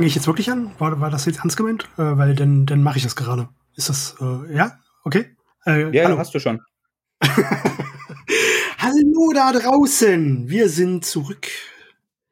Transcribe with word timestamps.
fange 0.00 0.08
ich 0.08 0.14
jetzt 0.14 0.26
wirklich 0.26 0.50
an? 0.50 0.72
War, 0.78 0.98
war 0.98 1.10
das 1.10 1.26
jetzt 1.26 1.40
ernst 1.40 1.58
gemeint? 1.58 1.84
Äh, 1.98 2.16
weil 2.16 2.34
dann, 2.34 2.64
dann 2.64 2.82
mache 2.82 2.96
ich 2.96 3.02
das 3.02 3.16
gerade. 3.16 3.50
Ist 3.76 3.90
das, 3.90 4.16
äh, 4.18 4.56
ja? 4.56 4.78
Okay? 5.04 5.36
Äh, 5.66 5.94
ja, 5.94 6.04
hallo. 6.04 6.16
hast 6.16 6.34
du 6.34 6.38
schon. 6.38 6.62
hallo 8.78 9.32
da 9.34 9.52
draußen! 9.52 10.48
Wir 10.48 10.70
sind 10.70 11.04
zurück. 11.04 11.48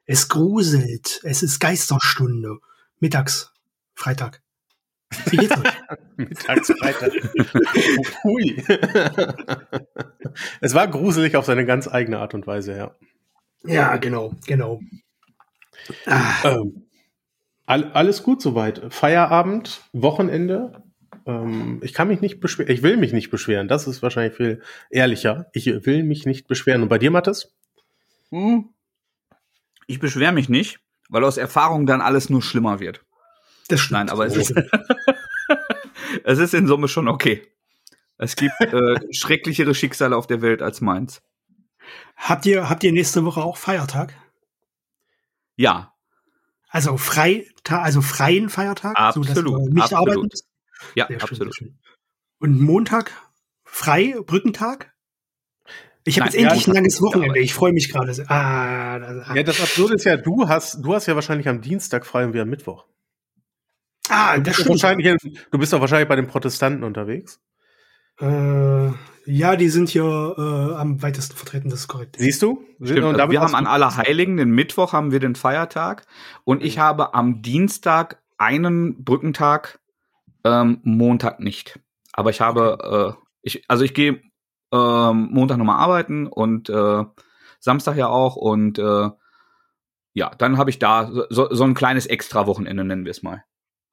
Es 0.06 0.30
gruselt. 0.30 1.20
Es 1.24 1.42
ist 1.42 1.60
Geisterstunde. 1.60 2.56
Mittags. 3.00 3.52
Freitag. 3.94 4.40
Wie 5.26 5.36
geht's 5.36 5.58
euch? 5.58 5.72
Mittags 6.16 6.72
Freitag. 6.72 7.12
Hui. 8.24 8.64
es 10.62 10.72
war 10.72 10.88
gruselig 10.88 11.36
auf 11.36 11.44
seine 11.44 11.66
ganz 11.66 11.86
eigene 11.86 12.18
Art 12.18 12.32
und 12.32 12.46
Weise, 12.46 12.74
ja. 12.74 12.96
Ja, 13.62 13.98
genau, 13.98 14.32
genau. 14.46 14.80
Ah. 16.06 16.32
Ähm, 16.44 16.87
all, 17.68 17.92
alles 17.92 18.22
gut 18.22 18.42
soweit. 18.42 18.92
Feierabend, 18.92 19.82
Wochenende. 19.92 20.82
Ähm, 21.26 21.80
ich 21.82 21.92
kann 21.92 22.08
mich 22.08 22.20
nicht 22.20 22.40
beschweren. 22.40 22.72
Ich 22.72 22.82
will 22.82 22.96
mich 22.96 23.12
nicht 23.12 23.30
beschweren. 23.30 23.68
Das 23.68 23.86
ist 23.86 24.02
wahrscheinlich 24.02 24.36
viel 24.36 24.62
ehrlicher. 24.90 25.46
Ich 25.52 25.66
will 25.66 26.02
mich 26.02 26.26
nicht 26.26 26.48
beschweren. 26.48 26.82
Und 26.82 26.88
bei 26.88 26.98
dir, 26.98 27.10
Mathis? 27.10 27.54
Hm. 28.30 28.70
Ich 29.86 30.00
beschwere 30.00 30.32
mich 30.32 30.48
nicht, 30.48 30.80
weil 31.08 31.24
aus 31.24 31.36
Erfahrung 31.36 31.86
dann 31.86 32.00
alles 32.00 32.30
nur 32.30 32.42
schlimmer 32.42 32.80
wird. 32.80 33.04
Das 33.68 33.80
stimmt. 33.80 33.98
Nein, 33.98 34.10
aber 34.10 34.26
es 34.26 34.36
ist, 34.36 34.54
es 36.24 36.38
ist 36.38 36.54
in 36.54 36.66
Summe 36.66 36.88
schon 36.88 37.08
okay. 37.08 37.46
Es 38.16 38.34
gibt 38.34 38.60
äh, 38.60 38.96
schrecklichere 39.12 39.74
Schicksale 39.74 40.16
auf 40.16 40.26
der 40.26 40.42
Welt 40.42 40.62
als 40.62 40.80
meins. 40.80 41.22
Habt 42.16 42.46
ihr, 42.46 42.68
habt 42.68 42.82
ihr 42.82 42.92
nächste 42.92 43.24
Woche 43.24 43.42
auch 43.42 43.56
Feiertag? 43.56 44.14
Ja. 45.56 45.94
Also 46.68 46.96
Freitag, 46.96 47.82
also 47.82 48.02
freien 48.02 48.50
Feiertag? 48.50 48.96
Absolut. 48.96 49.28
So, 49.28 49.34
dass 49.34 49.68
nicht 49.68 49.82
absolut. 49.82 50.08
arbeiten 50.08 50.28
Ja, 50.94 51.06
sehr 51.06 51.22
absolut. 51.22 51.54
Schön, 51.54 51.78
Und 52.38 52.60
Montag 52.60 53.12
frei, 53.64 54.16
Brückentag? 54.24 54.92
Ich 56.04 56.18
habe 56.18 56.30
jetzt 56.30 56.36
endlich 56.36 56.66
ja, 56.66 56.72
ein 56.72 56.74
langes 56.76 57.02
Wochenende. 57.02 57.38
Ich 57.40 57.52
freue 57.52 57.72
mich 57.72 57.92
gerade. 57.92 58.12
Ah, 58.28 58.98
das, 58.98 59.34
ja, 59.34 59.42
das 59.42 59.60
Absurde 59.60 59.94
ist 59.94 60.04
ja, 60.04 60.16
du 60.16 60.48
hast, 60.48 60.82
du 60.82 60.94
hast 60.94 61.06
ja 61.06 61.14
wahrscheinlich 61.14 61.48
am 61.48 61.60
Dienstag 61.60 62.06
frei 62.06 62.24
und 62.24 62.32
wir 62.32 62.42
am 62.42 62.48
Mittwoch. 62.48 62.86
Ah, 64.08 64.38
das 64.38 64.54
stimmt. 64.54 64.70
Wahrscheinlich, 64.70 65.38
du 65.50 65.58
bist 65.58 65.72
doch 65.72 65.80
wahrscheinlich 65.80 66.08
bei 66.08 66.16
den 66.16 66.26
Protestanten 66.26 66.82
unterwegs. 66.82 67.40
Äh, 68.20 68.90
ja, 69.30 69.56
die 69.56 69.68
sind 69.68 69.90
hier 69.90 70.04
äh, 70.38 70.74
am 70.74 71.02
weitesten 71.02 71.36
vertreten, 71.36 71.68
das 71.68 71.80
ist 71.80 71.88
korrekt. 71.88 72.16
Siehst 72.18 72.40
du? 72.40 72.64
Stimmt, 72.82 73.04
also 73.04 73.30
wir 73.30 73.40
haben 73.42 73.54
an 73.54 73.66
Allerheiligen, 73.66 74.38
den 74.38 74.50
Mittwoch 74.50 74.94
haben 74.94 75.12
wir 75.12 75.20
den 75.20 75.34
Feiertag 75.34 76.06
und 76.44 76.64
ich 76.64 76.78
habe 76.78 77.12
am 77.12 77.42
Dienstag 77.42 78.22
einen 78.38 79.04
Brückentag, 79.04 79.80
ähm, 80.44 80.80
Montag 80.82 81.40
nicht. 81.40 81.78
Aber 82.14 82.30
ich 82.30 82.40
habe, 82.40 82.78
okay. 82.80 83.08
äh, 83.10 83.12
ich, 83.42 83.64
also 83.68 83.84
ich 83.84 83.92
gehe 83.92 84.22
ähm, 84.72 85.28
Montag 85.30 85.58
nochmal 85.58 85.78
arbeiten 85.78 86.26
und 86.26 86.70
äh, 86.70 87.04
Samstag 87.60 87.96
ja 87.96 88.08
auch 88.08 88.34
und 88.34 88.78
äh, 88.78 89.10
ja, 90.14 90.30
dann 90.38 90.56
habe 90.56 90.70
ich 90.70 90.78
da 90.78 91.12
so, 91.28 91.48
so 91.50 91.64
ein 91.64 91.74
kleines 91.74 92.06
Extra-Wochenende, 92.06 92.82
nennen 92.82 93.04
wir 93.04 93.10
es 93.10 93.22
mal. 93.22 93.44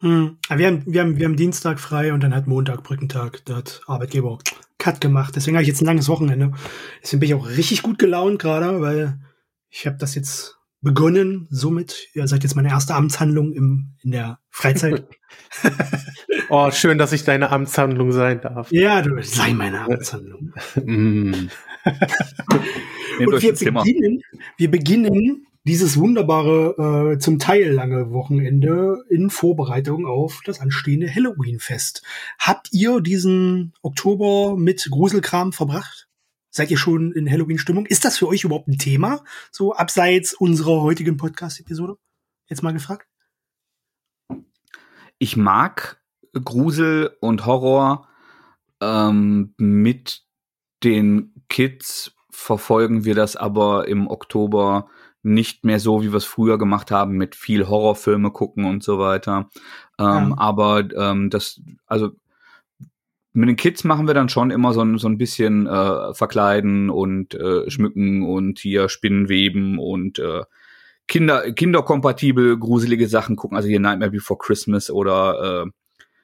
Hm. 0.01 0.37
Wir, 0.49 0.67
haben, 0.67 0.83
wir, 0.85 1.01
haben, 1.01 1.17
wir 1.17 1.25
haben 1.25 1.35
Dienstag 1.35 1.79
frei 1.79 2.13
und 2.13 2.21
dann 2.21 2.35
hat 2.35 2.47
Montag 2.47 2.83
Brückentag. 2.83 3.43
Da 3.45 3.57
hat 3.57 3.81
Arbeitgeber 3.87 4.37
Cut 4.77 5.01
gemacht. 5.01 5.35
Deswegen 5.35 5.55
habe 5.55 5.63
ich 5.63 5.69
jetzt 5.69 5.81
ein 5.81 5.85
langes 5.85 6.09
Wochenende. 6.09 6.51
Deswegen 7.01 7.19
bin 7.21 7.29
ich 7.29 7.35
auch 7.35 7.47
richtig 7.47 7.81
gut 7.81 7.97
gelaunt 7.97 8.39
gerade, 8.39 8.81
weil 8.81 9.19
ich 9.69 9.87
habe 9.87 9.97
das 9.97 10.15
jetzt 10.15 10.57
begonnen. 10.81 11.47
Somit, 11.49 12.07
ihr 12.13 12.27
seid 12.27 12.43
jetzt 12.43 12.55
meine 12.55 12.69
erste 12.69 12.93
Amtshandlung 12.93 13.53
im, 13.53 13.95
in 14.03 14.11
der 14.11 14.39
Freizeit. 14.49 15.07
oh, 16.49 16.69
schön, 16.71 16.97
dass 16.97 17.13
ich 17.13 17.23
deine 17.23 17.49
Amtshandlung 17.49 18.11
sein 18.11 18.41
darf. 18.41 18.71
Ja, 18.71 19.01
du 19.01 19.21
sei 19.21 19.53
meine 19.53 19.81
Amtshandlung. 19.81 20.53
mm. 20.75 21.49
und 23.19 23.41
wir 23.41 23.53
beginnen, 23.73 24.21
wir 24.57 24.71
beginnen 24.71 25.47
dieses 25.65 25.97
wunderbare, 25.97 27.13
äh, 27.15 27.19
zum 27.19 27.39
Teil 27.39 27.71
lange 27.71 28.11
Wochenende 28.11 29.03
in 29.09 29.29
Vorbereitung 29.29 30.05
auf 30.05 30.41
das 30.45 30.59
anstehende 30.59 31.13
Halloween-Fest. 31.13 32.03
Habt 32.37 32.71
ihr 32.71 33.01
diesen 33.01 33.73
Oktober 33.81 34.55
mit 34.55 34.87
Gruselkram 34.89 35.53
verbracht? 35.53 36.07
Seid 36.51 36.71
ihr 36.71 36.77
schon 36.77 37.11
in 37.11 37.29
Halloween-Stimmung? 37.29 37.87
Ist 37.87 38.05
das 38.05 38.17
für 38.17 38.27
euch 38.27 38.43
überhaupt 38.43 38.67
ein 38.67 38.77
Thema? 38.77 39.23
So 39.51 39.73
abseits 39.73 40.33
unserer 40.33 40.81
heutigen 40.81 41.17
Podcast-Episode? 41.17 41.97
Jetzt 42.47 42.61
mal 42.61 42.71
gefragt. 42.71 43.07
Ich 45.17 45.35
mag 45.35 45.99
Grusel 46.33 47.15
und 47.21 47.45
Horror 47.45 48.07
ähm, 48.81 49.53
mit 49.57 50.23
den 50.83 51.33
Kids 51.49 52.13
verfolgen 52.29 53.05
wir 53.05 53.15
das 53.15 53.35
aber 53.35 53.87
im 53.87 54.07
Oktober 54.07 54.89
nicht 55.25 55.65
mehr 55.65 55.79
so, 55.79 56.03
wie 56.03 56.11
wir 56.11 56.17
es 56.17 56.25
früher 56.25 56.57
gemacht 56.57 56.91
haben, 56.91 57.17
mit 57.17 57.35
viel 57.35 57.67
Horrorfilme 57.67 58.31
gucken 58.31 58.65
und 58.65 58.83
so 58.83 58.99
weiter. 58.99 59.49
Ähm, 59.99 60.29
ja. 60.29 60.33
Aber 60.37 60.83
ähm, 60.95 61.29
das, 61.29 61.61
also 61.87 62.11
mit 63.33 63.49
den 63.49 63.55
Kids 63.55 63.83
machen 63.83 64.07
wir 64.07 64.13
dann 64.13 64.29
schon 64.29 64.51
immer 64.51 64.71
so 64.71 64.81
ein, 64.81 64.97
so 64.97 65.09
ein 65.09 65.17
bisschen 65.17 65.67
äh, 65.67 66.13
verkleiden 66.13 66.89
und 66.89 67.33
äh, 67.33 67.69
schmücken 67.69 68.23
und 68.23 68.59
hier 68.59 68.87
Spinnenweben 68.87 69.79
und 69.79 70.19
äh, 70.19 70.43
Kinder, 71.07 71.51
kinderkompatibel 71.51 72.57
gruselige 72.57 73.07
Sachen 73.07 73.35
gucken. 73.35 73.57
Also 73.57 73.67
hier 73.67 73.79
Nightmare 73.79 74.11
Before 74.11 74.37
Christmas 74.37 74.89
oder 74.89 75.65
äh, 75.65 75.71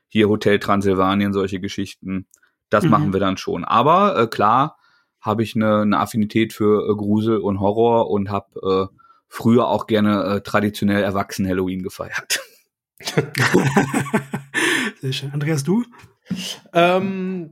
hier 0.07 0.29
Hotel 0.29 0.59
Transylvanien, 0.59 1.33
solche 1.33 1.59
Geschichten. 1.59 2.28
Das 2.69 2.83
mhm. 2.83 2.91
machen 2.91 3.13
wir 3.13 3.19
dann 3.19 3.38
schon. 3.38 3.66
Aber 3.66 4.18
äh, 4.18 4.28
klar, 4.28 4.78
habe 5.21 5.43
ich 5.43 5.55
eine, 5.55 5.81
eine 5.81 5.99
Affinität 5.99 6.51
für 6.53 6.89
äh, 6.89 6.95
Grusel 6.95 7.37
und 7.37 7.59
Horror 7.59 8.09
und 8.09 8.29
habe 8.29 8.89
äh, 8.91 8.97
früher 9.27 9.67
auch 9.67 9.87
gerne 9.87 10.23
äh, 10.23 10.41
traditionell 10.41 11.03
erwachsen 11.03 11.47
Halloween 11.47 11.83
gefeiert. 11.83 12.41
Sehr 15.01 15.13
schön. 15.13 15.31
Andreas, 15.31 15.63
du? 15.63 15.83
Ähm, 16.73 17.51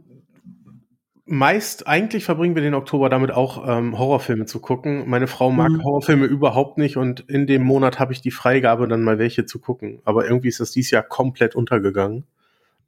meist, 1.25 1.87
eigentlich 1.87 2.25
verbringen 2.25 2.55
wir 2.55 2.61
den 2.61 2.73
Oktober 2.73 3.09
damit 3.09 3.31
auch 3.31 3.67
ähm, 3.67 3.97
Horrorfilme 3.97 4.45
zu 4.45 4.59
gucken. 4.59 5.09
Meine 5.09 5.27
Frau 5.27 5.51
mag 5.51 5.71
mhm. 5.71 5.83
Horrorfilme 5.83 6.25
überhaupt 6.25 6.77
nicht 6.77 6.97
und 6.97 7.21
in 7.21 7.47
dem 7.47 7.63
Monat 7.63 7.99
habe 7.99 8.13
ich 8.13 8.21
die 8.21 8.31
Freigabe, 8.31 8.87
dann 8.87 9.03
mal 9.03 9.19
welche 9.19 9.45
zu 9.45 9.59
gucken. 9.59 10.01
Aber 10.05 10.25
irgendwie 10.25 10.49
ist 10.49 10.59
das 10.59 10.71
dieses 10.71 10.91
Jahr 10.91 11.03
komplett 11.03 11.55
untergegangen. 11.55 12.25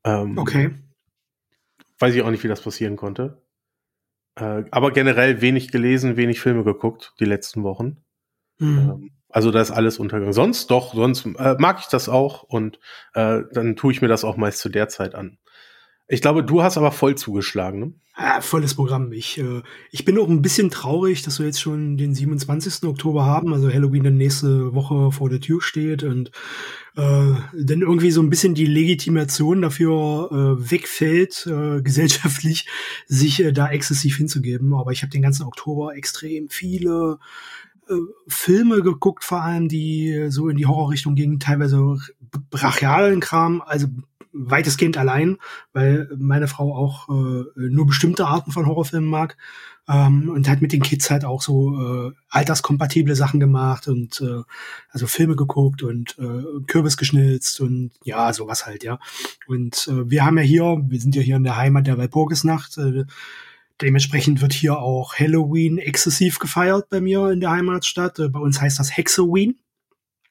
Ähm, 0.03 0.37
okay. 0.37 0.71
Weiß 1.99 2.15
ich 2.15 2.23
auch 2.23 2.31
nicht, 2.31 2.43
wie 2.43 2.47
das 2.47 2.61
passieren 2.61 2.95
konnte. 2.95 3.41
Äh, 4.35 4.63
aber 4.71 4.91
generell 4.91 5.41
wenig 5.41 5.71
gelesen, 5.71 6.17
wenig 6.17 6.39
Filme 6.39 6.63
geguckt 6.63 7.13
die 7.19 7.25
letzten 7.25 7.63
Wochen. 7.63 8.03
Mhm. 8.59 8.77
Ähm, 8.77 9.11
also 9.29 9.51
da 9.51 9.61
ist 9.61 9.71
alles 9.71 9.97
untergegangen. 9.97 10.33
Sonst 10.33 10.71
doch, 10.71 10.93
sonst 10.93 11.25
äh, 11.25 11.55
mag 11.57 11.79
ich 11.79 11.87
das 11.87 12.09
auch 12.09 12.43
und 12.43 12.79
äh, 13.13 13.41
dann 13.53 13.75
tue 13.75 13.93
ich 13.93 14.01
mir 14.01 14.07
das 14.07 14.23
auch 14.23 14.37
meist 14.37 14.59
zu 14.59 14.69
der 14.69 14.89
Zeit 14.89 15.16
an. 15.16 15.37
Ich 16.11 16.22
glaube, 16.22 16.43
du 16.43 16.61
hast 16.61 16.78
aber 16.78 16.91
voll 16.91 17.16
zugeschlagen, 17.16 17.79
ne? 17.79 17.93
Ja, 18.17 18.41
volles 18.41 18.75
Programm. 18.75 19.13
Ich, 19.13 19.37
äh, 19.37 19.61
ich 19.91 20.03
bin 20.03 20.19
auch 20.19 20.28
ein 20.28 20.41
bisschen 20.41 20.69
traurig, 20.69 21.22
dass 21.22 21.40
wir 21.40 21.46
jetzt 21.46 21.61
schon 21.61 21.96
den 21.96 22.13
27. 22.13 22.84
Oktober 22.84 23.25
haben, 23.25 23.53
also 23.53 23.72
Halloween 23.72 24.03
dann 24.03 24.17
nächste 24.17 24.75
Woche 24.75 25.13
vor 25.13 25.29
der 25.29 25.40
Tür 25.40 25.61
steht 25.61 26.03
und 26.03 26.28
äh, 26.97 27.34
dann 27.53 27.81
irgendwie 27.81 28.11
so 28.11 28.22
ein 28.22 28.29
bisschen 28.29 28.55
die 28.55 28.66
Legitimation 28.66 29.61
dafür 29.61 30.29
äh, 30.59 30.69
wegfällt, 30.72 31.47
äh, 31.47 31.81
gesellschaftlich 31.81 32.67
sich 33.08 33.41
äh, 33.41 33.53
da 33.53 33.69
exzessiv 33.69 34.17
hinzugeben. 34.17 34.73
Aber 34.73 34.91
ich 34.91 35.03
habe 35.03 35.11
den 35.11 35.22
ganzen 35.22 35.46
Oktober 35.46 35.96
extrem 35.96 36.49
viele 36.49 37.19
äh, 37.87 37.93
Filme 38.28 38.81
geguckt, 38.81 39.23
vor 39.23 39.43
allem 39.43 39.69
die 39.69 40.25
so 40.28 40.49
in 40.49 40.58
die 40.58 40.66
Horrorrichtung 40.66 41.16
gingen, 41.16 41.40
teilweise 41.40 41.97
brachialen 42.49 43.22
Kram, 43.22 43.61
also 43.66 43.87
weitestgehend 44.33 44.97
allein, 44.97 45.37
weil 45.73 46.09
meine 46.17 46.47
Frau 46.47 46.75
auch 46.75 47.09
äh, 47.09 47.43
nur 47.55 47.85
bestimmte 47.85 48.25
Arten 48.28 48.51
von 48.51 48.66
Horrorfilmen 48.66 49.09
mag 49.09 49.37
ähm, 49.87 50.29
und 50.29 50.47
hat 50.49 50.61
mit 50.61 50.72
den 50.72 50.81
Kids 50.81 51.09
halt 51.09 51.25
auch 51.25 51.41
so 51.41 52.07
äh, 52.07 52.11
alterskompatible 52.29 53.16
Sachen 53.16 53.39
gemacht 53.39 53.87
und 53.87 54.22
äh, 54.22 54.43
also 54.89 55.07
Filme 55.07 55.35
geguckt 55.35 55.83
und 55.83 56.17
äh, 56.19 56.63
Kürbis 56.67 56.97
geschnitzt 56.97 57.61
und 57.61 57.91
ja, 58.03 58.31
sowas 58.33 58.66
halt, 58.66 58.83
ja. 58.83 58.99
Und 59.47 59.87
äh, 59.87 60.09
wir 60.09 60.25
haben 60.25 60.37
ja 60.37 60.43
hier, 60.43 60.81
wir 60.87 60.99
sind 60.99 61.16
ja 61.16 61.22
hier 61.22 61.35
in 61.35 61.43
der 61.43 61.57
Heimat 61.57 61.87
der 61.87 61.97
Walpurgisnacht, 61.97 62.77
äh, 62.77 63.05
Dementsprechend 63.81 64.41
wird 64.41 64.53
hier 64.53 64.77
auch 64.77 65.16
Halloween 65.16 65.79
exzessiv 65.79 66.37
gefeiert 66.37 66.89
bei 66.89 67.01
mir 67.01 67.31
in 67.31 67.39
der 67.39 67.49
Heimatstadt. 67.49 68.19
Äh, 68.19 68.29
bei 68.29 68.39
uns 68.39 68.61
heißt 68.61 68.77
das 68.77 68.95
Hexoween. 68.95 69.57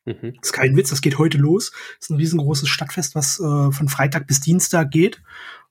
Mhm. 0.05 0.35
Das 0.41 0.49
ist 0.49 0.53
kein 0.53 0.77
Witz, 0.77 0.91
das 0.91 1.03
geht 1.03 1.19
heute 1.19 1.39
los. 1.39 1.71
Das 1.71 2.07
ist 2.07 2.11
ein 2.11 2.17
riesengroßes 2.17 2.69
Stadtfest, 2.69 3.15
was 3.15 3.39
äh, 3.39 3.73
von 3.73 3.89
Freitag 3.89 4.27
bis 4.27 4.41
Dienstag 4.41 4.91
geht. 4.91 5.23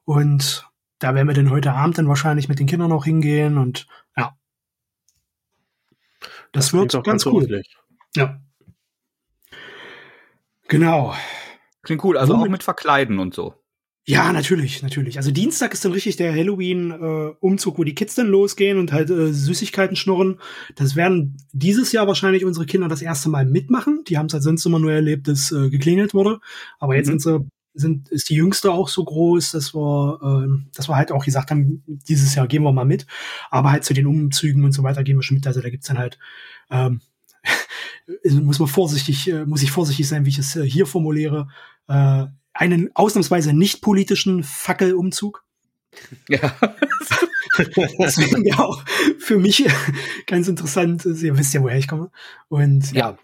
Und 0.05 0.67
da 0.99 1.15
werden 1.15 1.27
wir 1.27 1.35
dann 1.35 1.49
heute 1.49 1.73
Abend 1.73 1.97
dann 1.97 2.07
wahrscheinlich 2.07 2.49
mit 2.49 2.59
den 2.59 2.67
Kindern 2.67 2.91
auch 2.91 3.05
hingehen 3.05 3.57
und 3.57 3.87
ja. 4.17 4.37
Das, 6.51 6.65
das 6.65 6.73
wird 6.73 6.91
ganz, 6.91 7.05
ganz 7.05 7.25
cool. 7.25 7.63
Ja. 8.15 8.41
Genau. 10.67 11.15
Klingt 11.81 12.03
cool, 12.03 12.17
also 12.17 12.33
Womit? 12.33 12.45
auch 12.45 12.51
mit 12.51 12.63
Verkleiden 12.63 13.19
und 13.19 13.33
so. 13.33 13.55
Ja, 14.05 14.33
natürlich, 14.33 14.81
natürlich. 14.81 15.17
Also 15.17 15.29
Dienstag 15.29 15.73
ist 15.73 15.85
dann 15.85 15.91
richtig 15.91 16.15
der 16.15 16.33
Halloween-Umzug, 16.33 17.75
äh, 17.75 17.77
wo 17.77 17.83
die 17.83 17.93
Kids 17.93 18.15
dann 18.15 18.27
losgehen 18.27 18.79
und 18.79 18.91
halt 18.91 19.11
äh, 19.11 19.31
Süßigkeiten 19.31 19.95
schnurren. 19.95 20.39
Das 20.75 20.95
werden 20.95 21.37
dieses 21.51 21.91
Jahr 21.91 22.07
wahrscheinlich 22.07 22.43
unsere 22.43 22.65
Kinder 22.65 22.87
das 22.87 23.03
erste 23.03 23.29
Mal 23.29 23.45
mitmachen. 23.45 24.03
Die 24.07 24.17
haben 24.17 24.25
es 24.25 24.33
halt 24.33 24.43
sonst 24.43 24.65
immer 24.65 24.79
nur 24.79 24.91
erlebt, 24.91 25.27
dass 25.27 25.51
äh, 25.51 25.69
geklingelt 25.69 26.15
wurde. 26.15 26.39
Aber 26.79 26.95
jetzt 26.95 27.07
mhm. 27.07 27.19
sind 27.19 27.21
sie, 27.21 27.49
sind, 27.75 28.09
ist 28.09 28.29
die 28.29 28.35
Jüngste 28.35 28.71
auch 28.71 28.89
so 28.89 29.03
groß, 29.03 29.51
dass 29.51 29.75
wir, 29.75 30.19
äh, 30.23 30.69
dass 30.73 30.89
wir 30.89 30.95
halt 30.95 31.11
auch 31.11 31.23
gesagt 31.23 31.51
haben, 31.51 31.83
dieses 31.85 32.33
Jahr 32.33 32.47
gehen 32.47 32.63
wir 32.63 32.71
mal 32.71 32.85
mit. 32.85 33.05
Aber 33.51 33.71
halt 33.71 33.83
zu 33.83 33.93
den 33.93 34.07
Umzügen 34.07 34.63
und 34.63 34.71
so 34.71 34.81
weiter 34.81 35.03
gehen 35.03 35.17
wir 35.17 35.23
schon 35.23 35.35
mit. 35.35 35.45
Also 35.45 35.61
da 35.61 35.69
gibt's 35.69 35.87
dann 35.87 35.99
halt 35.99 36.17
ähm, 36.71 37.01
muss 38.41 38.59
man 38.59 38.67
vorsichtig, 38.67 39.29
äh, 39.29 39.45
muss 39.45 39.63
ich 39.63 39.71
vorsichtig 39.71 40.07
sein, 40.07 40.25
wie 40.25 40.29
ich 40.29 40.39
es 40.39 40.55
äh, 40.55 40.63
hier 40.63 40.85
formuliere. 40.85 41.47
Äh, 41.87 42.25
einen 42.59 42.89
ausnahmsweise 42.93 43.53
nicht 43.53 43.81
politischen 43.81 44.43
Fackelumzug. 44.43 45.45
Ja. 46.27 46.53
das 47.97 48.17
wäre 48.17 48.45
ja 48.45 48.59
auch 48.59 48.83
für 49.17 49.39
mich 49.39 49.65
ganz 50.27 50.47
interessant. 50.47 51.05
Ihr 51.05 51.37
wisst 51.37 51.53
ja, 51.53 51.61
woher 51.61 51.77
ich 51.77 51.87
komme. 51.87 52.11
Und 52.49 52.91
ja. 52.91 53.11
ja. 53.11 53.17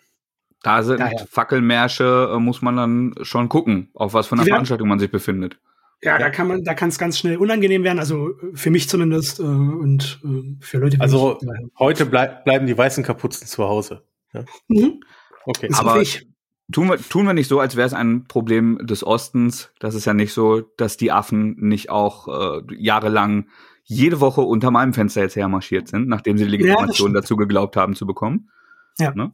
Da 0.64 0.82
sind 0.82 1.00
daher. 1.00 1.28
Fackelmärsche, 1.30 2.32
äh, 2.34 2.40
muss 2.40 2.62
man 2.62 2.76
dann 2.78 3.14
schon 3.22 3.50
gucken, 3.50 3.90
auf 3.94 4.14
was 4.14 4.28
für 4.28 4.36
einer 4.36 4.46
Veranstaltung 4.46 4.88
man 4.88 4.98
sich 4.98 5.12
befindet. 5.12 5.60
Ja, 6.02 6.14
ja, 6.14 6.18
da 6.18 6.30
kann 6.30 6.48
man, 6.48 6.64
da 6.64 6.74
kann 6.74 6.90
es 6.90 6.98
ganz 6.98 7.20
schnell 7.20 7.38
unangenehm 7.38 7.84
werden, 7.84 8.00
also 8.00 8.32
für 8.54 8.72
mich 8.72 8.90
zumindest 8.90 9.40
äh, 9.40 9.44
und 9.44 10.22
äh, 10.24 10.64
für 10.64 10.80
Leute. 10.80 10.98
wie 10.98 11.02
Also 11.02 11.38
ich, 11.40 11.48
heute 11.78 12.06
bleib, 12.06 12.46
bleiben 12.46 12.66
die 12.66 12.78
weißen 12.78 13.04
Kapuzen 13.04 13.46
zu 13.48 13.64
Hause. 13.64 14.04
Ja? 14.34 14.44
Mhm. 14.68 15.02
Okay, 15.46 15.68
das 15.68 15.80
aber 15.80 16.02
ich. 16.02 16.28
Tun 16.72 16.90
wir, 16.90 16.98
tun 16.98 17.28
wir 17.28 17.34
nicht 17.34 17.48
so, 17.48 17.60
als 17.60 17.76
wäre 17.76 17.88
es 17.88 17.94
ein 17.94 18.26
Problem 18.26 18.80
des 18.82 19.06
Ostens. 19.06 19.72
Das 19.80 19.94
ist 19.94 20.06
ja 20.06 20.16
nicht 20.16 20.34
so, 20.34 20.62
dass 20.62 20.98
die 20.98 21.12
Affen 21.12 21.56
nicht 21.60 21.92
auch 21.92 22.28
äh, 22.28 22.62
jahrelang 22.76 23.48
jede 23.84 24.20
Woche 24.20 24.42
unter 24.42 24.72
meinem 24.72 24.94
Fenster 24.94 25.22
jetzt 25.22 25.36
hermarschiert 25.36 25.88
sind, 25.88 26.08
nachdem 26.08 26.40
sie 26.40 26.46
die 26.46 26.52
Legitimation 26.52 27.14
ja, 27.14 27.22
dazu 27.22 27.36
geglaubt 27.38 27.78
haben 27.78 27.96
zu 27.96 28.08
bekommen. 28.08 28.50
Ja. 28.98 29.14
Ne? 29.14 29.32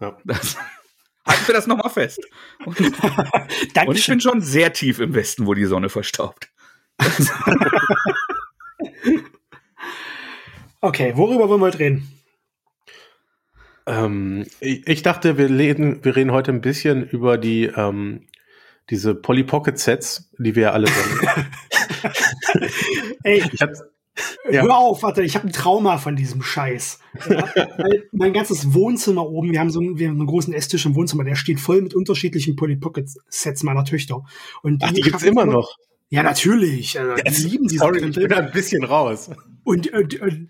ja. 0.00 0.16
Das, 0.24 0.56
halten 1.26 1.46
wir 1.46 1.54
das 1.54 1.68
nochmal 1.68 1.90
fest. 1.90 2.20
Und, 2.64 2.80
und 3.86 3.96
ich 3.96 4.06
bin 4.06 4.20
schon 4.20 4.40
sehr 4.40 4.72
tief 4.72 4.98
im 4.98 5.14
Westen, 5.14 5.46
wo 5.46 5.54
die 5.54 5.66
Sonne 5.66 5.88
verstaubt. 5.90 6.50
okay, 10.80 11.12
worüber 11.14 11.48
wollen 11.48 11.60
wir 11.60 11.66
heute 11.66 11.78
reden? 11.78 12.17
Ähm, 13.88 14.46
ich, 14.60 14.86
ich, 14.86 15.02
dachte, 15.02 15.38
wir 15.38 15.48
reden, 15.48 16.04
wir 16.04 16.14
reden 16.14 16.32
heute 16.32 16.52
ein 16.52 16.60
bisschen 16.60 17.08
über 17.08 17.38
die 17.38 17.64
ähm, 17.64 18.26
diese 18.90 19.14
Polly 19.14 19.44
Pocket 19.44 19.78
Sets, 19.78 20.30
die 20.38 20.54
wir 20.54 20.62
ja 20.64 20.72
alle 20.72 20.86
kennen. 20.86 21.46
Ey, 23.22 23.42
ich 23.52 23.60
hab, 23.60 23.70
ja. 24.50 24.62
hör 24.62 24.76
auf, 24.76 25.02
warte, 25.02 25.22
ich 25.22 25.36
habe 25.36 25.46
ein 25.46 25.52
Trauma 25.52 25.98
von 25.98 26.16
diesem 26.16 26.42
Scheiß. 26.42 26.98
mein 28.12 28.32
ganzes 28.32 28.72
Wohnzimmer 28.72 29.26
oben, 29.26 29.52
wir 29.52 29.60
haben 29.60 29.70
so 29.70 29.80
einen, 29.80 29.98
wir 29.98 30.08
haben 30.08 30.16
einen 30.16 30.26
großen 30.26 30.52
Esstisch 30.52 30.86
im 30.86 30.94
Wohnzimmer, 30.94 31.24
der 31.24 31.34
steht 31.34 31.60
voll 31.60 31.82
mit 31.82 31.94
unterschiedlichen 31.94 32.56
Polly 32.56 32.76
Pocket 32.76 33.08
Sets 33.28 33.62
meiner 33.62 33.84
Töchter. 33.84 34.22
Und 34.62 34.82
die, 34.82 34.86
Ach, 34.86 34.92
die 34.92 35.00
gibt's 35.02 35.22
immer 35.22 35.44
noch. 35.44 35.76
Ja, 36.10 36.22
natürlich. 36.22 36.98
Also, 36.98 37.22
die 37.22 37.48
lieben 37.48 37.68
diese 37.68 37.80
Sorry, 37.80 38.02
ich 38.02 38.16
bin 38.16 38.28
da 38.28 38.38
ein 38.38 38.50
bisschen 38.50 38.82
raus. 38.84 39.30
Und 39.64 39.92
äh, 39.92 40.06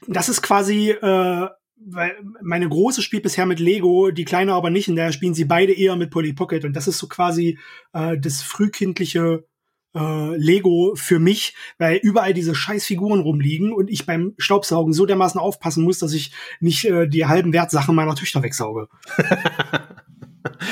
das 0.06 0.29
ist 0.29 0.43
quasi 0.43 0.90
äh, 0.90 1.49
weil 1.86 2.16
meine 2.42 2.69
große 2.69 3.02
spielt 3.02 3.22
bisher 3.22 3.46
mit 3.46 3.60
Lego, 3.60 4.10
die 4.10 4.25
kleine 4.25 4.52
aber 4.52 4.70
nicht, 4.70 4.88
und 4.88 4.96
daher 4.96 5.12
spielen 5.12 5.34
sie 5.34 5.44
beide 5.44 5.72
eher 5.72 5.96
mit 5.96 6.10
Polly 6.10 6.32
Pocket. 6.32 6.64
Und 6.64 6.75
das 6.75 6.88
ist 6.88 6.98
so 6.98 7.08
quasi 7.08 7.58
äh, 7.92 8.19
das 8.19 8.42
frühkindliche 8.42 9.44
äh, 9.94 10.36
Lego 10.36 10.94
für 10.96 11.19
mich, 11.19 11.54
weil 11.78 11.96
überall 11.96 12.34
diese 12.34 12.54
scheiß 12.54 12.84
Figuren 12.84 13.20
rumliegen 13.20 13.72
und 13.72 13.90
ich 13.90 14.06
beim 14.06 14.34
Staubsaugen 14.38 14.92
so 14.92 15.06
dermaßen 15.06 15.40
aufpassen 15.40 15.84
muss, 15.84 15.98
dass 15.98 16.12
ich 16.12 16.32
nicht 16.60 16.84
äh, 16.84 17.08
die 17.08 17.26
halben 17.26 17.52
Wertsachen 17.52 17.94
meiner 17.94 18.14
Töchter 18.14 18.42
wegsauge. 18.42 18.88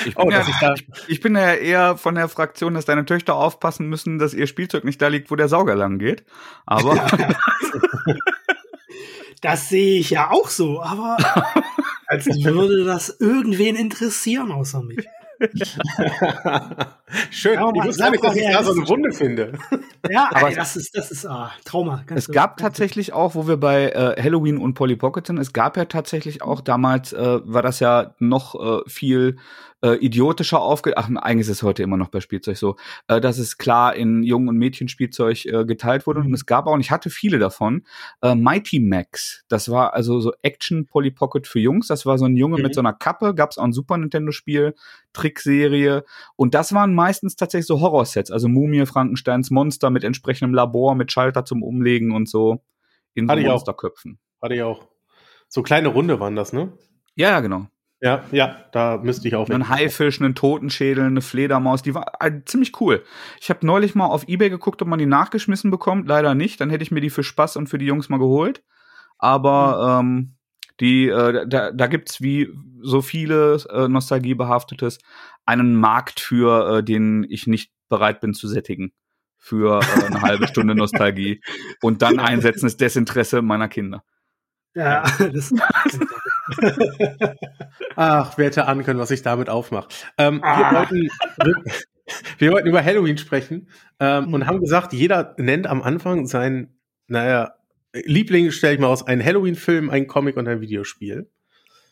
Ich 0.07 0.15
bin, 0.15 0.29
oh, 0.29 0.31
ja, 0.31 0.75
ich, 0.75 0.87
ich 1.09 1.21
bin, 1.21 1.35
ja, 1.35 1.53
eher 1.53 1.97
von 1.97 2.15
der 2.15 2.29
Fraktion, 2.29 2.75
dass 2.75 2.87
deine 2.87 3.05
Töchter 3.05 3.35
aufpassen 3.35 3.89
müssen, 3.89 4.19
dass 4.19 4.33
ihr 4.33 4.47
Spielzeug 4.47 4.85
nicht 4.85 5.03
da 5.03 5.09
liegt, 5.09 5.31
wo 5.31 5.37
der 5.37 5.49
Sauger 5.49 5.75
lang 5.75 5.99
geht. 5.99 6.25
Aber 6.65 6.95
Das 9.47 9.69
sehe 9.69 10.01
ich 10.01 10.11
ja 10.11 10.33
auch 10.33 10.49
so, 10.49 10.83
aber 10.83 11.17
als 12.09 12.27
würde 12.27 12.83
das 12.83 13.17
irgendwen 13.21 13.77
interessieren 13.77 14.51
außer 14.51 14.83
mich. 14.83 15.07
Schön. 17.31 17.55
Ja, 17.55 17.71
ich 17.73 17.85
wusste 17.85 18.11
nicht, 18.11 18.25
dass 18.25 18.35
ich 18.35 18.51
da 18.51 18.65
so 18.65 18.73
eine 18.73 18.89
Wunde 18.89 19.13
finde. 19.13 19.53
Ja, 20.11 20.31
aber 20.35 20.49
ey, 20.49 20.57
das 20.57 20.75
ist, 20.75 20.97
das 20.97 21.13
ist 21.13 21.27
ah, 21.27 21.53
Trauma. 21.65 22.03
es 22.13 22.27
gab 22.27 22.57
tatsächlich 22.57 23.13
auch, 23.13 23.37
wo 23.37 23.47
wir 23.47 23.57
bei 23.57 23.91
äh, 23.91 24.21
Halloween 24.21 24.59
und 24.59 24.75
Polly 24.75 24.97
Pocket 24.97 25.25
sind, 25.25 25.39
es 25.39 25.53
gab 25.53 25.77
ja 25.77 25.85
tatsächlich 25.85 26.43
auch 26.43 26.61
damals, 26.61 27.13
äh, 27.13 27.39
war 27.45 27.63
das 27.63 27.79
ja 27.79 28.17
noch 28.19 28.57
äh, 28.57 28.81
viel 28.89 29.37
äh, 29.83 29.95
idiotischer 29.97 30.61
aufge... 30.61 30.97
Ach, 30.97 31.09
eigentlich 31.09 31.49
ist 31.49 31.57
es 31.57 31.63
heute 31.63 31.83
immer 31.83 31.97
noch 31.97 32.09
bei 32.09 32.21
Spielzeug 32.21 32.57
so, 32.57 32.77
äh, 33.09 33.21
dass 33.21 33.39
es 33.39 33.59
klar 33.59 33.95
in 33.95 34.23
Jungen- 34.23 34.49
und 34.49 34.57
Mädchenspielzeug 34.57 35.45
äh, 35.47 35.65
geteilt 35.65 36.07
wurde. 36.07 36.21
Mhm. 36.21 36.27
Und 36.27 36.35
es 36.35 36.47
gab 36.47 36.67
auch, 36.67 36.73
und 36.73 36.81
ich 36.81 36.91
hatte 36.91 37.11
viele 37.11 37.39
davon, 37.39 37.85
äh, 38.23 38.35
Mighty 38.35 38.81
Max. 38.81 39.45
Das 39.49 39.71
war 39.71 39.95
also 39.95 40.21
so 40.21 40.33
Action 40.43 40.87
Polly 40.87 41.11
Pocket 41.11 41.47
für 41.47 41.61
Jungs. 41.61 41.89
Das 41.89 42.07
war 42.07 42.19
so 42.19 42.25
ein 42.25 42.37
Junge 42.37 42.59
mhm. 42.59 42.63
mit 42.63 42.75
so 42.75 42.81
einer 42.81 42.93
Kappe, 42.93 43.35
gab 43.35 43.51
es 43.51 43.59
auch 43.59 43.65
ein 43.65 43.73
Super 43.73 43.97
Nintendo-Spiel, 43.97 44.75
Trickserie. 45.13 46.05
Und 46.37 46.55
das 46.55 46.73
waren 46.73 46.95
meistens 46.95 47.37
tatsächlich 47.37 47.67
so 47.67 47.81
Horrorsets, 47.81 48.31
also 48.31 48.49
Mumie, 48.49 48.87
Frankensteins 48.87 49.51
Monster 49.51 49.91
mit 49.91 50.05
entsprechendem 50.05 50.55
Labor, 50.55 50.95
mit 50.95 51.13
Schalter 51.13 51.45
zum 51.45 51.63
Umlegen 51.63 52.13
und 52.13 52.29
so 52.29 52.63
in 53.15 53.29
so 53.29 53.35
Monsterköpfen. 53.35 54.19
Hatte 54.43 54.55
ich 54.55 54.63
auch. 54.63 54.89
So 55.49 55.63
kleine 55.63 55.89
Runde 55.89 56.21
waren 56.21 56.37
das, 56.37 56.53
ne? 56.53 56.73
Ja, 57.15 57.31
ja, 57.31 57.41
genau. 57.41 57.67
Ja, 58.01 58.25
ja, 58.31 58.57
da 58.73 58.99
müsste 58.99 59.27
ich 59.27 59.35
auch. 59.35 59.49
Ein 59.49 59.71
Haifisch, 59.71 60.21
einen 60.21 60.35
Totenschädel, 60.35 61.05
eine 61.05 61.23
Fledermaus, 61.23 61.83
die 61.83 61.95
war 61.95 62.13
äh, 62.21 62.43
ziemlich 62.45 62.79
cool. 62.81 63.03
Ich 63.41 63.49
habe 63.49 63.65
neulich 63.65 63.95
mal 63.95 64.07
auf 64.07 64.29
Ebay 64.29 64.51
geguckt, 64.51 64.83
ob 64.83 64.89
man 64.89 64.99
die 64.99 65.07
nachgeschmissen 65.07 65.71
bekommt. 65.71 66.07
Leider 66.07 66.35
nicht. 66.35 66.61
Dann 66.61 66.69
hätte 66.69 66.83
ich 66.83 66.91
mir 66.91 67.01
die 67.01 67.11
für 67.11 67.23
Spaß 67.23 67.57
und 67.57 67.69
für 67.69 67.79
die 67.79 67.87
Jungs 67.87 68.11
mal 68.11 68.19
geholt. 68.19 68.63
Aber 69.19 70.03
mhm. 70.03 70.09
ähm, 70.09 70.37
die, 70.81 71.09
äh, 71.09 71.49
da, 71.49 71.73
da 71.73 71.87
gibt's 71.87 72.21
wie 72.21 72.51
so 72.83 73.01
viele 73.01 73.57
äh, 73.71 73.89
Nostalgiebehaftetes 73.89 74.99
einen 75.47 75.75
Markt 75.75 76.21
für, 76.21 76.79
äh, 76.79 76.85
den 76.85 77.25
ich 77.29 77.47
nicht 77.47 77.73
bereit 77.89 78.21
bin 78.21 78.35
zu 78.35 78.47
sättigen. 78.47 78.93
Für 79.39 79.81
äh, 79.81 80.05
eine 80.05 80.21
halbe 80.21 80.49
Stunde 80.49 80.75
Nostalgie. 80.75 81.41
Und 81.81 82.03
dann 82.03 82.19
einsetzen 82.19 82.67
ist 82.67 82.81
Desinteresse 82.81 83.41
meiner 83.41 83.69
Kinder. 83.69 84.05
Ja, 84.75 85.03
das 85.33 85.55
Ach, 87.97 88.37
wer 88.39 88.47
hätte 88.47 88.67
ahnen 88.67 88.85
können, 88.85 88.99
was 88.99 89.11
ich 89.11 89.23
damit 89.23 89.49
aufmache. 89.49 89.89
Ähm, 90.19 90.41
ah. 90.43 90.59
wir, 90.59 90.79
wollten, 90.79 91.11
wir, 92.39 92.53
wollten 92.53 92.69
über 92.69 92.85
Halloween 92.85 93.19
sprechen 93.19 93.69
ähm, 94.01 94.33
und 94.33 94.47
haben 94.47 94.61
gesagt, 94.61 94.93
jeder 94.93 95.35
nennt 95.39 95.67
am 95.67 95.83
Anfang 95.83 96.27
sein, 96.27 96.75
naja, 97.09 97.53
Liebling, 98.05 98.51
stelle 98.51 98.75
ich 98.75 98.81
mal 98.81 98.89
aus, 98.89 99.07
einen 99.07 99.25
Halloween-Film, 99.25 99.91
einen 99.91 100.07
Comic 100.07 100.37
und 100.37 100.49
ein 100.49 100.61
Videospiel. 100.61 101.31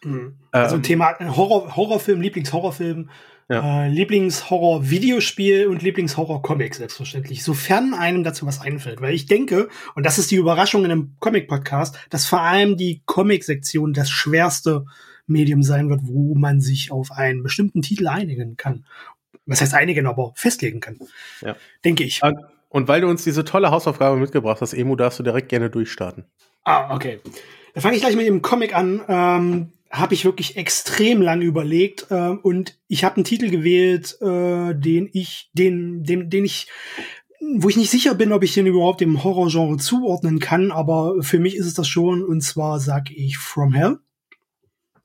Mhm. 0.03 0.37
Also 0.53 0.77
ähm, 0.77 0.83
Thema 0.83 1.19
Horror, 1.19 1.77
Horrorfilm, 1.77 2.21
Lieblingshorrorfilm, 2.21 3.11
ja. 3.49 3.85
äh, 3.85 3.89
Lieblingshorror-Videospiel 3.89 5.67
und 5.67 5.83
Lieblingshorror-Comic, 5.83 6.75
selbstverständlich. 6.75 7.45
Sofern 7.45 7.95
einem 7.95 8.25
dazu 8.25 8.47
was 8.47 8.61
einfällt. 8.61 9.01
Weil 9.01 9.15
ich 9.15 9.27
denke, 9.27 9.69
und 9.95 10.05
das 10.07 10.19
ist 10.19 10.31
die 10.31 10.37
Überraschung 10.37 10.85
in 10.85 10.91
einem 10.91 11.17
Comic-Podcast, 11.21 11.99
dass 12.11 12.27
vor 12.27 12.41
allem 12.41 12.77
die 12.77 13.03
Comic-Sektion 13.07 13.93
das 13.93 14.11
schwerste 14.11 14.85
Medium 15.27 15.63
sein 15.63 15.89
wird, 15.89 16.01
wo 16.05 16.35
man 16.35 16.61
sich 16.61 16.93
auf 16.93 17.11
einen 17.11 17.43
bestimmten 17.43 17.83
Titel 17.83 18.09
einigen 18.09 18.57
kann. 18.57 18.85
Was 19.47 19.61
heißt 19.61 19.75
einigen, 19.75 20.07
aber 20.07 20.33
festlegen 20.37 20.81
kann. 20.81 20.99
Ja. 21.41 21.57
Denke 21.85 22.05
ich. 22.05 22.21
Und 22.71 22.89
weil 22.89 23.03
du 23.03 23.09
uns 23.09 23.25
diese 23.25 23.45
tolle 23.45 23.71
Hausaufgabe 23.71 24.17
mitgebracht 24.17 24.61
hast, 24.61 24.73
Emu, 24.73 24.97
darfst 24.97 25.19
du 25.19 25.23
direkt 25.23 25.49
gerne 25.49 25.71
durchstarten. 25.71 26.25
Ah, 26.65 26.95
okay. 26.95 27.21
Dann 27.75 27.83
fange 27.83 27.97
ich 27.97 28.03
gleich 28.03 28.17
mit 28.17 28.27
dem 28.27 28.43
Comic 28.43 28.75
an. 28.75 29.03
Ähm, 29.07 29.73
habe 29.91 30.15
ich 30.15 30.25
wirklich 30.25 30.57
extrem 30.57 31.23
lang 31.23 31.41
überlegt 31.41 32.07
äh, 32.11 32.31
und 32.31 32.79
ich 32.89 33.05
habe 33.05 33.17
einen 33.17 33.25
Titel 33.25 33.51
gewählt, 33.51 34.17
äh, 34.21 34.75
den 34.75 35.09
ich, 35.13 35.51
den, 35.53 36.03
den, 36.03 36.31
den 36.31 36.45
ich, 36.45 36.69
wo 37.57 37.69
ich 37.69 37.77
nicht 37.77 37.91
sicher 37.91 38.15
bin, 38.15 38.33
ob 38.33 38.43
ich 38.43 38.55
den 38.55 38.67
überhaupt 38.67 39.01
dem 39.01 39.23
Horrorgenre 39.23 39.77
zuordnen 39.77 40.41
kann, 40.41 40.73
aber 40.73 41.23
für 41.23 41.39
mich 41.39 41.57
ist 41.57 41.67
es 41.67 41.75
das 41.75 41.87
schon 41.87 42.25
und 42.25 42.41
zwar 42.41 42.81
sag 42.81 43.11
ich 43.11 43.39
From 43.39 43.73
Hell, 43.73 43.99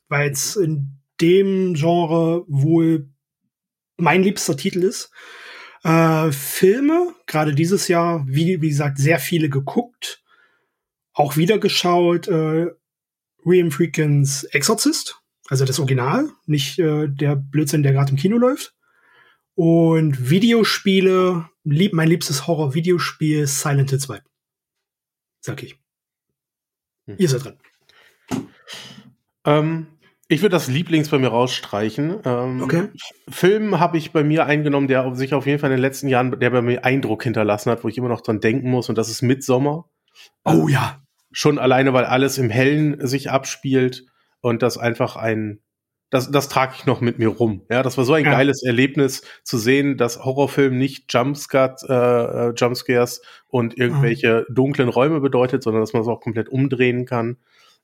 weil 0.08 0.32
es 0.32 0.56
in 0.56 1.00
dem 1.22 1.74
Genre 1.74 2.46
wohl 2.48 3.10
mein 3.98 4.24
liebster 4.24 4.58
Titel 4.58 4.84
ist. 4.84 5.12
Äh, 5.84 6.32
Filme, 6.32 7.14
gerade 7.26 7.54
dieses 7.54 7.88
Jahr, 7.88 8.26
wie, 8.28 8.62
wie 8.62 8.70
gesagt, 8.70 8.98
sehr 8.98 9.20
viele 9.20 9.50
geguckt, 9.50 10.24
auch 11.14 11.38
wieder 11.38 11.58
geschaut. 11.58 12.28
Äh, 12.28 12.68
William 13.44 13.72
Freakins 13.72 14.44
Exorcist, 14.46 15.22
also 15.48 15.66
das 15.66 15.80
Original, 15.80 16.30
nicht 16.46 16.80
äh, 16.80 17.08
der 17.08 17.36
Blödsinn, 17.36 17.84
der 17.84 17.94
gerade 17.94 18.12
im 18.12 18.18
Kino 18.18 18.38
läuft. 18.38 18.76
Und 19.56 20.30
Videospiele, 20.30 21.50
lieb, 21.64 21.94
mein 21.94 22.08
liebstes 22.08 22.48
Horror-Videospiel 22.48 23.46
Silent 23.48 23.90
Hill 23.90 24.00
2. 24.00 24.22
Sag 25.42 25.64
ich. 25.64 25.78
Hm. 27.08 27.16
Ihr 27.18 27.30
seid 27.30 27.44
dran. 27.44 27.58
Ähm, 29.46 29.88
ich 30.28 30.42
würde 30.42 30.54
das 30.54 30.68
Lieblings 30.68 31.10
bei 31.10 31.18
mir 31.18 31.30
rausstreichen. 31.30 32.20
Ähm, 32.24 32.62
okay. 32.62 32.90
Film 33.30 33.80
habe 33.80 33.98
ich 33.98 34.12
bei 34.12 34.24
mir 34.24 34.46
eingenommen, 34.46 34.88
der 34.88 35.16
sich 35.16 35.34
auf 35.34 35.48
jeden 35.48 35.60
Fall 35.60 35.72
in 35.72 35.78
den 35.78 35.82
letzten 35.82 36.08
Jahren, 36.08 36.40
der 36.40 36.52
bei 36.52 36.62
mir 36.62 36.86
Eindruck 36.86 37.24
hinterlassen 37.24 37.72
hat, 37.72 37.84
wo 37.84 37.88
ich 37.88 37.98
immer 37.98 38.10
noch 38.10 38.22
dran 38.22 38.40
denken 38.40 38.70
muss, 38.70 38.90
und 38.90 38.98
das 38.98 39.10
ist 39.10 39.24
Midsommer. 39.24 39.90
Oh 40.46 40.68
ja. 40.68 41.02
Schon 41.32 41.60
alleine, 41.60 41.94
weil 41.94 42.06
alles 42.06 42.38
im 42.38 42.50
Hellen 42.50 43.06
sich 43.06 43.30
abspielt 43.30 44.06
und 44.42 44.62
das 44.62 44.78
einfach 44.78 45.16
ein, 45.16 45.60
das, 46.10 46.32
das 46.32 46.50
trage 46.50 46.74
ich 46.76 46.86
noch 46.86 47.02
mit 47.02 47.20
mir 47.20 47.28
rum. 47.28 47.66
Ja, 47.70 47.84
das 47.84 47.98
war 47.98 48.06
so 48.06 48.14
ein 48.14 48.26
ja. 48.26 48.32
geiles 48.32 48.64
Erlebnis 48.64 49.22
zu 49.44 49.58
sehen, 49.58 49.98
dass 49.98 50.24
Horrorfilm 50.24 50.78
nicht 50.78 51.14
Jumpscares, 51.14 51.84
äh, 51.88 52.50
Jumpscares 52.56 53.22
und 53.48 53.78
irgendwelche 53.78 54.46
mhm. 54.50 54.56
dunklen 54.56 54.90
Räume 54.90 55.20
bedeutet, 55.20 55.62
sondern 55.62 55.82
dass 55.84 55.94
man 55.94 56.02
es 56.02 56.08
auch 56.08 56.22
komplett 56.22 56.50
umdrehen 56.50 57.06
kann. 57.06 57.38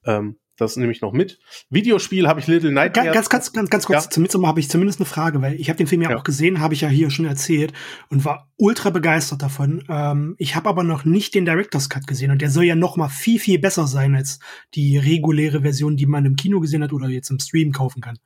Ähm, 0.05 0.37
das 0.57 0.77
nehme 0.77 0.91
ich 0.91 1.01
noch 1.01 1.11
mit. 1.11 1.39
Videospiel 1.69 2.27
habe 2.27 2.39
ich 2.39 2.47
Little 2.47 2.71
Nightmares. 2.71 3.13
Ganz, 3.13 3.29
ganz, 3.29 3.53
ganz, 3.53 3.69
ganz 3.69 3.85
kurz. 3.85 4.05
Ja. 4.05 4.09
Zum 4.09 4.23
Midsommar 4.23 4.49
habe 4.49 4.59
ich 4.59 4.69
zumindest 4.69 4.99
eine 4.99 5.05
Frage, 5.05 5.41
weil 5.41 5.55
ich 5.55 5.69
habe 5.69 5.77
den 5.77 5.87
Film 5.87 6.01
ja, 6.01 6.11
ja. 6.11 6.17
auch 6.17 6.23
gesehen, 6.23 6.59
habe 6.59 6.73
ich 6.73 6.81
ja 6.81 6.87
hier 6.87 7.09
schon 7.09 7.25
erzählt 7.25 7.73
und 8.09 8.25
war 8.25 8.49
ultra 8.57 8.89
begeistert 8.89 9.41
davon. 9.41 9.83
Ähm, 9.89 10.35
ich 10.37 10.55
habe 10.55 10.69
aber 10.69 10.83
noch 10.83 11.05
nicht 11.05 11.35
den 11.35 11.45
Director's 11.45 11.89
Cut 11.89 12.07
gesehen 12.07 12.31
und 12.31 12.41
der 12.41 12.49
soll 12.49 12.63
ja 12.63 12.75
noch 12.75 12.97
mal 12.97 13.09
viel, 13.09 13.39
viel 13.39 13.59
besser 13.59 13.87
sein 13.87 14.15
als 14.15 14.39
die 14.73 14.97
reguläre 14.97 15.61
Version, 15.61 15.97
die 15.97 16.05
man 16.05 16.25
im 16.25 16.35
Kino 16.35 16.59
gesehen 16.59 16.83
hat 16.83 16.93
oder 16.93 17.09
jetzt 17.09 17.29
im 17.29 17.39
Stream 17.39 17.71
kaufen 17.71 18.01
kann. 18.01 18.17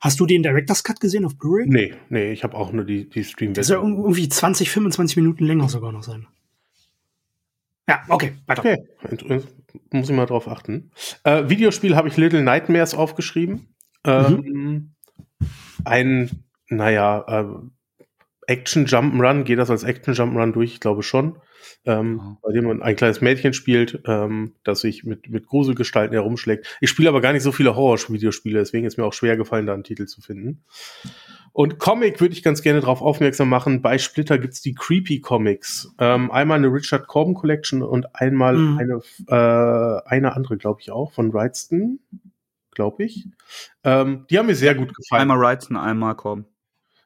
Hast 0.00 0.20
du 0.20 0.26
den 0.26 0.42
Director's 0.42 0.84
Cut 0.84 1.00
gesehen 1.00 1.24
auf 1.24 1.36
Blu-ray? 1.36 1.66
Nee, 1.68 1.94
nee, 2.08 2.32
ich 2.32 2.44
habe 2.44 2.56
auch 2.56 2.72
nur 2.72 2.84
die, 2.84 3.08
die 3.08 3.24
Stream-Version. 3.24 3.54
Der 3.54 3.64
soll 3.64 4.04
irgendwie 4.04 4.28
20, 4.28 4.70
25 4.70 5.16
Minuten 5.16 5.44
länger 5.44 5.68
sogar 5.68 5.92
noch 5.92 6.04
sein. 6.04 6.26
Ja, 7.88 8.02
okay, 8.08 8.36
weiter. 8.46 8.60
Okay, 8.60 9.42
muss 9.90 10.10
ich 10.10 10.14
mal 10.14 10.26
drauf 10.26 10.46
achten. 10.46 10.90
Äh, 11.24 11.48
Videospiel 11.48 11.96
habe 11.96 12.08
ich 12.08 12.16
Little 12.16 12.42
Nightmares 12.42 12.94
aufgeschrieben. 12.94 13.74
Ähm, 14.04 14.40
mhm. 14.44 14.94
Ein, 15.84 16.30
naja, 16.68 17.24
äh, 17.26 17.44
Action 18.46 18.86
Jump'n'Run, 18.86 19.44
geht 19.44 19.58
das 19.58 19.70
als 19.70 19.84
Action 19.84 20.14
Jump'n'Run 20.14 20.52
durch? 20.52 20.74
Ich 20.74 20.80
glaube 20.80 21.02
schon. 21.02 21.38
Ähm, 21.84 22.20
oh. 22.22 22.36
Bei 22.42 22.52
dem 22.52 22.64
man 22.64 22.82
ein 22.82 22.96
kleines 22.96 23.20
Mädchen 23.20 23.52
spielt, 23.52 24.02
ähm, 24.06 24.54
das 24.64 24.80
sich 24.80 25.04
mit, 25.04 25.28
mit 25.28 25.46
Gruselgestalten 25.46 26.12
herumschlägt. 26.14 26.78
Ich 26.80 26.90
spiele 26.90 27.08
aber 27.08 27.20
gar 27.20 27.32
nicht 27.32 27.42
so 27.42 27.52
viele 27.52 27.76
Horror-Videospiele, 27.76 28.58
deswegen 28.58 28.86
ist 28.86 28.98
mir 28.98 29.04
auch 29.04 29.12
schwer 29.12 29.36
gefallen, 29.36 29.66
da 29.66 29.74
einen 29.74 29.84
Titel 29.84 30.06
zu 30.06 30.20
finden. 30.20 30.64
Und 31.52 31.78
Comic 31.78 32.20
würde 32.20 32.34
ich 32.34 32.42
ganz 32.42 32.62
gerne 32.62 32.80
darauf 32.80 33.02
aufmerksam 33.02 33.48
machen. 33.48 33.82
Bei 33.82 33.98
Splitter 33.98 34.38
gibt's 34.38 34.60
die 34.60 34.74
Creepy 34.74 35.20
Comics. 35.20 35.92
Ähm, 35.98 36.30
einmal 36.30 36.58
eine 36.58 36.68
Richard 36.68 37.08
Corbin 37.08 37.34
Collection 37.34 37.82
und 37.82 38.14
einmal 38.14 38.56
mhm. 38.56 38.78
eine, 38.78 39.00
äh, 39.26 40.08
eine 40.08 40.36
andere, 40.36 40.56
glaube 40.56 40.80
ich 40.80 40.90
auch, 40.90 41.12
von 41.12 41.32
Wrightston, 41.32 42.00
glaube 42.70 43.04
ich. 43.04 43.26
Ähm, 43.82 44.26
die 44.30 44.38
haben 44.38 44.46
mir 44.46 44.54
sehr 44.54 44.74
gut 44.74 44.94
gefallen. 44.94 45.22
Einmal 45.22 45.40
Wrightston, 45.40 45.76
einmal 45.76 46.14
Corbin. 46.14 46.44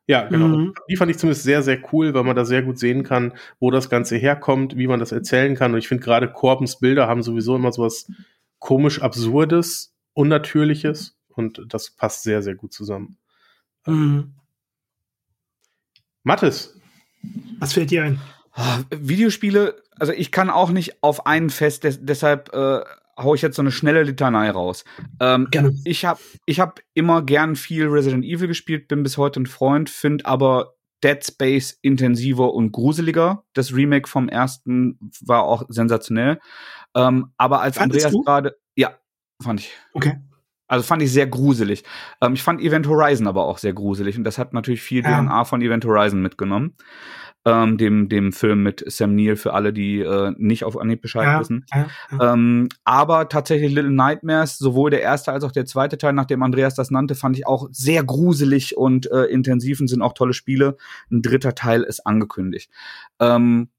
Ja, 0.06 0.26
genau. 0.28 0.48
Mhm. 0.48 0.74
Die 0.90 0.96
fand 0.96 1.10
ich 1.10 1.18
zumindest 1.18 1.44
sehr, 1.44 1.62
sehr 1.62 1.80
cool, 1.92 2.12
weil 2.12 2.24
man 2.24 2.36
da 2.36 2.44
sehr 2.44 2.62
gut 2.62 2.78
sehen 2.78 3.04
kann, 3.04 3.34
wo 3.60 3.70
das 3.70 3.88
Ganze 3.88 4.16
herkommt, 4.16 4.76
wie 4.76 4.86
man 4.88 5.00
das 5.00 5.12
erzählen 5.12 5.54
kann. 5.54 5.72
Und 5.72 5.78
ich 5.78 5.88
finde 5.88 6.02
gerade 6.02 6.28
Corbins 6.28 6.78
Bilder 6.78 7.06
haben 7.06 7.22
sowieso 7.22 7.56
immer 7.56 7.72
so 7.72 7.82
was 7.82 8.10
komisch 8.58 9.00
Absurdes, 9.00 9.94
Unnatürliches. 10.14 11.16
Und 11.28 11.62
das 11.68 11.90
passt 11.90 12.24
sehr, 12.24 12.42
sehr 12.42 12.54
gut 12.54 12.72
zusammen. 12.72 13.16
Mhm. 13.86 14.34
Mathis. 16.24 16.78
Was 17.58 17.72
fällt 17.72 17.90
dir 17.90 18.04
ein? 18.04 18.20
Ah, 18.52 18.80
Videospiele, 18.90 19.82
also 19.98 20.12
ich 20.12 20.30
kann 20.30 20.50
auch 20.50 20.70
nicht 20.70 21.02
auf 21.02 21.26
einen 21.26 21.48
fest, 21.48 21.84
des, 21.84 22.04
deshalb 22.04 22.52
äh, 22.52 22.80
hau 23.16 23.34
ich 23.34 23.42
jetzt 23.42 23.56
so 23.56 23.62
eine 23.62 23.72
schnelle 23.72 24.02
Litanei 24.02 24.50
raus. 24.50 24.84
Ähm, 25.20 25.48
Gerne. 25.50 25.74
Ich 25.84 26.04
habe 26.04 26.20
ich 26.46 26.60
hab 26.60 26.80
immer 26.94 27.22
gern 27.22 27.56
viel 27.56 27.86
Resident 27.86 28.24
Evil 28.24 28.48
gespielt, 28.48 28.88
bin 28.88 29.02
bis 29.02 29.18
heute 29.18 29.40
ein 29.40 29.46
Freund, 29.46 29.90
finde 29.90 30.26
aber 30.26 30.74
Dead 31.02 31.24
Space 31.24 31.78
intensiver 31.82 32.54
und 32.54 32.72
gruseliger. 32.72 33.44
Das 33.54 33.74
Remake 33.74 34.08
vom 34.08 34.28
ersten 34.28 34.98
war 35.20 35.42
auch 35.42 35.64
sensationell. 35.68 36.38
Ähm, 36.94 37.32
aber 37.36 37.60
als 37.60 37.76
Fandest 37.76 38.06
Andreas 38.06 38.24
gerade, 38.24 38.56
ja, 38.76 38.96
fand 39.42 39.60
ich. 39.60 39.72
Okay. 39.94 40.18
Also 40.68 40.84
fand 40.84 41.02
ich 41.02 41.12
sehr 41.12 41.26
gruselig. 41.26 41.82
Ähm, 42.22 42.34
ich 42.34 42.42
fand 42.42 42.60
Event 42.60 42.86
Horizon 42.86 43.26
aber 43.26 43.44
auch 43.44 43.58
sehr 43.58 43.74
gruselig 43.74 44.16
und 44.16 44.24
das 44.24 44.38
hat 44.38 44.52
natürlich 44.52 44.80
viel 44.80 45.02
ja. 45.02 45.20
DNA 45.20 45.44
von 45.44 45.60
Event 45.60 45.84
Horizon 45.84 46.22
mitgenommen. 46.22 46.76
Ähm, 47.44 47.76
dem, 47.76 48.08
dem 48.08 48.32
Film 48.32 48.62
mit 48.62 48.84
Sam 48.86 49.16
Neill 49.16 49.34
für 49.34 49.52
alle, 49.52 49.72
die 49.72 49.98
äh, 49.98 50.32
nicht 50.38 50.62
auf 50.62 50.78
Anhieb 50.78 51.02
Bescheid 51.02 51.24
ja, 51.24 51.40
wissen. 51.40 51.66
Ja, 51.74 51.86
ja. 52.12 52.32
Ähm, 52.32 52.68
aber 52.84 53.28
tatsächlich 53.28 53.72
Little 53.72 53.90
Nightmares, 53.90 54.58
sowohl 54.58 54.90
der 54.90 55.02
erste 55.02 55.32
als 55.32 55.42
auch 55.42 55.50
der 55.50 55.66
zweite 55.66 55.98
Teil, 55.98 56.12
nachdem 56.12 56.44
Andreas 56.44 56.76
das 56.76 56.92
nannte, 56.92 57.16
fand 57.16 57.36
ich 57.36 57.46
auch 57.46 57.68
sehr 57.72 58.04
gruselig 58.04 58.76
und 58.76 59.10
äh, 59.10 59.24
intensiv 59.24 59.80
und 59.80 59.88
sind 59.88 60.02
auch 60.02 60.12
tolle 60.12 60.34
Spiele. 60.34 60.76
Ein 61.10 61.22
dritter 61.22 61.56
Teil 61.56 61.82
ist 61.82 62.06
angekündigt. 62.06 62.70
Ähm, 63.18 63.70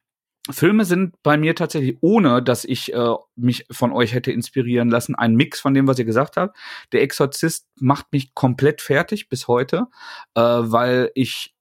Filme 0.52 0.84
sind 0.84 1.16
bei 1.24 1.38
mir 1.38 1.56
tatsächlich, 1.56 1.98
ohne 2.02 2.44
dass 2.44 2.66
ich 2.66 2.94
äh, 2.94 3.14
mich 3.36 3.66
von 3.72 3.94
euch 3.94 4.14
hätte 4.14 4.32
inspirieren 4.32 4.90
lassen, 4.90 5.16
ein 5.16 5.36
Mix 5.36 5.62
von 5.62 5.74
dem, 5.74 5.88
was 5.88 6.00
ihr 6.00 6.06
gesagt 6.06 6.36
habt. 6.36 6.58
Der 6.92 7.02
Exorzist 7.02 7.68
macht 7.80 8.12
mich 8.12 8.34
komplett 8.34 8.82
fertig 8.82 9.30
bis 9.30 9.48
heute, 9.48 9.88
äh, 10.36 10.42
weil 10.42 11.12
ich 11.16 11.56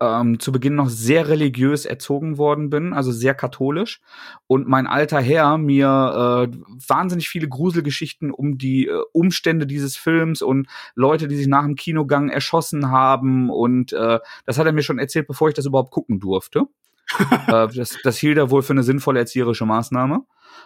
ähm, 0.00 0.40
zu 0.40 0.52
Beginn 0.52 0.74
noch 0.74 0.88
sehr 0.88 1.28
religiös 1.28 1.86
erzogen 1.86 2.38
worden 2.38 2.70
bin, 2.70 2.92
also 2.92 3.12
sehr 3.12 3.34
katholisch. 3.34 4.00
Und 4.46 4.68
mein 4.68 4.86
alter 4.86 5.20
Herr 5.20 5.58
mir 5.58 6.48
äh, 6.50 6.56
wahnsinnig 6.88 7.28
viele 7.28 7.48
Gruselgeschichten 7.48 8.30
um 8.30 8.58
die 8.58 8.86
äh, 8.88 9.02
Umstände 9.12 9.66
dieses 9.66 9.96
Films 9.96 10.42
und 10.42 10.68
Leute, 10.94 11.28
die 11.28 11.36
sich 11.36 11.46
nach 11.46 11.64
dem 11.64 11.76
Kinogang 11.76 12.28
erschossen 12.28 12.90
haben. 12.90 13.50
Und 13.50 13.92
äh, 13.92 14.18
das 14.46 14.58
hat 14.58 14.66
er 14.66 14.72
mir 14.72 14.82
schon 14.82 14.98
erzählt, 14.98 15.26
bevor 15.26 15.48
ich 15.48 15.54
das 15.54 15.66
überhaupt 15.66 15.92
gucken 15.92 16.20
durfte. 16.20 16.66
äh, 17.46 17.68
das, 17.68 17.96
das 18.02 18.18
hielt 18.18 18.38
er 18.38 18.50
wohl 18.50 18.62
für 18.62 18.72
eine 18.72 18.82
sinnvolle 18.82 19.20
erzieherische 19.20 19.66
Maßnahme. 19.66 20.24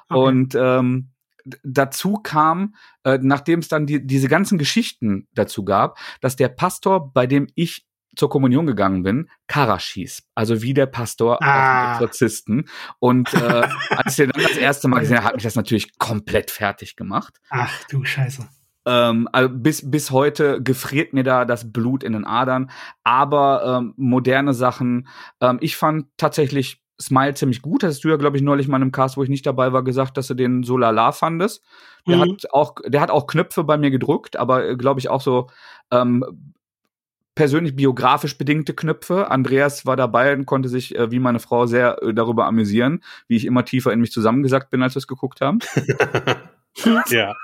Okay. 0.08 0.18
Und 0.18 0.54
ähm, 0.54 1.10
dazu 1.62 2.14
kam, 2.14 2.74
äh, 3.04 3.18
nachdem 3.20 3.60
es 3.60 3.68
dann 3.68 3.86
die, 3.86 4.06
diese 4.06 4.28
ganzen 4.28 4.58
Geschichten 4.58 5.28
dazu 5.34 5.64
gab, 5.64 5.98
dass 6.20 6.36
der 6.36 6.48
Pastor, 6.48 7.12
bei 7.12 7.26
dem 7.26 7.46
ich 7.54 7.87
zur 8.18 8.28
Kommunion 8.28 8.66
gegangen 8.66 9.02
bin, 9.02 9.30
Karasch 9.46 9.92
hieß. 9.92 10.24
Also 10.34 10.60
wie 10.60 10.74
der 10.74 10.86
Pastor 10.86 11.42
ah. 11.42 11.94
auf 11.94 12.00
Exorzisten. 12.00 12.68
Und 12.98 13.32
äh, 13.32 13.68
als 13.90 14.10
ich 14.10 14.16
den 14.16 14.30
dann 14.30 14.42
das 14.42 14.56
erste 14.56 14.88
Mal 14.88 15.00
gesehen 15.00 15.18
habe, 15.18 15.26
hat 15.26 15.34
mich 15.34 15.44
das 15.44 15.54
natürlich 15.54 15.98
komplett 15.98 16.50
fertig 16.50 16.96
gemacht. 16.96 17.40
Ach 17.50 17.84
du 17.84 18.04
Scheiße. 18.04 18.48
Ähm, 18.86 19.28
also 19.32 19.50
bis, 19.52 19.88
bis 19.90 20.10
heute 20.10 20.62
gefriert 20.62 21.12
mir 21.12 21.22
da 21.22 21.44
das 21.44 21.72
Blut 21.72 22.02
in 22.02 22.12
den 22.12 22.24
Adern. 22.24 22.70
Aber 23.04 23.78
ähm, 23.78 23.94
moderne 23.96 24.52
Sachen, 24.52 25.08
ähm, 25.40 25.58
ich 25.60 25.76
fand 25.76 26.06
tatsächlich 26.16 26.82
Smile 27.00 27.34
ziemlich 27.34 27.62
gut. 27.62 27.84
Hast 27.84 28.02
du 28.02 28.08
ja, 28.08 28.16
glaube 28.16 28.36
ich, 28.36 28.42
neulich 28.42 28.66
mal 28.66 28.78
in 28.78 28.82
einem 28.82 28.92
Cast, 28.92 29.16
wo 29.16 29.22
ich 29.22 29.28
nicht 29.28 29.46
dabei 29.46 29.72
war, 29.72 29.84
gesagt, 29.84 30.16
dass 30.16 30.26
du 30.26 30.34
den 30.34 30.64
so 30.64 30.76
lala 30.76 31.12
fandest. 31.12 31.62
Der 32.08 32.16
mhm. 32.16 32.20
hat 32.22 32.52
auch, 32.52 32.74
der 32.84 33.00
hat 33.00 33.10
auch 33.10 33.28
Knöpfe 33.28 33.62
bei 33.62 33.78
mir 33.78 33.90
gedrückt, 33.90 34.36
aber 34.36 34.68
äh, 34.68 34.76
glaube 34.76 34.98
ich 34.98 35.08
auch 35.08 35.20
so 35.20 35.48
ähm, 35.92 36.24
persönlich 37.38 37.76
biografisch 37.76 38.36
bedingte 38.36 38.74
Knöpfe. 38.74 39.30
Andreas 39.30 39.86
war 39.86 39.94
dabei 39.94 40.34
und 40.34 40.44
konnte 40.44 40.68
sich, 40.68 40.96
äh, 40.96 41.12
wie 41.12 41.20
meine 41.20 41.38
Frau, 41.38 41.66
sehr 41.66 42.02
äh, 42.02 42.12
darüber 42.12 42.46
amüsieren, 42.46 43.04
wie 43.28 43.36
ich 43.36 43.44
immer 43.44 43.64
tiefer 43.64 43.92
in 43.92 44.00
mich 44.00 44.10
zusammengesackt 44.10 44.70
bin, 44.70 44.82
als 44.82 44.96
wir 44.96 44.98
es 44.98 45.06
geguckt 45.06 45.40
haben. 45.40 45.60
ja. 47.10 47.36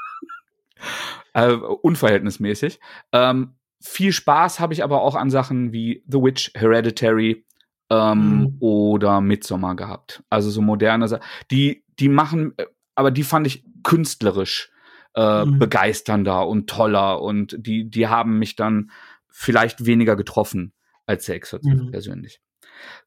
Äh, 1.33 1.53
unverhältnismäßig. 1.53 2.81
Ähm, 3.13 3.55
viel 3.81 4.11
Spaß 4.11 4.59
habe 4.59 4.73
ich 4.73 4.83
aber 4.83 5.01
auch 5.01 5.15
an 5.15 5.31
Sachen 5.31 5.73
wie 5.73 6.03
The 6.09 6.19
Witch, 6.19 6.51
Hereditary 6.57 7.47
ähm, 7.89 8.19
mhm. 8.19 8.57
oder 8.59 9.21
Midsommar 9.21 9.77
gehabt. 9.77 10.25
Also 10.29 10.51
so 10.51 10.61
moderne 10.61 11.07
Sachen. 11.07 11.23
Die, 11.53 11.85
die 12.01 12.09
machen, 12.09 12.55
äh, 12.57 12.67
aber 12.97 13.13
die 13.13 13.23
fand 13.23 13.47
ich 13.47 13.65
künstlerisch 13.85 14.73
äh, 15.15 15.45
mhm. 15.45 15.61
begeisternder 15.61 16.49
und 16.49 16.69
toller 16.69 17.23
und 17.23 17.55
die, 17.57 17.89
die 17.89 18.09
haben 18.09 18.41
mich 18.41 18.57
dann 18.57 18.91
vielleicht 19.37 19.85
weniger 19.85 20.15
getroffen 20.15 20.73
als 21.07 21.27
der 21.27 21.35
Exorzist 21.35 21.83
mhm. 21.83 21.91
persönlich. 21.91 22.41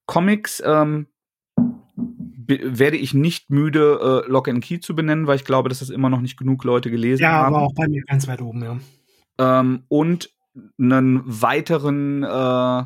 Comics 0.05 0.61
ähm, 0.63 1.07
werde 2.47 2.97
ich 2.97 3.13
nicht 3.13 3.49
müde, 3.49 4.23
äh, 4.27 4.29
Lock 4.29 4.49
and 4.49 4.63
Key 4.63 4.79
zu 4.79 4.95
benennen, 4.95 5.25
weil 5.25 5.37
ich 5.37 5.45
glaube, 5.45 5.69
dass 5.69 5.79
das 5.79 5.89
immer 5.89 6.09
noch 6.09 6.21
nicht 6.21 6.37
genug 6.37 6.63
Leute 6.63 6.91
gelesen 6.91 7.23
ja, 7.23 7.31
haben. 7.31 7.53
Ja, 7.53 7.57
aber 7.57 7.65
auch 7.65 7.73
bei 7.73 7.87
mir 7.87 8.03
ganz 8.03 8.27
weit 8.27 8.41
oben, 8.41 8.63
ja. 8.63 8.77
Ähm, 9.39 9.83
und 9.87 10.29
einen 10.79 11.23
weiteren 11.25 12.23
äh, 12.23 12.83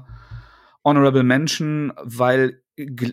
Honorable 0.83 1.23
Mention, 1.23 1.93
weil 2.01 2.61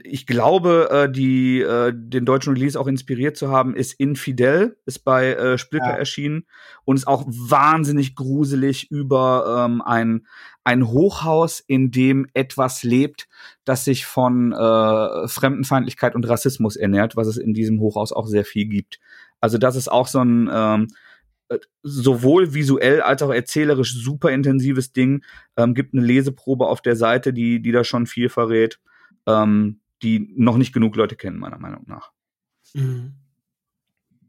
ich 0.04 0.26
glaube, 0.26 0.88
äh, 0.90 1.10
die, 1.10 1.60
äh, 1.60 1.92
den 1.94 2.24
deutschen 2.24 2.54
Release 2.54 2.78
auch 2.78 2.86
inspiriert 2.86 3.36
zu 3.36 3.50
haben, 3.50 3.74
ist 3.74 3.92
Infidel, 3.94 4.76
ist 4.86 5.00
bei 5.00 5.32
äh, 5.34 5.58
Splitter 5.58 5.90
ja. 5.90 5.96
erschienen 5.96 6.46
und 6.84 6.96
ist 6.96 7.06
auch 7.06 7.24
wahnsinnig 7.26 8.14
gruselig 8.14 8.90
über 8.90 9.66
ähm, 9.66 9.82
ein, 9.82 10.26
ein 10.64 10.88
Hochhaus, 10.88 11.60
in 11.60 11.90
dem 11.90 12.26
etwas 12.34 12.82
lebt, 12.82 13.28
das 13.64 13.84
sich 13.84 14.06
von 14.06 14.52
äh, 14.52 15.28
Fremdenfeindlichkeit 15.28 16.14
und 16.14 16.28
Rassismus 16.28 16.76
ernährt, 16.76 17.16
was 17.16 17.26
es 17.26 17.36
in 17.36 17.54
diesem 17.54 17.80
Hochhaus 17.80 18.12
auch 18.12 18.26
sehr 18.26 18.44
viel 18.44 18.66
gibt. 18.66 18.98
Also 19.40 19.58
das 19.58 19.76
ist 19.76 19.90
auch 19.90 20.08
so 20.08 20.20
ein 20.20 20.50
ähm, 20.52 20.88
äh, 21.48 21.58
sowohl 21.82 22.54
visuell 22.54 23.00
als 23.00 23.22
auch 23.22 23.32
erzählerisch 23.32 23.94
super 23.94 24.30
intensives 24.30 24.92
Ding. 24.92 25.24
Ähm, 25.56 25.74
gibt 25.74 25.94
eine 25.94 26.04
Leseprobe 26.04 26.66
auf 26.66 26.80
der 26.80 26.96
Seite, 26.96 27.32
die, 27.32 27.60
die 27.62 27.72
da 27.72 27.84
schon 27.84 28.06
viel 28.06 28.28
verrät 28.28 28.78
ähm, 29.28 29.80
die 30.02 30.32
noch 30.36 30.56
nicht 30.56 30.72
genug 30.72 30.96
Leute 30.96 31.14
kennen, 31.14 31.38
meiner 31.38 31.58
Meinung 31.58 31.84
nach. 31.86 32.10
Mhm. 32.74 33.12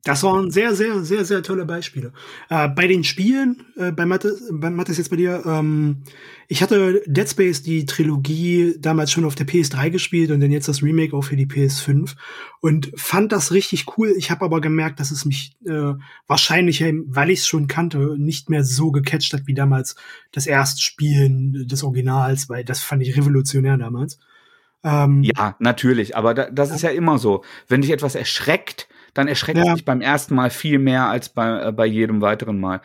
Das 0.06 0.24
waren 0.24 0.50
sehr, 0.50 0.76
sehr, 0.76 1.04
sehr, 1.04 1.26
sehr 1.26 1.44
tolle 1.44 1.66
Beispiele. 1.66 2.14
Äh, 2.50 2.70
bei 2.70 2.88
den 2.88 3.04
Spielen, 3.04 3.66
äh, 3.76 3.92
bei 3.92 4.06
Mattes, 4.06 4.50
bei 4.50 4.70
Mattes 4.70 4.98
jetzt 4.98 5.10
bei 5.10 5.18
dir, 5.18 5.44
ähm, 5.46 6.04
ich 6.48 6.64
hatte 6.64 7.04
Dead 7.06 7.30
Space, 7.30 7.64
die 7.64 7.86
Trilogie, 7.86 8.76
damals 8.80 9.12
schon 9.12 9.26
auf 9.26 9.36
der 9.36 9.46
PS3 9.46 9.90
gespielt 9.90 10.32
und 10.32 10.40
dann 10.40 10.52
jetzt 10.52 10.70
das 10.70 10.82
Remake 10.82 11.16
auch 11.16 11.24
für 11.24 11.36
die 11.36 11.48
PS5 11.48 12.16
und 12.62 12.92
fand 12.96 13.34
das 13.34 13.52
richtig 13.52 13.98
cool. 13.98 14.14
Ich 14.18 14.32
habe 14.32 14.46
aber 14.46 14.62
gemerkt, 14.62 15.02
dass 15.02 15.12
es 15.12 15.26
mich 15.26 15.58
äh, 15.66 15.94
wahrscheinlich, 16.28 16.82
weil 17.08 17.30
ich 17.30 17.40
es 17.40 17.48
schon 17.48 17.68
kannte, 17.68 18.16
nicht 18.18 18.50
mehr 18.50 18.64
so 18.64 18.92
gecatcht 18.92 19.34
hat 19.34 19.48
wie 19.48 19.54
damals 19.54 19.96
das 20.32 20.48
erste 20.48 20.82
Spielen 20.82 21.68
des 21.68 21.84
Originals, 21.84 22.48
weil 22.48 22.64
das 22.64 22.80
fand 22.80 23.04
ich 23.04 23.18
revolutionär 23.18 23.78
damals. 23.78 24.18
Ähm, 24.84 25.24
ja, 25.24 25.56
natürlich, 25.60 26.16
aber 26.16 26.34
da, 26.34 26.50
das 26.50 26.72
ist 26.72 26.82
ja 26.82 26.90
immer 26.90 27.18
so. 27.18 27.44
Wenn 27.68 27.82
dich 27.82 27.92
etwas 27.92 28.16
erschreckt, 28.16 28.88
dann 29.14 29.28
erschreckt 29.28 29.58
ja. 29.58 29.74
dich 29.74 29.86
beim 29.86 30.02
ersten 30.02 30.36
Mal 30.36 30.50
viel 30.50 30.80
mehr 30.80 31.10
als 31.10 31.30
bei, 31.30 31.68
äh, 31.68 31.72
bei 31.72 31.86
jedem 31.86 32.22
weiteren 32.22 32.60
Mal. 32.60 32.82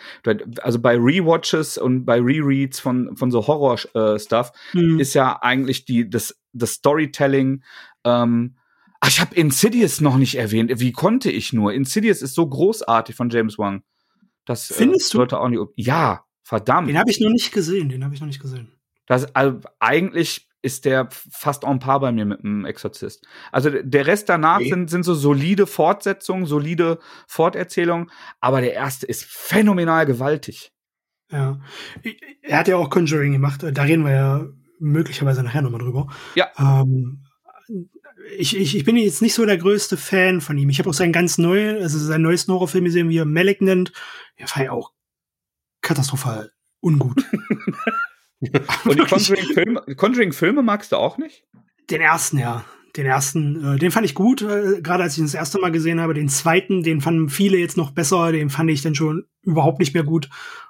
Also 0.63 0.81
bei 0.81 0.97
Rewatches 0.97 1.79
und 1.79 2.05
bei 2.05 2.21
Rereads 2.21 2.81
von, 2.81 3.17
von 3.17 3.31
so 3.31 3.47
Horror-Stuff 3.47 4.53
äh, 4.75 4.79
mhm. 4.79 5.01
ist 5.01 5.15
ja 5.15 5.39
eigentlich 5.43 5.85
die, 5.85 6.09
das, 6.09 6.37
das 6.53 6.73
Storytelling. 6.73 7.63
Ähm, 8.05 8.57
ach, 9.01 9.09
ich 9.09 9.21
habe 9.21 9.35
Insidious 9.35 10.01
noch 10.01 10.17
nicht 10.17 10.37
erwähnt. 10.37 10.73
Wie 10.81 10.93
konnte 10.93 11.31
ich 11.31 11.53
nur? 11.53 11.73
Insidious 11.73 12.23
ist 12.23 12.35
so 12.35 12.47
großartig 12.47 13.15
von 13.15 13.31
James 13.31 13.59
Wan. 13.59 13.83
Das 14.45 14.71
äh, 14.71 14.75
Findest 14.75 15.15
äh, 15.15 15.27
du? 15.27 15.37
auch 15.37 15.49
nicht. 15.49 15.63
Ja, 15.77 16.25
verdammt. 16.43 16.89
Den 16.89 16.99
habe 16.99 17.11
ich 17.11 17.21
noch 17.21 17.31
nicht 17.31 17.53
gesehen. 17.53 17.89
Den 17.89 18.05
habe 18.05 18.15
ich 18.15 18.21
noch 18.21 18.27
nicht 18.27 18.41
gesehen. 18.41 18.73
Das 19.07 19.35
also 19.35 19.61
eigentlich 19.79 20.49
ist 20.64 20.87
der 20.87 21.09
fast 21.11 21.62
en 21.64 21.78
par 21.78 22.00
bei 22.00 22.11
mir 22.11 22.25
mit 22.25 22.42
dem 22.42 22.64
Exorzist. 22.64 23.26
Also 23.52 23.68
der 23.71 24.06
Rest 24.06 24.30
danach 24.30 24.61
okay. 24.61 24.71
sind, 24.71 24.88
sind 24.88 25.02
so 25.02 25.14
solide 25.14 25.66
Fortsetzungen, 25.66 26.47
solide 26.47 26.99
Forterzählungen, 27.26 28.11
aber 28.40 28.62
der 28.62 28.73
erste 28.73 29.04
ist 29.06 29.25
phänomenal 29.25 30.06
gewaltig. 30.06 30.73
Ja. 31.30 31.61
Er 32.42 32.59
hat 32.59 32.68
ja 32.68 32.76
auch 32.76 32.88
Conjuring 32.88 33.33
gemacht, 33.33 33.62
da 33.62 33.83
reden 33.83 34.04
wir 34.04 34.12
ja 34.12 34.47
möglicherweise 34.78 35.42
nachher 35.42 35.61
nochmal 35.61 35.80
drüber. 35.80 36.09
Ja. 36.35 36.50
Ähm, 36.59 37.25
ich, 38.38 38.56
ich, 38.56 38.75
ich 38.75 38.85
bin 38.85 38.97
jetzt 38.97 39.21
nicht 39.21 39.35
so 39.35 39.44
der 39.44 39.59
größte 39.59 39.99
Fan 39.99 40.40
von 40.40 40.56
ihm. 40.56 40.71
Ich 40.71 40.78
habe 40.78 40.88
auch 40.88 40.94
sein 40.94 41.12
ganz 41.12 41.37
neu, 41.37 41.78
also 41.82 41.99
sein 41.99 42.23
neues 42.23 42.49
Horrorfilm 42.49 42.86
gesehen, 42.86 43.10
wie 43.10 43.19
er 43.19 43.26
Malignant. 43.26 43.93
Der 44.39 44.47
war 44.49 44.65
ja 44.65 44.73
auch 44.73 44.93
katastrophal 45.82 46.52
ungut. 46.80 47.23
Und 48.85 48.99
die 48.99 49.04
Conjuring-Filme 49.09 49.95
Conjuring 49.97 50.65
magst 50.65 50.93
du 50.93 50.97
auch 50.97 51.19
nicht? 51.19 51.45
Den 51.91 52.00
ersten, 52.00 52.39
ja. 52.39 52.65
Den 52.97 53.07
ersten, 53.07 53.75
äh, 53.75 53.78
den 53.78 53.91
fand 53.91 54.07
ich 54.07 54.15
gut, 54.15 54.43
äh, 54.43 54.80
gerade 54.80 55.02
als 55.02 55.15
ich 55.15 55.19
ihn 55.19 55.25
das 55.25 55.35
erste 55.35 55.59
Mal 55.59 55.73
gesehen 55.73 56.00
habe. 56.00 56.15
Den 56.15 56.28
zweiten, 56.28 56.85
den 56.85 57.00
fanden 57.00 57.28
viele 57.28 57.59
jetzt 57.59 57.76
noch 57.76 57.91
besser, 57.91 58.30
den 58.30 58.50
fand 58.50 58.71
ich 58.71 58.83
dann 58.83 58.95
schon 58.95 59.25
überhaupt 59.43 59.80
nicht 59.80 59.95
mehr 59.95 60.04
gut. 60.04 60.28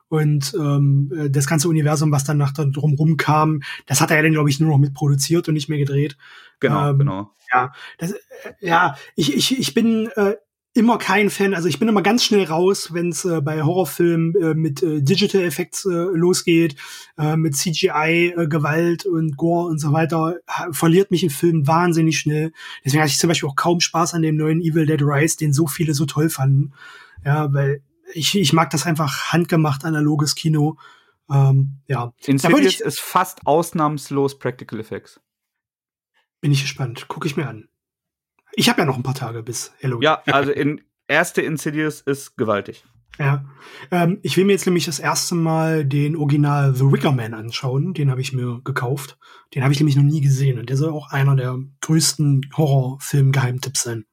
Und 0.09 0.55
ähm, 0.59 1.13
äh, 1.15 1.31
das 1.31 1.47
ganze 1.47 1.69
Universum, 1.69 2.13
was 2.13 2.25
dann 2.25 2.39
nach 2.39 2.53
drumrum 2.53 3.17
kam, 3.17 3.63
das 3.87 4.01
hat 4.01 4.11
er 4.11 4.17
ja 4.17 4.23
dann, 4.23 4.33
glaube 4.33 4.49
ich, 4.49 4.61
nur 4.61 4.71
noch 4.71 4.79
mitproduziert 4.79 5.49
und 5.49 5.55
nicht 5.55 5.69
mehr 5.69 5.79
gedreht. 5.79 6.17
Genau, 6.61 6.91
ähm, 6.91 6.99
genau. 6.99 7.31
Ja, 7.53 7.73
das, 7.99 8.13
äh, 8.13 8.19
ja, 8.61 8.97
ich, 9.17 9.35
ich, 9.35 9.59
ich 9.59 9.75
bin 9.75 10.09
äh, 10.17 10.35
immer 10.75 10.99
kein 10.99 11.31
Fan, 11.31 11.55
also 11.55 11.69
ich 11.69 11.79
bin 11.79 11.89
immer 11.89 12.03
ganz 12.03 12.25
schnell 12.25 12.45
raus, 12.45 12.93
wenn 12.93 13.11
es 13.11 13.25
äh, 13.25 13.41
bei 13.41 13.63
Horrorfilmen 13.63 14.35
äh, 14.35 14.55
mit 14.55 14.83
äh, 14.83 15.01
Digital 15.01 15.43
Effects 15.43 15.85
äh, 15.87 15.91
losgeht, 15.91 16.75
äh, 17.17 17.37
mit 17.37 17.57
CGI, 17.57 18.35
äh, 18.37 18.49
Gewalt 18.49 19.07
und 19.07 19.37
Gore 19.37 19.69
und 19.69 19.79
so 19.79 19.93
weiter, 19.93 20.37
verliert 20.73 21.13
mich 21.13 21.23
ein 21.23 21.31
Film 21.31 21.69
wahnsinnig 21.69 22.19
schnell. 22.19 22.53
Deswegen 22.85 23.03
hatte 23.03 23.13
ich 23.13 23.19
zum 23.19 23.29
Beispiel 23.29 23.49
auch 23.49 23.57
kaum 23.57 23.81
Spaß 23.81 24.15
an 24.15 24.23
dem 24.23 24.37
neuen 24.37 24.61
Evil 24.61 24.85
Dead 24.85 25.01
Rise, 25.01 25.37
den 25.37 25.53
so 25.53 25.69
viele 25.69 25.95
so 25.95 26.07
toll 26.07 26.29
fanden. 26.29 26.73
Ja, 27.25 27.53
weil 27.55 27.81
ich, 28.13 28.37
ich 28.37 28.53
mag 28.53 28.71
das 28.71 28.85
einfach 28.85 29.33
handgemacht 29.33 29.85
analoges 29.85 30.35
Kino. 30.35 30.77
Ähm, 31.31 31.79
ja. 31.87 32.13
Insidious 32.27 32.81
ist 32.81 33.01
fast 33.01 33.47
ausnahmslos 33.47 34.39
Practical 34.41 34.81
Effects. 34.81 35.21
Bin 36.41 36.51
ich 36.51 36.63
gespannt. 36.63 37.07
Gucke 37.09 37.29
ich 37.29 37.37
mir 37.37 37.49
an. 37.49 37.69
Ich 38.57 38.69
habe 38.69 38.81
ja 38.81 38.87
noch 38.87 38.97
ein 38.97 39.03
paar 39.03 39.15
Tage 39.15 39.43
bis 39.43 39.73
Halloween. 39.83 40.03
Ja, 40.03 40.23
also 40.27 40.53
in 40.53 40.81
erste 41.09 41.43
Insidious 41.43 42.01
ist 42.01 42.37
gewaltig. 42.37 42.85
Ja. 43.19 43.45
Ähm, 43.91 44.19
ich 44.23 44.37
will 44.37 44.45
mir 44.45 44.53
jetzt 44.53 44.67
nämlich 44.67 44.87
das 44.87 44.99
erste 44.99 45.35
Mal 45.35 45.85
den 45.85 46.17
Original 46.17 46.75
The 46.75 46.91
Wicker 46.91 47.13
Man 47.13 47.35
anschauen. 47.35 47.95
Den 47.95 48.11
habe 48.11 48.21
ich 48.21 48.33
mir 48.33 48.61
gekauft. 48.65 49.19
Den 49.55 49.63
habe 49.63 49.73
ich 49.73 49.79
nämlich 49.79 49.97
noch 49.97 50.03
nie 50.03 50.21
gesehen. 50.21 50.59
Und 50.59 50.69
der 50.69 50.77
soll 50.77 50.91
auch 50.91 51.11
einer 51.11 51.37
der 51.37 51.59
größten 51.81 52.51
Horrorfilm-Geheimtipps 52.57 53.83
sein. 53.83 54.05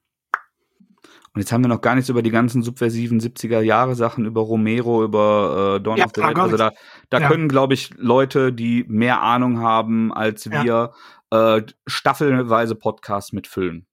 Und 1.33 1.39
jetzt 1.39 1.51
haben 1.53 1.63
wir 1.63 1.69
noch 1.69 1.81
gar 1.81 1.95
nichts 1.95 2.09
über 2.09 2.21
die 2.21 2.29
ganzen 2.29 2.61
subversiven 2.61 3.21
70er-Jahre-Sachen, 3.21 4.25
über 4.25 4.41
Romero, 4.41 5.03
über 5.03 5.77
äh, 5.77 5.83
Dawn 5.83 5.97
ja, 5.97 6.05
of 6.05 6.11
the 6.13 6.21
Dead. 6.21 6.35
Also 6.35 6.57
da, 6.57 6.71
da 7.09 7.19
ja. 7.21 7.27
können, 7.29 7.47
glaube 7.47 7.73
ich, 7.73 7.91
Leute, 7.95 8.51
die 8.51 8.83
mehr 8.87 9.21
Ahnung 9.21 9.59
haben 9.59 10.13
als 10.13 10.51
wir, 10.51 10.91
ja. 11.31 11.55
äh, 11.55 11.63
staffelweise 11.87 12.75
Podcasts 12.75 13.31
mitfüllen. 13.31 13.87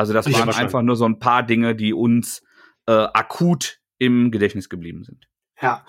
Also 0.00 0.14
das 0.14 0.32
waren 0.32 0.48
einfach 0.48 0.80
nur 0.80 0.96
so 0.96 1.04
ein 1.04 1.18
paar 1.18 1.42
Dinge, 1.42 1.76
die 1.76 1.92
uns 1.92 2.42
äh, 2.86 2.92
akut 2.92 3.80
im 3.98 4.30
Gedächtnis 4.30 4.70
geblieben 4.70 5.04
sind. 5.04 5.28
Ja. 5.60 5.84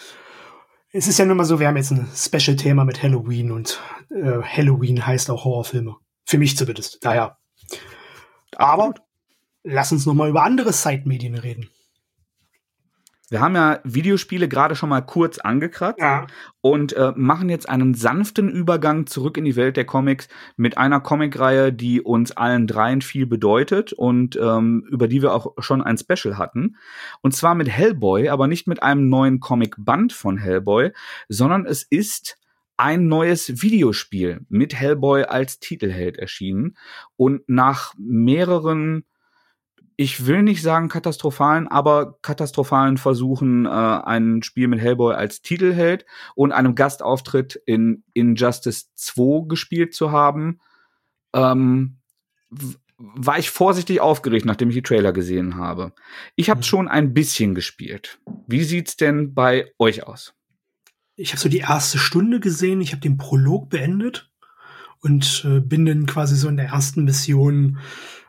Es 0.92 1.08
ist 1.08 1.18
ja 1.18 1.24
nun 1.24 1.38
mal 1.38 1.46
so, 1.46 1.62
wir 1.62 1.68
haben 1.70 1.78
jetzt 1.78 1.92
ein 1.92 2.10
Special-Thema 2.14 2.84
mit 2.84 3.02
Halloween 3.02 3.52
und 3.52 3.80
äh, 4.10 4.42
Halloween 4.42 5.08
heißt 5.08 5.30
auch 5.30 5.46
Horrorfilme. 5.46 5.96
Für 6.26 6.38
mich 6.38 6.58
zumindest. 6.58 7.06
Daher. 7.06 7.38
Aber 8.58 8.94
lass 9.64 9.94
uns 9.94 10.06
noch 10.06 10.14
mal 10.14 10.30
über 10.30 10.44
andere 10.44 10.74
Side-Medien 10.74 11.36
reden. 11.36 11.70
Wir 13.32 13.40
haben 13.40 13.56
ja 13.56 13.80
Videospiele 13.86 14.50
gerade 14.50 14.76
schon 14.76 14.90
mal 14.90 15.00
kurz 15.00 15.40
angekratzt 15.40 16.02
ja. 16.02 16.28
und 16.60 16.92
äh, 16.92 17.14
machen 17.16 17.48
jetzt 17.48 17.68
einen 17.70 17.94
sanften 17.94 18.50
Übergang 18.50 19.08
zurück 19.08 19.38
in 19.38 19.46
die 19.46 19.56
Welt 19.56 19.78
der 19.78 19.86
Comics 19.86 20.28
mit 20.58 20.78
einer 20.78 21.00
Comicreihe, 21.00 21.72
die 21.72 22.02
uns 22.02 22.34
allen 22.34 22.68
dreien 22.68 23.02
viel 23.02 23.26
bedeutet 23.26 23.94
und 23.94 24.36
ähm, 24.36 24.86
über 24.92 25.08
die 25.08 25.22
wir 25.22 25.34
auch 25.34 25.54
schon 25.60 25.82
ein 25.82 25.98
Special 25.98 26.38
hatten. 26.38 26.76
Und 27.22 27.34
zwar 27.34 27.56
mit 27.56 27.70
Hellboy, 27.70 28.28
aber 28.28 28.48
nicht 28.48 28.68
mit 28.68 28.84
einem 28.84 29.08
neuen 29.08 29.40
Comicband 29.40 30.12
von 30.12 30.38
Hellboy, 30.38 30.92
sondern 31.30 31.66
es 31.66 31.84
ist 31.84 32.38
ein 32.76 33.08
neues 33.08 33.62
Videospiel 33.62 34.46
mit 34.50 34.76
Hellboy 34.76 35.24
als 35.24 35.60
Titelheld 35.60 36.18
erschienen. 36.18 36.76
Und 37.16 37.48
nach 37.48 37.94
mehreren 37.98 39.06
ich 39.96 40.26
will 40.26 40.42
nicht 40.44 40.62
sagen 40.62 40.90
katastrophalen, 40.90 41.68
aber 41.68 42.18
katastrophalen 42.22 42.98
Versuchen, 42.98 43.66
äh, 43.66 43.70
ein 43.70 44.44
Spiel 44.44 44.68
mit 44.68 44.80
Hellboy 44.80 45.14
als 45.14 45.42
Titelheld 45.42 46.06
und 46.36 46.52
einem 46.52 46.76
Gastauftritt 46.76 47.62
in 47.66 48.04
Injustice 48.14 48.94
2 48.96 49.48
gespielt 49.48 49.94
zu 49.94 50.12
haben, 50.12 50.60
ähm, 51.34 51.98
war 52.98 53.40
ich 53.40 53.50
vorsichtig 53.50 54.00
aufgeregt, 54.00 54.46
nachdem 54.46 54.70
ich 54.70 54.76
die 54.76 54.82
Trailer 54.84 55.12
gesehen 55.12 55.56
habe. 55.56 55.94
Ich 56.36 56.50
habe 56.50 56.60
mhm. 56.60 56.66
schon 56.66 56.88
ein 56.88 57.14
bisschen 57.14 57.56
gespielt. 57.56 58.20
Wie 58.48 58.64
sieht's 58.64 58.96
denn 58.96 59.34
bei 59.34 59.72
euch 59.80 60.04
aus? 60.06 60.34
Ich 61.16 61.32
habe 61.32 61.40
so 61.40 61.50
die 61.50 61.60
erste 61.60 61.98
Stunde 61.98 62.40
gesehen, 62.40 62.82
ich 62.82 62.92
habe 62.92 63.02
den 63.02 63.18
Prolog 63.18 63.70
beendet 63.70 64.32
und 65.02 65.46
äh, 65.46 65.60
bin 65.60 65.86
dann 65.86 66.06
quasi 66.06 66.36
so 66.36 66.48
in 66.48 66.58
der 66.58 66.68
ersten 66.68 67.04
Mission 67.04 67.80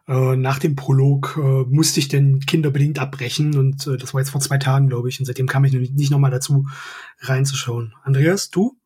äh, 0.08 0.36
nach 0.36 0.58
dem 0.58 0.76
Prolog 0.76 1.38
äh, 1.38 1.64
musste 1.68 2.00
ich 2.00 2.08
den 2.08 2.40
kinderbedingt 2.40 2.98
abbrechen 2.98 3.56
und 3.56 3.86
äh, 3.86 3.96
das 3.96 4.14
war 4.14 4.20
jetzt 4.20 4.30
vor 4.30 4.40
zwei 4.40 4.58
Tagen, 4.58 4.88
glaube 4.88 5.08
ich. 5.08 5.20
Und 5.20 5.26
seitdem 5.26 5.46
kam 5.46 5.64
ich 5.64 5.72
nicht 5.72 6.10
nochmal 6.10 6.30
dazu, 6.30 6.66
reinzuschauen. 7.20 7.94
Andreas, 8.02 8.50
du? 8.50 8.76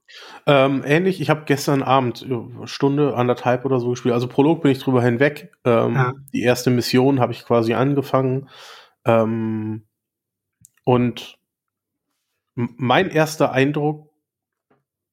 Ähm, 0.46 0.82
ähnlich, 0.84 1.20
ich 1.20 1.30
habe 1.30 1.44
gestern 1.46 1.82
Abend 1.82 2.26
Stunde, 2.64 3.16
anderthalb 3.16 3.64
oder 3.64 3.80
so 3.80 3.90
gespielt. 3.90 4.14
Also 4.14 4.28
Prolog 4.28 4.62
bin 4.62 4.70
ich 4.70 4.78
drüber 4.78 5.02
hinweg. 5.02 5.52
Ähm, 5.64 5.94
ja. 5.94 6.12
Die 6.32 6.42
erste 6.42 6.70
Mission 6.70 7.18
habe 7.18 7.32
ich 7.32 7.44
quasi 7.44 7.74
angefangen. 7.74 8.48
Ähm, 9.04 9.84
und 10.84 11.38
mein 12.54 13.10
erster 13.10 13.52
Eindruck 13.52 14.12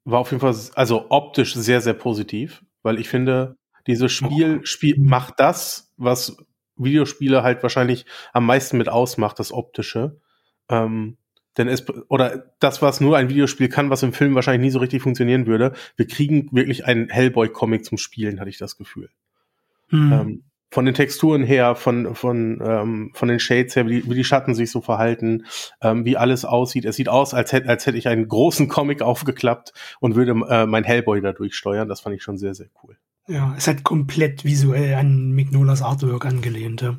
war 0.06 0.20
auf 0.20 0.32
jeden 0.32 0.42
Fall, 0.42 0.56
also 0.76 1.10
optisch 1.10 1.56
sehr, 1.56 1.82
sehr 1.82 1.94
positiv, 1.94 2.64
weil 2.84 3.00
ich 3.00 3.10
finde, 3.10 3.58
Dieses 3.88 4.12
Spiel, 4.12 4.60
oh. 4.62 4.66
Spiel 4.66 4.96
macht 4.98 5.40
das, 5.40 5.83
was 6.04 6.38
Videospiele 6.76 7.44
halt 7.44 7.64
wahrscheinlich 7.64 8.06
am 8.34 8.46
meisten 8.46 8.78
mit 8.78 8.90
ausmacht, 8.90 9.40
das 9.40 9.52
Optische. 9.52 10.20
Ähm, 10.70 11.18
denn 11.58 11.68
es, 11.68 11.86
oder 12.10 12.52
das, 12.60 12.82
was 12.82 13.00
nur 13.00 13.18
ein 13.18 13.30
Videospiel 13.30 13.70
kann, 13.70 13.90
was 13.90 14.02
im 14.02 14.14
Film 14.14 14.34
wahrscheinlich 14.34 14.66
nie 14.66 14.72
so 14.72 14.80
richtig 14.80 15.04
funktionieren 15.04 15.46
würde, 15.46 15.74
wir 15.96 16.08
kriegen 16.08 16.50
wirklich 16.52 16.86
einen 16.86 17.10
Hellboy-Comic 17.10 17.86
zum 17.86 17.98
Spielen, 17.98 18.40
hatte 18.40 18.50
ich 18.50 18.58
das 18.58 18.78
Gefühl. 18.78 19.10
Mhm. 19.90 20.14
Ähm, 20.14 20.44
von 20.72 20.86
den 20.86 20.96
Texturen 20.96 21.44
her, 21.44 21.76
von, 21.76 22.16
von, 22.16 22.60
ähm, 22.66 23.12
von 23.14 23.28
den 23.28 23.40
Shades 23.40 23.76
her, 23.76 23.86
wie 23.88 24.02
die, 24.02 24.10
wie 24.10 24.16
die 24.16 24.24
Schatten 24.24 24.56
sich 24.56 24.72
so 24.72 24.82
verhalten, 24.82 25.46
ähm, 25.82 26.04
wie 26.04 26.18
alles 26.18 26.46
aussieht. 26.46 26.86
Es 26.86 26.96
sieht 26.96 27.10
aus, 27.10 27.36
als 27.36 27.52
hätte, 27.52 27.70
als 27.70 27.86
hätte 27.86 28.00
ich 28.00 28.08
einen 28.08 28.28
großen 28.28 28.68
Comic 28.70 29.04
aufgeklappt 29.04 29.74
und 30.00 30.16
würde 30.16 30.32
äh, 30.50 30.66
mein 30.66 30.84
Hellboy 30.84 31.22
dadurch 31.22 31.54
steuern. 31.54 31.88
Das 31.88 32.02
fand 32.02 32.16
ich 32.16 32.24
schon 32.24 32.40
sehr, 32.40 32.56
sehr 32.56 32.70
cool. 32.82 32.98
Ja, 33.28 33.54
es 33.58 33.68
hat 33.68 33.84
komplett 33.84 34.44
visuell 34.44 34.96
an 34.96 35.32
Mignolas 35.32 35.82
Artwork 35.82 36.26
angelehnt. 36.26 36.82
Ja. 36.82 36.98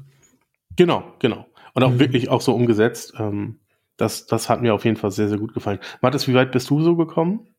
Genau, 0.76 1.14
genau. 1.18 1.46
Und 1.74 1.82
auch 1.82 1.90
mhm. 1.90 2.00
wirklich 2.00 2.28
auch 2.28 2.40
so 2.40 2.54
umgesetzt. 2.54 3.14
Ähm, 3.18 3.60
das, 3.96 4.26
das 4.26 4.48
hat 4.48 4.62
mir 4.62 4.74
auf 4.74 4.84
jeden 4.84 4.96
Fall 4.96 5.10
sehr, 5.10 5.28
sehr 5.28 5.38
gut 5.38 5.54
gefallen. 5.54 5.78
Mathis, 6.00 6.26
wie 6.26 6.34
weit 6.34 6.52
bist 6.52 6.70
du 6.70 6.82
so 6.82 6.96
gekommen? 6.96 7.54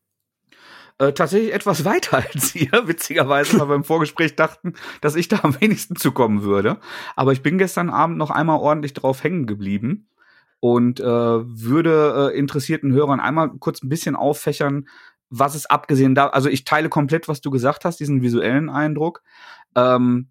Äh, 0.98 1.12
tatsächlich 1.12 1.52
etwas 1.52 1.84
weiter 1.84 2.18
als 2.18 2.54
ihr, 2.54 2.70
witzigerweise, 2.86 3.60
weil 3.60 3.68
wir 3.68 3.76
im 3.76 3.84
Vorgespräch 3.84 4.36
dachten, 4.36 4.74
dass 5.00 5.16
ich 5.16 5.28
da 5.28 5.40
am 5.42 5.60
wenigsten 5.60 5.96
zukommen 5.96 6.42
würde. 6.42 6.78
Aber 7.14 7.32
ich 7.32 7.42
bin 7.42 7.58
gestern 7.58 7.90
Abend 7.90 8.18
noch 8.18 8.30
einmal 8.30 8.58
ordentlich 8.58 8.94
drauf 8.94 9.22
hängen 9.22 9.46
geblieben 9.46 10.08
und 10.60 11.00
äh, 11.00 11.04
würde 11.04 12.32
äh, 12.32 12.38
interessierten 12.38 12.92
Hörern 12.92 13.20
einmal 13.20 13.50
kurz 13.58 13.82
ein 13.82 13.88
bisschen 13.88 14.16
auffächern, 14.16 14.88
was 15.30 15.54
es 15.54 15.66
abgesehen 15.66 16.14
da, 16.14 16.28
also 16.28 16.48
ich 16.48 16.64
teile 16.64 16.88
komplett, 16.88 17.28
was 17.28 17.40
du 17.40 17.50
gesagt 17.50 17.84
hast, 17.84 17.98
diesen 17.98 18.22
visuellen 18.22 18.68
Eindruck. 18.70 19.22
Ähm, 19.74 20.28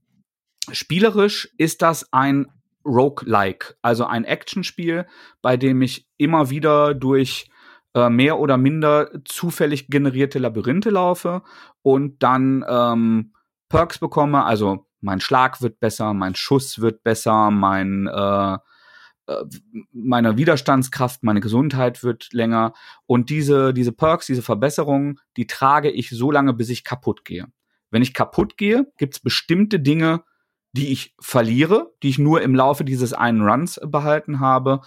spielerisch 0.72 1.50
ist 1.58 1.82
das 1.82 2.12
ein 2.14 2.48
Roguelike, 2.86 3.76
also 3.82 4.06
ein 4.06 4.26
Actionspiel, 4.26 5.08
bei 5.42 5.58
dem 5.58 5.82
ich 5.82 6.08
immer 6.18 6.50
wieder 6.50 6.94
durch 6.94 7.50
äh, 7.96 8.10
mehr 8.10 8.40
oder 8.40 8.58
minder 8.58 9.10
zufällig 9.26 9.88
generierte 9.88 10.40
Labyrinthe 10.40 10.92
laufe 10.92 11.42
und 11.82 12.22
dann 12.22 12.64
ähm, 12.68 13.34
Perks 13.70 13.98
bekomme, 13.98 14.44
also 14.44 14.86
mein 15.02 15.20
Schlag 15.20 15.62
wird 15.62 15.80
besser, 15.80 16.14
mein 16.14 16.36
Schuss 16.36 16.80
wird 16.80 17.04
besser, 17.04 17.52
mein 17.52 18.08
äh, 18.08 18.58
meine 19.92 20.38
Widerstandskraft, 20.38 21.24
meine 21.24 21.40
Gesundheit 21.40 22.04
wird 22.04 22.32
länger 22.32 22.74
und 23.08 23.30
diese 23.30 23.74
diese 23.74 23.92
Perks, 23.92 24.28
diese 24.28 24.42
Verbesserungen, 24.42 25.20
die 25.38 25.48
trage 25.48 25.90
ich 25.90 26.10
so 26.10 26.32
lange, 26.32 26.54
bis 26.54 26.70
ich 26.70 26.84
kaputt 26.84 27.26
gehe. 27.26 27.48
Wenn 27.90 28.02
ich 28.02 28.14
kaputt 28.14 28.58
gehe, 28.58 28.92
gibt's 28.98 29.20
bestimmte 29.20 29.80
Dinge, 29.80 30.24
die 30.74 30.92
ich 30.92 31.16
verliere, 31.20 31.94
die 32.04 32.10
ich 32.10 32.20
nur 32.20 32.42
im 32.42 32.54
Laufe 32.54 32.84
dieses 32.84 33.14
einen 33.14 33.42
Runs 33.42 33.80
behalten 33.84 34.40
habe. 34.40 34.82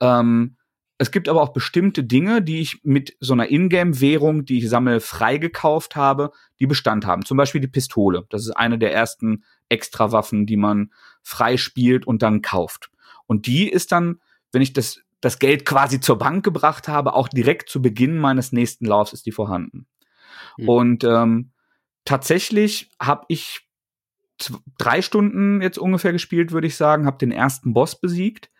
Ähm, 0.00 0.56
es 0.96 1.10
gibt 1.10 1.28
aber 1.28 1.42
auch 1.42 1.52
bestimmte 1.52 2.04
Dinge, 2.04 2.40
die 2.40 2.60
ich 2.60 2.80
mit 2.84 3.16
so 3.20 3.32
einer 3.32 3.50
Ingame-Währung, 3.50 4.44
die 4.44 4.58
ich 4.58 4.68
sammle, 4.68 5.00
freigekauft 5.00 5.96
habe, 5.96 6.30
die 6.60 6.66
Bestand 6.66 7.04
haben. 7.04 7.24
Zum 7.24 7.36
Beispiel 7.36 7.60
die 7.60 7.68
Pistole. 7.68 8.26
Das 8.30 8.42
ist 8.42 8.52
eine 8.52 8.78
der 8.78 8.94
ersten 8.94 9.44
Extrawaffen, 9.68 10.46
die 10.46 10.56
man 10.56 10.92
frei 11.22 11.56
spielt 11.56 12.06
und 12.06 12.22
dann 12.22 12.42
kauft. 12.42 12.90
Und 13.26 13.46
die 13.46 13.68
ist 13.68 13.92
dann, 13.92 14.20
wenn 14.52 14.62
ich 14.62 14.72
das, 14.72 15.00
das 15.20 15.38
Geld 15.38 15.64
quasi 15.64 16.00
zur 16.00 16.18
Bank 16.18 16.44
gebracht 16.44 16.88
habe, 16.88 17.14
auch 17.14 17.28
direkt 17.28 17.68
zu 17.68 17.80
Beginn 17.82 18.18
meines 18.18 18.52
nächsten 18.52 18.86
Laufs 18.86 19.12
ist 19.12 19.26
die 19.26 19.32
vorhanden. 19.32 19.86
Mhm. 20.56 20.68
Und 20.68 21.04
ähm, 21.04 21.52
tatsächlich 22.04 22.90
habe 23.00 23.24
ich 23.28 23.60
drei 24.78 25.02
Stunden 25.02 25.62
jetzt 25.62 25.78
ungefähr 25.78 26.12
gespielt, 26.12 26.52
würde 26.52 26.66
ich 26.66 26.76
sagen, 26.76 27.06
habe 27.06 27.18
den 27.18 27.32
ersten 27.32 27.72
Boss 27.72 28.00
besiegt. 28.00 28.50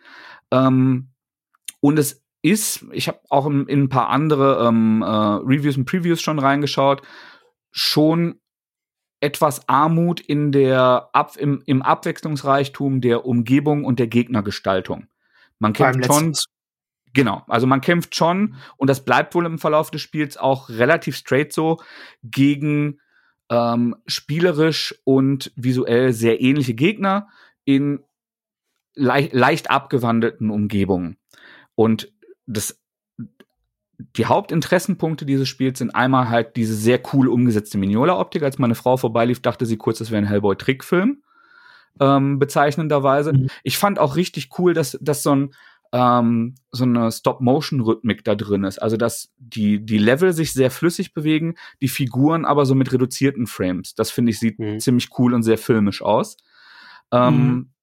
Ähm, 0.50 1.10
und 1.80 1.98
es 1.98 2.24
ist, 2.42 2.86
ich 2.92 3.08
habe 3.08 3.20
auch 3.30 3.46
in, 3.46 3.66
in, 3.66 3.84
ein 3.84 3.88
paar 3.88 4.08
andere 4.08 4.66
ähm, 4.68 5.02
äh, 5.02 5.06
Reviews 5.06 5.76
und 5.76 5.86
Previews 5.86 6.20
schon 6.20 6.38
reingeschaut, 6.38 7.02
schon 7.70 8.40
etwas 9.24 9.70
Armut 9.70 10.20
in 10.20 10.52
der 10.52 11.08
Ab 11.14 11.36
im, 11.38 11.62
im 11.64 11.80
Abwechslungsreichtum 11.80 13.00
der 13.00 13.24
Umgebung 13.24 13.84
und 13.84 13.98
der 13.98 14.06
Gegnergestaltung. 14.06 15.06
Man 15.58 15.72
kämpft 15.72 16.04
schon, 16.04 16.34
genau, 17.14 17.42
also 17.48 17.66
man 17.66 17.80
kämpft 17.80 18.14
schon 18.14 18.56
und 18.76 18.90
das 18.90 19.02
bleibt 19.02 19.34
wohl 19.34 19.46
im 19.46 19.58
Verlauf 19.58 19.90
des 19.90 20.02
Spiels 20.02 20.36
auch 20.36 20.68
relativ 20.68 21.16
straight 21.16 21.54
so 21.54 21.80
gegen 22.22 23.00
ähm, 23.48 23.96
spielerisch 24.06 24.94
und 25.04 25.50
visuell 25.56 26.12
sehr 26.12 26.42
ähnliche 26.42 26.74
Gegner 26.74 27.28
in 27.64 28.04
leicht, 28.94 29.32
leicht 29.32 29.70
abgewandelten 29.70 30.50
Umgebungen. 30.50 31.16
Und 31.74 32.12
das, 32.44 32.78
die 34.16 34.26
Hauptinteressenpunkte 34.26 35.24
dieses 35.24 35.48
Spiels 35.48 35.78
sind 35.78 35.94
einmal 35.94 36.28
halt 36.28 36.56
diese 36.56 36.74
sehr 36.74 37.00
cool 37.12 37.28
umgesetzte 37.28 37.78
Mignola-Optik. 37.78 38.42
Als 38.42 38.58
meine 38.58 38.74
Frau 38.74 38.96
vorbeilief, 38.96 39.40
dachte 39.40 39.66
sie 39.66 39.76
kurz, 39.76 39.98
das 39.98 40.10
wäre 40.10 40.22
ein 40.22 40.28
Hellboy-Trickfilm. 40.28 41.22
Ähm, 42.00 42.38
bezeichnenderweise. 42.38 43.32
Mhm. 43.32 43.50
Ich 43.62 43.78
fand 43.78 43.98
auch 43.98 44.16
richtig 44.16 44.50
cool, 44.58 44.74
dass, 44.74 44.98
dass 45.00 45.22
so 45.22 45.34
ein 45.34 45.54
ähm, 45.94 46.56
so 46.72 46.82
eine 46.82 47.12
Stop-Motion-Rhythmik 47.12 48.24
da 48.24 48.34
drin 48.34 48.64
ist. 48.64 48.82
Also 48.82 48.96
dass 48.96 49.32
die, 49.38 49.84
die 49.84 49.98
Level 49.98 50.32
sich 50.32 50.52
sehr 50.52 50.72
flüssig 50.72 51.14
bewegen, 51.14 51.54
die 51.80 51.88
Figuren 51.88 52.44
aber 52.44 52.66
so 52.66 52.74
mit 52.74 52.92
reduzierten 52.92 53.46
Frames. 53.46 53.94
Das 53.94 54.10
finde 54.10 54.32
ich 54.32 54.40
sieht 54.40 54.58
mhm. 54.58 54.80
ziemlich 54.80 55.10
cool 55.18 55.32
und 55.34 55.44
sehr 55.44 55.56
filmisch 55.56 56.02
aus. 56.02 56.36
Ähm, 57.12 57.36
mhm. 57.36 57.73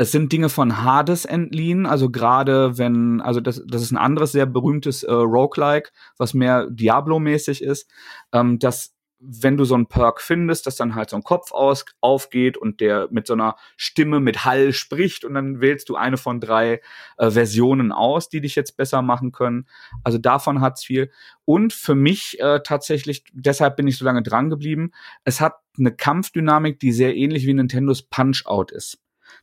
Es 0.00 0.12
sind 0.12 0.32
Dinge 0.32 0.48
von 0.48 0.82
Hades 0.82 1.26
entliehen, 1.26 1.84
also 1.84 2.08
gerade 2.08 2.78
wenn, 2.78 3.20
also 3.20 3.42
das, 3.42 3.62
das 3.66 3.82
ist 3.82 3.90
ein 3.90 3.98
anderes 3.98 4.32
sehr 4.32 4.46
berühmtes 4.46 5.02
äh, 5.02 5.12
Roguelike, 5.12 5.90
was 6.16 6.32
mehr 6.32 6.70
Diablo-mäßig 6.70 7.62
ist, 7.62 7.86
ähm, 8.32 8.58
das 8.58 8.94
wenn 9.22 9.58
du 9.58 9.66
so 9.66 9.74
einen 9.74 9.84
Perk 9.84 10.22
findest, 10.22 10.66
dass 10.66 10.76
dann 10.76 10.94
halt 10.94 11.10
so 11.10 11.16
ein 11.16 11.22
Kopf 11.22 11.52
aus, 11.52 11.84
aufgeht 12.00 12.56
und 12.56 12.80
der 12.80 13.08
mit 13.10 13.26
so 13.26 13.34
einer 13.34 13.56
Stimme 13.76 14.20
mit 14.20 14.46
Hall 14.46 14.72
spricht 14.72 15.26
und 15.26 15.34
dann 15.34 15.60
wählst 15.60 15.90
du 15.90 15.96
eine 15.96 16.16
von 16.16 16.40
drei 16.40 16.80
äh, 17.18 17.30
Versionen 17.30 17.92
aus, 17.92 18.30
die 18.30 18.40
dich 18.40 18.54
jetzt 18.54 18.78
besser 18.78 19.02
machen 19.02 19.32
können. 19.32 19.66
Also 20.02 20.16
davon 20.16 20.62
hat's 20.62 20.82
viel. 20.82 21.10
Und 21.44 21.74
für 21.74 21.94
mich 21.94 22.40
äh, 22.40 22.60
tatsächlich, 22.64 23.24
deshalb 23.34 23.76
bin 23.76 23.86
ich 23.86 23.98
so 23.98 24.06
lange 24.06 24.22
dran 24.22 24.48
geblieben, 24.48 24.92
es 25.24 25.42
hat 25.42 25.56
eine 25.78 25.94
Kampfdynamik, 25.94 26.80
die 26.80 26.92
sehr 26.92 27.14
ähnlich 27.14 27.46
wie 27.46 27.52
Nintendos 27.52 28.00
Punch-Out 28.00 28.72
ist. 28.72 28.98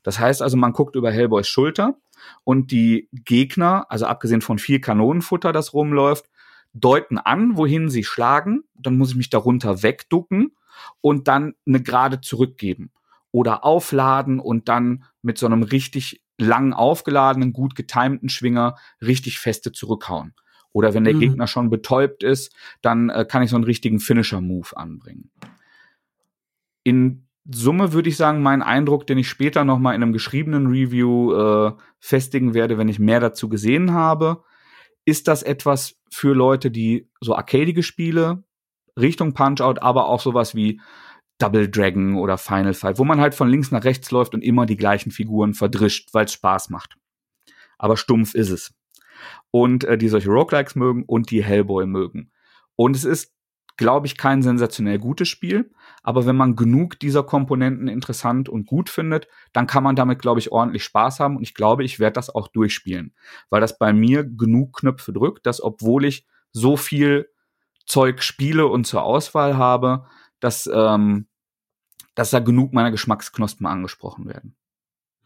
Das 0.08 0.20
heißt 0.20 0.42
also, 0.42 0.56
man 0.56 0.72
guckt 0.72 0.96
über 0.96 1.12
Hellboys 1.12 1.50
Schulter 1.50 1.98
und 2.46 2.72
die 2.72 3.10
Gegner, 3.12 3.88
also 3.90 4.06
abgesehen 4.06 4.40
von 4.40 4.58
viel 4.58 4.80
Kanonenfutter, 4.80 5.52
das 5.52 5.74
rumläuft, 5.74 6.30
deuten 6.72 7.18
an, 7.18 7.58
wohin 7.58 7.90
sie 7.90 8.06
schlagen, 8.06 8.64
dann 8.74 8.98
muss 8.98 9.10
ich 9.10 9.18
mich 9.18 9.30
darunter 9.30 9.84
wegducken 9.84 10.56
und 11.02 11.28
dann 11.28 11.56
eine 11.68 11.82
Gerade 11.82 12.22
zurückgeben. 12.22 12.90
Oder 13.32 13.66
aufladen 13.66 14.40
und 14.40 14.70
dann 14.70 15.04
mit 15.22 15.38
so 15.38 15.46
einem 15.46 15.62
richtig 15.62 16.22
lang 16.38 16.72
aufgeladenen, 16.72 17.52
gut 17.52 17.76
getimten 17.76 18.30
Schwinger 18.30 18.78
richtig 19.02 19.40
feste 19.40 19.74
zurückhauen. 19.74 20.34
Oder 20.72 20.94
wenn 20.94 21.04
der 21.04 21.16
mhm. 21.16 21.20
Gegner 21.20 21.48
schon 21.48 21.70
betäubt 21.70 22.24
ist, 22.24 22.56
dann 22.82 23.10
äh, 23.10 23.26
kann 23.26 23.44
ich 23.44 23.50
so 23.50 23.58
einen 23.58 23.66
richtigen 23.66 24.00
Finisher-Move 24.00 24.70
anbringen. 24.78 25.32
In 26.84 27.27
Summe 27.50 27.94
würde 27.94 28.10
ich 28.10 28.18
sagen, 28.18 28.42
mein 28.42 28.62
Eindruck, 28.62 29.08
den 29.08 29.18
ich 29.18 29.30
später 29.30 29.64
noch 29.64 29.80
mal 29.80 29.94
in 29.96 30.04
einem 30.04 30.14
geschriebenen 30.14 30.68
Review 30.68 31.34
äh, 31.34 31.72
festigen 32.00 32.54
werde, 32.54 32.78
wenn 32.78 32.90
ich 32.90 33.00
mehr 33.00 33.20
dazu 33.20 33.48
gesehen 33.48 33.94
habe, 33.94 34.44
ist 35.06 35.28
das 35.28 35.44
etwas 35.44 35.96
für 36.12 36.34
Leute, 36.34 36.70
die 36.72 37.10
so 37.22 37.36
arcadige 37.36 37.84
Spiele 37.84 38.44
Richtung 39.00 39.34
Punch-Out, 39.34 39.82
aber 39.82 40.08
auch 40.08 40.20
sowas 40.20 40.56
wie 40.56 40.82
Double 41.38 41.70
Dragon 41.70 42.16
oder 42.16 42.38
Final 42.38 42.74
Fight, 42.74 42.98
wo 42.98 43.04
man 43.04 43.22
halt 43.22 43.36
von 43.36 43.48
links 43.48 43.72
nach 43.72 43.84
rechts 43.84 44.12
läuft 44.12 44.34
und 44.34 44.44
immer 44.44 44.66
die 44.66 44.76
gleichen 44.76 45.12
Figuren 45.12 45.54
verdrischt, 45.54 46.14
weil 46.14 46.26
es 46.26 46.34
Spaß 46.34 46.70
macht. 46.70 46.98
Aber 47.78 47.96
stumpf 47.96 48.34
ist 48.34 48.50
es. 48.50 48.74
Und 49.52 49.84
äh, 49.84 49.98
die 49.98 50.10
solche 50.10 50.30
Roguelikes 50.30 50.76
mögen 50.76 51.04
und 51.04 51.32
die 51.32 51.44
Hellboy 51.44 51.86
mögen. 51.86 52.32
Und 52.76 52.96
es 52.96 53.06
ist 53.06 53.34
glaube 53.78 54.08
ich, 54.08 54.18
kein 54.18 54.42
sensationell 54.42 55.00
gutes 55.00 55.30
Spiel. 55.30 55.72
Aber 56.04 56.26
wenn 56.26 56.36
man 56.36 56.56
genug 56.56 57.00
dieser 57.00 57.24
Komponenten 57.24 57.88
interessant 57.88 58.50
und 58.50 58.66
gut 58.66 58.90
findet, 58.90 59.28
dann 59.54 59.68
kann 59.68 59.84
man 59.84 59.96
damit, 59.96 60.20
glaube 60.20 60.40
ich, 60.40 60.52
ordentlich 60.52 60.84
Spaß 60.84 61.20
haben. 61.20 61.38
Und 61.38 61.44
ich 61.44 61.54
glaube, 61.54 61.84
ich 61.84 62.00
werde 62.00 62.14
das 62.14 62.34
auch 62.34 62.48
durchspielen. 62.48 63.14
Weil 63.50 63.62
das 63.62 63.78
bei 63.78 63.94
mir 63.94 64.24
genug 64.24 64.78
Knöpfe 64.80 65.14
drückt, 65.14 65.46
dass 65.46 65.62
obwohl 65.62 66.06
ich 66.06 66.26
so 66.52 66.76
viel 66.76 67.30
Zeug 67.86 68.24
spiele 68.24 68.68
und 68.68 68.86
zur 68.86 69.04
Auswahl 69.04 69.58
habe, 69.58 70.06
dass, 70.40 70.70
ähm, 70.72 71.28
dass 72.16 72.32
da 72.32 72.40
genug 72.40 72.74
meiner 72.74 72.92
Geschmacksknospen 72.92 73.66
angesprochen 73.66 74.28
werden. 74.28 74.56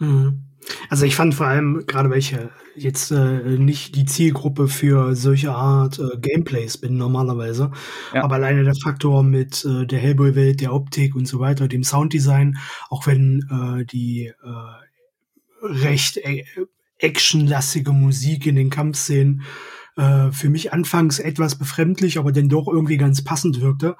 Mhm. 0.01 0.43
Also 0.89 1.05
ich 1.05 1.15
fand 1.15 1.33
vor 1.33 1.47
allem 1.47 1.85
gerade 1.87 2.09
welche 2.09 2.49
jetzt 2.75 3.11
äh, 3.11 3.57
nicht 3.57 3.95
die 3.95 4.05
Zielgruppe 4.05 4.67
für 4.67 5.15
solche 5.15 5.51
Art 5.51 5.99
äh, 5.99 6.17
Gameplays 6.17 6.77
bin 6.77 6.97
normalerweise, 6.97 7.71
ja. 8.13 8.23
aber 8.23 8.35
alleine 8.35 8.63
der 8.63 8.75
Faktor 8.75 9.23
mit 9.23 9.65
äh, 9.65 9.85
der 9.85 9.99
Hellboy-Welt, 9.99 10.61
der 10.61 10.73
Optik 10.73 11.15
und 11.15 11.27
so 11.27 11.39
weiter, 11.39 11.67
dem 11.67 11.83
Sounddesign, 11.83 12.57
auch 12.89 13.07
wenn 13.07 13.45
äh, 13.49 13.85
die 13.85 14.27
äh, 14.27 15.65
recht 15.65 16.17
äh, 16.17 16.45
actionlastige 16.99 17.91
Musik 17.91 18.45
in 18.45 18.55
den 18.55 18.69
Kampfszenen 18.69 19.41
äh, 19.97 20.31
für 20.31 20.49
mich 20.49 20.71
anfangs 20.71 21.19
etwas 21.19 21.57
befremdlich, 21.57 22.17
aber 22.17 22.31
dann 22.31 22.49
doch 22.49 22.67
irgendwie 22.67 22.97
ganz 22.97 23.23
passend 23.23 23.61
wirkte, 23.61 23.97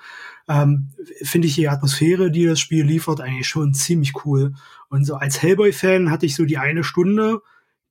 ähm, 0.48 0.90
finde 1.22 1.48
ich 1.48 1.56
die 1.56 1.68
Atmosphäre, 1.68 2.32
die 2.32 2.46
das 2.46 2.60
Spiel 2.60 2.86
liefert, 2.86 3.22
eigentlich 3.22 3.48
schon 3.48 3.74
ziemlich 3.74 4.26
cool. 4.26 4.54
Und 4.92 5.06
so 5.06 5.16
als 5.16 5.42
Hellboy-Fan 5.42 6.12
hatte 6.12 6.26
ich 6.26 6.36
so 6.36 6.44
die 6.44 6.58
eine 6.58 6.84
Stunde, 6.84 7.42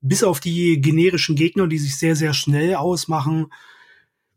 bis 0.03 0.23
auf 0.23 0.39
die 0.39 0.83
generischen 0.83 1.35
Gegner, 1.35 1.67
die 1.67 1.79
sich 1.79 1.97
sehr, 1.97 2.15
sehr 2.15 2.35
schnell 2.35 2.75
ausmachen, 2.75 3.47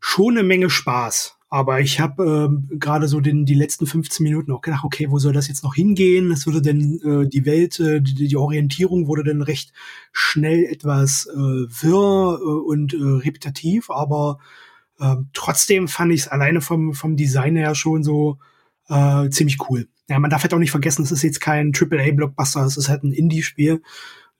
schon 0.00 0.38
eine 0.38 0.46
Menge 0.46 0.70
Spaß. 0.70 1.36
Aber 1.50 1.80
ich 1.80 2.00
habe 2.00 2.48
äh, 2.72 2.76
gerade 2.78 3.06
so 3.06 3.20
den, 3.20 3.44
die 3.44 3.54
letzten 3.54 3.86
15 3.86 4.24
Minuten 4.24 4.50
auch 4.50 4.62
gedacht, 4.62 4.82
okay, 4.82 5.10
wo 5.10 5.18
soll 5.18 5.34
das 5.34 5.46
jetzt 5.46 5.62
noch 5.62 5.74
hingehen? 5.74 6.32
Es 6.32 6.46
würde 6.46 6.62
denn 6.62 7.00
äh, 7.04 7.28
die 7.28 7.44
Welt, 7.44 7.78
äh, 7.80 8.00
die, 8.00 8.14
die 8.14 8.36
Orientierung 8.36 9.08
wurde 9.08 9.24
dann 9.24 9.42
recht 9.42 9.74
schnell 10.10 10.64
etwas 10.64 11.26
äh, 11.26 11.36
wirr 11.36 12.40
äh, 12.40 12.44
und 12.44 12.94
äh, 12.94 12.96
repetitiv, 12.96 13.90
aber 13.90 14.38
äh, 14.98 15.16
trotzdem 15.34 15.86
fand 15.86 16.12
ich 16.12 16.22
es 16.22 16.28
alleine 16.28 16.62
vom, 16.62 16.94
vom 16.94 17.14
Design 17.14 17.56
her 17.56 17.74
schon 17.74 18.02
so 18.02 18.38
äh, 18.88 19.28
ziemlich 19.30 19.58
cool. 19.68 19.88
Ja, 20.08 20.18
man 20.18 20.30
darf 20.30 20.42
halt 20.42 20.52
auch 20.52 20.58
nicht 20.58 20.70
vergessen, 20.70 21.02
es 21.02 21.12
ist 21.12 21.22
jetzt 21.22 21.40
kein 21.40 21.72
AAA-Blockbuster, 21.74 22.64
es 22.64 22.76
ist 22.76 22.88
halt 22.88 23.04
ein 23.04 23.12
Indie-Spiel. 23.12 23.82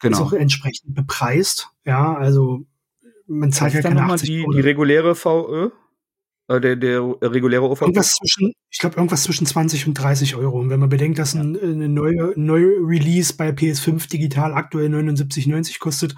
Genau. 0.01 0.17
Ist 0.17 0.23
auch 0.23 0.33
entsprechend 0.33 0.95
bepreist. 0.95 1.69
Ja, 1.85 2.15
also 2.15 2.67
man 3.27 3.53
zahlt 3.53 3.75
halt 3.75 3.85
keine 3.85 4.03
80 4.03 4.29
die, 4.29 4.45
die 4.53 4.61
reguläre 4.61 5.15
VÖ? 5.15 5.71
Äh, 6.49 6.61
der, 6.61 6.77
der 6.77 7.01
reguläre 7.23 7.63
OVP? 7.63 7.85
Irgendwas 7.85 8.17
zwischen, 8.17 8.53
ich 8.71 8.79
glaube, 8.79 8.97
irgendwas 8.97 9.23
zwischen 9.23 9.47
20 9.47 9.87
und 9.87 9.95
30 9.95 10.37
Euro. 10.37 10.59
Und 10.59 10.69
wenn 10.69 10.81
man 10.81 10.91
bedenkt, 10.91 11.19
dass 11.19 11.35
ein, 11.35 11.59
eine 11.59 11.89
neue, 11.89 12.35
neue 12.37 12.77
Release 12.81 13.35
bei 13.35 13.49
PS5 13.51 14.11
digital 14.11 14.53
aktuell 14.53 14.89
79,90 14.89 15.79
kostet, 15.79 16.15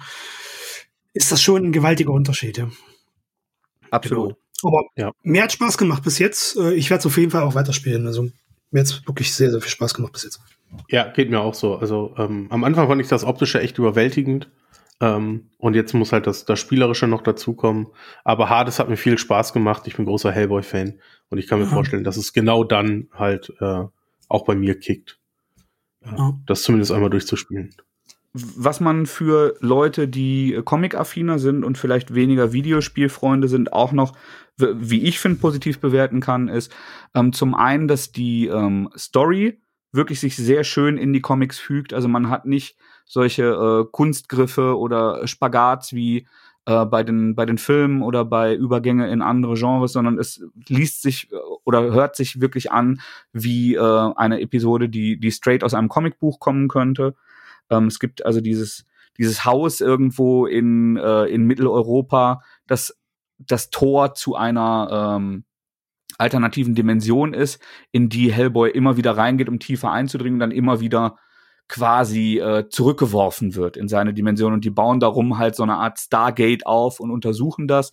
ist 1.13 1.31
das 1.31 1.41
schon 1.41 1.65
ein 1.67 1.71
gewaltiger 1.71 2.11
Unterschied. 2.11 2.57
Ja. 2.57 2.69
Absolut. 3.89 4.35
Genau. 4.35 4.46
Aber 4.63 4.85
ja. 4.95 5.11
mir 5.23 5.43
hat 5.43 5.51
Spaß 5.51 5.77
gemacht 5.77 6.03
bis 6.03 6.19
jetzt. 6.19 6.57
Äh, 6.57 6.73
ich 6.73 6.89
werde 6.89 6.99
es 6.99 7.05
auf 7.05 7.17
jeden 7.17 7.31
Fall 7.31 7.43
auch 7.43 7.55
weiterspielen. 7.55 8.07
Also 8.07 8.29
mir 8.71 8.79
hat 8.79 8.87
es 8.87 9.07
wirklich 9.07 9.33
sehr, 9.33 9.51
sehr 9.51 9.61
viel 9.61 9.69
Spaß 9.69 9.93
gemacht 9.93 10.13
bis 10.13 10.23
jetzt. 10.23 10.39
Ja, 10.89 11.07
geht 11.07 11.29
mir 11.29 11.39
auch 11.39 11.53
so. 11.53 11.75
Also 11.75 12.13
ähm, 12.17 12.47
am 12.49 12.63
Anfang 12.63 12.87
fand 12.87 13.01
ich 13.01 13.07
das 13.07 13.23
Optische 13.23 13.61
echt 13.61 13.77
überwältigend. 13.77 14.49
Ähm, 14.99 15.49
und 15.57 15.75
jetzt 15.75 15.93
muss 15.93 16.11
halt 16.11 16.25
das, 16.25 16.45
das 16.45 16.59
Spielerische 16.59 17.07
noch 17.07 17.21
dazukommen. 17.21 17.87
Aber 18.23 18.49
Hades 18.49 18.79
hat 18.79 18.89
mir 18.89 18.97
viel 18.97 19.17
Spaß 19.17 19.53
gemacht. 19.53 19.83
Ich 19.85 19.95
bin 19.95 20.05
großer 20.05 20.31
Hellboy-Fan. 20.31 20.99
Und 21.29 21.37
ich 21.37 21.47
kann 21.47 21.59
mir 21.59 21.65
ja. 21.65 21.71
vorstellen, 21.71 22.03
dass 22.03 22.17
es 22.17 22.33
genau 22.33 22.63
dann 22.63 23.09
halt 23.13 23.53
äh, 23.59 23.83
auch 24.27 24.45
bei 24.45 24.55
mir 24.55 24.79
kickt. 24.79 25.19
Ja. 26.03 26.33
Das 26.45 26.63
zumindest 26.63 26.91
einmal 26.91 27.09
durchzuspielen. 27.09 27.75
Was 28.33 28.79
man 28.79 29.05
für 29.05 29.55
Leute, 29.61 30.07
die 30.07 30.59
Comic-affiner 30.63 31.39
sind 31.39 31.63
und 31.63 31.77
vielleicht 31.77 32.13
weniger 32.13 32.53
Videospielfreunde 32.53 33.47
sind, 33.47 33.73
auch 33.73 33.91
noch, 33.91 34.13
wie 34.57 35.03
ich 35.03 35.19
finde, 35.19 35.39
positiv 35.39 35.79
bewerten 35.79 36.19
kann, 36.19 36.47
ist 36.47 36.73
ähm, 37.15 37.33
zum 37.33 37.55
einen, 37.55 37.87
dass 37.87 38.11
die 38.11 38.47
ähm, 38.47 38.89
Story 38.95 39.59
wirklich 39.91 40.19
sich 40.19 40.35
sehr 40.35 40.63
schön 40.63 40.97
in 40.97 41.13
die 41.13 41.21
Comics 41.21 41.59
fügt. 41.59 41.93
Also 41.93 42.07
man 42.07 42.29
hat 42.29 42.45
nicht 42.45 42.77
solche 43.05 43.43
äh, 43.43 43.89
Kunstgriffe 43.91 44.77
oder 44.77 45.25
Spagats 45.27 45.93
wie 45.93 46.27
äh, 46.67 46.85
bei 46.85 47.03
den 47.03 47.35
bei 47.35 47.45
den 47.45 47.57
Filmen 47.57 48.01
oder 48.01 48.25
bei 48.25 48.53
Übergänge 48.53 49.09
in 49.09 49.21
andere 49.21 49.55
Genres, 49.55 49.93
sondern 49.93 50.19
es 50.19 50.43
liest 50.67 51.01
sich 51.01 51.31
äh, 51.31 51.35
oder 51.63 51.93
hört 51.93 52.15
sich 52.15 52.41
wirklich 52.41 52.71
an 52.71 52.99
wie 53.31 53.75
äh, 53.75 54.11
eine 54.15 54.41
Episode, 54.41 54.89
die 54.89 55.17
die 55.19 55.31
straight 55.31 55.63
aus 55.63 55.73
einem 55.73 55.89
Comicbuch 55.89 56.39
kommen 56.39 56.67
könnte. 56.67 57.15
Ähm, 57.69 57.85
es 57.85 57.99
gibt 57.99 58.25
also 58.25 58.41
dieses 58.41 58.85
dieses 59.17 59.45
Haus 59.45 59.81
irgendwo 59.81 60.45
in 60.45 60.97
äh, 60.97 61.25
in 61.25 61.45
Mitteleuropa, 61.45 62.41
das 62.67 62.97
das 63.39 63.69
Tor 63.69 64.13
zu 64.15 64.35
einer 64.35 65.17
ähm, 65.17 65.43
alternativen 66.17 66.75
Dimension 66.75 67.33
ist, 67.33 67.61
in 67.91 68.09
die 68.09 68.31
Hellboy 68.31 68.71
immer 68.71 68.97
wieder 68.97 69.17
reingeht, 69.17 69.49
um 69.49 69.59
tiefer 69.59 69.91
einzudringen, 69.91 70.39
dann 70.39 70.51
immer 70.51 70.79
wieder 70.79 71.17
quasi 71.67 72.39
äh, 72.39 72.69
zurückgeworfen 72.69 73.55
wird 73.55 73.75
in 73.75 73.87
seine 73.87 74.13
Dimension. 74.13 74.53
Und 74.53 74.63
die 74.63 74.69
bauen 74.69 74.99
darum 74.99 75.37
halt 75.37 75.55
so 75.55 75.63
eine 75.63 75.75
Art 75.75 75.99
Stargate 75.99 76.65
auf 76.65 76.99
und 76.99 77.11
untersuchen 77.11 77.67
das. 77.67 77.91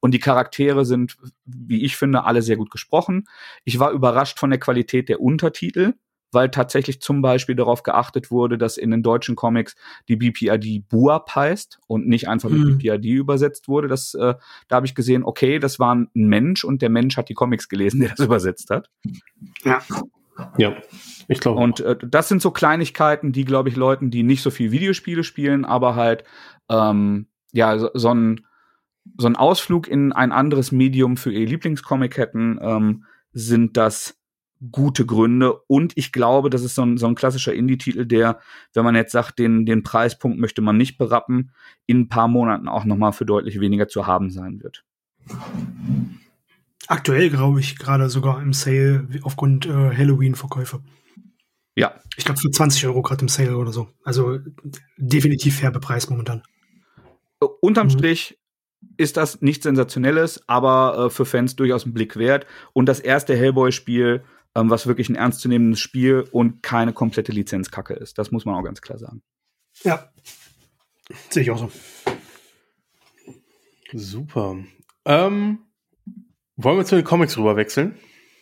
Und 0.00 0.12
die 0.12 0.18
Charaktere 0.18 0.84
sind, 0.84 1.16
wie 1.44 1.84
ich 1.84 1.96
finde, 1.96 2.24
alle 2.24 2.42
sehr 2.42 2.56
gut 2.56 2.70
gesprochen. 2.70 3.28
Ich 3.64 3.78
war 3.78 3.92
überrascht 3.92 4.38
von 4.38 4.50
der 4.50 4.58
Qualität 4.58 5.08
der 5.08 5.20
Untertitel, 5.20 5.94
weil 6.32 6.50
tatsächlich 6.50 7.00
zum 7.00 7.22
Beispiel 7.22 7.54
darauf 7.54 7.82
geachtet 7.82 8.30
wurde, 8.30 8.58
dass 8.58 8.76
in 8.76 8.90
den 8.90 9.02
deutschen 9.02 9.36
Comics 9.36 9.74
die 10.08 10.16
BPRD 10.16 10.88
Buap 10.88 11.34
heißt 11.34 11.78
und 11.86 12.08
nicht 12.08 12.28
einfach 12.28 12.50
mit 12.50 12.60
mhm. 12.60 12.78
BPRD 12.78 13.04
übersetzt 13.06 13.68
wurde. 13.68 13.88
Das, 13.88 14.14
äh, 14.14 14.34
da 14.68 14.76
habe 14.76 14.86
ich 14.86 14.94
gesehen, 14.94 15.24
okay, 15.24 15.58
das 15.58 15.78
war 15.78 15.94
ein 15.94 16.08
Mensch 16.14 16.64
und 16.64 16.82
der 16.82 16.90
Mensch 16.90 17.16
hat 17.16 17.28
die 17.28 17.34
Comics 17.34 17.68
gelesen, 17.68 18.00
der 18.00 18.10
das 18.10 18.20
übersetzt 18.20 18.70
hat. 18.70 18.90
Ja. 19.64 19.80
Ja. 20.56 20.76
Ich 21.28 21.40
glaube. 21.40 21.60
Und 21.60 21.80
äh, 21.80 21.96
das 22.02 22.28
sind 22.28 22.42
so 22.42 22.50
Kleinigkeiten, 22.50 23.32
die, 23.32 23.44
glaube 23.44 23.68
ich, 23.68 23.76
Leuten, 23.76 24.10
die 24.10 24.22
nicht 24.22 24.42
so 24.42 24.50
viel 24.50 24.72
Videospiele 24.72 25.24
spielen, 25.24 25.64
aber 25.64 25.94
halt 25.94 26.24
ähm, 26.68 27.26
ja 27.52 27.78
so, 27.78 27.90
so 27.94 28.12
ein 28.12 28.46
so 29.18 29.26
ein 29.26 29.36
Ausflug 29.36 29.88
in 29.88 30.12
ein 30.12 30.32
anderes 30.32 30.72
Medium 30.72 31.16
für 31.16 31.32
ihr 31.32 31.46
Lieblingscomic 31.46 32.16
hätten, 32.16 32.58
ähm, 32.62 33.04
sind 33.32 33.76
das 33.76 34.21
gute 34.70 35.06
Gründe. 35.06 35.54
Und 35.66 35.96
ich 35.96 36.12
glaube, 36.12 36.50
das 36.50 36.62
ist 36.62 36.74
so 36.74 36.82
ein, 36.82 36.96
so 36.96 37.06
ein 37.06 37.14
klassischer 37.14 37.52
Indie-Titel, 37.52 38.06
der, 38.06 38.38
wenn 38.74 38.84
man 38.84 38.94
jetzt 38.94 39.12
sagt, 39.12 39.38
den, 39.38 39.66
den 39.66 39.82
Preispunkt 39.82 40.38
möchte 40.38 40.62
man 40.62 40.76
nicht 40.76 40.98
berappen, 40.98 41.52
in 41.86 42.00
ein 42.00 42.08
paar 42.08 42.28
Monaten 42.28 42.68
auch 42.68 42.84
nochmal 42.84 43.12
für 43.12 43.26
deutlich 43.26 43.60
weniger 43.60 43.88
zu 43.88 44.06
haben 44.06 44.30
sein 44.30 44.62
wird. 44.62 44.84
Aktuell 46.86 47.30
glaube 47.30 47.60
ich 47.60 47.78
gerade 47.78 48.08
sogar 48.08 48.42
im 48.42 48.52
Sale 48.52 49.08
aufgrund 49.22 49.66
äh, 49.66 49.70
Halloween-Verkäufe. 49.96 50.80
Ja. 51.74 51.94
Ich 52.16 52.24
glaube 52.24 52.40
für 52.40 52.50
20 52.50 52.86
Euro 52.86 53.02
gerade 53.02 53.22
im 53.22 53.28
Sale 53.28 53.56
oder 53.56 53.72
so. 53.72 53.88
Also 54.04 54.38
definitiv 54.96 55.60
fair 55.60 55.70
bepreist 55.70 56.10
momentan. 56.10 56.42
Uh, 57.42 57.48
unterm 57.60 57.86
mhm. 57.86 57.90
Strich 57.90 58.38
ist 58.96 59.16
das 59.16 59.40
nichts 59.40 59.62
Sensationelles, 59.62 60.42
aber 60.48 61.06
äh, 61.06 61.10
für 61.10 61.24
Fans 61.24 61.56
durchaus 61.56 61.86
ein 61.86 61.94
Blick 61.94 62.16
wert. 62.16 62.46
Und 62.72 62.86
das 62.86 63.00
erste 63.00 63.36
Hellboy-Spiel, 63.36 64.22
ähm, 64.54 64.70
was 64.70 64.86
wirklich 64.86 65.08
ein 65.08 65.14
ernstzunehmendes 65.14 65.80
Spiel 65.80 66.24
und 66.30 66.62
keine 66.62 66.92
komplette 66.92 67.32
Lizenzkacke 67.32 67.94
ist. 67.94 68.18
Das 68.18 68.30
muss 68.30 68.44
man 68.44 68.54
auch 68.54 68.62
ganz 68.62 68.80
klar 68.80 68.98
sagen. 68.98 69.22
Ja. 69.82 70.12
Sehe 71.30 71.42
ich 71.42 71.50
auch 71.50 71.58
so. 71.58 71.70
Super. 73.92 74.56
Ähm, 75.04 75.58
wollen 76.56 76.78
wir 76.78 76.84
zu 76.84 76.96
den 76.96 77.04
Comics 77.04 77.36
rüber 77.36 77.56
wechseln? 77.56 77.98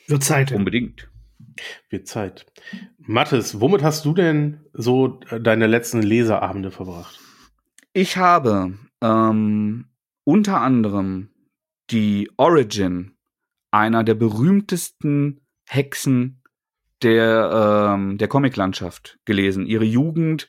Wird 0.06 0.22
Zeit. 0.22 0.52
Unbedingt. 0.52 1.08
Wird 1.88 2.06
Zeit. 2.06 2.46
Mathis, 2.98 3.60
womit 3.60 3.82
hast 3.82 4.04
du 4.04 4.12
denn 4.12 4.64
so 4.72 5.20
äh, 5.30 5.40
deine 5.40 5.66
letzten 5.66 6.02
Leserabende 6.02 6.70
verbracht? 6.70 7.18
Ich 7.92 8.16
habe 8.16 8.78
ähm, 9.00 9.86
unter 10.24 10.60
anderem 10.60 11.30
die 11.90 12.30
Origin 12.36 13.16
einer 13.72 14.04
der 14.04 14.14
berühmtesten 14.14 15.39
Hexen 15.70 16.42
der, 17.02 17.94
ähm, 17.94 18.18
der 18.18 18.28
Comiclandschaft 18.28 19.18
gelesen. 19.24 19.66
Ihre 19.66 19.85
Jugend, 19.85 20.48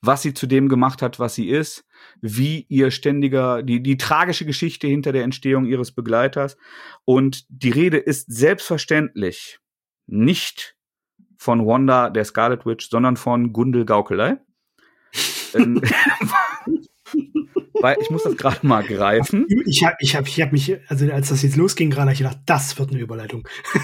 was 0.00 0.22
sie 0.22 0.34
zu 0.34 0.46
dem 0.46 0.68
gemacht 0.68 1.02
hat, 1.02 1.20
was 1.20 1.34
sie 1.34 1.48
ist, 1.48 1.84
wie 2.20 2.66
ihr 2.68 2.90
ständiger, 2.90 3.62
die, 3.62 3.82
die 3.82 3.98
tragische 3.98 4.46
Geschichte 4.46 4.86
hinter 4.86 5.12
der 5.12 5.24
Entstehung 5.24 5.66
ihres 5.66 5.92
Begleiters. 5.92 6.56
Und 7.04 7.44
die 7.48 7.70
Rede 7.70 7.98
ist 7.98 8.32
selbstverständlich 8.32 9.60
nicht 10.06 10.76
von 11.36 11.66
Wanda, 11.66 12.08
der 12.08 12.24
Scarlet 12.24 12.64
Witch, 12.64 12.88
sondern 12.88 13.16
von 13.16 13.52
Gundel 13.52 13.84
Gaukelei. 13.84 14.38
Weil 17.80 17.96
ich 18.00 18.10
muss 18.10 18.22
das 18.22 18.36
gerade 18.38 18.66
mal 18.66 18.82
greifen. 18.82 19.46
Ich 19.66 19.84
habe 19.84 19.96
ich 20.00 20.14
hab, 20.16 20.26
ich 20.26 20.40
hab 20.40 20.52
mich, 20.52 20.78
also 20.88 21.10
als 21.10 21.28
das 21.28 21.42
jetzt 21.42 21.56
losging, 21.56 21.90
gerade 21.90 22.02
habe 22.02 22.12
ich 22.12 22.18
gedacht, 22.18 22.38
das 22.46 22.78
wird 22.78 22.90
eine 22.90 23.00
Überleitung. 23.00 23.46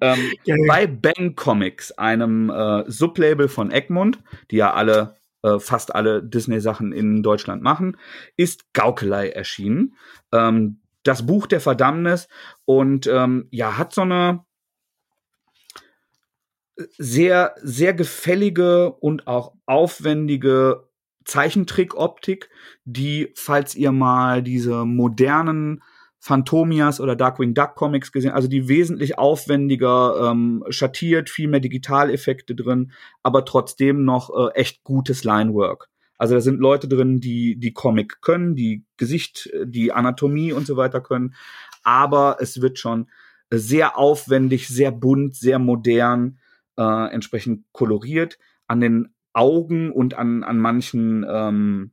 ähm, 0.00 0.32
ja, 0.44 0.56
ja. 0.56 0.64
Bei 0.66 0.86
Bang 0.86 1.34
Comics, 1.36 1.92
einem 1.92 2.50
äh, 2.50 2.84
Sublabel 2.90 3.48
von 3.48 3.70
Egmont, 3.70 4.18
die 4.50 4.56
ja 4.56 4.74
alle, 4.74 5.16
äh, 5.42 5.58
fast 5.58 5.94
alle 5.94 6.22
Disney-Sachen 6.22 6.92
in 6.92 7.22
Deutschland 7.22 7.62
machen, 7.62 7.96
ist 8.36 8.72
Gaukelei 8.72 9.28
erschienen. 9.28 9.94
Ähm, 10.32 10.80
das 11.04 11.26
Buch 11.26 11.46
der 11.46 11.60
Verdammnis 11.60 12.28
und 12.64 13.06
ähm, 13.06 13.48
ja, 13.50 13.76
hat 13.76 13.92
so 13.92 14.02
eine 14.02 14.44
sehr, 16.98 17.54
sehr 17.62 17.94
gefällige 17.94 18.92
und 18.92 19.26
auch 19.26 19.54
aufwendige 19.66 20.88
Zeichentrick-Optik, 21.24 22.50
die, 22.84 23.32
falls 23.34 23.74
ihr 23.74 23.92
mal 23.92 24.42
diese 24.42 24.84
modernen 24.84 25.82
Phantomias 26.18 27.00
oder 27.00 27.16
Darkwing 27.16 27.52
Duck 27.52 27.74
Comics 27.74 28.12
gesehen, 28.12 28.32
also 28.32 28.48
die 28.48 28.68
wesentlich 28.68 29.18
aufwendiger 29.18 30.30
ähm, 30.30 30.64
schattiert, 30.68 31.28
viel 31.30 31.48
mehr 31.48 31.60
Digitaleffekte 31.60 32.54
drin, 32.54 32.92
aber 33.22 33.44
trotzdem 33.44 34.04
noch 34.04 34.30
äh, 34.30 34.54
echt 34.54 34.84
gutes 34.84 35.24
Linework. 35.24 35.88
Also 36.18 36.34
da 36.34 36.40
sind 36.40 36.60
Leute 36.60 36.86
drin, 36.86 37.20
die 37.20 37.58
die 37.58 37.72
Comic 37.72 38.22
können, 38.22 38.54
die 38.54 38.84
Gesicht, 38.96 39.50
die 39.64 39.92
Anatomie 39.92 40.52
und 40.52 40.64
so 40.64 40.76
weiter 40.76 41.00
können, 41.00 41.34
aber 41.82 42.36
es 42.38 42.60
wird 42.62 42.78
schon 42.78 43.10
sehr 43.50 43.98
aufwendig, 43.98 44.68
sehr 44.68 44.92
bunt, 44.92 45.34
sehr 45.34 45.58
modern, 45.58 46.38
äh, 46.76 47.12
entsprechend 47.12 47.64
koloriert. 47.72 48.38
An 48.66 48.80
den 48.80 49.14
Augen 49.32 49.92
und 49.92 50.14
an, 50.14 50.44
an 50.44 50.58
manchen 50.58 51.24
ähm, 51.28 51.92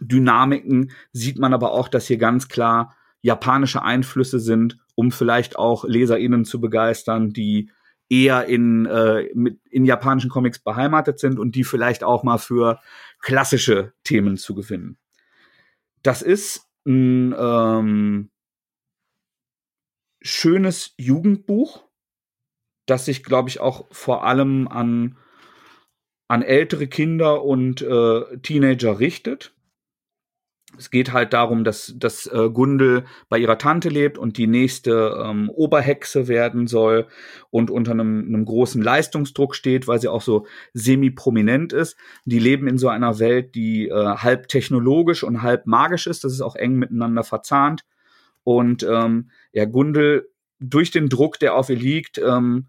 Dynamiken 0.00 0.90
sieht 1.12 1.38
man 1.38 1.54
aber 1.54 1.72
auch, 1.72 1.88
dass 1.88 2.06
hier 2.06 2.18
ganz 2.18 2.48
klar 2.48 2.94
japanische 3.22 3.82
Einflüsse 3.82 4.38
sind, 4.40 4.78
um 4.94 5.10
vielleicht 5.10 5.58
auch 5.58 5.84
LeserInnen 5.84 6.44
zu 6.44 6.60
begeistern, 6.60 7.32
die 7.32 7.70
eher 8.08 8.46
in, 8.46 8.86
äh, 8.86 9.30
mit, 9.34 9.58
in 9.70 9.84
japanischen 9.84 10.30
Comics 10.30 10.60
beheimatet 10.60 11.18
sind 11.18 11.38
und 11.38 11.54
die 11.54 11.64
vielleicht 11.64 12.04
auch 12.04 12.22
mal 12.22 12.38
für 12.38 12.80
klassische 13.20 13.92
Themen 14.04 14.36
zu 14.36 14.54
gewinnen. 14.54 14.96
Das 16.02 16.22
ist 16.22 16.68
ein 16.86 17.34
ähm, 17.36 18.30
schönes 20.22 20.94
Jugendbuch, 20.98 21.85
das 22.86 23.04
sich, 23.04 23.22
glaube 23.22 23.48
ich, 23.48 23.60
auch 23.60 23.86
vor 23.90 24.24
allem 24.24 24.68
an, 24.68 25.16
an 26.28 26.42
ältere 26.42 26.86
Kinder 26.86 27.44
und 27.44 27.82
äh, 27.82 28.38
Teenager 28.38 28.98
richtet 28.98 29.52
es 30.78 30.90
geht 30.90 31.12
halt 31.12 31.32
darum, 31.32 31.64
dass, 31.64 31.94
dass 31.96 32.26
äh, 32.26 32.50
Gundel 32.50 33.04
bei 33.28 33.38
ihrer 33.38 33.58
Tante 33.58 33.88
lebt 33.88 34.18
und 34.18 34.36
die 34.36 34.46
nächste 34.46 35.22
ähm, 35.24 35.50
Oberhexe 35.50 36.28
werden 36.28 36.66
soll 36.66 37.06
und 37.50 37.70
unter 37.70 37.92
einem, 37.92 38.26
einem 38.26 38.44
großen 38.44 38.82
Leistungsdruck 38.82 39.54
steht, 39.54 39.86
weil 39.86 40.00
sie 40.00 40.08
auch 40.08 40.22
so 40.22 40.46
semi-prominent 40.74 41.72
ist. 41.72 41.96
Die 42.24 42.38
leben 42.38 42.68
in 42.68 42.78
so 42.78 42.88
einer 42.88 43.18
Welt, 43.18 43.54
die 43.54 43.88
äh, 43.88 44.16
halb 44.16 44.48
technologisch 44.48 45.22
und 45.22 45.42
halb 45.42 45.66
magisch 45.66 46.06
ist. 46.06 46.24
Das 46.24 46.32
ist 46.32 46.42
auch 46.42 46.56
eng 46.56 46.74
miteinander 46.74 47.24
verzahnt. 47.24 47.84
Und 48.44 48.82
ähm, 48.82 49.30
ja, 49.52 49.64
Gundel 49.64 50.28
durch 50.58 50.90
den 50.90 51.08
Druck, 51.08 51.38
der 51.38 51.54
auf 51.54 51.68
ihr 51.68 51.76
liegt, 51.76 52.18
ähm, 52.18 52.66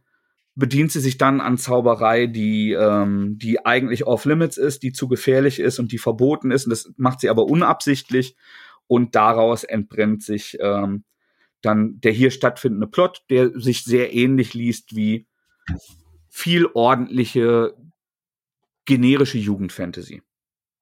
bedient 0.57 0.91
sie 0.91 0.99
sich 0.99 1.19
dann 1.19 1.39
an 1.39 1.57
Zauberei, 1.57 2.25
die, 2.25 2.71
ähm, 2.71 3.37
die 3.37 3.63
eigentlich 3.63 4.07
off-limits 4.07 4.57
ist, 4.57 4.81
die 4.81 4.91
zu 4.91 5.07
gefährlich 5.07 5.59
ist 5.59 5.77
und 5.77 5.91
die 5.91 5.99
verboten 5.99 6.49
ist. 6.49 6.65
Und 6.65 6.71
das 6.71 6.91
macht 6.97 7.19
sie 7.19 7.29
aber 7.29 7.45
unabsichtlich. 7.45 8.35
Und 8.87 9.13
daraus 9.13 9.63
entbrennt 9.63 10.23
sich 10.23 10.57
ähm, 10.59 11.03
dann 11.61 12.01
der 12.01 12.11
hier 12.11 12.31
stattfindende 12.31 12.87
Plot, 12.87 13.23
der 13.29 13.51
sich 13.59 13.83
sehr 13.83 14.13
ähnlich 14.15 14.55
liest 14.55 14.95
wie 14.95 15.27
viel 16.27 16.65
ordentliche, 16.73 17.75
generische 18.85 19.37
Jugendfantasy. 19.37 20.23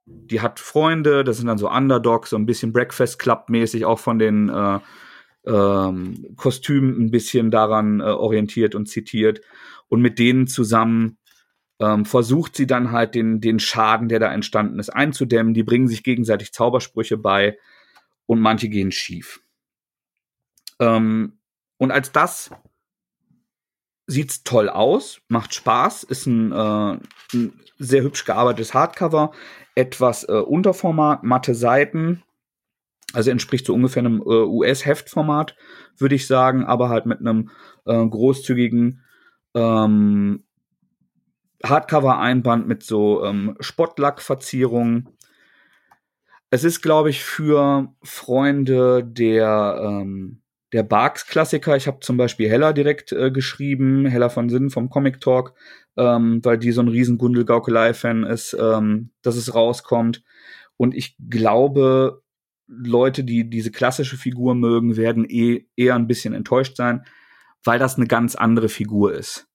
Die 0.06 0.40
hat 0.40 0.60
Freunde, 0.62 1.26
das 1.26 1.38
sind 1.38 1.48
dann 1.48 1.58
so 1.58 1.70
Underdogs, 1.70 2.30
so 2.30 2.38
ein 2.38 2.46
bisschen 2.46 2.72
Breakfast 2.72 3.20
Club-mäßig, 3.20 3.84
auch 3.84 4.00
von 4.00 4.20
den 4.20 4.48
äh, 4.48 4.80
ähm, 5.46 6.34
Kostüm 6.36 7.06
ein 7.06 7.12
bisschen 7.12 7.52
daran 7.52 8.00
äh, 8.00 8.04
orientiert 8.04 8.76
und 8.76 8.88
zitiert. 8.88 9.42
Und 9.88 10.02
mit 10.02 10.20
denen 10.20 10.48
zusammen 10.48 11.18
ähm, 11.80 12.06
versucht 12.06 12.56
sie 12.56 12.68
dann 12.68 12.92
halt 12.92 13.16
den, 13.16 13.42
den 13.42 13.60
Schaden, 13.60 14.10
der 14.10 14.20
da 14.20 14.32
entstanden 14.32 14.80
ist, 14.80 14.90
einzudämmen. 14.90 15.54
Die 15.54 15.64
bringen 15.64 15.88
sich 15.88 16.04
gegenseitig 16.04 16.54
Zaubersprüche 16.54 17.18
bei 17.18 17.58
und 18.26 18.40
manche 18.40 18.70
gehen 18.70 18.92
schief. 18.92 19.42
Ähm, 20.80 21.40
und 21.78 21.92
als 21.92 22.12
das 22.12 22.52
sieht's 24.08 24.44
toll 24.44 24.70
aus, 24.70 25.22
macht 25.28 25.54
Spaß, 25.54 26.04
ist 26.04 26.26
ein, 26.28 26.52
äh, 26.52 27.00
ein 27.34 27.54
sehr 27.78 28.04
hübsch 28.04 28.26
gearbeitetes 28.26 28.74
Hardcover, 28.74 29.32
etwas 29.74 30.24
äh, 30.24 30.34
Unterformat, 30.34 31.24
matte 31.24 31.56
Seiten, 31.56 32.24
also 33.16 33.32
entspricht 33.32 33.66
so 33.66 33.74
ungefähr 33.74 34.02
einem 34.02 34.22
äh, 34.22 34.44
US-Heftformat, 34.44 35.56
würde 35.98 36.16
ich 36.16 36.28
sagen, 36.28 36.66
aber 36.66 36.90
halt 36.90 37.06
mit 37.06 37.20
einem 37.20 37.50
äh, 37.86 38.06
großzügigen 38.06 39.02
ähm, 39.56 40.44
Hardcover-Einband 41.64 42.68
mit 42.68 42.84
so 42.84 43.24
ähm, 43.24 43.56
Spottlack-Verzierungen. 43.60 45.10
Es 46.50 46.64
ist, 46.64 46.82
glaube 46.82 47.10
ich, 47.10 47.24
für 47.24 47.94
Freunde 48.04 49.04
der, 49.04 49.80
ähm, 49.82 50.42
der 50.74 50.84
Barks-Klassiker. 50.84 51.76
Ich 51.76 51.88
habe 51.88 52.00
zum 52.02 52.18
Beispiel 52.18 52.50
Hella 52.50 52.74
direkt 52.74 53.12
äh, 53.12 53.32
geschrieben, 53.32 54.06
Hella 54.06 54.30
von 54.30 54.50
Sinn 54.50 54.70
vom 54.70 54.90
Comic 54.90 55.22
Talk, 55.22 55.54
ähm, 55.98 56.42
weil 56.44 56.58
die 56.58 56.72
so 56.72 56.82
ein 56.82 56.88
riesen 56.88 57.18
Gundel-Gaukelei-Fan 57.18 58.24
ist, 58.24 58.56
ähm, 58.60 59.12
dass 59.22 59.36
es 59.36 59.56
rauskommt. 59.56 60.24
Und 60.78 60.94
ich 60.94 61.16
glaube, 61.30 62.22
Leute, 62.68 63.24
die 63.24 63.50
diese 63.50 63.72
klassische 63.72 64.18
Figur 64.18 64.56
mögen, 64.56 64.98
werden 64.98 65.26
eh 65.30 65.66
eher 65.76 65.96
ein 65.96 66.08
bisschen 66.08 66.34
enttäuscht 66.34 66.76
sein, 66.76 67.06
weil 67.64 67.80
das 67.80 67.98
eine 67.98 68.08
ganz 68.08 68.36
andere 68.36 68.70
Figur 68.70 69.14
ist. 69.14 69.48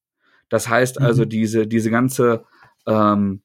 Das 0.49 0.69
heißt 0.69 1.01
also, 1.01 1.25
mhm. 1.25 1.29
diese, 1.29 1.67
diese 1.67 1.91
ganze 1.91 2.45
ähm, 2.87 3.43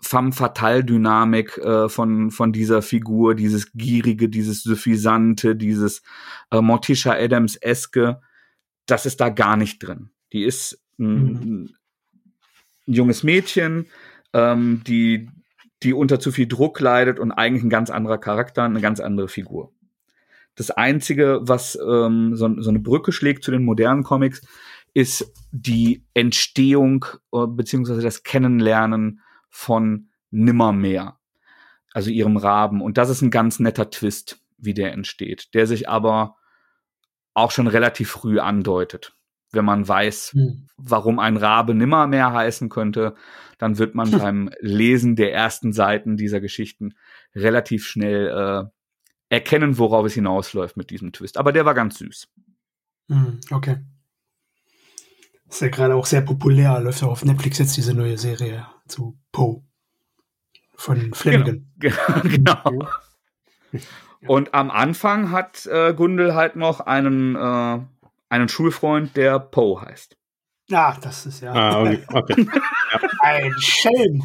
femme 0.00 0.32
fatale 0.32 0.84
Dynamik 0.84 1.58
äh, 1.58 1.88
von, 1.88 2.30
von 2.30 2.52
dieser 2.52 2.82
Figur, 2.82 3.34
dieses 3.34 3.72
gierige, 3.72 4.28
dieses 4.28 4.62
suffisante, 4.62 5.56
dieses 5.56 6.02
äh, 6.50 6.60
Morticia 6.60 7.12
Adams-eske, 7.12 8.20
das 8.86 9.06
ist 9.06 9.20
da 9.20 9.30
gar 9.30 9.56
nicht 9.56 9.78
drin. 9.82 10.10
Die 10.32 10.44
ist 10.44 10.80
ein, 10.98 11.24
mhm. 11.24 11.70
ein 12.86 12.94
junges 12.94 13.22
Mädchen, 13.22 13.86
ähm, 14.32 14.82
die 14.86 15.28
die 15.84 15.92
unter 15.92 16.18
zu 16.18 16.32
viel 16.32 16.46
Druck 16.46 16.80
leidet 16.80 17.18
und 17.18 17.32
eigentlich 17.32 17.62
ein 17.62 17.70
ganz 17.70 17.90
anderer 17.90 18.18
Charakter, 18.18 18.62
eine 18.62 18.80
ganz 18.80 19.00
andere 19.00 19.28
Figur. 19.28 19.72
Das 20.56 20.70
Einzige, 20.70 21.40
was 21.42 21.76
ähm, 21.76 22.36
so, 22.36 22.60
so 22.60 22.70
eine 22.70 22.78
Brücke 22.78 23.12
schlägt 23.12 23.44
zu 23.44 23.50
den 23.50 23.64
modernen 23.64 24.02
Comics, 24.02 24.42
ist 24.94 25.32
die 25.50 26.04
Entstehung 26.14 27.04
äh, 27.32 27.46
beziehungsweise 27.46 28.00
das 28.00 28.22
Kennenlernen 28.22 29.20
von 29.50 30.08
Nimmermehr, 30.30 31.18
also 31.92 32.10
ihrem 32.10 32.36
Raben. 32.36 32.80
Und 32.80 32.98
das 32.98 33.10
ist 33.10 33.22
ein 33.22 33.30
ganz 33.30 33.58
netter 33.58 33.90
Twist, 33.90 34.40
wie 34.56 34.74
der 34.74 34.92
entsteht, 34.92 35.54
der 35.54 35.66
sich 35.66 35.88
aber 35.88 36.36
auch 37.34 37.50
schon 37.50 37.66
relativ 37.66 38.10
früh 38.10 38.38
andeutet 38.38 39.13
wenn 39.54 39.64
man 39.64 39.86
weiß, 39.86 40.32
hm. 40.32 40.66
warum 40.76 41.18
ein 41.18 41.36
Rabe 41.36 41.74
nimmer 41.74 42.06
mehr 42.06 42.32
heißen 42.32 42.68
könnte, 42.68 43.14
dann 43.58 43.78
wird 43.78 43.94
man 43.94 44.10
beim 44.18 44.50
Lesen 44.60 45.16
der 45.16 45.32
ersten 45.32 45.72
Seiten 45.72 46.16
dieser 46.16 46.40
Geschichten 46.40 46.94
relativ 47.34 47.86
schnell 47.86 48.28
äh, 48.28 48.68
erkennen, 49.28 49.78
worauf 49.78 50.06
es 50.06 50.14
hinausläuft 50.14 50.76
mit 50.76 50.90
diesem 50.90 51.12
Twist. 51.12 51.38
Aber 51.38 51.52
der 51.52 51.64
war 51.64 51.74
ganz 51.74 51.98
süß. 51.98 52.28
Hm, 53.08 53.40
okay. 53.50 53.78
Ist 55.48 55.60
ja 55.60 55.68
gerade 55.68 55.94
auch 55.94 56.06
sehr 56.06 56.22
populär, 56.22 56.80
läuft 56.80 57.02
auch 57.02 57.10
auf 57.10 57.24
Netflix 57.24 57.58
jetzt 57.58 57.76
diese 57.76 57.94
neue 57.94 58.18
Serie 58.18 58.66
zu 58.88 59.18
Poe 59.30 59.62
von 60.74 61.14
Flanagan. 61.14 61.70
Genau. 61.80 62.20
genau. 62.20 62.88
Und 64.26 64.54
am 64.54 64.70
Anfang 64.70 65.30
hat 65.30 65.66
äh, 65.66 65.92
Gundel 65.94 66.34
halt 66.34 66.56
noch 66.56 66.80
einen 66.80 67.36
äh, 67.36 67.80
einen 68.34 68.48
Schulfreund, 68.48 69.16
der 69.16 69.38
Poe 69.38 69.80
heißt. 69.80 70.16
Ach, 70.72 70.98
das 70.98 71.26
ist 71.26 71.40
ja. 71.40 71.52
Ah, 71.52 71.82
okay. 71.82 72.04
okay. 72.12 72.46
Ein 73.20 73.52
Schelm. 73.58 74.24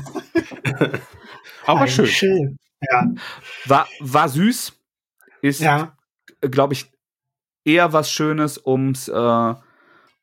Aber 1.66 1.82
Ein 1.82 1.88
schön. 1.88 2.08
Schelm. 2.08 2.58
Ja. 2.90 3.12
War, 3.66 3.88
war 4.00 4.30
süß. 4.30 4.74
Ist, 5.42 5.62
ja. 5.62 5.96
glaube 6.42 6.74
ich, 6.74 6.92
eher 7.66 7.94
was 7.94 8.12
Schönes, 8.12 8.60
ums, 8.66 9.10
äh, 9.10 9.54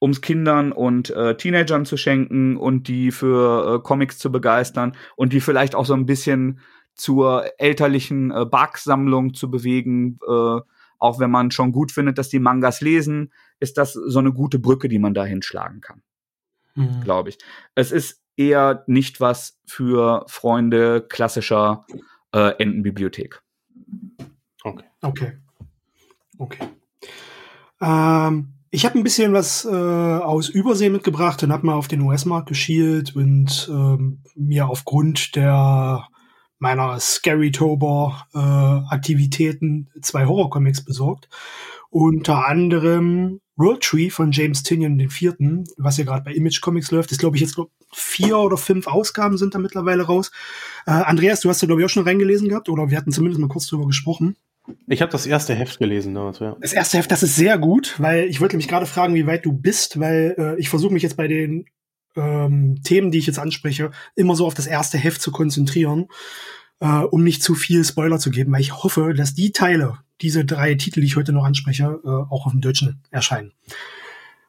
ums 0.01 0.20
Kindern 0.20 0.72
und 0.72 1.11
äh, 1.11 1.37
Teenagern 1.37 1.84
zu 1.84 1.97
schenken 1.97 2.57
und 2.57 2.89
die 2.89 3.11
für 3.11 3.76
äh, 3.76 3.82
Comics 3.82 4.18
zu 4.18 4.32
begeistern 4.32 4.97
und 5.16 5.32
die 5.32 5.41
vielleicht 5.41 5.74
auch 5.74 5.87
so 5.87 5.95
ein 5.95 6.07
bisschen 6.07 6.61
zur 6.95 7.45
elterlichen 7.59 8.30
äh, 8.30 8.47
Bark-Sammlung 8.47 9.34
zu 9.34 9.51
bewegen, 9.51 10.18
äh, 10.26 10.61
auch 10.99 11.18
wenn 11.18 11.30
man 11.30 11.51
schon 11.51 11.72
gut 11.72 11.93
findet, 11.93 12.18
dass 12.18 12.30
die 12.30 12.39
Mangas 12.39 12.80
lesen, 12.80 13.32
ist 13.61 13.78
das 13.78 13.92
so 13.92 14.18
eine 14.18 14.32
gute 14.32 14.59
Brücke, 14.59 14.88
die 14.88 14.98
man 14.98 15.14
da 15.14 15.24
hinschlagen 15.24 15.80
kann. 15.80 16.02
Mhm. 16.74 17.00
Glaube 17.02 17.30
ich. 17.30 17.38
Es 17.74 17.92
ist 17.92 18.22
eher 18.36 18.84
nicht 18.86 19.20
was 19.20 19.59
für 19.66 20.24
Freunde 20.28 21.00
klassischer 21.09 21.86
äh, 22.32 22.52
Entenbibliothek. 22.59 23.42
Okay. 24.62 24.84
Okay. 25.00 25.32
Okay. 26.38 26.68
Ähm, 27.80 28.48
ich 28.70 28.84
habe 28.84 28.98
ein 28.98 29.04
bisschen 29.04 29.32
was 29.32 29.64
äh, 29.64 29.68
aus 29.70 30.48
Übersee 30.48 30.90
mitgebracht 30.90 31.42
und 31.42 31.52
habe 31.52 31.66
mal 31.66 31.74
auf 31.74 31.88
den 31.88 32.02
US-Markt 32.02 32.48
geschielt 32.48 33.16
und 33.16 33.68
ähm, 33.70 34.20
mir 34.34 34.68
aufgrund 34.68 35.34
der 35.36 36.07
meiner 36.59 36.98
Scary 37.00 37.52
Tober 37.52 38.26
äh, 38.34 38.38
Aktivitäten 38.38 39.88
zwei 40.00 40.26
Horrorcomics 40.26 40.84
besorgt. 40.84 41.28
Unter 41.99 42.47
anderem 42.47 43.40
World 43.57 43.80
Tree 43.82 44.11
von 44.11 44.30
James 44.30 44.62
Tinian 44.62 44.99
den 44.99 45.09
vierten, 45.09 45.64
was 45.78 45.97
ja 45.97 46.05
gerade 46.05 46.22
bei 46.22 46.34
Image 46.34 46.61
Comics 46.61 46.90
läuft, 46.90 47.11
ist 47.11 47.20
glaube 47.20 47.38
ich 47.38 47.40
jetzt 47.40 47.55
glaub, 47.55 47.70
vier 47.90 48.36
oder 48.36 48.59
fünf 48.59 48.86
Ausgaben 48.86 49.38
sind 49.38 49.55
da 49.55 49.59
mittlerweile 49.59 50.03
raus. 50.03 50.30
Äh, 50.86 50.90
Andreas, 50.90 51.40
du 51.40 51.49
hast 51.49 51.62
da 51.62 51.66
glaube 51.66 51.80
ich 51.80 51.86
auch 51.86 51.90
schon 51.90 52.03
reingelesen 52.03 52.51
gehabt 52.51 52.68
oder 52.68 52.90
wir 52.90 52.99
hatten 52.99 53.12
zumindest 53.12 53.40
mal 53.40 53.49
kurz 53.49 53.66
drüber 53.66 53.86
gesprochen. 53.86 54.36
Ich 54.86 55.01
habe 55.01 55.11
das 55.11 55.24
erste 55.24 55.55
Heft 55.55 55.78
gelesen 55.78 56.12
damals, 56.12 56.38
ja. 56.40 56.55
Das 56.61 56.74
erste 56.74 56.99
Heft, 56.99 57.11
das 57.11 57.22
ist 57.22 57.34
sehr 57.34 57.57
gut, 57.57 57.94
weil 57.97 58.24
ich 58.26 58.42
wollte 58.42 58.59
mich 58.59 58.68
gerade 58.68 58.84
fragen, 58.84 59.14
wie 59.14 59.26
weit 59.26 59.47
du 59.47 59.53
bist, 59.53 59.99
weil 59.99 60.34
äh, 60.36 60.61
ich 60.61 60.68
versuche 60.68 60.92
mich 60.92 61.03
jetzt 61.03 61.16
bei 61.16 61.28
den 61.28 61.64
ähm, 62.14 62.82
Themen, 62.82 63.11
die 63.11 63.20
ich 63.20 63.26
jetzt 63.26 63.38
anspreche, 63.38 63.90
immer 64.16 64.36
so 64.36 64.47
auf 64.47 64.53
das 64.53 64.66
erste 64.66 64.99
Heft 64.99 65.22
zu 65.22 65.32
konzentrieren, 65.32 66.09
äh, 66.81 66.87
um 66.87 67.22
nicht 67.24 67.43
zu 67.43 67.55
viel 67.55 67.85
Spoiler 67.85 68.18
zu 68.18 68.31
geben, 68.31 68.53
weil 68.53 68.61
ich 68.61 68.83
hoffe, 68.83 69.14
dass 69.14 69.35
die 69.35 69.53
Teile, 69.53 69.99
diese 70.20 70.45
drei 70.45 70.74
Titel, 70.74 71.01
die 71.01 71.07
ich 71.07 71.16
heute 71.16 71.33
noch 71.33 71.45
anspreche, 71.45 72.01
äh, 72.05 72.09
auch 72.09 72.47
auf 72.47 72.53
dem 72.53 72.61
Deutschen 72.61 73.03
erscheinen. 73.11 73.53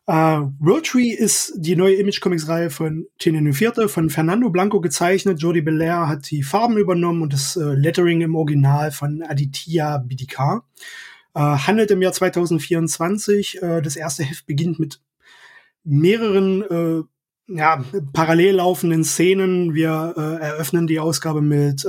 Uh, 0.10 0.54
World 0.60 0.86
Tree 0.86 1.10
ist 1.10 1.52
die 1.58 1.76
neue 1.76 1.96
Image 1.96 2.22
Comics 2.22 2.48
Reihe 2.48 2.70
von 2.70 3.08
Tinian 3.20 3.52
Vierte 3.52 3.90
von 3.90 4.10
Fernando 4.10 4.50
Blanco 4.50 4.80
gezeichnet. 4.80 5.42
Jordi 5.42 5.60
Belair 5.60 6.08
hat 6.08 6.32
die 6.32 6.44
Farben 6.44 6.78
übernommen 6.78 7.22
und 7.22 7.34
das 7.34 7.58
uh, 7.58 7.74
Lettering 7.74 8.22
im 8.22 8.34
Original 8.36 8.92
von 8.92 9.22
Aditya 9.22 9.98
Bidikar. 9.98 10.64
Uh, 11.36 11.58
handelt 11.58 11.92
im 11.92 12.02
Jahr 12.02 12.14
2024. 12.14 13.60
das 13.62 13.98
erste 13.98 14.24
Heft 14.24 14.48
beginnt 14.48 14.80
mit 14.80 15.02
mehreren 15.84 16.64
ja, 17.48 17.84
parallel 18.14 18.56
laufenden 18.56 19.04
Szenen. 19.04 19.74
Wir 19.74 20.14
eröffnen 20.42 20.88
die 20.88 21.00
Ausgabe 21.00 21.42
mit 21.42 21.88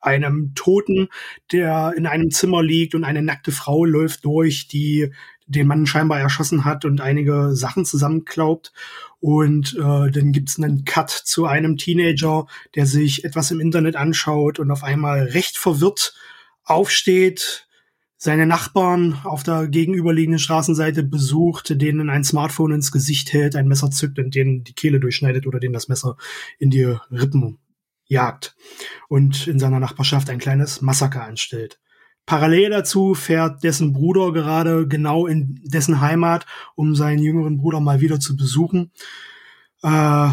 einem 0.00 0.54
Toten, 0.54 1.08
der 1.52 1.92
in 1.96 2.06
einem 2.06 2.30
Zimmer 2.30 2.62
liegt 2.62 2.94
und 2.94 3.04
eine 3.04 3.22
nackte 3.22 3.52
Frau 3.52 3.84
läuft 3.84 4.24
durch, 4.24 4.68
die 4.68 5.12
den 5.46 5.66
Mann 5.66 5.86
scheinbar 5.86 6.20
erschossen 6.20 6.64
hat 6.64 6.84
und 6.84 7.00
einige 7.00 7.54
Sachen 7.54 7.84
zusammenklaubt. 7.84 8.72
Und 9.20 9.74
äh, 9.74 10.10
dann 10.10 10.32
gibt's 10.32 10.58
einen 10.58 10.84
Cut 10.84 11.10
zu 11.10 11.46
einem 11.46 11.76
Teenager, 11.76 12.46
der 12.74 12.86
sich 12.86 13.24
etwas 13.24 13.50
im 13.50 13.60
Internet 13.60 13.96
anschaut 13.96 14.58
und 14.58 14.70
auf 14.70 14.82
einmal 14.82 15.22
recht 15.22 15.56
verwirrt 15.56 16.14
aufsteht, 16.64 17.65
seine 18.16 18.46
Nachbarn 18.46 19.18
auf 19.24 19.42
der 19.42 19.68
gegenüberliegenden 19.68 20.38
Straßenseite 20.38 21.02
besucht, 21.02 21.80
denen 21.80 22.08
ein 22.08 22.24
Smartphone 22.24 22.72
ins 22.72 22.92
Gesicht 22.92 23.32
hält, 23.32 23.56
ein 23.56 23.68
Messer 23.68 23.90
zückt 23.90 24.18
und 24.18 24.34
denen 24.34 24.64
die 24.64 24.72
Kehle 24.72 25.00
durchschneidet 25.00 25.46
oder 25.46 25.60
denen 25.60 25.74
das 25.74 25.88
Messer 25.88 26.16
in 26.58 26.70
die 26.70 26.84
Rippen 27.10 27.58
jagt 28.06 28.56
und 29.08 29.46
in 29.46 29.58
seiner 29.58 29.80
Nachbarschaft 29.80 30.30
ein 30.30 30.38
kleines 30.38 30.80
Massaker 30.80 31.24
anstellt. 31.24 31.78
Parallel 32.24 32.70
dazu 32.70 33.14
fährt 33.14 33.62
dessen 33.62 33.92
Bruder 33.92 34.32
gerade 34.32 34.88
genau 34.88 35.26
in 35.26 35.60
dessen 35.64 36.00
Heimat, 36.00 36.46
um 36.74 36.96
seinen 36.96 37.20
jüngeren 37.20 37.58
Bruder 37.58 37.80
mal 37.80 38.00
wieder 38.00 38.18
zu 38.18 38.36
besuchen, 38.36 38.90
äh, 39.82 40.30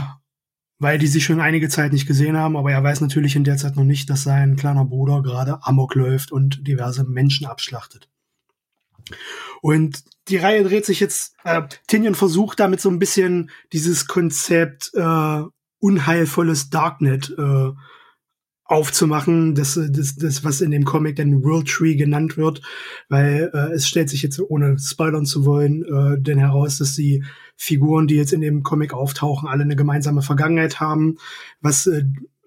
weil 0.80 0.98
die 0.98 1.08
sich 1.08 1.24
schon 1.24 1.40
einige 1.40 1.70
Zeit 1.70 1.94
nicht 1.94 2.08
gesehen 2.08 2.38
haben. 2.38 2.58
Aber 2.58 2.72
er 2.72 2.84
weiß 2.84 3.02
natürlich 3.02 3.36
in 3.36 3.44
der 3.44 3.58
Zeit 3.58 3.76
noch 3.76 3.84
nicht, 3.84 4.10
dass 4.10 4.24
sein 4.24 4.56
kleiner 4.56 4.86
Bruder 4.86 5.22
gerade 5.22 5.60
Amok 5.64 5.96
läuft 5.96 6.32
und 6.32 6.68
diverse 6.68 7.04
Menschen 7.04 7.48
abschlachtet. 7.48 8.10
Und 9.62 10.04
die 10.28 10.38
Reihe 10.38 10.64
dreht 10.64 10.86
sich 10.86 11.00
jetzt, 11.00 11.36
äh, 11.44 11.62
Tinian 11.88 12.16
versucht 12.16 12.60
damit 12.60 12.82
so 12.82 12.90
ein 12.90 13.00
bisschen 13.00 13.52
dieses 13.72 14.08
Konzept 14.08 14.92
äh, 14.94 15.42
unheilvolles 15.80 16.70
Darknet 16.70 17.34
äh, 17.38 17.72
aufzumachen, 18.66 19.56
das, 19.56 19.80
das, 19.92 20.16
das, 20.16 20.44
was 20.44 20.62
in 20.62 20.72
dem 20.72 20.86
Comic 20.86 21.18
dann 21.18 21.44
World 21.44 21.68
Tree 21.68 21.96
genannt 21.96 22.38
wird, 22.38 22.62
weil 23.10 23.52
äh, 23.54 23.74
es 23.74 23.88
stellt 23.88 24.10
sich 24.10 24.24
jetzt, 24.24 24.40
ohne 24.40 24.78
spoilern 24.80 25.26
zu 25.26 25.46
wollen, 25.46 25.84
äh, 25.84 26.22
denn 26.22 26.38
heraus, 26.38 26.78
dass 26.78 26.96
die 26.96 27.24
Figuren, 27.58 28.08
die 28.08 28.16
jetzt 28.16 28.34
in 28.34 28.42
dem 28.42 28.64
Comic 28.64 28.94
auftauchen, 28.94 29.48
alle 29.48 29.64
eine 29.64 29.76
gemeinsame 29.76 30.22
Vergangenheit 30.22 30.80
haben, 30.80 31.18
was 31.62 31.88
äh, 31.88 32.06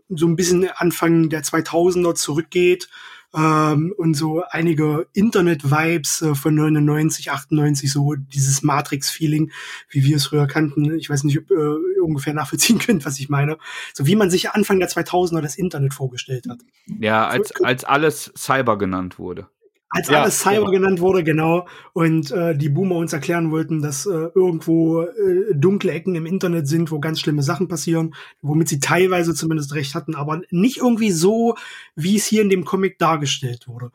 so 0.08 0.26
ein 0.26 0.36
bisschen 0.36 0.68
Anfang 0.76 1.28
der 1.28 1.42
2000er 1.42 2.14
zurückgeht 2.14 2.88
ähm, 3.37 3.93
und 3.97 4.14
so 4.14 4.43
einige 4.49 5.07
Internet-Vibes 5.12 6.22
äh, 6.22 6.34
von 6.34 6.55
99, 6.55 7.30
98, 7.30 7.93
so 7.93 8.14
dieses 8.14 8.62
Matrix-Feeling, 8.62 9.53
wie 9.91 10.05
wir 10.05 10.16
es 10.16 10.26
früher 10.26 10.47
kannten. 10.47 10.97
Ich 10.97 11.11
weiß 11.11 11.24
nicht, 11.24 11.39
ob 11.39 11.51
ihr 11.51 11.57
äh, 11.57 12.01
ungefähr 12.01 12.32
nachvollziehen 12.32 12.78
könnt, 12.84 13.05
was 13.05 13.18
ich 13.18 13.28
meine. 13.28 13.59
So 13.93 14.07
wie 14.07 14.16
man 14.16 14.30
sich 14.30 14.51
Anfang 14.51 14.80
der 14.80 14.89
2000er 14.89 15.43
das 15.43 15.57
Internet 15.57 15.93
vorgestellt 15.93 16.47
hat. 16.49 16.61
Ja, 16.99 17.26
als, 17.26 17.53
als 17.62 17.84
alles 17.84 18.32
Cyber 18.37 18.78
genannt 18.78 19.18
wurde 19.18 19.49
als 19.97 20.09
ja, 20.09 20.22
alles 20.22 20.40
Cyber 20.40 20.66
ja. 20.66 20.70
genannt 20.70 21.01
wurde, 21.01 21.24
genau, 21.24 21.66
und 21.92 22.30
äh, 22.30 22.57
die 22.57 22.68
Boomer 22.68 22.97
uns 22.97 23.12
erklären 23.12 23.51
wollten, 23.51 23.80
dass 23.80 24.07
äh, 24.07 24.28
irgendwo 24.34 25.03
äh, 25.03 25.55
dunkle 25.55 25.92
Ecken 25.92 26.14
im 26.14 26.26
Internet 26.26 26.68
sind, 26.68 26.90
wo 26.90 27.01
ganz 27.01 27.20
schlimme 27.20 27.42
Sachen 27.42 27.68
passieren, 27.68 28.14
womit 28.42 28.68
sie 28.68 28.80
teilweise 28.80 29.34
zumindest 29.34 29.74
recht 29.74 29.94
hatten, 29.94 30.14
aber 30.14 30.42
nicht 30.51 30.78
irgendwie 30.78 31.11
so, 31.11 31.57
wie 31.94 32.16
es 32.16 32.26
hier 32.26 32.42
in 32.42 32.51
dem 32.51 32.64
Comic 32.64 32.99
dargestellt 32.99 33.68
wurde. 33.68 33.90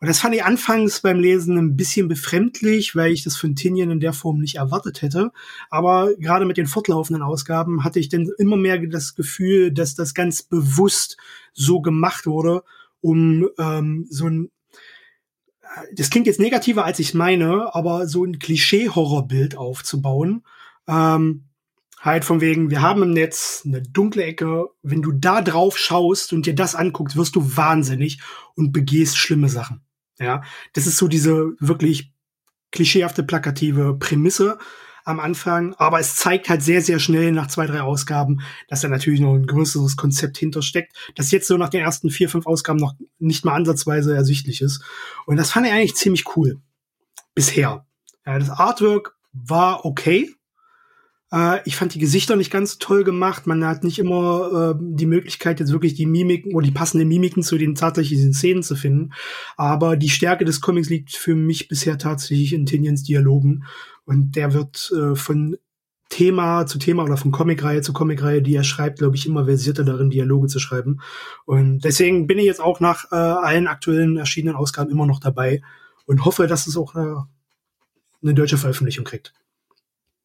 Und 0.00 0.08
das 0.08 0.18
fand 0.18 0.34
ich 0.34 0.44
anfangs 0.44 1.00
beim 1.00 1.20
Lesen 1.20 1.56
ein 1.56 1.76
bisschen 1.76 2.08
befremdlich, 2.08 2.94
weil 2.94 3.12
ich 3.12 3.24
das 3.24 3.36
von 3.36 3.54
Tinian 3.54 3.90
in 3.90 4.00
der 4.00 4.12
Form 4.12 4.38
nicht 4.38 4.56
erwartet 4.56 5.00
hätte. 5.00 5.32
Aber 5.70 6.14
gerade 6.16 6.44
mit 6.44 6.58
den 6.58 6.66
fortlaufenden 6.66 7.22
Ausgaben 7.22 7.82
hatte 7.82 7.98
ich 7.98 8.10
dann 8.10 8.28
immer 8.38 8.56
mehr 8.56 8.78
das 8.86 9.14
Gefühl, 9.14 9.72
dass 9.72 9.94
das 9.94 10.12
ganz 10.12 10.42
bewusst 10.42 11.16
so 11.54 11.80
gemacht 11.80 12.26
wurde, 12.26 12.62
um 13.00 13.48
ähm, 13.58 14.06
so 14.10 14.26
ein 14.26 14.50
das 15.94 16.10
klingt 16.10 16.26
jetzt 16.26 16.40
negativer, 16.40 16.84
als 16.84 16.98
ich 16.98 17.14
meine, 17.14 17.74
aber 17.74 18.06
so 18.06 18.24
ein 18.24 18.38
Klischee-Horrorbild 18.38 19.56
aufzubauen. 19.56 20.44
Ähm, 20.88 21.44
halt 22.00 22.24
von 22.24 22.40
wegen, 22.40 22.70
wir 22.70 22.82
haben 22.82 23.02
im 23.02 23.12
Netz 23.12 23.62
eine 23.64 23.82
dunkle 23.82 24.24
Ecke. 24.24 24.68
Wenn 24.82 25.02
du 25.02 25.12
da 25.12 25.42
drauf 25.42 25.78
schaust 25.78 26.32
und 26.32 26.46
dir 26.46 26.54
das 26.54 26.74
anguckst, 26.74 27.16
wirst 27.16 27.36
du 27.36 27.56
wahnsinnig 27.56 28.20
und 28.54 28.72
begehst 28.72 29.18
schlimme 29.18 29.48
Sachen. 29.48 29.82
Ja, 30.18 30.42
das 30.72 30.86
ist 30.86 30.96
so 30.96 31.08
diese 31.08 31.52
wirklich 31.58 32.12
klischeehafte, 32.72 33.22
plakative 33.22 33.96
Prämisse 33.98 34.58
am 35.06 35.20
Anfang, 35.20 35.74
aber 35.74 36.00
es 36.00 36.16
zeigt 36.16 36.48
halt 36.48 36.62
sehr, 36.62 36.82
sehr 36.82 36.98
schnell 36.98 37.30
nach 37.30 37.46
zwei, 37.46 37.66
drei 37.66 37.80
Ausgaben, 37.80 38.40
dass 38.68 38.80
da 38.80 38.88
natürlich 38.88 39.20
noch 39.20 39.34
ein 39.34 39.46
größeres 39.46 39.96
Konzept 39.96 40.36
hintersteckt, 40.36 40.94
das 41.14 41.30
jetzt 41.30 41.46
so 41.46 41.56
nach 41.56 41.68
den 41.68 41.80
ersten 41.80 42.10
vier, 42.10 42.28
fünf 42.28 42.46
Ausgaben 42.46 42.80
noch 42.80 42.94
nicht 43.18 43.44
mal 43.44 43.54
ansatzweise 43.54 44.14
ersichtlich 44.14 44.60
ist. 44.60 44.82
Und 45.24 45.36
das 45.36 45.52
fand 45.52 45.66
ich 45.66 45.72
eigentlich 45.72 45.94
ziemlich 45.94 46.36
cool. 46.36 46.60
Bisher. 47.34 47.86
Ja, 48.26 48.38
das 48.38 48.50
Artwork 48.50 49.16
war 49.32 49.84
okay. 49.84 50.34
Äh, 51.32 51.60
ich 51.64 51.76
fand 51.76 51.94
die 51.94 52.00
Gesichter 52.00 52.34
nicht 52.34 52.50
ganz 52.50 52.78
toll 52.78 53.04
gemacht. 53.04 53.46
Man 53.46 53.64
hat 53.64 53.84
nicht 53.84 54.00
immer 54.00 54.74
äh, 54.74 54.78
die 54.80 55.06
Möglichkeit, 55.06 55.60
jetzt 55.60 55.72
wirklich 55.72 55.94
die 55.94 56.06
Mimiken 56.06 56.52
oder 56.52 56.66
die 56.66 56.72
passenden 56.72 57.06
Mimiken 57.06 57.44
zu 57.44 57.58
den 57.58 57.76
tatsächlichen 57.76 58.32
Szenen 58.32 58.64
zu 58.64 58.74
finden. 58.74 59.12
Aber 59.56 59.96
die 59.96 60.08
Stärke 60.10 60.44
des 60.44 60.60
Comics 60.60 60.88
liegt 60.88 61.14
für 61.14 61.36
mich 61.36 61.68
bisher 61.68 61.96
tatsächlich 61.96 62.52
in 62.52 62.66
Tinians 62.66 63.04
Dialogen. 63.04 63.64
Und 64.06 64.36
der 64.36 64.54
wird 64.54 64.90
äh, 64.96 65.14
von 65.14 65.58
Thema 66.08 66.66
zu 66.66 66.78
Thema 66.78 67.02
oder 67.02 67.16
von 67.16 67.32
Comicreihe 67.32 67.82
zu 67.82 67.92
Comicreihe, 67.92 68.40
die 68.40 68.54
er 68.54 68.64
schreibt, 68.64 69.00
glaube 69.00 69.16
ich, 69.16 69.26
immer 69.26 69.44
versierter 69.44 69.84
darin, 69.84 70.10
Dialoge 70.10 70.46
zu 70.46 70.60
schreiben. 70.60 71.00
Und 71.44 71.80
deswegen 71.80 72.26
bin 72.26 72.38
ich 72.38 72.44
jetzt 72.44 72.60
auch 72.60 72.80
nach 72.80 73.10
äh, 73.10 73.16
allen 73.16 73.66
aktuellen 73.66 74.16
erschienenen 74.16 74.56
Ausgaben 74.56 74.90
immer 74.90 75.06
noch 75.06 75.20
dabei 75.20 75.62
und 76.06 76.24
hoffe, 76.24 76.46
dass 76.46 76.66
es 76.66 76.76
auch 76.76 76.94
eine, 76.94 77.26
eine 78.22 78.34
deutsche 78.34 78.56
Veröffentlichung 78.56 79.04
kriegt. 79.04 79.34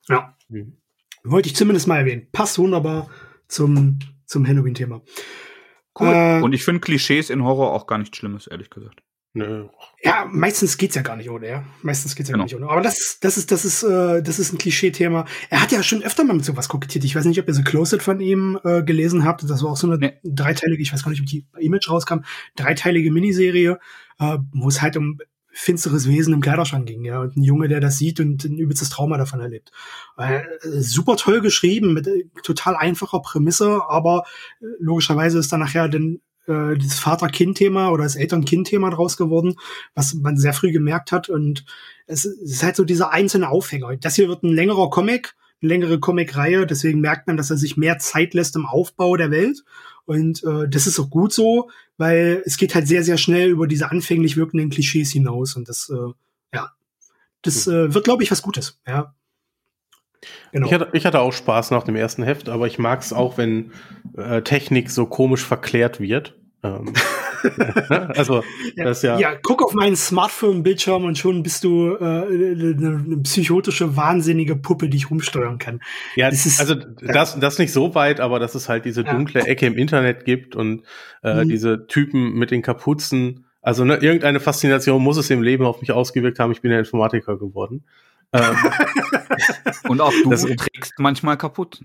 Ja. 0.08 0.38
Mhm. 0.50 0.78
Wollte 1.24 1.50
ich 1.50 1.56
zumindest 1.56 1.88
mal 1.88 1.98
erwähnen. 1.98 2.28
Passt 2.32 2.60
wunderbar 2.60 3.10
zum, 3.48 4.00
zum 4.26 4.48
Halloween-Thema. 4.48 5.02
Cool. 6.00 6.08
Äh, 6.08 6.42
und 6.42 6.54
ich 6.54 6.64
finde 6.64 6.82
Klischees 6.82 7.30
in 7.30 7.44
Horror 7.44 7.74
auch 7.74 7.88
gar 7.88 7.98
nicht 7.98 8.16
Schlimmes, 8.16 8.48
ehrlich 8.48 8.70
gesagt. 8.70 9.02
Nö. 9.34 9.70
Ja, 10.04 10.28
meistens 10.30 10.78
geht's 10.78 10.96
ja 10.96 11.04
gar 11.04 11.16
nicht 11.16 11.30
ohne, 11.30 11.48
ja. 11.48 11.64
Meistens 11.84 12.16
geht's 12.16 12.30
ja 12.30 12.34
genau. 12.34 12.44
gar 12.44 12.46
nicht 12.46 12.56
ohne. 12.56 12.70
Aber 12.70 12.82
das, 12.82 13.18
das 13.22 13.38
ist, 13.38 13.52
das 13.52 13.64
ist, 13.64 13.82
äh, 13.84 14.22
das 14.22 14.40
ist 14.40 14.52
ein 14.52 14.58
Klischee-Thema. 14.58 15.26
Er 15.50 15.62
hat 15.62 15.72
ja 15.72 15.82
schon 15.84 16.04
öfter 16.04 16.26
mal 16.26 16.34
mit 16.34 16.44
sowas 16.44 16.68
kokettiert. 16.68 17.06
Ich 17.06 17.16
weiß 17.16 17.24
nicht, 17.24 17.40
ob 17.40 17.48
ihr 17.48 17.54
so 17.54 17.64
Closet 17.64 18.04
von 18.04 18.20
ihm 18.20 18.60
äh, 18.66 18.84
gelesen 18.84 19.24
habt. 19.24 19.44
Das 19.44 19.64
war 19.64 19.72
auch 19.72 19.78
so 19.78 19.88
eine 19.88 19.98
nee. 19.98 20.14
dreiteilige, 20.24 20.82
ich 20.82 20.92
weiß 20.92 21.04
gar 21.04 21.12
nicht, 21.12 21.22
ob 21.22 21.28
die 21.28 21.46
bei 21.54 21.62
Image 21.62 21.90
rauskam, 21.90 22.20
dreiteilige 22.58 23.10
Miniserie, 23.10 23.80
äh, 24.20 24.38
wo 24.54 24.68
es 24.68 24.82
halt 24.82 24.98
um 24.98 25.18
finsteres 25.54 26.08
Wesen 26.08 26.34
im 26.34 26.42
Kleiderschrank 26.42 26.86
ging, 26.86 27.04
ja, 27.04 27.20
und 27.20 27.36
ein 27.36 27.44
Junge, 27.44 27.68
der 27.68 27.82
das 27.82 27.98
sieht 27.98 28.20
und 28.20 28.44
ein 28.46 28.58
übelstes 28.58 28.90
Trauma 28.90 29.18
davon 29.18 29.42
erlebt. 29.42 29.72
Äh, 30.18 30.44
super 30.80 31.18
toll 31.18 31.42
geschrieben, 31.42 31.94
mit 31.94 32.08
äh, 32.08 32.24
total 32.44 32.76
einfacher 32.76 33.20
Prämisse, 33.20 33.82
aber 33.88 34.24
äh, 34.62 34.66
logischerweise 34.80 35.40
ist 35.40 35.52
dann 35.52 35.60
nachher 35.60 35.90
dann 35.90 36.22
äh, 36.48 36.76
dieses 36.76 37.00
Vater-Kind-Thema 37.00 37.92
oder 37.92 38.04
das 38.04 38.16
Eltern-Kind-Thema 38.16 38.90
draus 38.90 39.18
geworden, 39.18 39.56
was 39.94 40.14
man 40.14 40.38
sehr 40.38 40.54
früh 40.54 40.72
gemerkt 40.72 41.12
hat. 41.12 41.30
Und 41.30 41.66
es 42.08 42.26
ist 42.26 42.64
halt 42.64 42.76
so 42.76 42.84
dieser 42.84 43.12
einzelne 43.12 43.50
Aufhänger. 43.50 43.96
Das 43.98 44.16
hier 44.16 44.28
wird 44.28 44.44
ein 44.44 44.54
längerer 44.54 44.90
Comic, 44.90 45.36
eine 45.62 45.70
längere 45.70 46.00
Comic-Reihe, 46.00 46.66
deswegen 46.66 47.00
merkt 47.02 47.28
man, 47.28 47.38
dass 47.38 47.52
er 47.52 47.58
sich 47.58 47.78
mehr 47.78 48.00
Zeit 48.00 48.34
lässt 48.34 48.56
im 48.56 48.66
Aufbau 48.66 49.16
der 49.16 49.32
Welt. 49.32 49.64
Und 50.06 50.44
äh, 50.44 50.68
das 50.68 50.88
ist 50.88 51.00
auch 51.00 51.10
gut 51.10 51.32
so, 51.32 51.70
weil 51.98 52.42
es 52.46 52.58
geht 52.58 52.74
halt 52.74 52.88
sehr, 52.88 53.04
sehr 53.04 53.18
schnell 53.18 53.50
über 53.50 53.68
diese 53.68 53.92
anfänglich 53.92 54.36
wirkenden 54.36 54.72
Klischees 54.72 55.12
hinaus. 55.12 55.56
Und 55.56 55.70
das, 55.70 55.90
äh, 55.90 56.14
ja, 56.54 56.72
das 57.44 57.68
hm. 57.68 57.74
äh, 57.74 57.94
wird, 57.94 58.04
glaube 58.04 58.24
ich, 58.24 58.32
was 58.32 58.42
Gutes. 58.42 58.80
Ja. 58.88 59.14
Genau. 60.52 60.68
Ich, 60.68 60.74
hatte, 60.74 60.90
ich 60.94 61.06
hatte 61.06 61.20
auch 61.20 61.34
Spaß 61.34 61.72
nach 61.72 61.84
dem 61.84 61.96
ersten 61.96 62.24
Heft, 62.24 62.50
aber 62.50 62.68
ich 62.68 62.78
mag 62.78 63.02
es 63.02 63.14
auch, 63.14 63.38
wenn 63.38 63.72
äh, 64.16 64.42
Technik 64.42 64.92
so 64.92 65.06
komisch 65.06 65.44
verklärt 65.44 66.00
wird. 66.00 66.36
Ähm, 66.64 66.94
also, 67.90 68.44
ja, 68.76 68.84
das 68.86 69.02
ja. 69.02 69.18
Ja, 69.18 69.34
guck 69.42 69.64
auf 69.64 69.74
meinen 69.74 69.96
Smartphone-Bildschirm 69.96 71.06
und 71.06 71.18
schon 71.18 71.44
bist 71.44 71.64
du 71.64 71.96
äh, 71.96 72.04
eine, 72.04 73.04
eine 73.06 73.18
psychotische, 73.24 73.96
wahnsinnige 73.98 74.56
Puppe, 74.56 74.90
die 74.90 74.98
ich 74.98 75.10
rumsteuern 75.10 75.58
kann. 75.58 75.82
Ja, 76.16 76.30
das 76.30 76.46
ist, 76.46 76.60
also 76.60 76.76
das, 76.76 77.40
das 77.40 77.60
nicht 77.60 77.74
so 77.74 77.96
weit, 77.96 78.20
aber 78.20 78.40
dass 78.40 78.56
es 78.56 78.70
halt 78.70 78.86
diese 78.86 79.04
dunkle 79.04 79.42
Ecke 79.42 79.66
im 79.66 79.78
Internet 79.78 80.26
gibt 80.26 80.56
und 80.56 80.84
äh, 81.24 81.44
mhm. 81.44 81.50
diese 81.50 81.88
Typen 81.88 82.34
mit 82.34 82.52
den 82.52 82.62
Kapuzen. 82.62 83.46
Also 83.62 83.86
ne, 83.86 83.96
irgendeine 83.96 84.40
Faszination 84.40 85.02
muss 85.02 85.18
es 85.18 85.30
im 85.30 85.42
Leben 85.42 85.66
auf 85.66 85.82
mich 85.82 85.92
ausgewirkt 85.92 86.40
haben. 86.40 86.52
Ich 86.52 86.62
bin 86.62 86.72
ja 86.72 86.80
Informatiker 86.80 87.38
geworden. 87.38 87.84
Ähm, 88.34 88.56
und 89.88 90.02
auch 90.02 90.14
du 90.24 90.30
das, 90.30 90.44
trägst 90.44 90.94
manchmal 91.00 91.38
kaputt. 91.38 91.84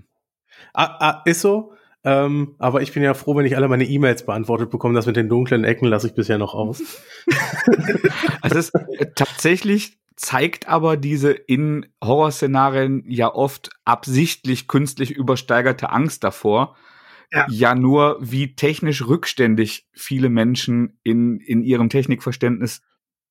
Ah, 0.73 0.97
ah, 1.01 1.23
ist 1.25 1.41
so. 1.41 1.73
Ähm, 2.05 2.55
aber 2.59 2.83
ich 2.83 2.93
bin 2.93 3.03
ja 3.03 3.15
froh, 3.15 3.35
wenn 3.35 3.47
ich 3.47 3.57
alle 3.57 3.69
meine 3.69 3.85
E-Mails 3.85 4.25
beantwortet 4.25 4.71
bekomme. 4.71 4.95
Das 4.95 5.07
mit 5.07 5.17
den 5.17 5.29
dunklen 5.29 5.65
Ecken 5.65 5.89
lasse 5.89 6.07
ich 6.07 6.15
bisher 6.15 6.39
noch 6.39 6.55
aus. 6.55 6.81
also 8.43 8.59
es, 8.59 8.71
äh, 8.71 9.07
tatsächlich 9.15 9.99
zeigt 10.15 10.69
aber 10.69 10.97
diese 10.97 11.33
in 11.33 11.87
Horrorszenarien 12.03 13.05
ja 13.09 13.35
oft 13.35 13.71
absichtlich 13.85 14.69
künstlich 14.69 15.11
übersteigerte 15.11 15.91
Angst 15.91 16.25
davor, 16.25 16.77
ja. 17.33 17.47
ja 17.51 17.75
nur, 17.75 18.19
wie 18.21 18.55
technisch 18.55 19.07
rückständig 19.07 19.89
viele 19.93 20.29
Menschen 20.29 20.99
in, 21.03 21.41
in 21.41 21.63
ihrem 21.63 21.89
Technikverständnis 21.89 22.83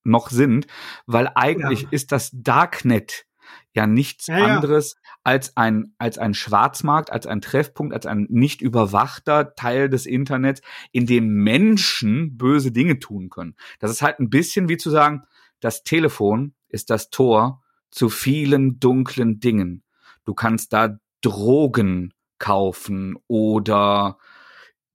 noch 0.06 0.30
sind, 0.30 0.68
weil 1.06 1.30
eigentlich 1.36 1.84
ja. 1.84 1.88
ist 1.92 2.12
das 2.12 2.32
Darknet 2.34 3.26
ja 3.74 3.88
nichts 3.88 4.28
ja, 4.28 4.38
anderes 4.38 4.96
als 5.24 5.58
ein, 5.58 5.94
als 5.98 6.18
ein 6.18 6.34
Schwarzmarkt, 6.34 7.12
als 7.12 7.28
ein 7.28 7.42
Treffpunkt, 7.42 7.94
als 7.94 8.06
ein 8.06 8.28
nicht 8.30 8.62
überwachter 8.62 9.56
Teil 9.56 9.90
des 9.90 10.06
Internets, 10.06 10.62
in 10.92 11.06
dem 11.06 11.28
Menschen 11.28 12.38
böse 12.38 12.72
Dinge 12.72 13.00
tun 13.00 13.30
können. 13.30 13.56
Das 13.80 13.92
ist 13.92 14.02
halt 14.02 14.20
ein 14.20 14.30
bisschen 14.30 14.70
wie 14.70 14.78
zu 14.78 14.90
sagen, 14.90 15.24
das 15.60 15.84
Telefon 15.84 16.54
ist 16.70 16.90
das 16.90 17.10
Tor 17.10 17.64
zu 17.92 18.10
vielen 18.10 18.80
dunklen 18.80 19.40
Dingen. 19.40 19.84
Du 20.26 20.34
kannst 20.34 20.74
da 20.74 20.98
Drogen 21.22 22.14
kaufen 22.40 23.18
oder 23.28 24.18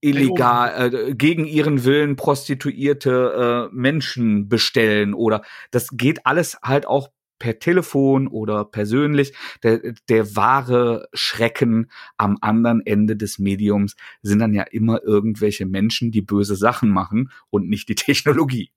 illegal 0.01 0.95
äh, 0.95 1.15
gegen 1.15 1.45
ihren 1.45 1.85
Willen 1.85 2.17
prostituierte 2.17 3.69
äh, 3.71 3.75
Menschen 3.75 4.49
bestellen 4.49 5.15
oder 5.15 5.43
das 5.71 5.89
geht 5.93 6.27
alles 6.27 6.59
halt 6.63 6.87
auch 6.87 7.09
per 7.41 7.59
Telefon 7.59 8.29
oder 8.29 8.65
persönlich. 8.65 9.33
Der, 9.65 9.81
der 10.09 10.37
wahre 10.37 11.09
Schrecken 11.13 11.91
am 12.17 12.39
anderen 12.41 12.87
Ende 12.87 13.17
des 13.17 13.41
Mediums 13.41 13.97
sind 14.23 14.39
dann 14.39 14.55
ja 14.55 14.63
immer 14.63 15.03
irgendwelche 15.03 15.67
Menschen, 15.67 16.13
die 16.13 16.23
böse 16.23 16.55
Sachen 16.55 16.91
machen 16.91 17.33
und 17.49 17.69
nicht 17.69 17.89
die 17.89 17.95
Technologie. 17.97 18.71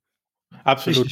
Absolut. 0.64 1.06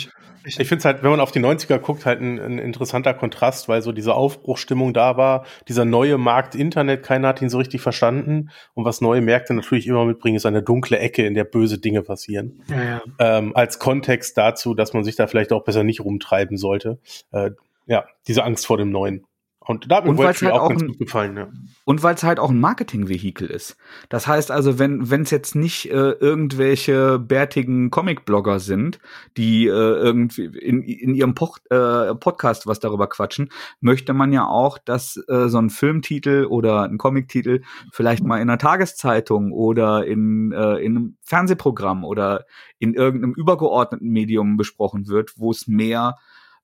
Richtig. 0.44 0.60
Ich 0.60 0.68
finde 0.68 0.80
es 0.80 0.86
halt, 0.86 1.04
wenn 1.04 1.12
man 1.12 1.20
auf 1.20 1.32
die 1.32 1.40
90er 1.40 1.78
guckt, 1.78 2.06
halt 2.06 2.20
ein, 2.20 2.40
ein, 2.40 2.58
interessanter 2.58 3.14
Kontrast, 3.14 3.70
weil 3.70 3.84
so 3.84 3.92
diese 3.92 4.16
Aufbruchstimmung 4.16 4.92
da 4.92 5.16
war, 5.16 5.46
dieser 5.68 5.86
neue 5.86 6.18
Markt 6.18 6.56
Internet, 6.56 7.04
keiner 7.04 7.28
hat 7.28 7.44
ihn 7.44 7.50
so 7.50 7.60
richtig 7.60 7.82
verstanden. 7.82 8.50
Und 8.74 8.84
was 8.84 9.02
neue 9.02 9.22
Märkte 9.22 9.54
natürlich 9.54 9.86
immer 9.86 10.04
mitbringen, 10.04 10.38
ist 10.38 10.48
eine 10.48 10.64
dunkle 10.64 10.98
Ecke, 10.98 11.28
in 11.28 11.36
der 11.36 11.44
böse 11.44 11.78
Dinge 11.78 12.02
passieren. 12.02 12.64
Ja, 12.70 12.84
ja. 12.84 13.02
Ähm, 13.20 13.56
als 13.56 13.78
Kontext 13.78 14.36
dazu, 14.36 14.74
dass 14.74 14.94
man 14.94 15.04
sich 15.04 15.16
da 15.16 15.28
vielleicht 15.28 15.54
auch 15.54 15.64
besser 15.64 15.84
nicht 15.84 16.02
rumtreiben 16.02 16.58
sollte. 16.58 17.00
Äh, 17.32 17.52
ja, 17.86 18.06
diese 18.28 18.44
Angst 18.44 18.66
vor 18.66 18.78
dem 18.78 18.90
Neuen. 18.90 19.26
Und 19.64 19.92
da 19.92 19.98
hat 19.98 20.06
mir 20.06 20.18
halt 20.18 20.44
auch, 20.44 20.70
ganz 20.70 20.88
gut 20.88 20.98
gefallen. 20.98 21.38
Ja. 21.38 21.48
Und 21.86 22.02
weil 22.02 22.16
es 22.16 22.24
halt 22.24 22.40
auch 22.40 22.50
ein 22.50 22.60
Marketingvehikel 22.60 23.48
ist. 23.48 23.78
Das 24.10 24.26
heißt 24.26 24.50
also, 24.50 24.80
wenn 24.80 25.12
wenn 25.12 25.22
es 25.22 25.30
jetzt 25.30 25.54
nicht 25.54 25.86
äh, 25.92 26.12
irgendwelche 26.14 27.20
bärtigen 27.20 27.92
Comic-Blogger 27.92 28.60
sind, 28.60 29.00
die 29.38 29.68
äh, 29.68 29.70
irgendwie 29.70 30.46
in, 30.46 30.82
in 30.82 31.14
ihrem 31.14 31.36
po 31.36 31.54
äh, 31.70 32.16
Podcast 32.16 32.66
was 32.66 32.80
darüber 32.80 33.08
quatschen, 33.08 33.50
möchte 33.82 34.14
man 34.14 34.34
ja 34.34 34.48
auch, 34.48 34.80
dass 34.80 35.18
äh, 35.28 35.48
so 35.48 35.60
ein 35.60 35.70
Filmtitel 35.70 36.46
oder 36.50 36.82
ein 36.82 36.98
Comictitel 36.98 37.62
vielleicht 37.92 38.24
mal 38.24 38.38
in 38.38 38.50
einer 38.50 38.58
Tageszeitung 38.58 39.52
oder 39.52 40.08
in, 40.08 40.52
äh, 40.54 40.78
in 40.78 40.98
einem 40.98 41.18
Fernsehprogramm 41.22 42.04
oder 42.04 42.46
in 42.80 42.96
irgendeinem 42.96 43.36
übergeordneten 43.36 44.10
Medium 44.10 44.58
besprochen 44.58 45.08
wird, 45.08 45.34
wo 45.38 45.52
es 45.52 45.68
mehr 45.68 46.16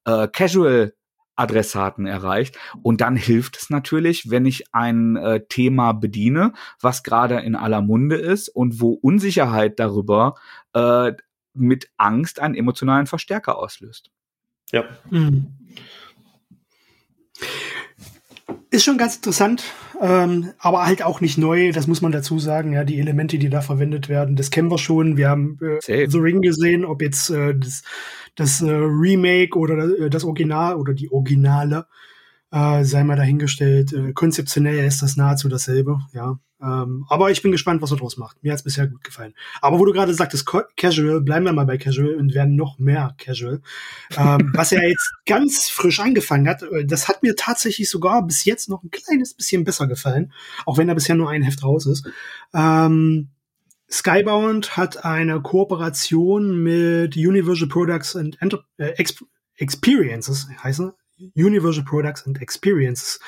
äh, 0.05 0.27
Casual 0.27 0.93
Adressaten 1.37 2.05
erreicht. 2.05 2.57
Und 2.81 3.01
dann 3.01 3.15
hilft 3.15 3.57
es 3.57 3.69
natürlich, 3.69 4.29
wenn 4.29 4.45
ich 4.45 4.73
ein 4.73 5.15
äh, 5.15 5.41
Thema 5.47 5.93
bediene, 5.93 6.53
was 6.81 7.03
gerade 7.03 7.39
in 7.39 7.55
aller 7.55 7.81
Munde 7.81 8.17
ist 8.17 8.49
und 8.49 8.81
wo 8.81 8.91
Unsicherheit 8.91 9.79
darüber 9.79 10.35
äh, 10.73 11.13
mit 11.53 11.89
Angst 11.97 12.39
einen 12.39 12.55
emotionalen 12.55 13.07
Verstärker 13.07 13.57
auslöst. 13.57 14.11
Ja. 14.71 14.83
Mhm. 15.09 15.55
Ist 18.77 18.83
schon 18.83 18.99
ganz 18.99 19.15
interessant, 19.15 19.63
ähm, 19.99 20.51
aber 20.59 20.85
halt 20.85 21.01
auch 21.01 21.19
nicht 21.19 21.39
neu, 21.39 21.71
das 21.71 21.87
muss 21.87 22.03
man 22.03 22.11
dazu 22.11 22.37
sagen. 22.37 22.73
Ja, 22.73 22.83
die 22.83 22.99
Elemente, 22.99 23.39
die 23.39 23.49
da 23.49 23.61
verwendet 23.61 24.07
werden, 24.07 24.35
das 24.35 24.51
kennen 24.51 24.69
wir 24.69 24.77
schon. 24.77 25.17
Wir 25.17 25.29
haben 25.31 25.57
äh, 25.87 26.07
The 26.07 26.19
Ring 26.19 26.43
gesehen, 26.43 26.85
ob 26.85 27.01
jetzt 27.01 27.31
äh, 27.31 27.55
das, 27.55 27.81
das 28.35 28.61
äh, 28.61 28.69
Remake 28.69 29.57
oder 29.57 29.99
äh, 29.99 30.11
das 30.11 30.23
Original 30.23 30.75
oder 30.75 30.93
die 30.93 31.11
Originale, 31.11 31.87
äh, 32.51 32.83
sei 32.83 33.03
mal 33.03 33.17
dahingestellt. 33.17 33.93
Äh, 33.93 34.13
konzeptionell 34.13 34.85
ist 34.85 35.01
das 35.01 35.17
nahezu 35.17 35.49
dasselbe, 35.49 35.99
ja. 36.13 36.39
Ähm, 36.59 37.05
aber 37.07 37.29
ich 37.29 37.43
bin 37.43 37.51
gespannt, 37.51 37.83
was 37.83 37.91
er 37.91 37.97
draus 37.97 38.17
macht. 38.17 38.41
Mir 38.41 38.51
hat 38.51 38.59
es 38.59 38.63
bisher 38.63 38.87
gut 38.87 39.03
gefallen. 39.03 39.35
Aber 39.61 39.77
wo 39.77 39.85
du 39.85 39.93
gerade 39.93 40.13
sagtest, 40.13 40.47
Casual, 40.75 41.21
bleiben 41.21 41.45
wir 41.45 41.53
mal 41.53 41.67
bei 41.67 41.77
Casual 41.77 42.15
und 42.15 42.33
werden 42.33 42.55
noch 42.55 42.79
mehr 42.79 43.13
Casual. 43.19 43.61
Ähm, 44.15 44.51
was 44.55 44.71
er 44.71 44.87
jetzt 44.87 45.11
ganz 45.27 45.69
frisch 45.69 45.99
angefangen 45.99 46.47
hat, 46.47 46.63
äh, 46.63 46.85
das 46.85 47.07
hat 47.07 47.21
mir 47.21 47.35
tatsächlich 47.35 47.89
sogar 47.89 48.25
bis 48.25 48.45
jetzt 48.45 48.69
noch 48.69 48.81
ein 48.81 48.89
kleines 48.89 49.35
bisschen 49.35 49.65
besser 49.65 49.87
gefallen, 49.87 50.33
auch 50.65 50.77
wenn 50.77 50.87
da 50.87 50.95
bisher 50.95 51.15
nur 51.15 51.29
ein 51.29 51.43
Heft 51.43 51.63
raus 51.63 51.85
ist. 51.85 52.09
Ähm, 52.53 53.29
Skybound 53.89 54.75
hat 54.75 55.05
eine 55.05 55.41
Kooperation 55.41 56.61
mit 56.61 57.15
Universal 57.15 57.67
Products 57.67 58.15
and 58.15 58.41
Enter 58.41 58.63
äh, 58.77 58.89
Exp 58.97 59.23
Experiences, 59.59 60.47
heißen 60.63 60.91
Universal 61.35 61.83
Products 61.83 62.25
and 62.25 62.41
Experiences 62.41 63.19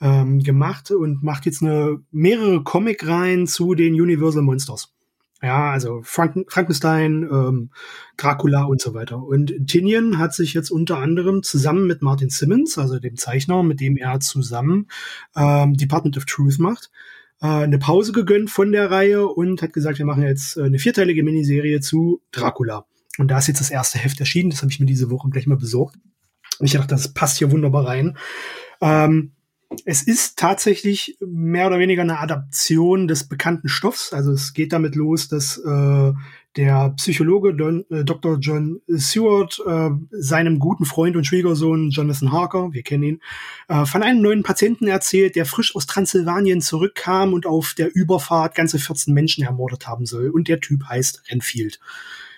ähm, 0.00 0.40
gemacht 0.40 0.90
und 0.90 1.22
macht 1.22 1.46
jetzt 1.46 1.62
eine 1.62 2.00
mehrere 2.10 2.62
Comic-Reihen 2.62 3.46
zu 3.46 3.74
den 3.74 3.94
Universal 3.94 4.42
Monsters. 4.42 4.92
Ja, 5.42 5.70
also 5.70 6.00
Franken 6.02 6.44
Frankenstein, 6.48 7.28
ähm, 7.30 7.70
Dracula 8.16 8.64
und 8.64 8.80
so 8.80 8.94
weiter. 8.94 9.22
Und 9.22 9.54
Tinian 9.66 10.18
hat 10.18 10.34
sich 10.34 10.54
jetzt 10.54 10.70
unter 10.70 10.98
anderem 10.98 11.42
zusammen 11.42 11.86
mit 11.86 12.00
Martin 12.00 12.30
Simmons, 12.30 12.78
also 12.78 12.98
dem 12.98 13.16
Zeichner, 13.16 13.62
mit 13.62 13.80
dem 13.80 13.98
er 13.98 14.18
zusammen 14.20 14.88
ähm, 15.36 15.74
Department 15.74 16.16
of 16.16 16.24
Truth 16.24 16.58
macht, 16.58 16.90
äh, 17.42 17.46
eine 17.46 17.78
Pause 17.78 18.12
gegönnt 18.12 18.50
von 18.50 18.72
der 18.72 18.90
Reihe 18.90 19.26
und 19.26 19.60
hat 19.60 19.74
gesagt, 19.74 19.98
wir 19.98 20.06
machen 20.06 20.22
jetzt 20.22 20.56
äh, 20.56 20.62
eine 20.62 20.78
vierteilige 20.78 21.22
Miniserie 21.22 21.80
zu 21.80 22.22
Dracula. 22.32 22.86
Und 23.18 23.30
da 23.30 23.38
ist 23.38 23.48
jetzt 23.48 23.60
das 23.60 23.70
erste 23.70 23.98
Heft 23.98 24.20
erschienen, 24.20 24.50
das 24.50 24.62
habe 24.62 24.72
ich 24.72 24.80
mir 24.80 24.86
diese 24.86 25.10
Woche 25.10 25.28
gleich 25.28 25.46
mal 25.46 25.58
besorgt. 25.58 25.96
Und 26.58 26.66
ich 26.66 26.72
dachte, 26.72 26.88
das 26.88 27.12
passt 27.12 27.38
hier 27.38 27.50
wunderbar 27.50 27.86
rein. 27.86 28.16
Ähm, 28.80 29.32
es 29.84 30.02
ist 30.02 30.38
tatsächlich 30.38 31.16
mehr 31.20 31.66
oder 31.66 31.78
weniger 31.78 32.02
eine 32.02 32.20
Adaption 32.20 33.08
des 33.08 33.28
bekannten 33.28 33.68
Stoffs. 33.68 34.12
Also 34.12 34.32
es 34.32 34.54
geht 34.54 34.72
damit 34.72 34.94
los, 34.94 35.28
dass 35.28 35.58
äh, 35.58 36.12
der 36.56 36.90
Psychologe 36.96 37.54
Don, 37.54 37.84
äh, 37.90 38.04
Dr. 38.04 38.38
John 38.38 38.80
Seward 38.86 39.60
äh, 39.66 39.90
seinem 40.10 40.58
guten 40.58 40.84
Freund 40.84 41.16
und 41.16 41.26
Schwiegersohn 41.26 41.90
Jonathan 41.90 42.32
Harker, 42.32 42.72
wir 42.72 42.82
kennen 42.82 43.02
ihn, 43.02 43.20
äh, 43.68 43.84
von 43.84 44.02
einem 44.02 44.22
neuen 44.22 44.42
Patienten 44.42 44.86
erzählt, 44.86 45.36
der 45.36 45.46
frisch 45.46 45.74
aus 45.74 45.86
Transsilvanien 45.86 46.60
zurückkam 46.60 47.32
und 47.32 47.44
auf 47.44 47.74
der 47.74 47.94
Überfahrt 47.94 48.54
ganze 48.54 48.78
14 48.78 49.12
Menschen 49.12 49.44
ermordet 49.44 49.86
haben 49.86 50.06
soll. 50.06 50.30
Und 50.30 50.48
der 50.48 50.60
Typ 50.60 50.84
heißt 50.88 51.24
Renfield. 51.30 51.80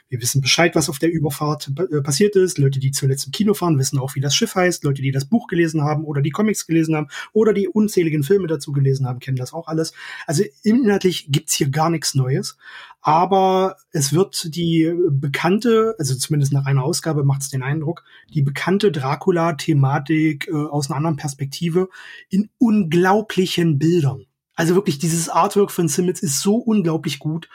Wir 0.09 0.23
wissen 0.23 0.41
Bescheid, 0.41 0.75
was 0.75 0.89
auf 0.89 0.99
der 0.99 1.13
Überfahrt 1.13 1.71
äh, 1.77 2.01
passiert 2.01 2.35
ist. 2.35 2.59
Leute, 2.59 2.81
die 2.81 2.91
zuletzt 2.93 3.27
im 3.27 3.33
Kino 3.33 3.55
fahren, 3.55 3.79
wissen 3.79 3.99
auch, 3.99 4.15
wie 4.15 4.21
das 4.21 4.35
Schiff 4.35 4.55
heißt. 4.55 4.85
Leute, 4.85 5.03
die 5.03 5.13
das 5.13 5.27
Buch 5.27 5.49
gelesen 5.49 5.83
haben 5.83 6.05
oder 6.05 6.23
die 6.23 6.31
Comics 6.31 6.67
gelesen 6.67 6.97
haben 6.97 7.09
oder 7.33 7.53
die 7.53 7.69
unzähligen 7.69 8.23
Filme 8.23 8.47
dazu 8.47 8.73
gelesen 8.73 9.07
haben, 9.07 9.19
kennen 9.19 9.37
das 9.37 9.53
auch 9.53 9.69
alles. 9.69 9.93
Also 10.27 10.45
inhaltlich 10.63 11.31
gibt's 11.31 11.55
hier 11.55 11.69
gar 11.69 11.91
nichts 11.91 12.15
Neues. 12.15 12.57
Aber 13.01 13.77
es 13.93 14.13
wird 14.13 14.55
die 14.55 14.93
bekannte, 15.11 15.95
also 15.99 16.15
zumindest 16.15 16.53
nach 16.53 16.67
einer 16.67 16.85
Ausgabe 16.85 17.25
macht 17.25 17.43
es 17.43 17.51
den 17.51 17.63
Eindruck, 17.63 18.05
die 18.33 18.43
bekannte 18.43 18.91
Dracula-Thematik 18.91 20.49
äh, 20.49 20.53
aus 20.53 20.89
einer 20.89 20.97
anderen 20.97 21.17
Perspektive 21.17 21.89
in 22.29 22.49
unglaublichen 22.59 23.79
Bildern. 23.79 24.28
Also 24.59 24.75
wirklich, 24.75 24.99
dieses 24.99 25.29
Artwork 25.29 25.71
von 25.71 25.87
Simmons 25.87 26.21
ist 26.21 26.41
so 26.41 26.57
unglaublich 26.57 27.21
gut 27.21 27.49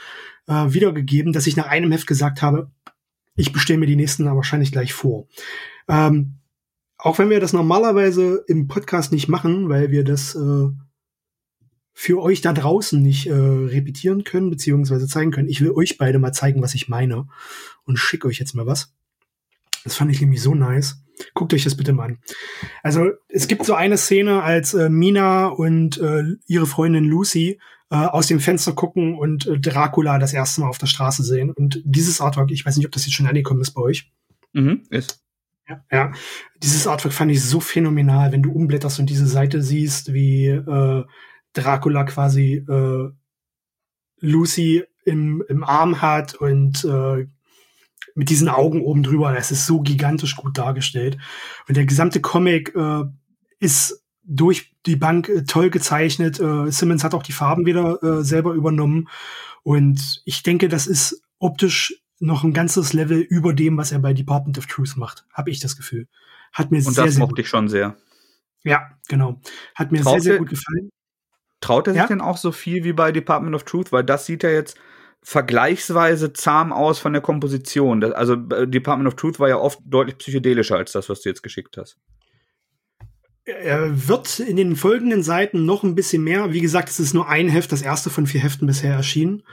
äh, 0.47 0.54
wiedergegeben, 0.70 1.34
dass 1.34 1.47
ich 1.47 1.58
nach 1.58 1.68
einem 1.68 1.91
Heft 1.91 2.08
gesagt 2.08 2.41
habe, 2.41 2.72
ich 3.36 3.51
bestelle 3.51 3.80
mir 3.80 3.88
die 3.88 3.97
nächsten 3.97 4.26
wahrscheinlich 4.26 4.72
gleich 4.72 4.93
vor. 4.93 5.28
Ähm, 5.89 6.36
auch 6.97 7.20
wenn 7.20 7.30
wir 7.30 7.41
das 7.41 7.51
normalerweise 7.51 8.45
im 8.47 8.70
Podcast 8.70 9.12
nicht 9.12 9.28
machen, 9.28 9.68
weil 9.68 9.91
wir 9.91 10.06
das 10.06 10.34
äh, 10.34 10.70
für 11.91 12.22
euch 12.22 12.39
da 12.39 12.54
draußen 12.54 13.01
nicht 13.01 13.28
äh, 13.28 13.34
repetieren 13.34 14.24
können, 14.24 14.49
beziehungsweise 14.49 15.06
zeigen 15.06 15.32
können. 15.32 15.49
Ich 15.49 15.60
will 15.60 15.72
euch 15.72 15.97
beide 15.97 16.20
mal 16.20 16.32
zeigen, 16.32 16.62
was 16.62 16.74
ich 16.74 16.88
meine 16.88 17.28
und 17.84 17.99
schicke 17.99 18.30
euch 18.30 18.39
jetzt 18.39 18.56
mal 18.56 18.66
was. 18.66 18.93
Das 19.84 19.97
fand 19.97 20.10
ich 20.10 20.22
nämlich 20.22 20.41
so 20.41 20.56
nice. 20.56 21.03
Guckt 21.34 21.53
euch 21.53 21.64
das 21.64 21.76
bitte 21.76 21.93
mal 21.93 22.05
an. 22.05 22.20
Also 22.82 23.11
es 23.30 23.47
gibt 23.47 23.66
so 23.66 23.74
eine 23.74 23.97
Szene, 23.97 24.43
als 24.43 24.74
äh, 24.74 24.89
Mina 24.89 25.47
und 25.47 25.99
äh, 25.99 26.24
ihre 26.47 26.66
Freundin 26.66 27.05
Lucy 27.05 27.59
äh, 27.91 27.95
aus 27.95 28.28
dem 28.28 28.39
Fenster 28.39 28.74
gucken 28.74 29.16
und 29.16 29.45
äh, 29.45 29.59
Dracula 29.59 30.18
das 30.18 30.34
erste 30.34 30.61
Mal 30.61 30.70
auf 30.70 30.80
der 30.80 30.88
Straße 30.88 31.24
sehen. 31.24 31.51
Und 31.51 31.82
dieses 31.86 32.22
Artwork, 32.22 32.51
ich 32.51 32.66
weiß 32.66 32.78
nicht, 32.78 32.86
ob 32.86 32.91
das 32.91 33.05
jetzt 33.05 33.14
schon 33.14 33.28
angekommen 33.28 33.61
ist 33.61 33.72
bei 33.72 33.82
euch. 33.82 34.11
Mhm, 34.53 34.84
ist. 34.89 35.22
Ja, 35.68 35.84
ja, 35.91 36.11
dieses 36.57 36.88
Artwork 36.88 37.14
fand 37.14 37.32
ich 37.32 37.41
so 37.41 37.59
phänomenal, 37.59 38.32
wenn 38.32 38.43
du 38.43 38.51
umblätterst 38.51 38.99
und 38.99 39.09
diese 39.09 39.28
Seite 39.28 39.61
siehst, 39.61 40.11
wie 40.14 40.47
äh, 40.47 41.03
Dracula 41.53 42.03
quasi 42.03 42.66
äh, 42.68 43.09
Lucy 44.20 44.84
im, 45.05 45.43
im 45.47 45.64
Arm 45.64 46.01
hat 46.01 46.36
und 46.36 46.84
äh, 46.84 47.28
mit 48.16 48.30
diesen 48.30 48.49
Augen 48.49 48.82
oben 48.82 49.03
drüber. 49.03 49.34
Das 49.34 49.51
ist 49.51 49.66
so 49.66 49.82
gigantisch 49.82 50.36
gut 50.36 50.57
dargestellt. 50.57 51.18
Und 51.68 51.78
der 51.78 51.86
gesamte 51.86 52.22
Comic 52.22 52.76
äh, 52.76 53.03
ist 53.59 54.03
durch 54.24 54.74
die 54.86 54.95
Bank 54.95 55.30
äh, 55.30 55.43
toll 55.43 55.70
gezeichnet. 55.70 56.39
Äh, 56.39 56.72
Simmons 56.72 57.03
hat 57.03 57.14
auch 57.14 57.24
die 57.24 57.32
Farben 57.32 57.66
wieder 57.66 58.01
äh, 58.03 58.24
selber 58.24 58.53
übernommen. 58.53 59.09
Und 59.64 60.22
ich 60.26 60.43
denke, 60.43 60.68
das 60.70 60.88
ist 60.88 61.22
optisch 61.39 62.01
noch 62.20 62.43
ein 62.43 62.53
ganzes 62.53 62.93
Level 62.93 63.20
über 63.20 63.53
dem, 63.53 63.78
was 63.78 63.91
er 63.91 63.99
bei 63.99 64.14
Department 64.14 64.57
of 64.57 64.66
Truth 64.68 64.95
macht. 64.95 65.26
Habe 65.34 65.49
ich 65.49 65.59
das 65.59 65.76
Gefühl. 65.76 66.07
Hat 66.53 66.72
mir 66.72 66.78
Und 66.86 66.93
sehr, 66.93 67.05
das 67.05 67.16
sehr 67.16 67.26
mochte 67.26 67.41
ich 67.41 67.49
schon 67.49 67.68
sehr. 67.68 67.97
Ja, 68.64 68.91
genau. 69.09 69.41
Hat 69.76 69.91
mir 69.91 70.01
Traute, 70.01 70.22
sehr, 70.22 70.34
sehr 70.34 70.39
gut 70.39 70.49
gefallen. 70.49 70.89
Traut 71.59 71.88
er 71.88 71.93
sich 71.93 72.01
Ja? 72.01 72.07
denn 72.07 72.22
auch 72.22 72.38
so 72.38 72.51
viel 72.51 72.84
wie 72.84 72.93
bei 72.93 73.11
Department 73.11 73.55
of 73.55 73.64
Truth? 73.64 73.91
Weil 73.91 74.03
das 74.03 74.26
sieht 74.26 74.43
ja 74.43 74.49
jetzt 74.49 74.78
vergleichsweise 75.24 76.34
zahm 76.34 76.74
aus 76.74 76.99
von 76.99 77.13
der 77.13 77.21
Komposition. 77.21 78.01
Das, 78.01 78.11
also 78.11 78.34
äh, 78.34 78.67
Department 78.67 79.07
of 79.07 79.15
Truth 79.15 79.39
war 79.39 79.49
ja 79.49 79.57
oft 79.57 79.80
deutlich 79.86 80.17
psychedelischer 80.17 80.76
als 80.78 80.91
das, 80.91 81.09
was 81.09 81.21
du 81.21 81.30
jetzt 81.30 81.43
geschickt 81.43 81.78
hast. 81.78 81.97
Er 83.45 84.07
wird 84.07 84.39
in 84.39 84.55
den 84.55 84.76
folgenden 84.76 85.21
Seiten 85.21 85.65
noch 85.65 85.84
ein 85.84 85.95
bisschen 85.95 86.24
mehr. 86.24 86.53
Wie 86.53 86.61
gesagt, 86.61 86.89
es 86.89 86.99
ist 86.99 87.13
nur 87.13 87.28
ein 87.28 87.49
Heft, 87.49 87.71
das 87.71 87.82
erste 87.82 88.09
von 88.09 88.26
vier 88.26 88.41
Heften 88.41 88.67
bisher 88.67 88.93
erschienen. 88.93 89.43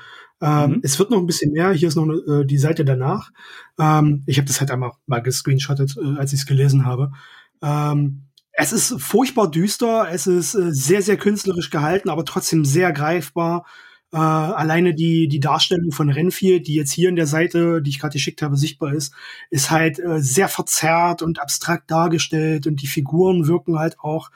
Ähm, 0.41 0.71
Mhm. 0.71 0.81
Es 0.83 0.99
wird 0.99 1.11
noch 1.11 1.19
ein 1.19 1.27
bisschen 1.27 1.53
mehr. 1.53 1.73
Hier 1.73 1.89
ist 1.89 1.97
noch 1.97 2.09
äh, 2.09 2.45
die 2.45 2.59
Seite 2.59 2.85
danach. 2.85 3.31
Ähm, 3.79 4.23
ich 4.27 4.39
habe 4.39 4.47
das 4.47 4.61
halt 4.61 4.71
einmal 4.71 4.93
mal 5.07 5.21
gescreenshottet, 5.21 5.97
äh, 5.97 6.19
als 6.19 6.33
ich 6.33 6.41
es 6.41 6.47
gelesen 6.47 6.87
habe. 6.87 7.13
Ähm, 7.63 8.23
es 8.53 8.73
ist 8.73 9.01
furchtbar 9.01 9.51
düster. 9.51 10.09
Es 10.11 10.27
ist 10.27 10.55
äh, 10.55 10.73
sehr, 10.73 11.03
sehr 11.03 11.17
künstlerisch 11.17 11.71
gehalten, 11.71 12.09
aber 12.09 12.25
trotzdem 12.25 12.65
sehr 12.65 12.93
greifbar. 12.93 13.67
Äh, 14.13 14.17
alleine 14.17 14.93
die, 14.95 15.29
die 15.29 15.39
Darstellung 15.39 15.93
von 15.93 16.11
Renfield, 16.11 16.67
die 16.67 16.75
jetzt 16.75 16.93
hier 16.93 17.09
in 17.09 17.17
der 17.17 17.29
Seite, 17.29 17.81
die 17.81 17.91
ich 17.91 18.01
gerade 18.01 18.15
geschickt 18.15 18.43
habe, 18.43 18.57
sichtbar 18.57 18.93
ist, 18.93 19.15
ist 19.51 19.71
halt 19.71 20.01
äh, 20.01 20.21
sehr 20.21 20.49
verzerrt 20.49 21.23
und 21.23 21.41
abstrakt 21.41 21.91
dargestellt 21.91 22.67
und 22.67 22.83
die 22.83 22.89
Figuren 22.89 23.47
wirken 23.47 23.79
halt 23.79 24.01
auch. 24.01 24.31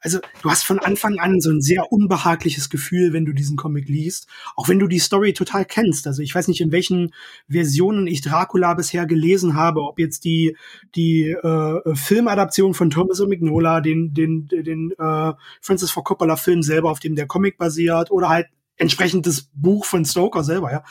Also 0.00 0.18
du 0.42 0.50
hast 0.50 0.64
von 0.64 0.80
Anfang 0.80 1.20
an 1.20 1.40
so 1.40 1.50
ein 1.50 1.60
sehr 1.60 1.92
unbehagliches 1.92 2.68
Gefühl, 2.68 3.12
wenn 3.12 3.24
du 3.24 3.32
diesen 3.32 3.56
Comic 3.56 3.88
liest, 3.88 4.26
auch 4.56 4.68
wenn 4.68 4.80
du 4.80 4.88
die 4.88 4.98
Story 4.98 5.32
total 5.32 5.64
kennst. 5.64 6.08
Also 6.08 6.22
ich 6.22 6.34
weiß 6.34 6.48
nicht, 6.48 6.60
in 6.60 6.72
welchen 6.72 7.14
Versionen 7.48 8.08
ich 8.08 8.22
Dracula 8.22 8.74
bisher 8.74 9.06
gelesen 9.06 9.54
habe, 9.54 9.82
ob 9.82 10.00
jetzt 10.00 10.24
die 10.24 10.56
die 10.96 11.30
äh, 11.30 11.94
Filmadaption 11.94 12.74
von 12.74 12.90
Thomas 12.90 13.20
und 13.20 13.28
Mignola, 13.28 13.80
den 13.80 14.12
den 14.12 14.48
den 14.48 14.90
äh, 14.98 15.32
Francis 15.60 15.92
Ford 15.92 16.06
Coppola 16.06 16.34
Film 16.34 16.64
selber, 16.64 16.90
auf 16.90 16.98
dem 16.98 17.14
der 17.14 17.28
Comic 17.28 17.56
basiert, 17.56 18.10
oder 18.10 18.28
halt 18.28 18.48
entsprechend 18.76 19.26
das 19.26 19.48
Buch 19.52 19.84
von 19.84 20.04
Stoker 20.04 20.44
selber, 20.44 20.72
ja. 20.72 20.84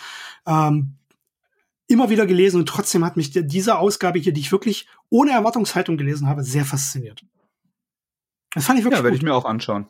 Ähm, 0.45 0.95
immer 1.88 2.09
wieder 2.09 2.25
gelesen 2.25 2.59
und 2.61 2.67
trotzdem 2.69 3.03
hat 3.03 3.17
mich 3.17 3.32
die- 3.32 3.45
diese 3.45 3.77
Ausgabe 3.77 4.19
hier, 4.19 4.32
die 4.34 4.39
ich 4.41 4.51
wirklich 4.51 4.88
ohne 5.09 5.32
Erwartungshaltung 5.32 5.97
gelesen 5.97 6.27
habe, 6.27 6.43
sehr 6.43 6.63
fasziniert. 6.65 7.23
Das 8.53 8.65
fand 8.65 8.79
ich 8.79 8.86
wirklich 8.86 8.99
Ja, 8.99 9.03
werde 9.03 9.17
ich 9.17 9.23
mir 9.23 9.34
auch 9.34 9.45
anschauen. 9.45 9.88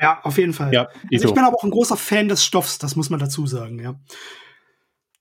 Ja, 0.00 0.20
auf 0.22 0.38
jeden 0.38 0.52
Fall. 0.52 0.72
Ja, 0.72 0.86
Also 0.86 0.96
Ito. 1.10 1.28
ich 1.28 1.34
bin 1.34 1.44
aber 1.44 1.56
auch 1.56 1.64
ein 1.64 1.70
großer 1.70 1.96
Fan 1.96 2.28
des 2.28 2.44
Stoffs, 2.44 2.78
das 2.78 2.94
muss 2.96 3.10
man 3.10 3.18
dazu 3.20 3.46
sagen, 3.46 3.78
ja. 3.80 3.98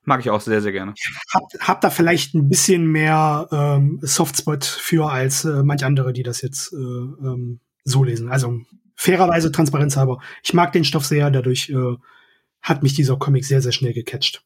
Mag 0.04 0.22
ich 0.22 0.30
auch 0.30 0.40
sehr, 0.40 0.62
sehr 0.62 0.72
gerne. 0.72 0.94
Hab, 1.34 1.44
hab 1.60 1.82
da 1.82 1.90
vielleicht 1.90 2.34
ein 2.34 2.48
bisschen 2.48 2.86
mehr 2.88 3.48
ähm, 3.52 4.00
Softspot 4.02 4.64
für 4.64 5.12
als 5.12 5.44
äh, 5.46 5.64
manch 5.64 5.84
andere, 5.84 6.14
die 6.14 6.24
das 6.24 6.42
jetzt 6.42 6.72
äh, 6.72 6.78
ähm, 6.78 7.60
so 7.84 8.04
lesen. 8.06 8.30
Also 8.30 8.62
fairerweise 8.98 9.52
transparenzhalber. 9.52 10.20
Ich 10.44 10.54
mag 10.54 10.74
den 10.74 10.84
Stoff 10.84 11.06
sehr, 11.06 11.32
dadurch 11.32 11.70
äh, 11.70 11.96
hat 12.62 12.84
mich 12.84 12.96
dieser 12.96 13.16
Comic 13.18 13.46
sehr, 13.46 13.62
sehr 13.62 13.72
schnell 13.72 13.94
gecatcht. 13.94 14.44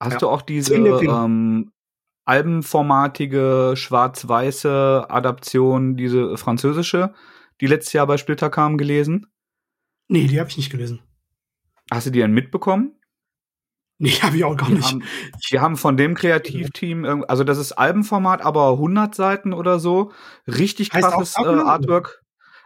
Hast 0.00 0.14
Ja. 0.14 0.18
du 0.18 0.28
auch 0.28 0.42
diese 0.42 0.74
ähm, 0.74 1.72
albenformatige, 2.24 3.74
schwarz-weiße 3.76 5.06
Adaption, 5.08 5.96
diese 5.96 6.36
französische, 6.36 7.14
die 7.60 7.66
letztes 7.66 7.92
Jahr 7.92 8.06
bei 8.06 8.16
Splitter 8.18 8.50
kam, 8.50 8.76
gelesen? 8.76 9.26
Nee, 10.08 10.26
die 10.26 10.38
habe 10.40 10.50
ich 10.50 10.56
nicht 10.56 10.70
gelesen. 10.70 11.00
Hast 11.90 12.06
du 12.06 12.10
die 12.10 12.18
denn 12.18 12.32
mitbekommen? 12.32 12.96
Nee, 13.98 14.10
habe 14.22 14.36
ich 14.36 14.44
auch 14.44 14.56
gar 14.56 14.68
Wir 14.68 14.76
nicht. 14.76 14.88
haben, 14.90 15.04
wir 15.50 15.60
haben 15.60 15.76
von 15.76 15.96
dem 15.96 16.14
Kreativteam, 16.14 17.24
also 17.28 17.44
das 17.44 17.58
ist 17.58 17.72
Albenformat, 17.72 18.42
aber 18.42 18.72
100 18.72 19.14
Seiten 19.14 19.52
oder 19.52 19.78
so. 19.78 20.10
Richtig 20.48 20.92
Heißt 20.92 21.06
krasses 21.06 21.36
äh? 21.38 21.46
Artwork. 21.46 22.22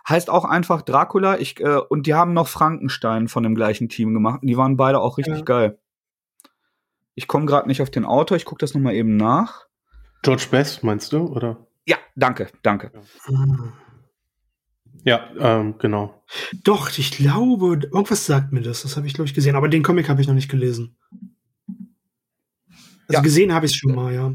Heißt 0.08 0.30
auch 0.30 0.44
einfach 0.44 0.82
Dracula. 0.82 1.38
Ich, 1.38 1.58
äh, 1.60 1.78
und 1.88 2.06
die 2.06 2.14
haben 2.14 2.32
noch 2.32 2.48
Frankenstein 2.48 3.28
von 3.28 3.42
dem 3.42 3.54
gleichen 3.54 3.88
Team 3.88 4.14
gemacht. 4.14 4.42
Und 4.42 4.48
die 4.48 4.56
waren 4.56 4.76
beide 4.76 5.00
auch 5.00 5.18
richtig 5.18 5.38
Ja. 5.38 5.42
geil. 5.44 5.78
Ich 7.14 7.26
komme 7.26 7.46
gerade 7.46 7.66
nicht 7.66 7.82
auf 7.82 7.90
den 7.90 8.04
Autor. 8.04 8.36
Ich 8.36 8.44
gucke 8.44 8.60
das 8.60 8.74
noch 8.74 8.80
mal 8.80 8.94
eben 8.94 9.16
nach. 9.16 9.66
George 10.22 10.46
Best, 10.50 10.84
meinst 10.84 11.12
du? 11.12 11.18
Oder? 11.26 11.56
Ja, 11.86 11.96
danke, 12.14 12.48
danke. 12.62 12.92
Ah. 13.26 13.72
Ja, 15.04 15.28
ähm, 15.38 15.76
genau. 15.78 16.22
Doch, 16.64 16.90
ich 16.98 17.12
glaube, 17.12 17.78
irgendwas 17.92 18.26
sagt 18.26 18.52
mir 18.52 18.60
das. 18.62 18.82
Das 18.82 18.96
habe 18.96 19.06
ich, 19.06 19.14
glaube 19.14 19.28
ich, 19.28 19.34
gesehen. 19.34 19.54
Aber 19.56 19.68
den 19.68 19.82
Comic 19.84 20.08
habe 20.08 20.20
ich 20.20 20.26
noch 20.26 20.34
nicht 20.34 20.50
gelesen. 20.50 20.96
Also 21.68 23.18
Ja. 23.18 23.20
gesehen 23.20 23.54
habe 23.54 23.66
ich 23.66 23.72
es 23.72 23.78
schon 23.78 23.94
mal, 23.94 24.12
ja. 24.12 24.32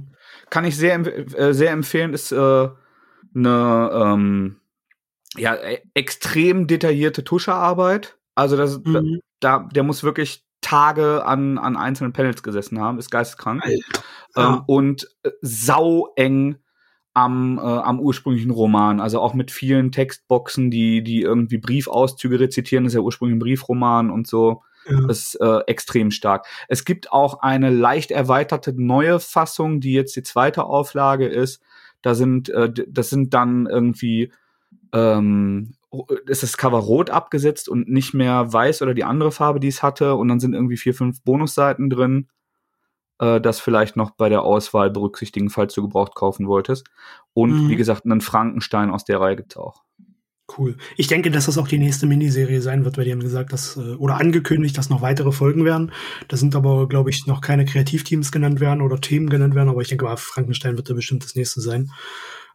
Kann 0.50 0.64
ich 0.66 0.78
sehr, 0.78 0.96
äh, 1.38 1.54
sehr 1.54 1.72
empfehlen. 1.72 2.14
Ist 2.14 2.32
äh, 2.32 2.70
eine 3.36 3.92
ähm, 3.94 4.61
ja, 5.38 5.56
e- 5.56 5.82
extrem 5.94 6.68
detaillierte 6.68 7.24
Tuschearbeit. 7.24 8.18
Also 8.36 8.58
das, 8.58 8.80
Mhm. 8.84 9.20
da, 9.40 9.68
der 9.74 9.84
muss 9.84 10.04
wirklich 10.04 10.44
Tage 10.62 11.26
an, 11.26 11.58
an 11.58 11.76
einzelnen 11.76 12.14
Panels 12.14 12.44
gesessen 12.44 12.80
haben, 12.80 13.00
ist 13.00 13.10
geisteskrank. 13.10 13.64
Alter. 13.64 13.78
Ähm, 14.36 14.44
Ja. 14.44 14.64
und 14.68 15.08
äh, 15.24 15.32
sau 15.42 16.10
eng 16.16 16.58
am, 17.14 17.58
äh, 17.58 17.62
am 17.62 18.00
ursprünglichen 18.00 18.52
Roman. 18.52 19.02
Also 19.02 19.20
auch 19.20 19.34
mit 19.34 19.52
vielen 19.52 19.92
Textboxen, 19.92 20.72
die, 20.72 21.04
die 21.04 21.22
irgendwie 21.22 21.58
Briefauszüge 21.58 22.40
rezitieren. 22.40 22.86
Das 22.86 22.94
ist 22.94 22.96
ja 22.96 23.02
ursprünglich 23.02 23.36
ein 23.36 23.40
Briefroman 23.40 24.10
und 24.10 24.28
so. 24.28 24.64
Ja. 24.90 25.08
Das 25.08 25.20
ist 25.20 25.36
äh, 25.42 25.60
extrem 25.68 26.10
stark. 26.12 26.46
Es 26.70 26.86
gibt 26.86 27.12
auch 27.12 27.42
eine 27.42 27.70
leicht 27.70 28.12
erweiterte 28.12 28.74
neue 28.74 29.20
Fassung, 29.20 29.80
die 29.82 29.94
jetzt 29.94 30.16
die 30.16 30.24
zweite 30.24 30.64
Auflage 30.64 31.28
ist. 31.28 31.62
Da 32.02 32.16
sind, 32.16 32.50
äh, 32.50 32.72
das 32.88 33.10
sind 33.10 33.34
dann 33.34 33.66
irgendwie, 33.68 34.32
ähm, 34.94 35.74
ist 36.26 36.44
das 36.44 36.58
Cover 36.58 36.80
rot 36.80 37.10
abgesetzt 37.10 37.68
und 37.70 37.90
nicht 37.90 38.14
mehr 38.14 38.52
weiß 38.52 38.82
oder 38.82 38.94
die 38.94 39.04
andere 39.04 39.32
Farbe, 39.32 39.60
die 39.60 39.68
es 39.68 39.84
hatte. 39.84 40.16
Und 40.16 40.28
dann 40.28 40.40
sind 40.40 40.54
irgendwie 40.54 40.78
vier, 40.78 40.94
fünf 40.94 41.22
Bonusseiten 41.24 41.90
drin. 41.90 42.30
Äh, 43.20 43.42
das 43.42 43.60
vielleicht 43.60 43.96
noch 43.96 44.12
bei 44.12 44.30
der 44.30 44.44
Auswahl 44.44 44.90
berücksichtigen, 44.90 45.50
falls 45.50 45.74
du 45.74 45.82
gebraucht 45.82 46.16
kaufen 46.16 46.48
wolltest. 46.48 46.88
Und 47.34 47.66
Mhm. 47.66 47.70
wie 47.70 47.76
gesagt, 47.76 48.06
einen 48.06 48.22
Frankenstein 48.22 48.90
aus 48.90 49.06
der 49.06 49.20
Reihe 49.20 49.36
gibt's 49.36 49.58
auch. 49.58 49.84
Cool. 50.58 50.76
Ich 50.98 51.08
denke, 51.08 51.32
dass 51.32 51.46
das 51.46 51.58
auch 51.58 51.68
die 51.68 51.78
nächste 51.78 52.08
Miniserie 52.08 52.62
sein 52.62 52.84
wird, 52.84 52.98
weil 52.98 53.06
die 53.06 53.12
haben 53.14 53.22
gesagt, 53.22 53.54
dass, 53.54 53.78
äh, 53.78 53.94
oder 53.96 54.20
angekündigt, 54.20 54.78
dass 54.78 54.90
noch 54.90 55.02
weitere 55.02 55.32
Folgen 55.32 55.64
werden. 55.64 55.94
Da 56.28 56.36
sind 56.36 56.56
aber, 56.56 56.90
glaube 56.90 57.10
ich, 57.10 57.26
noch 57.26 57.40
keine 57.40 57.64
Kreativteams 57.64 58.34
genannt 58.34 58.60
werden 58.60 58.82
oder 58.82 59.00
Themen 59.00 59.30
genannt 59.30 59.56
werden, 59.56 59.70
aber 59.70 59.82
ich 59.82 59.88
denke 59.88 60.04
mal, 60.06 60.18
Frankenstein 60.18 60.76
wird 60.76 60.90
da 60.90 60.94
bestimmt 60.94 61.24
das 61.24 61.36
nächste 61.36 61.62
sein. 61.62 61.92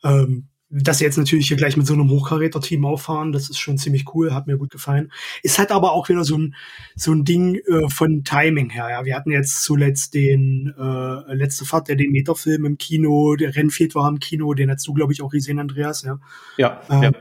Ähm, 0.05 0.49
dass 0.69 0.99
sie 0.99 1.05
jetzt 1.05 1.17
natürlich 1.17 1.47
hier 1.47 1.57
gleich 1.57 1.77
mit 1.77 1.87
so 1.87 1.95
einem 1.95 2.11
Hochkaräter-Team 2.11 2.85
auffahren, 2.85 3.31
das 3.31 3.49
ist 3.49 3.59
schon 3.59 3.79
ziemlich 3.79 4.05
cool, 4.15 4.35
hat 4.35 4.49
mir 4.49 4.59
gut 4.59 4.71
gefallen. 4.71 5.13
Ist 5.43 5.59
halt 5.59 5.71
aber 5.71 5.93
auch 5.93 6.09
wieder 6.09 6.25
so 6.25 6.37
ein, 6.37 6.57
so 6.97 7.13
ein 7.13 7.25
Ding 7.25 7.57
äh, 7.57 7.89
von 7.89 8.25
Timing 8.25 8.71
her. 8.71 8.89
Ja. 8.91 9.05
Wir 9.05 9.15
hatten 9.15 9.31
jetzt 9.31 9.63
zuletzt 9.63 10.15
den 10.15 10.75
äh, 10.77 11.35
letzte 11.35 11.65
Fahrt 11.65 11.89
der 11.89 11.95
Demeter-Film 11.95 12.65
im 12.65 12.79
Kino, 12.79 13.37
der 13.37 13.55
Renfield 13.55 13.95
war 13.95 14.09
im 14.09 14.19
Kino, 14.19 14.55
den 14.55 14.71
hast 14.71 14.87
du, 14.89 14.93
glaube 14.93 15.13
ich, 15.13 15.23
auch 15.23 15.31
gesehen, 15.31 15.61
Andreas. 15.61 16.03
Ja, 16.03 16.19
ja. 16.57 16.81
Ähm, 16.91 17.03
ja. 17.03 17.13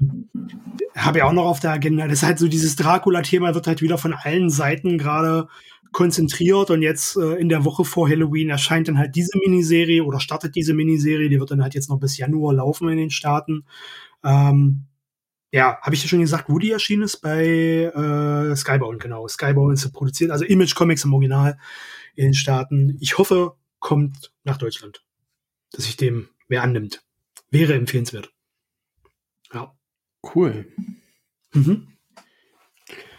Habe 0.96 1.20
ja 1.20 1.26
auch 1.26 1.34
noch 1.34 1.46
auf 1.46 1.60
der 1.60 1.72
Agenda. 1.72 2.08
Das 2.08 2.20
ist 2.20 2.24
halt 2.24 2.40
so 2.40 2.48
dieses 2.48 2.76
Dracula-Thema 2.78 3.54
wird 3.54 3.68
halt 3.68 3.82
wieder 3.82 4.00
von 4.00 4.14
allen 4.14 4.50
Seiten 4.50 4.98
gerade 4.98 5.48
konzentriert 5.96 6.72
und 6.72 6.82
jetzt 6.82 7.16
äh, 7.16 7.36
in 7.36 7.48
der 7.48 7.64
Woche 7.64 7.86
vor 7.86 8.10
Halloween 8.10 8.50
erscheint 8.50 8.90
dann 8.90 8.98
halt 8.98 9.16
diese 9.16 9.38
Miniserie 9.38 10.04
oder 10.04 10.20
startet 10.20 10.54
diese 10.54 10.74
Miniserie, 10.74 11.30
die 11.30 11.40
wird 11.40 11.52
dann 11.52 11.64
halt 11.64 11.74
jetzt 11.74 11.90
noch 11.90 12.02
bis 12.02 12.18
Januar 12.18 12.54
laufen 12.54 12.90
in 12.90 12.98
den 12.98 13.12
Staaten. 13.12 13.64
Ähm, 14.22 14.88
ja, 15.54 15.80
habe 15.82 15.96
ich 15.96 16.04
ja 16.04 16.10
schon 16.10 16.20
gesagt, 16.20 16.50
wo 16.50 16.60
die 16.60 16.72
erschienen 16.72 17.04
ist? 17.04 17.22
Bei 17.22 17.46
äh, 17.46 18.56
Skybound, 18.58 19.02
genau. 19.02 19.26
Skybound 19.26 19.74
ist 19.74 19.90
produziert, 19.94 20.32
also 20.32 20.44
Image 20.44 20.76
Comics 20.76 21.06
im 21.06 21.14
Original 21.14 21.58
in 22.16 22.26
den 22.26 22.34
Staaten. 22.34 22.98
Ich 23.00 23.18
hoffe, 23.18 23.54
kommt 23.80 24.34
nach 24.44 24.58
Deutschland, 24.58 25.02
dass 25.72 25.86
sich 25.86 25.96
dem 25.96 26.28
wer 26.50 26.62
annimmt. 26.62 27.06
Wäre 27.52 27.74
empfehlenswert. 27.74 28.34
Ja. 29.54 29.74
Cool. 30.36 30.68
Mhm 31.54 31.88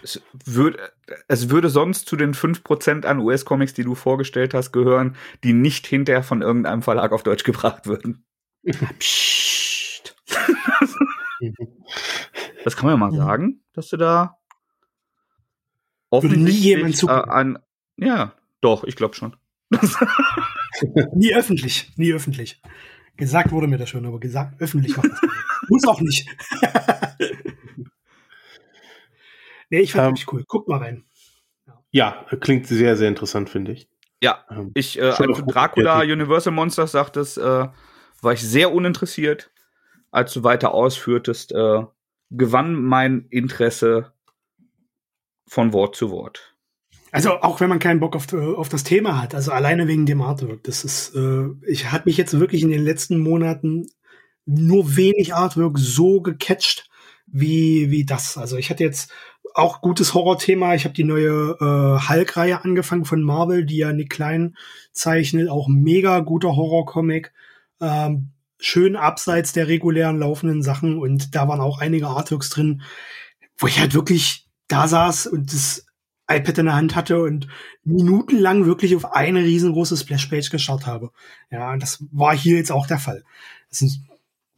es 0.07 0.23
würde, 0.45 0.93
es 1.29 1.51
würde 1.51 1.71
sonst 1.71 2.09
zu 2.09 2.17
den 2.17 2.35
5% 2.35 3.05
an 3.07 3.21
US-Comics, 3.21 3.75
die 3.75 3.85
du 3.85 3.95
vorgestellt 3.95 4.55
hast, 4.55 4.73
gehören, 4.73 5.17
die 5.45 5.53
nicht 5.53 5.87
hinterher 5.87 6.23
von 6.23 6.43
irgendeinem 6.43 6.83
Verlag 6.83 7.13
auf 7.13 7.23
Deutsch 7.23 7.45
gebracht 7.45 7.87
würden. 7.87 8.25
Psst. 8.99 10.17
das 12.65 12.77
kann 12.77 12.87
man 12.87 12.95
ja 12.95 12.97
mal 12.97 13.13
sagen, 13.13 13.61
dass 13.73 13.89
du 13.89 13.97
da 13.97 14.39
offensichtlich 16.11 17.03
äh, 17.05 17.11
an. 17.11 17.59
Ja, 17.97 18.33
doch, 18.61 18.85
ich 18.85 18.97
glaube 18.97 19.15
schon. 19.15 19.37
nie 21.15 21.35
öffentlich, 21.35 21.93
nie 21.97 22.13
öffentlich. 22.13 22.61
Gesagt 23.17 23.51
wurde 23.53 23.67
mir 23.67 23.79
das 23.79 23.89
schon, 23.89 24.05
aber 24.05 24.21
gesagt 24.21 24.61
öffentlich 24.61 24.97
macht 24.97 25.11
das 25.11 25.21
Muss 25.69 25.87
auch 25.87 26.01
nicht. 26.01 26.29
Nee, 29.71 29.81
ich 29.81 29.93
fand 29.93 30.19
ähm, 30.19 30.27
cool. 30.33 30.45
Guck 30.47 30.69
mal 30.69 30.79
rein. 30.79 31.05
Ja. 31.91 32.25
klingt 32.41 32.67
sehr, 32.67 32.97
sehr 32.97 33.09
interessant, 33.09 33.51
finde 33.51 33.73
ich. 33.73 33.89
Ja, 34.23 34.45
ähm, 34.51 34.71
ich, 34.75 34.99
äh, 34.99 35.03
als 35.03 35.39
du 35.39 35.43
Dracula 35.43 36.01
Universal 36.01 36.53
Monsters 36.53 36.93
sagtest, 36.93 37.39
äh, 37.39 37.69
war 38.23 38.33
ich 38.33 38.43
sehr 38.43 38.73
uninteressiert. 38.73 39.51
Als 40.11 40.33
du 40.33 40.43
weiter 40.45 40.73
ausführtest, 40.73 41.53
äh, 41.53 41.85
gewann 42.31 42.75
mein 42.75 43.27
Interesse 43.31 44.13
von 45.47 45.73
Wort 45.73 45.97
zu 45.97 46.11
Wort. 46.11 46.55
Also 47.13 47.41
auch 47.41 47.61
wenn 47.61 47.69
man 47.69 47.79
keinen 47.79 48.01
Bock 48.01 48.17
auf, 48.17 48.33
auf 48.33 48.69
das 48.69 48.85
Thema 48.85 49.23
hat, 49.23 49.35
also 49.35 49.53
alleine 49.53 49.89
wegen 49.89 50.07
dem 50.07 50.21
Artwork, 50.21 50.65
das 50.65 50.85
ist, 50.85 51.15
äh, 51.15 51.47
ich 51.67 51.91
hat 51.93 52.05
mich 52.05 52.17
jetzt 52.17 52.39
wirklich 52.39 52.63
in 52.63 52.71
den 52.71 52.85
letzten 52.85 53.21
Monaten 53.21 53.87
nur 54.45 54.97
wenig 54.97 55.35
Artwork 55.35 55.79
so 55.79 56.21
gecatcht 56.21 56.89
wie 57.27 57.91
wie 57.91 58.05
das. 58.05 58.37
Also 58.37 58.57
ich 58.57 58.71
hatte 58.71 58.85
jetzt 58.85 59.13
auch 59.55 59.81
gutes 59.81 60.15
Horrorthema. 60.15 60.75
Ich 60.75 60.85
habe 60.85 60.95
die 60.95 61.05
neue 61.05 61.57
äh, 61.61 62.09
Hulk-Reihe 62.09 62.63
angefangen 62.63 63.05
von 63.05 63.23
Marvel, 63.23 63.65
die 63.65 63.79
ja 63.79 63.93
Nick 63.93 64.11
Klein 64.11 64.55
zeichnet. 64.93 65.49
Auch 65.49 65.69
mega 65.69 66.21
guter 66.21 66.57
Horrorcomic. 66.57 67.33
Ähm, 67.81 68.33
schön 68.59 68.97
abseits 68.97 69.53
der 69.53 69.69
regulären 69.69 70.19
laufenden 70.19 70.63
Sachen. 70.63 70.99
Und 70.99 71.35
da 71.35 71.49
waren 71.49 71.61
auch 71.61 71.79
einige 71.79 72.09
Artworks 72.09 72.51
drin, 72.51 72.83
wo 73.57 73.67
ich 73.67 73.81
halt 73.81 73.95
wirklich 73.95 74.47
da 74.69 74.89
saß 74.89 75.27
und 75.29 75.53
das 75.53 75.87
iPad 76.29 76.59
in 76.59 76.67
der 76.67 76.75
Hand 76.75 76.97
hatte 76.97 77.23
und 77.23 77.47
minutenlang 77.85 78.67
wirklich 78.67 78.97
auf 78.97 79.13
eine 79.15 79.41
riesengroße 79.41 79.97
Splashpage 79.97 80.51
geschaut 80.51 80.87
habe. 80.87 81.13
Ja, 81.51 81.77
das 81.77 82.05
war 82.11 82.37
hier 82.37 82.57
jetzt 82.57 82.73
auch 82.73 82.87
der 82.87 82.99
Fall. 82.99 83.23
Das 83.71 83.79
sind 83.79 84.01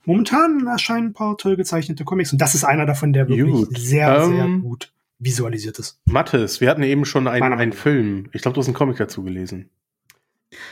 momentan 0.08 0.66
erscheinen 0.66 1.08
ein 1.08 1.12
paar 1.12 1.36
toll 1.36 1.56
gezeichnete 1.56 2.02
Comics 2.04 2.32
und 2.32 2.40
das 2.40 2.54
ist 2.54 2.64
einer 2.64 2.86
davon, 2.86 3.12
der 3.12 3.28
wirklich 3.28 3.52
gut. 3.52 3.78
sehr, 3.78 4.24
um, 4.24 4.32
sehr 4.32 4.44
ähm, 4.44 4.62
gut 4.62 4.92
visualisiert 5.18 5.78
ist. 5.78 6.00
Mathis, 6.06 6.60
wir 6.60 6.70
hatten 6.70 6.82
eben 6.82 7.04
schon 7.04 7.28
einen, 7.28 7.52
einen 7.52 7.72
Film. 7.72 8.28
Ich 8.32 8.42
glaube, 8.42 8.54
du 8.54 8.60
hast 8.60 8.68
einen 8.68 8.74
Comic 8.74 8.96
dazu 8.96 9.22
gelesen. 9.22 9.68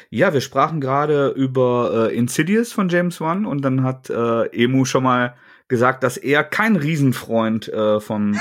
Ja, 0.09 0.33
wir 0.33 0.41
sprachen 0.41 0.81
gerade 0.81 1.29
über 1.29 2.09
äh, 2.11 2.17
Insidious 2.17 2.73
von 2.73 2.89
James 2.89 3.21
Wan 3.21 3.45
und 3.45 3.61
dann 3.63 3.83
hat 3.83 4.09
äh, 4.09 4.47
Emu 4.47 4.87
schon 4.87 5.03
mal 5.03 5.35
gesagt, 5.69 6.03
dass 6.03 6.17
er 6.17 6.43
kein 6.43 6.77
Riesenfreund 6.77 7.69
äh, 7.69 8.01
von 8.01 8.39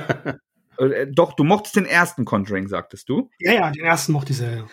äh, 0.78 1.06
doch, 1.06 1.32
du 1.32 1.44
mochtest 1.44 1.76
den 1.76 1.86
ersten 1.86 2.26
Conjuring, 2.26 2.68
sagtest 2.68 3.08
du? 3.08 3.30
Ja, 3.38 3.52
ja, 3.52 3.70
den 3.70 3.84
ersten 3.86 4.12
mochte 4.12 4.32
ich 4.32 4.38
sehr. 4.38 4.56
Ja. 4.56 4.66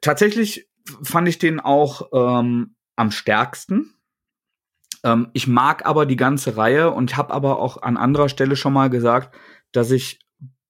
Tatsächlich 0.00 0.68
fand 1.02 1.28
ich 1.28 1.38
den 1.38 1.58
auch 1.58 2.10
ähm, 2.12 2.76
am 2.94 3.10
stärksten. 3.10 3.93
Ähm, 5.04 5.28
ich 5.34 5.46
mag 5.46 5.86
aber 5.86 6.06
die 6.06 6.16
ganze 6.16 6.56
Reihe 6.56 6.90
und 6.90 7.16
habe 7.16 7.32
aber 7.32 7.60
auch 7.60 7.82
an 7.82 7.96
anderer 7.96 8.28
Stelle 8.28 8.56
schon 8.56 8.72
mal 8.72 8.90
gesagt, 8.90 9.36
dass 9.72 9.90
ich 9.90 10.18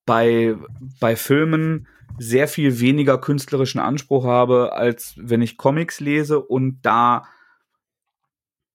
bei, 0.04 0.56
bei 1.00 1.16
Filmen 1.16 1.86
sehr 2.18 2.46
viel 2.48 2.80
weniger 2.80 3.18
künstlerischen 3.18 3.80
Anspruch 3.80 4.24
habe, 4.24 4.72
als 4.72 5.14
wenn 5.16 5.40
ich 5.40 5.56
Comics 5.56 6.00
lese 6.00 6.40
und 6.40 6.82
da 6.82 7.24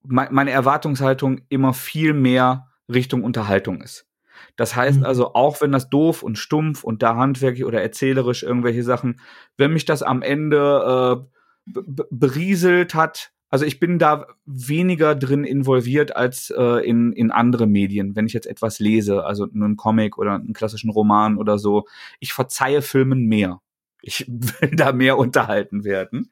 meine 0.02 0.52
Erwartungshaltung 0.52 1.42
immer 1.50 1.74
viel 1.74 2.14
mehr 2.14 2.68
Richtung 2.88 3.24
Unterhaltung 3.24 3.82
ist. 3.82 4.08
Das 4.56 4.76
heißt 4.76 5.00
mhm. 5.00 5.06
also, 5.06 5.34
auch 5.34 5.62
wenn 5.62 5.72
das 5.72 5.90
doof 5.90 6.24
und 6.24 6.38
stumpf 6.38 6.84
und 6.84 7.04
da 7.04 7.16
handwerklich 7.16 7.66
oder 7.66 7.82
erzählerisch 7.82 8.44
irgendwelche 8.44 8.84
Sachen, 8.84 9.20
wenn 9.58 9.74
mich 9.74 9.86
das 9.86 10.02
am 10.02 10.22
Ende 10.22 11.28
äh, 11.68 11.82
berieselt 12.10 12.96
hat, 12.96 13.32
also 13.50 13.66
ich 13.66 13.80
bin 13.80 13.98
da 13.98 14.28
weniger 14.46 15.16
drin 15.16 15.44
involviert 15.44 16.16
als 16.16 16.54
äh, 16.56 16.88
in, 16.88 17.14
in 17.14 17.32
andere 17.32 17.66
Medien, 17.66 18.16
wenn 18.16 18.28
ich 18.28 18.34
jetzt 18.34 18.48
etwas 18.48 18.80
lese, 18.80 19.26
also 19.26 19.48
einen 19.52 19.76
Comic 19.76 20.18
oder 20.18 20.36
einen 20.36 20.54
klassischen 20.54 20.92
Roman 20.92 21.38
oder 21.38 21.58
so. 21.58 21.86
Ich 22.20 22.34
verzeihe 22.34 22.82
Filmen 22.82 23.26
mehr. 23.26 23.62
Ich 24.02 24.28
will 24.28 24.72
da 24.76 24.92
mehr 24.92 25.18
unterhalten 25.18 25.84
werden. 25.84 26.32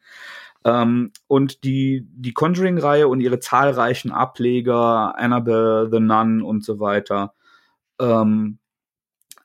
Ähm, 0.64 1.12
und 1.28 1.64
die, 1.64 2.06
die 2.12 2.34
Conjuring-Reihe 2.34 3.08
und 3.08 3.22
ihre 3.22 3.40
zahlreichen 3.40 4.12
Ableger, 4.12 5.18
Annabelle, 5.18 5.90
The 5.92 6.00
Nun 6.00 6.42
und 6.44 6.64
so 6.64 6.80
weiter, 6.80 7.34
ähm, 8.00 8.60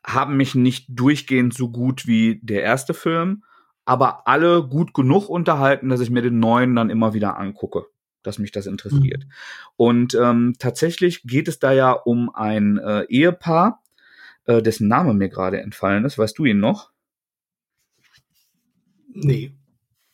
haben 0.05 0.37
mich 0.37 0.55
nicht 0.55 0.87
durchgehend 0.89 1.55
so 1.55 1.71
gut 1.71 2.07
wie 2.07 2.41
der 2.43 2.63
erste 2.63 2.93
Film 2.93 3.45
aber 3.85 4.29
alle 4.29 4.67
gut 4.67 4.95
genug 4.95 5.29
unterhalten, 5.29 5.89
dass 5.89 6.01
ich 6.01 6.11
mir 6.11 6.23
den 6.23 6.39
neuen 6.39 6.75
dann 6.75 6.91
immer 6.91 7.15
wieder 7.15 7.39
angucke, 7.39 7.87
dass 8.23 8.39
mich 8.39 8.53
das 8.53 8.67
interessiert. 8.67 9.25
Mhm. 9.25 9.33
Und 9.77 10.15
ähm, 10.15 10.55
tatsächlich 10.59 11.23
geht 11.25 11.49
es 11.49 11.59
da 11.59 11.73
ja 11.73 11.93
um 11.93 12.35
ein 12.35 12.79
äh, 12.79 13.05
Ehepaar, 13.09 13.83
äh, 14.45 14.63
dessen 14.63 14.89
Name 14.89 15.15
mir 15.15 15.29
gerade 15.29 15.61
entfallen 15.61 16.05
ist. 16.05 16.19
Weißt 16.19 16.39
du 16.39 16.45
ihn 16.45 16.61
noch? 16.61 16.91
Nee. 19.09 19.53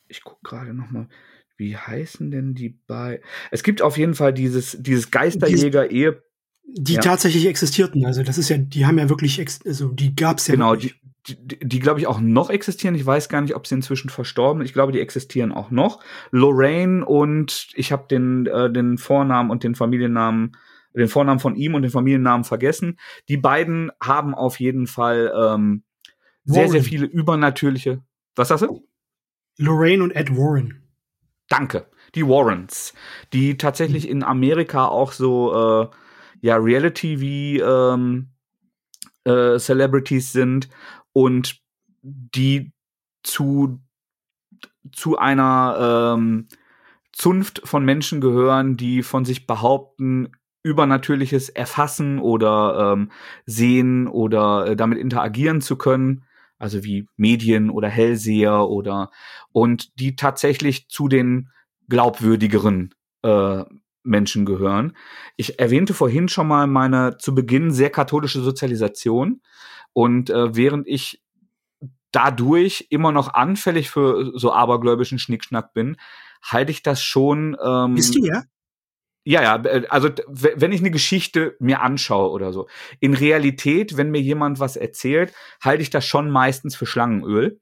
Ich 0.07 0.23
gucke 0.23 0.41
gerade 0.43 0.73
noch 0.73 0.89
mal. 0.89 1.07
Wie 1.55 1.75
heißen 1.75 2.31
denn 2.31 2.55
die 2.55 2.69
bei? 2.69 3.21
Es 3.51 3.63
gibt 3.63 3.81
auf 3.81 3.97
jeden 3.97 4.15
Fall 4.15 4.33
dieses 4.33 4.77
dieses 4.79 5.11
Geisterjäger-Ehepaar 5.11 6.23
die 6.71 6.93
ja. 6.93 7.01
tatsächlich 7.01 7.47
existierten. 7.47 8.05
Also 8.05 8.23
das 8.23 8.37
ist 8.37 8.49
ja, 8.49 8.57
die 8.57 8.85
haben 8.85 8.97
ja 8.97 9.09
wirklich, 9.09 9.43
also 9.65 9.89
die 9.89 10.15
gab 10.15 10.37
es 10.37 10.47
ja. 10.47 10.55
Genau, 10.55 10.71
wirklich. 10.71 10.98
Die, 11.27 11.59
die, 11.59 11.79
glaube 11.79 11.99
ich 11.99 12.07
auch 12.07 12.19
noch 12.19 12.49
existieren. 12.49 12.95
Ich 12.95 13.05
weiß 13.05 13.29
gar 13.29 13.41
nicht, 13.41 13.55
ob 13.55 13.67
sie 13.67 13.75
inzwischen 13.75 14.09
verstorben. 14.09 14.63
Ich 14.63 14.73
glaube, 14.73 14.91
die 14.91 15.01
existieren 15.01 15.51
auch 15.51 15.71
noch. 15.71 16.01
Lorraine 16.31 17.05
und 17.05 17.67
ich 17.75 17.91
habe 17.91 18.05
den 18.09 18.45
äh, 18.47 18.71
den 18.71 18.97
Vornamen 18.97 19.51
und 19.51 19.63
den 19.63 19.75
Familiennamen, 19.75 20.55
den 20.93 21.07
Vornamen 21.07 21.39
von 21.39 21.55
ihm 21.55 21.75
und 21.75 21.81
den 21.81 21.91
Familiennamen 21.91 22.45
vergessen. 22.45 22.97
Die 23.27 23.37
beiden 23.37 23.91
haben 24.01 24.33
auf 24.33 24.59
jeden 24.59 24.87
Fall 24.87 25.31
ähm, 25.35 25.83
sehr 26.45 26.69
sehr 26.69 26.83
viele 26.83 27.05
übernatürliche. 27.05 28.01
Was 28.35 28.49
hast 28.49 28.61
du? 28.61 28.87
Lorraine 29.57 30.03
und 30.03 30.11
Ed 30.11 30.35
Warren. 30.35 30.83
Danke. 31.49 31.87
Die 32.15 32.27
Warrens, 32.27 32.93
die 33.33 33.57
tatsächlich 33.57 34.05
mhm. 34.05 34.11
in 34.11 34.23
Amerika 34.23 34.87
auch 34.87 35.11
so 35.11 35.53
äh, 35.83 35.87
ja 36.41 36.55
Reality 36.55 37.19
wie 37.19 37.59
ähm, 37.59 38.29
äh, 39.25 39.59
Celebrities 39.59 40.31
sind 40.31 40.69
und 41.19 41.59
die 42.01 42.71
zu 43.23 43.81
zu 44.93 45.17
einer 45.17 46.15
ähm, 46.15 46.47
Zunft 47.11 47.61
von 47.65 47.83
Menschen 47.83 48.21
gehören, 48.21 48.77
die 48.77 49.03
von 49.03 49.25
sich 49.25 49.45
behaupten, 49.45 50.31
Übernatürliches 50.63 51.49
erfassen 51.49 52.19
oder 52.19 52.93
ähm, 52.93 53.11
sehen 53.45 54.07
oder 54.07 54.67
äh, 54.67 54.75
damit 54.77 54.97
interagieren 54.97 55.59
zu 55.59 55.75
können, 55.75 56.23
also 56.57 56.85
wie 56.85 57.05
Medien 57.17 57.69
oder 57.69 57.89
Hellseher 57.89 58.69
oder 58.69 59.11
und 59.51 59.99
die 59.99 60.15
tatsächlich 60.15 60.87
zu 60.87 61.09
den 61.09 61.49
glaubwürdigeren 61.89 62.95
äh, 63.23 63.65
Menschen 64.03 64.45
gehören. 64.45 64.95
Ich 65.35 65.59
erwähnte 65.59 65.93
vorhin 65.93 66.29
schon 66.29 66.47
mal 66.47 66.65
meine 66.65 67.17
zu 67.17 67.35
Beginn 67.35 67.71
sehr 67.71 67.89
katholische 67.89 68.39
Sozialisation 68.39 69.41
und 69.93 70.29
äh, 70.29 70.55
während 70.55 70.87
ich 70.87 71.21
dadurch 72.11 72.87
immer 72.89 73.11
noch 73.11 73.33
anfällig 73.33 73.89
für 73.89 74.37
so 74.37 74.51
abergläubischen 74.51 75.19
Schnickschnack 75.19 75.73
bin, 75.73 75.97
halte 76.41 76.71
ich 76.71 76.83
das 76.83 77.03
schon. 77.03 77.57
Ähm, 77.63 77.95
Bist 77.95 78.15
du 78.15 78.25
ja? 78.25 78.43
Ja, 79.25 79.43
ja, 79.43 79.63
äh, 79.63 79.85
also 79.89 80.09
wenn 80.27 80.71
ich 80.71 80.79
eine 80.79 80.91
Geschichte 80.91 81.55
mir 81.59 81.81
anschaue 81.81 82.31
oder 82.31 82.53
so. 82.53 82.67
In 82.99 83.13
Realität, 83.13 83.97
wenn 83.97 84.11
mir 84.11 84.21
jemand 84.21 84.59
was 84.59 84.75
erzählt, 84.75 85.33
halte 85.61 85.83
ich 85.83 85.89
das 85.89 86.05
schon 86.05 86.31
meistens 86.31 86.75
für 86.75 86.85
Schlangenöl. 86.85 87.59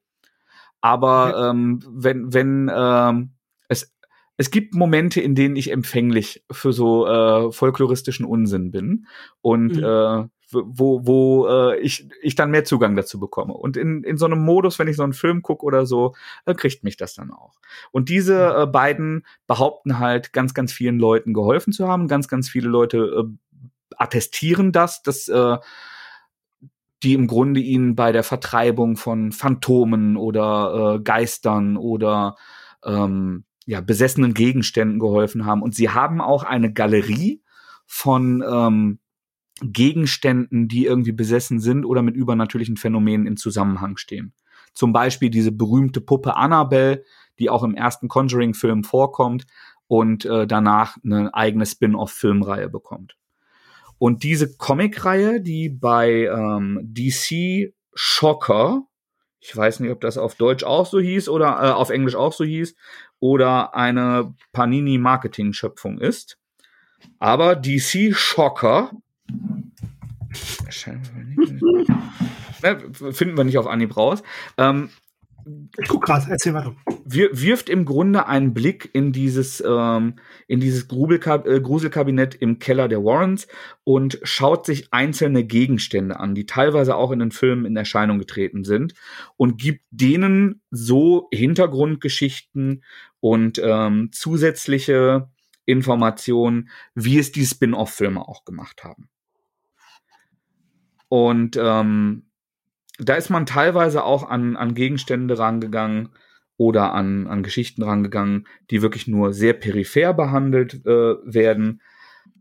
Aber 0.81 1.29
okay. 1.29 1.49
ähm, 1.49 1.83
wenn, 1.89 2.33
wenn 2.33 2.71
ähm, 2.73 3.31
es, 3.67 3.93
es 4.37 4.51
gibt 4.51 4.75
Momente, 4.75 5.19
in 5.19 5.35
denen 5.35 5.55
ich 5.55 5.71
empfänglich 5.71 6.45
für 6.51 6.71
so 6.71 7.07
äh, 7.07 7.51
folkloristischen 7.51 8.25
Unsinn 8.25 8.71
bin. 8.71 9.07
Und 9.41 9.75
mhm. 9.75 9.83
äh, 9.83 10.27
wo, 10.51 11.05
wo 11.05 11.47
äh, 11.47 11.79
ich, 11.79 12.07
ich 12.21 12.35
dann 12.35 12.51
mehr 12.51 12.63
Zugang 12.63 12.95
dazu 12.95 13.19
bekomme. 13.19 13.53
Und 13.53 13.77
in, 13.77 14.03
in 14.03 14.17
so 14.17 14.25
einem 14.25 14.43
Modus, 14.43 14.79
wenn 14.79 14.87
ich 14.87 14.95
so 14.95 15.03
einen 15.03 15.13
Film 15.13 15.41
gucke 15.41 15.65
oder 15.65 15.85
so, 15.85 16.15
äh, 16.45 16.53
kriegt 16.53 16.83
mich 16.83 16.97
das 16.97 17.15
dann 17.15 17.31
auch. 17.31 17.55
Und 17.91 18.09
diese 18.09 18.55
äh, 18.55 18.65
beiden 18.65 19.25
behaupten 19.45 19.99
halt, 19.99 20.33
ganz, 20.33 20.53
ganz 20.53 20.71
vielen 20.71 20.99
Leuten 20.99 21.33
geholfen 21.33 21.73
zu 21.73 21.87
haben. 21.87 22.07
Ganz, 22.07 22.27
ganz 22.27 22.49
viele 22.49 22.69
Leute 22.69 22.97
äh, 22.97 23.57
attestieren 23.97 24.71
das, 24.71 25.03
dass 25.03 25.27
äh, 25.27 25.57
die 27.03 27.13
im 27.13 27.27
Grunde 27.27 27.59
ihnen 27.59 27.95
bei 27.95 28.11
der 28.11 28.23
Vertreibung 28.23 28.97
von 28.97 29.31
Phantomen 29.31 30.17
oder 30.17 30.95
äh, 30.95 30.99
Geistern 30.99 31.77
oder 31.77 32.35
ähm, 32.83 33.43
ja, 33.65 33.81
besessenen 33.81 34.33
Gegenständen 34.33 34.99
geholfen 34.99 35.45
haben. 35.45 35.61
Und 35.61 35.75
sie 35.75 35.89
haben 35.89 36.21
auch 36.21 36.43
eine 36.43 36.71
Galerie 36.71 37.43
von 37.85 38.43
ähm, 38.49 38.99
Gegenständen, 39.61 40.67
die 40.67 40.85
irgendwie 40.85 41.11
besessen 41.11 41.59
sind 41.59 41.85
oder 41.85 42.01
mit 42.01 42.15
übernatürlichen 42.15 42.77
Phänomenen 42.77 43.27
in 43.27 43.37
Zusammenhang 43.37 43.97
stehen. 43.97 44.33
Zum 44.73 44.93
Beispiel 44.93 45.29
diese 45.29 45.51
berühmte 45.51 46.01
Puppe 46.01 46.35
Annabelle, 46.35 47.03
die 47.39 47.49
auch 47.49 47.63
im 47.63 47.73
ersten 47.73 48.07
Conjuring-Film 48.07 48.83
vorkommt 48.83 49.47
und 49.87 50.25
äh, 50.25 50.45
danach 50.45 50.97
eine 51.03 51.33
eigene 51.33 51.65
Spin-off-Filmreihe 51.65 52.69
bekommt. 52.69 53.17
Und 53.97 54.23
diese 54.23 54.55
Comic-Reihe, 54.55 55.41
die 55.41 55.69
bei 55.69 56.25
ähm, 56.25 56.79
DC 56.83 57.73
Shocker, 57.95 58.83
ich 59.39 59.55
weiß 59.55 59.79
nicht, 59.79 59.91
ob 59.91 60.01
das 60.01 60.17
auf 60.17 60.35
Deutsch 60.35 60.63
auch 60.63 60.85
so 60.85 60.99
hieß 60.99 61.29
oder 61.29 61.47
äh, 61.63 61.71
auf 61.71 61.89
Englisch 61.89 62.15
auch 62.15 62.33
so 62.33 62.43
hieß, 62.43 62.75
oder 63.19 63.75
eine 63.75 64.35
Panini-Marketing-Schöpfung 64.51 65.97
ist. 65.99 66.37
Aber 67.19 67.55
DC 67.55 68.15
Shocker 68.15 68.91
Finden 73.11 73.37
wir 73.37 73.43
nicht 73.43 73.57
auf 73.57 73.67
Anhieb 73.67 73.95
raus. 73.95 74.23
Ähm, 74.57 74.89
ich 75.77 75.87
guck 75.87 76.03
gerade, 76.03 76.25
erzähl 76.29 76.53
weiter. 76.53 76.75
Wir, 77.05 77.29
wirft 77.31 77.69
im 77.69 77.85
Grunde 77.85 78.27
einen 78.27 78.53
Blick 78.53 78.89
in 78.93 79.11
dieses, 79.11 79.63
ähm, 79.65 80.15
in 80.47 80.59
dieses 80.59 80.83
äh, 80.83 81.61
Gruselkabinett 81.61 82.35
im 82.35 82.59
Keller 82.59 82.87
der 82.87 83.03
Warrens 83.03 83.47
und 83.83 84.19
schaut 84.23 84.65
sich 84.65 84.93
einzelne 84.93 85.43
Gegenstände 85.45 86.19
an, 86.19 86.35
die 86.35 86.45
teilweise 86.45 86.95
auch 86.95 87.11
in 87.11 87.19
den 87.19 87.31
Filmen 87.31 87.65
in 87.65 87.77
Erscheinung 87.77 88.19
getreten 88.19 88.63
sind 88.63 88.93
und 89.37 89.57
gibt 89.57 89.85
denen 89.91 90.61
so 90.71 91.27
Hintergrundgeschichten 91.31 92.83
und 93.19 93.61
ähm, 93.63 94.09
zusätzliche 94.11 95.29
Informationen, 95.65 96.69
wie 96.93 97.19
es 97.19 97.31
die 97.31 97.45
Spin-off-Filme 97.45 98.21
auch 98.21 98.45
gemacht 98.45 98.83
haben. 98.83 99.09
Und 101.09 101.57
ähm, 101.61 102.23
da 102.99 103.15
ist 103.15 103.29
man 103.29 103.45
teilweise 103.45 104.03
auch 104.03 104.29
an, 104.29 104.55
an 104.55 104.73
Gegenstände 104.73 105.37
rangegangen 105.37 106.09
oder 106.57 106.93
an, 106.93 107.27
an 107.27 107.43
Geschichten 107.43 107.83
rangegangen, 107.83 108.47
die 108.71 108.81
wirklich 108.81 109.07
nur 109.07 109.33
sehr 109.33 109.53
peripher 109.53 110.13
behandelt 110.13 110.85
äh, 110.85 111.15
werden, 111.23 111.81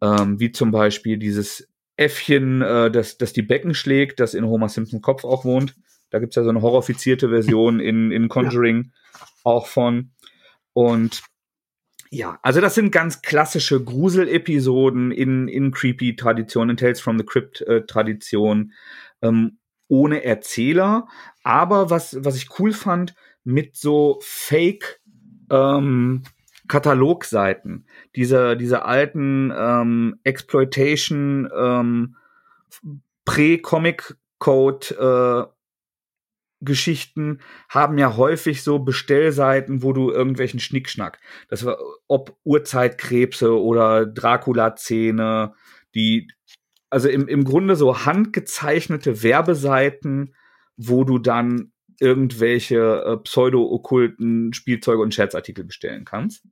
ähm, 0.03 0.41
wie 0.41 0.53
zum 0.53 0.71
Beispiel 0.71 1.19
dieses 1.19 1.69
Äffchen, 1.97 2.63
äh, 2.63 2.91
das, 2.91 3.19
das 3.19 3.33
die 3.33 3.43
Becken 3.43 3.75
schlägt, 3.75 4.21
das 4.21 4.35
in 4.35 4.47
Homer 4.47 4.69
Simpsons 4.69 5.03
Kopf 5.03 5.25
auch 5.25 5.45
wohnt. 5.45 5.75
Da 6.11 6.19
gibt's 6.19 6.37
ja 6.37 6.45
so 6.45 6.51
eine 6.51 6.63
horrorifizierte 6.63 7.29
Version 7.29 7.81
in, 7.81 8.11
in 8.11 8.29
Conjuring 8.29 8.85
ja. 8.85 9.21
auch 9.45 9.67
von. 9.67 10.13
Und 10.73 11.23
ja, 12.11 12.39
also 12.43 12.61
das 12.61 12.75
sind 12.75 12.93
ganz 12.93 13.23
klassische 13.23 13.83
Grusel-Episoden 13.83 15.11
in, 15.11 15.49
in 15.49 15.73
Creepy-Tradition, 15.73 16.71
in 16.71 16.77
Tales 16.77 17.01
from 17.01 17.19
the 17.19 17.25
Crypt-Tradition, 17.25 18.73
äh, 19.21 19.29
ähm, 19.29 19.59
ohne 19.89 20.25
Erzähler. 20.25 21.09
Aber 21.43 21.91
was, 21.91 22.25
was 22.25 22.37
ich 22.37 22.59
cool 22.59 22.73
fand, 22.73 23.15
mit 23.45 23.77
so 23.77 24.19
Fake 24.23 25.01
ähm, 25.51 26.23
Katalogseiten, 26.69 27.87
diese, 28.17 28.57
diese 28.57 28.85
alten 28.85 29.53
ähm, 29.57 30.19
Exploitation 30.25 31.49
ähm, 31.57 32.17
Prä-Comic-Code 33.25 35.49
äh, 35.49 35.56
Geschichten 36.61 37.41
haben 37.69 37.99
ja 37.99 38.17
häufig 38.17 38.63
so 38.63 38.79
Bestellseiten, 38.79 39.83
wo 39.83 39.93
du 39.93 40.11
irgendwelchen 40.11 40.61
Schnickschnack, 40.61 41.21
das 41.49 41.65
war 41.65 41.79
ob 42.09 42.37
Urzeitkrebse 42.45 43.61
oder 43.61 44.07
Dracula-Zähne, 44.07 45.55
die, 45.95 46.29
also 46.89 47.09
im, 47.09 47.29
im 47.29 47.45
Grunde 47.45 47.77
so 47.77 48.05
handgezeichnete 48.07 49.23
Werbeseiten, 49.23 50.35
wo 50.77 51.05
du 51.05 51.19
dann 51.19 51.73
irgendwelche 52.01 53.03
äh, 53.05 53.17
pseudo-okkulten 53.19 54.53
Spielzeuge 54.53 55.03
und 55.03 55.15
Scherzartikel 55.15 55.65
bestellen 55.65 56.05
kannst. 56.05 56.45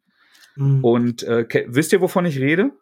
Mhm. 0.56 0.84
Und 0.84 1.22
äh, 1.22 1.46
wisst 1.68 1.92
ihr, 1.92 2.00
wovon 2.00 2.26
ich 2.26 2.38
rede? 2.38 2.72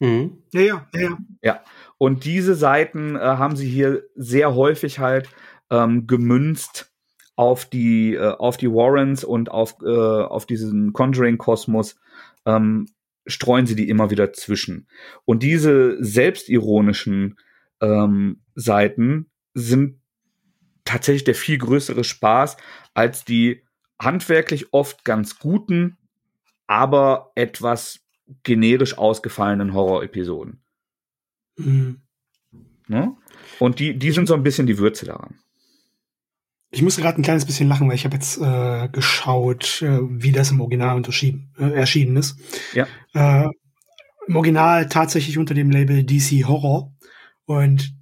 Mhm. 0.00 0.42
Ja, 0.52 0.60
ja, 0.60 0.86
ja, 0.94 1.18
ja. 1.42 1.64
Und 1.96 2.24
diese 2.24 2.54
Seiten 2.54 3.16
äh, 3.16 3.20
haben 3.20 3.56
sie 3.56 3.68
hier 3.68 4.02
sehr 4.16 4.54
häufig 4.54 4.98
halt 4.98 5.28
ähm, 5.72 6.06
gemünzt 6.06 6.92
auf 7.34 7.64
die, 7.64 8.14
äh, 8.14 8.36
auf 8.36 8.58
die 8.58 8.70
Warrens 8.70 9.24
und 9.24 9.50
auf, 9.50 9.76
äh, 9.82 9.88
auf 9.88 10.46
diesen 10.46 10.92
Conjuring-Kosmos, 10.92 11.96
ähm, 12.44 12.86
streuen 13.26 13.66
sie 13.66 13.74
die 13.74 13.88
immer 13.88 14.10
wieder 14.10 14.32
zwischen. 14.32 14.86
Und 15.24 15.42
diese 15.42 15.96
selbstironischen 16.04 17.38
ähm, 17.80 18.42
Seiten 18.54 19.30
sind 19.54 20.00
tatsächlich 20.84 21.24
der 21.24 21.34
viel 21.34 21.58
größere 21.58 22.04
Spaß 22.04 22.56
als 22.94 23.24
die 23.24 23.64
handwerklich 23.98 24.72
oft 24.72 25.04
ganz 25.04 25.38
guten, 25.38 25.96
aber 26.66 27.32
etwas 27.34 28.00
generisch 28.42 28.98
ausgefallenen 28.98 29.72
Horror-Episoden. 29.72 30.62
Mhm. 31.56 32.02
Ne? 32.88 33.16
Und 33.58 33.78
die, 33.78 33.98
die 33.98 34.10
sind 34.10 34.26
so 34.26 34.34
ein 34.34 34.42
bisschen 34.42 34.66
die 34.66 34.78
Würze 34.78 35.06
daran. 35.06 35.38
Ich 36.74 36.80
musste 36.80 37.02
gerade 37.02 37.20
ein 37.20 37.22
kleines 37.22 37.44
bisschen 37.44 37.68
lachen, 37.68 37.86
weil 37.86 37.96
ich 37.96 38.06
habe 38.06 38.16
jetzt 38.16 38.38
äh, 38.40 38.88
geschaut, 38.88 39.82
äh, 39.82 39.98
wie 40.02 40.32
das 40.32 40.50
im 40.50 40.60
Original 40.62 41.00
äh, 41.00 41.70
erschienen 41.74 42.16
ist. 42.16 42.38
Ja. 42.72 42.86
Äh, 43.12 43.50
Im 44.26 44.36
Original 44.36 44.88
tatsächlich 44.88 45.36
unter 45.36 45.52
dem 45.52 45.70
Label 45.70 46.02
DC 46.02 46.48
Horror. 46.48 46.90
Und 47.44 47.94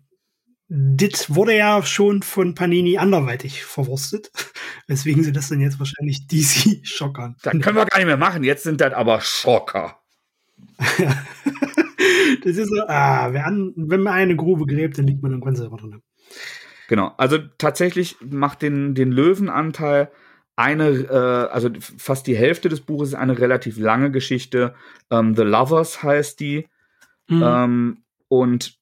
das 0.68 1.34
wurde 1.34 1.56
ja 1.56 1.82
schon 1.82 2.22
von 2.22 2.54
Panini 2.54 2.96
anderweitig 2.96 3.64
verwurstet. 3.64 4.30
Weswegen 4.86 5.24
sie 5.24 5.32
das 5.32 5.48
dann 5.48 5.60
jetzt 5.60 5.80
wahrscheinlich 5.80 6.28
DC 6.28 6.86
schockern. 6.86 7.34
Das 7.42 7.52
können 7.54 7.76
wir 7.76 7.86
gar 7.86 7.98
nicht 7.98 8.06
mehr 8.06 8.16
machen. 8.16 8.44
Jetzt 8.44 8.62
sind 8.62 8.80
das 8.80 8.92
aber 8.92 9.20
Schocker. 9.20 9.98
das 10.78 12.56
ist 12.56 12.68
so, 12.68 12.82
ah, 12.86 13.32
wenn 13.32 14.00
man 14.00 14.14
eine 14.14 14.36
Grube 14.36 14.64
gräbt, 14.64 14.96
dann 14.96 15.08
liegt 15.08 15.22
man 15.22 15.32
irgendwann 15.32 15.56
selber 15.56 15.76
drin. 15.76 16.02
Genau, 16.90 17.14
also 17.18 17.38
tatsächlich 17.56 18.16
macht 18.20 18.62
den, 18.62 18.96
den 18.96 19.12
Löwenanteil 19.12 20.10
eine, 20.56 20.88
äh, 20.88 21.52
also 21.52 21.70
fast 21.78 22.26
die 22.26 22.36
Hälfte 22.36 22.68
des 22.68 22.80
Buches 22.80 23.10
ist 23.10 23.14
eine 23.14 23.38
relativ 23.38 23.78
lange 23.78 24.10
Geschichte. 24.10 24.74
Ähm, 25.08 25.36
The 25.36 25.42
Lovers 25.42 26.02
heißt 26.02 26.40
die. 26.40 26.66
Mhm. 27.28 27.42
Ähm, 27.44 28.04
und 28.26 28.76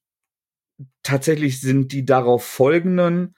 tatsächlich 1.03 1.61
sind 1.61 1.91
die 1.91 2.03
darauf 2.03 2.43
folgenden 2.43 3.35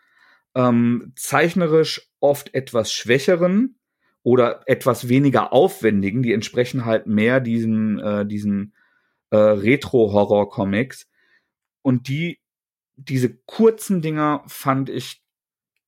ähm, 0.56 1.12
zeichnerisch 1.18 2.10
oft 2.22 2.54
etwas 2.54 2.94
schwächeren 2.94 3.76
oder 4.24 4.62
etwas 4.68 5.10
weniger 5.10 5.52
aufwendigen, 5.52 6.24
die 6.24 6.32
entsprechen 6.32 6.86
halt 6.86 7.08
mehr 7.08 7.42
diesen, 7.42 8.00
äh, 8.00 8.26
diesen 8.26 8.74
äh, 9.32 9.36
Retro-Horror-Comics. 9.36 11.10
Und 11.82 12.08
die, 12.08 12.41
diese 13.08 13.36
kurzen 13.46 14.02
Dinger 14.02 14.44
fand 14.48 14.90
ich 14.90 15.24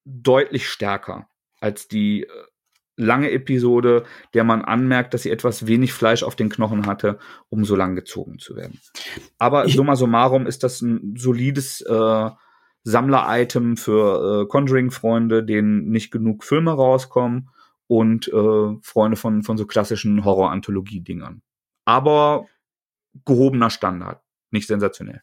deutlich 0.05 0.67
stärker 0.67 1.27
als 1.59 1.87
die 1.87 2.23
äh, 2.23 2.27
lange 2.95 3.31
Episode, 3.31 4.03
der 4.33 4.43
man 4.43 4.63
anmerkt, 4.63 5.13
dass 5.13 5.23
sie 5.23 5.31
etwas 5.31 5.65
wenig 5.65 5.93
Fleisch 5.93 6.23
auf 6.23 6.35
den 6.35 6.49
Knochen 6.49 6.85
hatte, 6.85 7.17
um 7.49 7.65
so 7.65 7.75
lang 7.75 7.95
gezogen 7.95 8.39
zu 8.39 8.55
werden. 8.55 8.79
Aber 9.37 9.65
ich 9.65 9.75
summa 9.75 9.95
summarum 9.95 10.45
ist 10.45 10.63
das 10.63 10.81
ein 10.81 11.15
solides 11.17 11.81
äh, 11.81 12.29
Sammler-Item 12.83 13.77
für 13.77 14.43
äh, 14.43 14.47
Conjuring-Freunde, 14.47 15.43
denen 15.43 15.89
nicht 15.89 16.11
genug 16.11 16.43
Filme 16.43 16.71
rauskommen 16.71 17.49
und 17.87 18.27
äh, 18.27 18.75
Freunde 18.81 19.17
von, 19.17 19.43
von 19.43 19.57
so 19.57 19.65
klassischen 19.65 20.25
Horror-Anthologie-Dingern. 20.25 21.41
Aber 21.85 22.47
gehobener 23.25 23.69
Standard, 23.69 24.21
nicht 24.51 24.67
sensationell. 24.67 25.21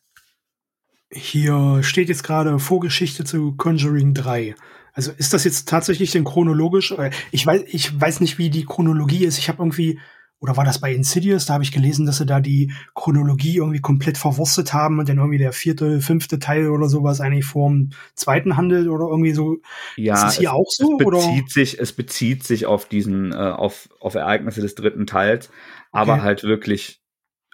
Hier 1.12 1.82
steht 1.82 2.08
jetzt 2.08 2.22
gerade 2.22 2.58
Vorgeschichte 2.58 3.24
zu 3.24 3.52
Conjuring 3.56 4.14
3. 4.14 4.54
Also 4.92 5.12
ist 5.12 5.32
das 5.32 5.44
jetzt 5.44 5.68
tatsächlich 5.68 6.11
denn 6.12 6.24
chronologisch? 6.24 6.92
Äh, 6.92 7.11
ich 7.30 7.46
weiß, 7.46 7.62
ich 7.66 8.00
weiß 8.00 8.20
nicht, 8.20 8.38
wie 8.38 8.50
die 8.50 8.64
Chronologie 8.64 9.24
ist. 9.24 9.38
Ich 9.38 9.48
habe 9.48 9.62
irgendwie, 9.62 9.98
oder 10.40 10.56
war 10.56 10.64
das 10.64 10.80
bei 10.80 10.92
Insidious? 10.92 11.46
Da 11.46 11.54
habe 11.54 11.64
ich 11.64 11.72
gelesen, 11.72 12.06
dass 12.06 12.18
sie 12.18 12.26
da 12.26 12.40
die 12.40 12.72
Chronologie 12.94 13.56
irgendwie 13.56 13.80
komplett 13.80 14.18
verwurstet 14.18 14.72
haben 14.72 14.98
und 14.98 15.08
dann 15.08 15.18
irgendwie 15.18 15.38
der 15.38 15.52
vierte, 15.52 16.00
fünfte 16.00 16.38
Teil 16.38 16.68
oder 16.70 16.88
sowas 16.88 17.20
eigentlich 17.20 17.44
vorm 17.44 17.90
zweiten 18.14 18.56
handelt 18.56 18.88
oder 18.88 19.06
irgendwie 19.06 19.32
so. 19.32 19.58
Ja, 19.96 20.14
ist 20.14 20.22
das 20.22 20.38
hier 20.38 20.48
es, 20.48 20.54
auch 20.54 20.68
so? 20.68 20.98
Es 20.98 21.04
bezieht 21.04 21.42
oder? 21.42 21.50
sich, 21.50 21.78
es 21.78 21.92
bezieht 21.92 22.44
sich 22.44 22.66
auf 22.66 22.86
diesen, 22.86 23.32
äh, 23.32 23.36
auf, 23.36 23.88
auf 24.00 24.14
Ereignisse 24.14 24.61
des 24.61 24.74
dritten 24.74 25.06
Teils, 25.06 25.50
aber 25.92 26.14
okay. 26.14 26.22
halt 26.22 26.42
wirklich 26.44 26.99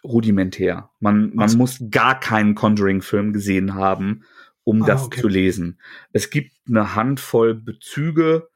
rudimentär. 0.04 0.90
Man, 1.00 1.30
man 1.34 1.44
also. 1.44 1.58
muss 1.58 1.82
gar 1.90 2.18
keinen 2.18 2.54
Conjuring-Film 2.54 3.32
gesehen 3.32 3.74
haben, 3.74 4.24
um 4.64 4.82
ah, 4.82 4.86
das 4.86 5.04
okay. 5.04 5.20
zu 5.20 5.28
lesen. 5.28 5.80
Es 6.12 6.30
gibt 6.30 6.52
eine 6.68 6.94
Handvoll 6.94 7.54
Bezüge, 7.54 8.48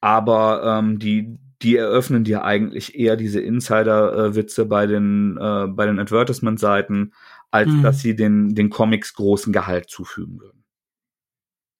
aber 0.00 0.78
ähm, 0.78 0.98
die, 0.98 1.38
die 1.62 1.76
eröffnen 1.76 2.24
dir 2.24 2.44
eigentlich 2.44 2.94
eher 2.94 3.16
diese 3.16 3.40
Insider-Witze 3.40 4.66
bei 4.66 4.86
den, 4.86 5.36
äh, 5.38 5.66
bei 5.68 5.86
den 5.86 5.98
Advertisement-Seiten, 5.98 7.12
als 7.50 7.70
mhm. 7.70 7.82
dass 7.82 8.00
sie 8.00 8.14
den, 8.14 8.54
den 8.54 8.70
Comics 8.70 9.14
großen 9.14 9.52
Gehalt 9.52 9.88
zufügen 9.88 10.40
würden. 10.40 10.64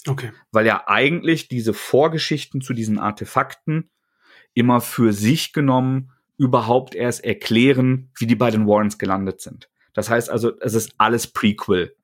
Okay. 0.06 0.32
Weil 0.52 0.66
ja 0.66 0.84
eigentlich 0.86 1.48
diese 1.48 1.74
Vorgeschichten 1.74 2.60
zu 2.60 2.72
diesen 2.72 2.98
Artefakten 2.98 3.90
immer 4.54 4.80
für 4.80 5.12
sich 5.12 5.52
genommen 5.52 6.12
überhaupt 6.38 6.94
erst 6.94 7.24
erklären, 7.24 8.10
wie 8.16 8.26
die 8.26 8.36
bei 8.36 8.50
den 8.50 8.66
Warrens 8.66 8.96
gelandet 8.96 9.40
sind. 9.40 9.68
Das 9.92 10.08
heißt 10.08 10.30
also, 10.30 10.58
es 10.60 10.74
ist 10.74 10.94
alles 10.96 11.26
Prequel 11.26 11.94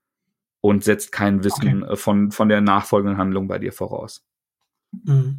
und 0.61 0.85
setzt 0.85 1.13
kein 1.13 1.45
Wissen 1.45 1.85
okay. 1.85 1.93
Äh, 1.93 1.97
von, 1.97 2.31
von 2.33 2.49
der 2.49 2.61
nachfolgenden 2.61 3.17
Handlung 3.17 3.49
bei 3.49 3.59
dir 3.59 3.73
voraus. 3.73 4.27
Mhm. 4.93 5.39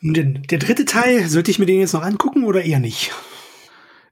Den, 0.00 0.42
der 0.42 0.58
dritte 0.58 0.84
Teil, 0.84 1.28
sollte 1.28 1.50
ich 1.50 1.58
mir 1.58 1.66
den 1.66 1.80
jetzt 1.80 1.92
noch 1.92 2.02
angucken 2.02 2.44
oder 2.44 2.62
eher 2.62 2.80
nicht? 2.80 3.12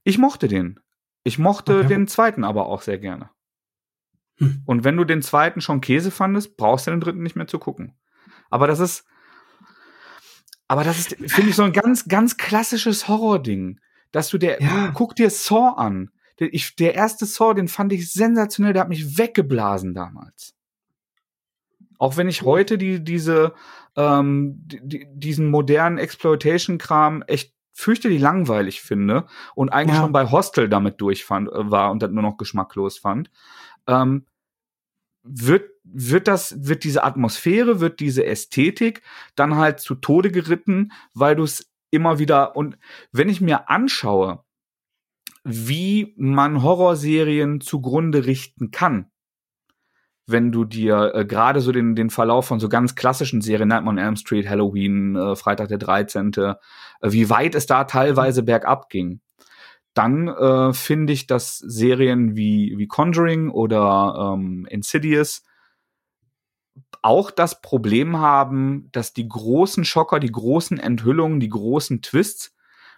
Ich 0.04 0.18
mochte 0.18 0.46
den. 0.46 0.78
Ich 1.24 1.38
mochte 1.38 1.80
okay. 1.80 1.88
den 1.88 2.06
zweiten 2.06 2.44
aber 2.44 2.66
auch 2.66 2.82
sehr 2.82 2.98
gerne. 2.98 3.30
Hm. 4.36 4.62
Und 4.66 4.84
wenn 4.84 4.96
du 4.96 5.04
den 5.04 5.22
zweiten 5.22 5.60
schon 5.60 5.80
Käse 5.80 6.10
fandest, 6.10 6.56
brauchst 6.56 6.86
du 6.86 6.90
den 6.90 7.00
dritten 7.00 7.22
nicht 7.22 7.36
mehr 7.36 7.46
zu 7.46 7.58
gucken. 7.58 7.98
Aber 8.50 8.66
das 8.66 8.80
ist, 8.80 9.04
aber 10.70 10.84
das 10.84 10.98
ist, 11.00 11.08
finde 11.32 11.50
ich, 11.50 11.56
so 11.56 11.64
ein 11.64 11.72
ganz, 11.72 12.06
ganz 12.06 12.36
klassisches 12.36 13.08
Horror-Ding. 13.08 13.80
Dass 14.12 14.28
du 14.28 14.38
der, 14.38 14.60
ja. 14.60 14.92
guck 14.94 15.16
dir 15.16 15.30
Saw 15.30 15.74
an 15.76 16.10
der, 16.40 16.54
ich, 16.54 16.74
der 16.76 16.94
erste 16.94 17.26
Saw, 17.26 17.54
den 17.54 17.68
fand 17.68 17.92
ich 17.92 18.12
sensationell, 18.12 18.72
der 18.72 18.82
hat 18.82 18.88
mich 18.88 19.18
weggeblasen 19.18 19.94
damals. 19.94 20.54
Auch 21.98 22.16
wenn 22.16 22.28
ich 22.28 22.42
heute 22.42 22.78
die, 22.78 23.04
diese, 23.04 23.52
ähm, 23.96 24.62
die, 24.64 25.06
diesen 25.12 25.50
modernen 25.50 25.98
Exploitation-Kram 25.98 27.22
echt 27.26 27.52
fürchterlich 27.72 28.20
langweilig 28.20 28.80
finde 28.80 29.26
und 29.54 29.70
eigentlich 29.70 29.96
ja. 29.96 30.02
schon 30.02 30.12
bei 30.12 30.30
Hostel 30.30 30.68
damit 30.68 31.00
durchfand, 31.00 31.48
äh, 31.48 31.70
war 31.70 31.90
und 31.90 32.02
das 32.02 32.10
nur 32.10 32.22
noch 32.22 32.36
geschmacklos 32.36 32.98
fand, 32.98 33.30
ähm, 33.88 34.26
wird, 35.22 35.69
wird 35.84 36.28
das, 36.28 36.54
wird 36.66 36.84
diese 36.84 37.04
Atmosphäre, 37.04 37.80
wird 37.80 38.00
diese 38.00 38.24
Ästhetik 38.24 39.02
dann 39.34 39.56
halt 39.56 39.80
zu 39.80 39.94
Tode 39.94 40.30
geritten, 40.30 40.92
weil 41.14 41.36
du 41.36 41.44
es 41.44 41.70
immer 41.90 42.18
wieder 42.18 42.56
und 42.56 42.78
wenn 43.12 43.28
ich 43.28 43.40
mir 43.40 43.68
anschaue, 43.68 44.44
wie 45.44 46.14
man 46.16 46.62
Horrorserien 46.62 47.60
zugrunde 47.60 48.26
richten 48.26 48.70
kann. 48.70 49.10
Wenn 50.26 50.52
du 50.52 50.64
dir 50.64 51.12
äh, 51.14 51.24
gerade 51.24 51.60
so 51.60 51.72
den, 51.72 51.96
den 51.96 52.10
Verlauf 52.10 52.46
von 52.46 52.60
so 52.60 52.68
ganz 52.68 52.94
klassischen 52.94 53.40
Serien, 53.40 53.68
Nightmare 53.68 53.96
on 53.96 53.98
Elm 53.98 54.16
Street, 54.16 54.48
Halloween, 54.48 55.16
äh, 55.16 55.34
Freitag 55.34 55.68
der 55.68 55.78
13., 55.78 56.32
äh, 56.34 56.54
wie 57.02 57.30
weit 57.30 57.54
es 57.54 57.66
da 57.66 57.84
teilweise 57.84 58.42
bergab 58.42 58.90
ging, 58.90 59.20
dann 59.94 60.28
äh, 60.28 60.72
finde 60.72 61.12
ich, 61.12 61.26
dass 61.26 61.58
Serien 61.58 62.36
wie, 62.36 62.74
wie 62.76 62.86
Conjuring 62.86 63.50
oder 63.50 64.34
ähm, 64.34 64.66
Insidious 64.70 65.42
auch 67.02 67.30
das 67.30 67.62
Problem 67.62 68.18
haben, 68.18 68.88
dass 68.92 69.12
die 69.12 69.28
großen 69.28 69.84
Schocker, 69.84 70.20
die 70.20 70.32
großen 70.32 70.78
Enthüllungen, 70.78 71.40
die 71.40 71.48
großen 71.48 72.02
Twists 72.02 72.54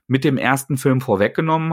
mit 0.07 0.25
dem 0.25 0.37
ersten 0.37 0.77
Film 0.77 1.01
vorweggenommen 1.01 1.71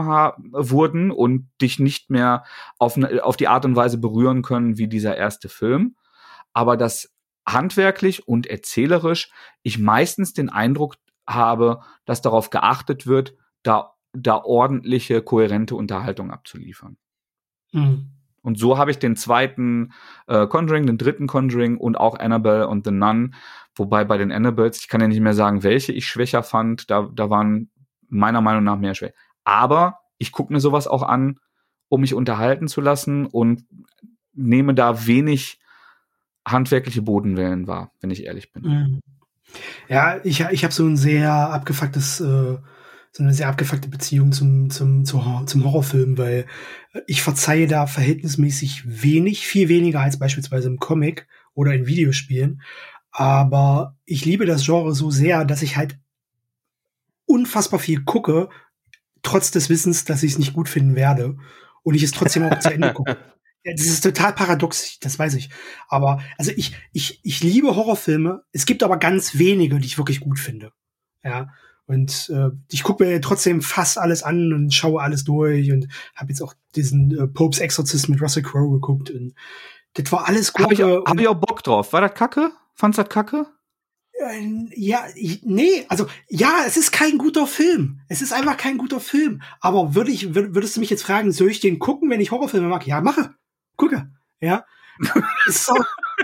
wurden 0.52 1.10
und 1.10 1.50
dich 1.60 1.78
nicht 1.78 2.10
mehr 2.10 2.44
auf, 2.78 2.96
ne, 2.96 3.22
auf 3.22 3.36
die 3.36 3.48
Art 3.48 3.64
und 3.64 3.76
Weise 3.76 3.98
berühren 3.98 4.42
können 4.42 4.78
wie 4.78 4.88
dieser 4.88 5.16
erste 5.16 5.48
Film. 5.48 5.96
Aber 6.52 6.76
dass 6.76 7.12
handwerklich 7.46 8.26
und 8.28 8.46
erzählerisch 8.46 9.30
ich 9.62 9.78
meistens 9.78 10.32
den 10.32 10.48
Eindruck 10.48 10.96
habe, 11.26 11.80
dass 12.04 12.22
darauf 12.22 12.50
geachtet 12.50 13.06
wird, 13.06 13.34
da, 13.62 13.94
da 14.12 14.42
ordentliche, 14.42 15.22
kohärente 15.22 15.74
Unterhaltung 15.74 16.30
abzuliefern. 16.30 16.96
Mhm. 17.72 18.19
Und 18.42 18.58
so 18.58 18.78
habe 18.78 18.90
ich 18.90 18.98
den 18.98 19.16
zweiten 19.16 19.92
äh, 20.26 20.46
Conjuring, 20.46 20.86
den 20.86 20.98
dritten 20.98 21.26
Conjuring 21.26 21.76
und 21.76 21.96
auch 21.96 22.18
Annabelle 22.18 22.68
und 22.68 22.86
The 22.86 22.92
Nun, 22.92 23.34
wobei 23.74 24.04
bei 24.04 24.16
den 24.16 24.32
Annabelles, 24.32 24.80
ich 24.80 24.88
kann 24.88 25.00
ja 25.00 25.08
nicht 25.08 25.20
mehr 25.20 25.34
sagen, 25.34 25.62
welche 25.62 25.92
ich 25.92 26.06
schwächer 26.06 26.42
fand, 26.42 26.90
da, 26.90 27.08
da 27.12 27.28
waren 27.30 27.70
meiner 28.08 28.40
Meinung 28.40 28.64
nach 28.64 28.78
mehr 28.78 28.94
schwer. 28.94 29.12
Aber 29.44 30.00
ich 30.18 30.32
gucke 30.32 30.52
mir 30.52 30.60
sowas 30.60 30.86
auch 30.86 31.02
an, 31.02 31.38
um 31.88 32.00
mich 32.00 32.14
unterhalten 32.14 32.68
zu 32.68 32.80
lassen 32.80 33.26
und 33.26 33.64
nehme 34.32 34.74
da 34.74 35.06
wenig 35.06 35.58
handwerkliche 36.46 37.02
Bodenwellen 37.02 37.66
wahr, 37.66 37.92
wenn 38.00 38.10
ich 38.10 38.24
ehrlich 38.24 38.52
bin. 38.52 38.62
Mhm. 38.62 39.00
Ja, 39.88 40.20
ich, 40.24 40.40
ich 40.40 40.64
habe 40.64 40.72
so 40.72 40.86
ein 40.86 40.96
sehr 40.96 41.32
abgefucktes, 41.32 42.20
äh, 42.20 42.56
so 43.12 43.22
eine 43.22 43.34
sehr 43.34 43.48
abgefuckte 43.48 43.88
Beziehung 43.88 44.32
zum, 44.32 44.70
zum, 44.70 45.04
zum, 45.04 45.46
zum 45.46 45.64
Horrorfilm, 45.64 46.16
weil 46.16 46.46
ich 47.06 47.22
verzeihe 47.22 47.66
da 47.66 47.86
verhältnismäßig 47.86 48.82
wenig, 48.86 49.46
viel 49.46 49.68
weniger 49.68 50.00
als 50.00 50.18
beispielsweise 50.18 50.68
im 50.68 50.78
Comic 50.78 51.26
oder 51.54 51.74
in 51.74 51.86
Videospielen. 51.86 52.62
Aber 53.10 53.96
ich 54.04 54.24
liebe 54.24 54.46
das 54.46 54.64
Genre 54.64 54.94
so 54.94 55.10
sehr, 55.10 55.44
dass 55.44 55.62
ich 55.62 55.76
halt 55.76 55.98
unfassbar 57.26 57.80
viel 57.80 58.02
gucke, 58.04 58.48
trotz 59.22 59.50
des 59.50 59.68
Wissens, 59.68 60.04
dass 60.04 60.22
ich 60.22 60.32
es 60.32 60.38
nicht 60.38 60.52
gut 60.52 60.68
finden 60.68 60.94
werde 60.94 61.36
und 61.82 61.94
ich 61.94 62.02
es 62.02 62.12
trotzdem 62.12 62.44
auch 62.44 62.58
zu 62.58 62.72
Ende 62.72 62.92
gucke. 62.92 63.16
Das 63.62 63.82
ist 63.82 64.00
total 64.00 64.32
paradox, 64.32 64.98
das 65.00 65.18
weiß 65.18 65.34
ich. 65.34 65.50
Aber 65.86 66.22
also 66.38 66.50
ich, 66.56 66.74
ich, 66.94 67.20
ich 67.22 67.42
liebe 67.42 67.76
Horrorfilme. 67.76 68.42
Es 68.52 68.64
gibt 68.64 68.82
aber 68.82 68.96
ganz 68.96 69.36
wenige, 69.36 69.78
die 69.78 69.86
ich 69.86 69.98
wirklich 69.98 70.20
gut 70.20 70.38
finde. 70.38 70.72
Ja. 71.22 71.52
Und 71.90 72.30
äh, 72.32 72.50
ich 72.70 72.84
gucke 72.84 73.04
mir 73.04 73.20
trotzdem 73.20 73.62
fast 73.62 73.98
alles 73.98 74.22
an 74.22 74.52
und 74.52 74.72
schaue 74.72 75.02
alles 75.02 75.24
durch 75.24 75.72
und 75.72 75.88
habe 76.14 76.28
jetzt 76.28 76.40
auch 76.40 76.54
diesen 76.76 77.18
äh, 77.18 77.26
Popes 77.26 77.58
Exorcist 77.58 78.08
mit 78.08 78.22
Russell 78.22 78.44
Crowe 78.44 78.70
geguckt. 78.70 79.10
Und 79.10 79.34
das 79.94 80.12
war 80.12 80.28
alles 80.28 80.52
gut. 80.52 80.62
Habe 80.62 80.74
ich, 80.74 80.80
hab 80.80 81.18
ich 81.18 81.26
auch 81.26 81.34
Bock 81.34 81.64
drauf. 81.64 81.92
War 81.92 82.00
das 82.00 82.14
kacke? 82.14 82.52
Fandst 82.76 82.96
du 82.96 83.02
das 83.02 83.12
kacke? 83.12 83.46
Äh, 84.12 84.68
ja, 84.76 85.02
nee, 85.42 85.84
also 85.88 86.06
ja, 86.28 86.62
es 86.64 86.76
ist 86.76 86.92
kein 86.92 87.18
guter 87.18 87.48
Film. 87.48 88.02
Es 88.06 88.22
ist 88.22 88.32
einfach 88.32 88.56
kein 88.56 88.78
guter 88.78 89.00
Film. 89.00 89.42
Aber 89.58 89.96
würde 89.96 90.12
ich, 90.12 90.32
würdest 90.32 90.76
du 90.76 90.80
mich 90.80 90.90
jetzt 90.90 91.02
fragen, 91.02 91.32
soll 91.32 91.50
ich 91.50 91.58
den 91.58 91.80
gucken, 91.80 92.08
wenn 92.08 92.20
ich 92.20 92.30
Horrorfilme 92.30 92.68
mag? 92.68 92.86
Ja, 92.86 93.00
mache. 93.00 93.34
Gucke. 93.76 94.12
Ja. 94.40 94.64
So, 95.46 95.74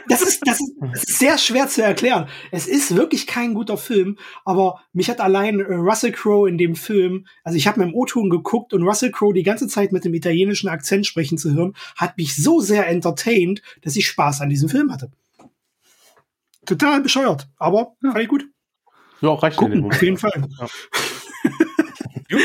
das, 0.09 0.22
ist, 0.22 0.43
das, 0.45 0.61
ist, 0.61 0.72
das 0.81 1.05
ist 1.05 1.18
sehr 1.18 1.39
schwer 1.39 1.68
zu 1.68 1.83
erklären. 1.83 2.29
Es 2.51 2.66
ist 2.66 2.95
wirklich 2.95 3.27
kein 3.27 3.55
guter 3.55 3.77
Film, 3.77 4.18
aber 4.45 4.81
mich 4.93 5.09
hat 5.09 5.20
allein 5.20 5.61
äh, 5.61 5.74
Russell 5.74 6.12
Crowe 6.12 6.49
in 6.49 6.59
dem 6.59 6.74
Film, 6.74 7.27
also 7.45 7.57
ich 7.57 7.66
habe 7.66 7.81
mir 7.81 7.87
im 7.87 7.95
O-Ton 7.95 8.31
geguckt 8.31 8.72
und 8.72 8.83
Russell 8.83 9.11
Crowe 9.11 9.33
die 9.33 9.43
ganze 9.43 9.68
Zeit 9.68 9.93
mit 9.93 10.05
dem 10.05 10.14
italienischen 10.14 10.68
Akzent 10.68 11.07
sprechen 11.07 11.39
zu 11.39 11.55
hören, 11.55 11.74
hat 11.97 12.16
mich 12.18 12.37
so 12.37 12.61
sehr 12.61 12.87
entertained, 12.87 13.62
dass 13.83 13.97
ich 13.97 14.07
Spaß 14.07 14.41
an 14.43 14.51
diesem 14.51 14.68
Film 14.68 14.93
hatte 14.93 15.11
total 16.66 17.01
bescheuert, 17.01 17.49
aber 17.57 17.97
ja. 18.03 18.11
fand 18.11 18.22
ich 18.22 18.29
gut. 18.29 18.45
Ja, 19.20 19.33
reicht 19.33 19.57
Gucken, 19.57 19.87
auf 19.87 20.03
jeden 20.03 20.18
Fall. 20.18 20.47
Ja. 20.59 20.66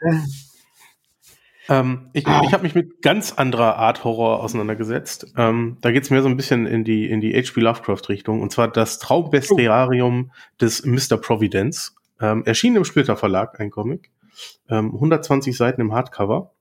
äh, 0.00 0.20
Ähm, 1.70 2.10
ich 2.12 2.26
Ah. 2.26 2.42
ich 2.44 2.52
habe 2.52 2.64
mich 2.64 2.74
mit 2.74 3.00
ganz 3.00 3.32
anderer 3.32 3.76
Art 3.76 4.02
Horror 4.02 4.42
auseinandergesetzt. 4.42 5.32
Ähm, 5.36 5.78
da 5.80 5.92
geht's 5.92 6.10
mehr 6.10 6.20
so 6.20 6.28
ein 6.28 6.36
bisschen 6.36 6.66
in 6.66 6.82
die, 6.82 7.08
in 7.08 7.20
die 7.20 7.32
H.P. 7.32 7.60
Lovecraft-Richtung. 7.60 8.42
Und 8.42 8.50
zwar 8.50 8.68
das 8.68 8.98
Traumbestiarium 8.98 10.32
des 10.60 10.84
Mr. 10.84 11.16
Providence. 11.16 11.94
Ähm, 12.20 12.44
erschien 12.44 12.74
im 12.74 12.84
Splitter 12.84 13.16
Verlag, 13.16 13.60
ein 13.60 13.70
Comic. 13.70 14.10
Ähm, 14.68 14.92
120 14.94 15.56
Seiten 15.56 15.80
im 15.80 15.92
Hardcover. 15.92 16.52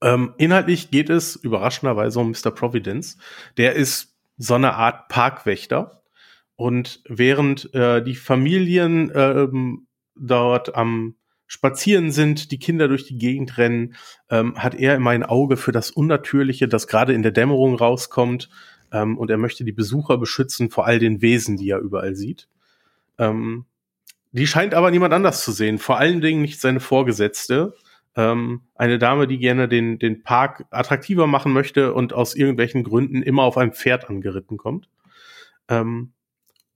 Ähm, 0.00 0.32
inhaltlich 0.38 0.92
geht 0.92 1.10
es 1.10 1.34
überraschenderweise 1.34 2.20
um 2.20 2.30
Mr. 2.30 2.52
Providence. 2.52 3.18
Der 3.56 3.74
ist 3.74 4.14
so 4.36 4.54
eine 4.54 4.74
Art 4.74 5.08
Parkwächter. 5.08 6.02
Und 6.54 7.02
während 7.08 7.74
äh, 7.74 8.00
die 8.02 8.14
Familien 8.14 9.10
ähm, 9.12 9.88
dort 10.14 10.76
am 10.76 11.17
Spazieren 11.48 12.12
sind, 12.12 12.52
die 12.52 12.58
Kinder 12.58 12.88
durch 12.88 13.06
die 13.06 13.16
Gegend 13.16 13.56
rennen, 13.56 13.94
ähm, 14.30 14.62
hat 14.62 14.74
er 14.74 14.94
immer 14.94 15.10
ein 15.10 15.24
Auge 15.24 15.56
für 15.56 15.72
das 15.72 15.90
Unnatürliche, 15.90 16.68
das 16.68 16.86
gerade 16.86 17.14
in 17.14 17.22
der 17.22 17.32
Dämmerung 17.32 17.74
rauskommt. 17.74 18.50
Ähm, 18.92 19.18
und 19.18 19.30
er 19.30 19.38
möchte 19.38 19.64
die 19.64 19.72
Besucher 19.72 20.18
beschützen 20.18 20.70
vor 20.70 20.86
all 20.86 20.98
den 20.98 21.22
Wesen, 21.22 21.56
die 21.56 21.70
er 21.70 21.80
überall 21.80 22.14
sieht. 22.14 22.48
Ähm, 23.16 23.64
die 24.32 24.46
scheint 24.46 24.74
aber 24.74 24.90
niemand 24.90 25.14
anders 25.14 25.42
zu 25.42 25.52
sehen. 25.52 25.78
Vor 25.78 25.98
allen 25.98 26.20
Dingen 26.20 26.42
nicht 26.42 26.60
seine 26.60 26.80
Vorgesetzte. 26.80 27.74
Ähm, 28.14 28.62
eine 28.74 28.98
Dame, 28.98 29.26
die 29.26 29.38
gerne 29.38 29.68
den, 29.68 29.98
den 29.98 30.22
Park 30.22 30.66
attraktiver 30.70 31.26
machen 31.26 31.54
möchte 31.54 31.94
und 31.94 32.12
aus 32.12 32.34
irgendwelchen 32.34 32.84
Gründen 32.84 33.22
immer 33.22 33.44
auf 33.44 33.56
einem 33.56 33.72
Pferd 33.72 34.10
angeritten 34.10 34.58
kommt. 34.58 34.90
Ähm, 35.68 36.12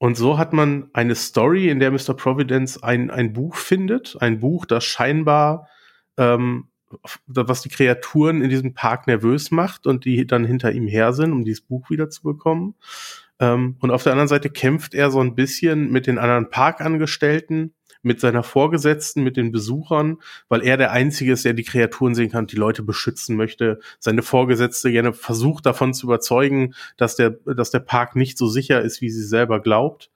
und 0.02 0.16
so 0.16 0.36
hat 0.36 0.52
man 0.52 0.90
eine 0.94 1.14
Story, 1.14 1.68
in 1.68 1.78
der 1.78 1.92
Mr. 1.92 2.14
Providence 2.14 2.82
ein, 2.82 3.08
ein 3.12 3.32
Buch 3.32 3.54
findet. 3.54 4.16
Ein 4.18 4.40
Buch, 4.40 4.66
das 4.66 4.82
scheinbar, 4.82 5.68
ähm, 6.16 6.70
was 7.28 7.62
die 7.62 7.68
Kreaturen 7.68 8.42
in 8.42 8.50
diesem 8.50 8.74
Park 8.74 9.06
nervös 9.06 9.52
macht 9.52 9.86
und 9.86 10.04
die 10.04 10.26
dann 10.26 10.44
hinter 10.44 10.72
ihm 10.72 10.88
her 10.88 11.12
sind, 11.12 11.30
um 11.30 11.44
dieses 11.44 11.60
Buch 11.60 11.88
wiederzubekommen. 11.88 12.74
Ähm, 13.38 13.76
und 13.78 13.92
auf 13.92 14.02
der 14.02 14.10
anderen 14.10 14.26
Seite 14.26 14.50
kämpft 14.50 14.92
er 14.92 15.12
so 15.12 15.20
ein 15.20 15.36
bisschen 15.36 15.92
mit 15.92 16.08
den 16.08 16.18
anderen 16.18 16.50
Parkangestellten, 16.50 17.72
mit 18.02 18.20
seiner 18.20 18.42
Vorgesetzten, 18.42 19.22
mit 19.22 19.36
den 19.36 19.52
Besuchern, 19.52 20.18
weil 20.48 20.62
er 20.62 20.76
der 20.76 20.92
Einzige 20.92 21.32
ist, 21.32 21.44
der 21.44 21.54
die 21.54 21.62
Kreaturen 21.62 22.14
sehen 22.14 22.30
kann, 22.30 22.46
die 22.46 22.56
Leute 22.56 22.82
beschützen 22.82 23.36
möchte. 23.36 23.80
Seine 23.98 24.22
Vorgesetzte 24.22 24.90
gerne 24.90 25.12
versucht 25.12 25.66
davon 25.66 25.94
zu 25.94 26.06
überzeugen, 26.06 26.74
dass 26.96 27.16
der, 27.16 27.30
dass 27.30 27.70
der 27.70 27.80
Park 27.80 28.16
nicht 28.16 28.36
so 28.38 28.48
sicher 28.48 28.82
ist, 28.82 29.00
wie 29.00 29.10
sie 29.10 29.24
selber 29.24 29.60
glaubt. 29.60 30.10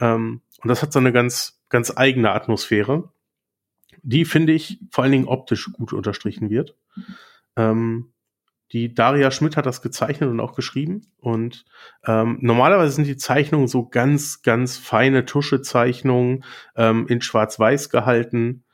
Ähm, 0.00 0.40
und 0.62 0.68
das 0.68 0.82
hat 0.82 0.92
so 0.92 0.98
eine 0.98 1.12
ganz, 1.12 1.60
ganz 1.68 1.92
eigene 1.96 2.32
Atmosphäre, 2.32 3.10
die, 4.02 4.24
finde 4.24 4.52
ich, 4.52 4.78
vor 4.90 5.04
allen 5.04 5.12
Dingen 5.12 5.28
optisch 5.28 5.70
gut 5.72 5.92
unterstrichen 5.92 6.50
wird. 6.50 6.74
Ähm, 7.56 8.12
die 8.72 8.94
Daria 8.94 9.30
Schmidt 9.30 9.56
hat 9.56 9.66
das 9.66 9.82
gezeichnet 9.82 10.30
und 10.30 10.40
auch 10.40 10.54
geschrieben. 10.54 11.06
Und 11.18 11.64
ähm, 12.06 12.38
normalerweise 12.40 12.92
sind 12.92 13.06
die 13.06 13.16
Zeichnungen 13.16 13.66
so 13.66 13.88
ganz, 13.88 14.42
ganz 14.42 14.78
feine 14.78 15.24
Tuschezeichnungen 15.24 16.44
ähm, 16.76 17.06
in 17.08 17.20
Schwarz-Weiß 17.20 17.90
gehalten. 17.90 18.64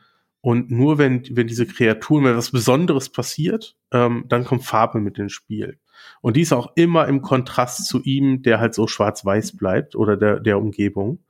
Und 0.43 0.71
nur 0.71 0.99
wenn, 0.99 1.25
wenn 1.31 1.47
diese 1.47 1.67
Kreaturen, 1.67 2.25
wenn 2.25 2.37
was 2.37 2.51
Besonderes 2.51 3.09
passiert, 3.09 3.77
ähm, 3.91 4.27
dann 4.29 4.45
kommt 4.45 4.65
Farbe 4.65 5.01
mit 5.01 5.19
ins 5.19 5.33
Spiel. 5.33 5.79
Und 6.21 6.37
die 6.37 6.43
ist 6.43 6.53
auch 6.53 6.73
immer 6.77 7.09
im 7.09 7.23
Kontrast 7.23 7.87
zu 7.87 8.03
ihm, 8.03 8.43
der 8.43 8.61
halt 8.61 8.75
so 8.75 8.87
schwarz-weiß 8.87 9.57
bleibt 9.57 9.97
oder 9.97 10.17
der, 10.17 10.41
der 10.41 10.59
Umgebung. 10.59 11.21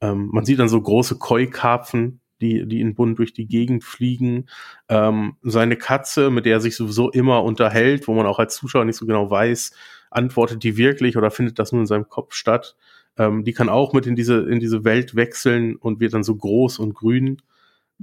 Ähm, 0.00 0.28
man 0.32 0.44
sieht 0.44 0.58
dann 0.58 0.68
so 0.68 0.80
große 0.80 1.18
Koi-Karpfen, 1.18 2.20
die, 2.40 2.66
die 2.66 2.80
in 2.80 2.94
Bund 2.94 3.18
durch 3.18 3.32
die 3.32 3.46
Gegend 3.46 3.84
fliegen. 3.84 4.46
Ähm, 4.88 5.36
seine 5.42 5.76
Katze, 5.76 6.30
mit 6.30 6.46
der 6.46 6.54
er 6.54 6.60
sich 6.60 6.76
sowieso 6.76 7.10
immer 7.10 7.42
unterhält, 7.44 8.08
wo 8.08 8.14
man 8.14 8.26
auch 8.26 8.38
als 8.38 8.56
Zuschauer 8.56 8.84
nicht 8.84 8.96
so 8.96 9.06
genau 9.06 9.30
weiß, 9.30 9.72
antwortet 10.10 10.62
die 10.62 10.76
wirklich 10.76 11.16
oder 11.16 11.30
findet 11.30 11.58
das 11.58 11.72
nur 11.72 11.80
in 11.80 11.86
seinem 11.86 12.08
Kopf 12.08 12.34
statt. 12.34 12.76
Ähm, 13.16 13.44
die 13.44 13.52
kann 13.52 13.68
auch 13.68 13.92
mit 13.92 14.06
in 14.06 14.16
diese, 14.16 14.48
in 14.48 14.60
diese 14.60 14.84
Welt 14.84 15.14
wechseln 15.16 15.76
und 15.76 16.00
wird 16.00 16.14
dann 16.14 16.22
so 16.22 16.36
groß 16.36 16.78
und 16.78 16.94
grün. 16.94 17.42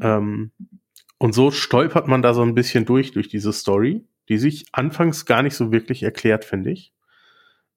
Ähm, 0.01 0.51
und 1.17 1.33
so 1.33 1.51
stolpert 1.51 2.07
man 2.07 2.21
da 2.21 2.33
so 2.33 2.41
ein 2.41 2.55
bisschen 2.55 2.85
durch, 2.85 3.11
durch 3.11 3.29
diese 3.29 3.53
Story, 3.53 4.05
die 4.29 4.37
sich 4.37 4.65
anfangs 4.73 5.25
gar 5.25 5.41
nicht 5.43 5.55
so 5.55 5.71
wirklich 5.71 6.03
erklärt, 6.03 6.43
finde 6.45 6.71
ich. 6.71 6.93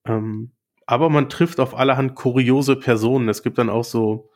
Ähm, 0.05 0.51
aber 0.87 1.11
man 1.11 1.29
trifft 1.29 1.61
auf 1.61 1.77
allerhand 1.77 2.15
kuriose 2.15 2.75
Personen. 2.75 3.29
Es 3.29 3.43
gibt 3.43 3.59
dann 3.59 3.69
auch 3.69 3.85
so 3.85 4.31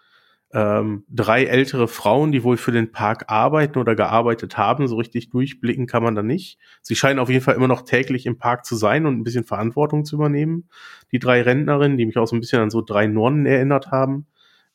ähm, 0.55 1.05
drei 1.09 1.45
ältere 1.45 1.89
Frauen, 1.89 2.31
die 2.31 2.45
wohl 2.45 2.59
für 2.59 2.73
den 2.73 2.93
Park 2.93 3.25
arbeiten 3.29 3.79
oder 3.79 3.95
gearbeitet 3.95 4.59
haben. 4.59 4.87
So 4.87 4.97
richtig 4.97 5.31
durchblicken 5.31 5.87
kann 5.87 6.03
man 6.03 6.15
da 6.15 6.23
nicht. 6.23 6.59
Sie 6.83 6.95
scheinen 6.95 7.19
auf 7.19 7.31
jeden 7.31 7.43
Fall 7.43 7.55
immer 7.55 7.69
noch 7.69 7.83
täglich 7.83 8.27
im 8.27 8.37
Park 8.37 8.67
zu 8.67 8.77
sein 8.77 9.07
und 9.07 9.19
ein 9.19 9.25
bisschen 9.25 9.45
Verantwortung 9.45 10.05
zu 10.05 10.17
übernehmen. 10.17 10.69
Die 11.11 11.19
drei 11.19 11.41
Rentnerinnen, 11.41 11.97
die 11.97 12.05
mich 12.05 12.19
auch 12.19 12.27
so 12.27 12.37
ein 12.37 12.41
bisschen 12.41 12.61
an 12.61 12.71
so 12.71 12.83
drei 12.83 13.07
Nonnen 13.07 13.47
erinnert 13.47 13.91
haben, 13.91 14.27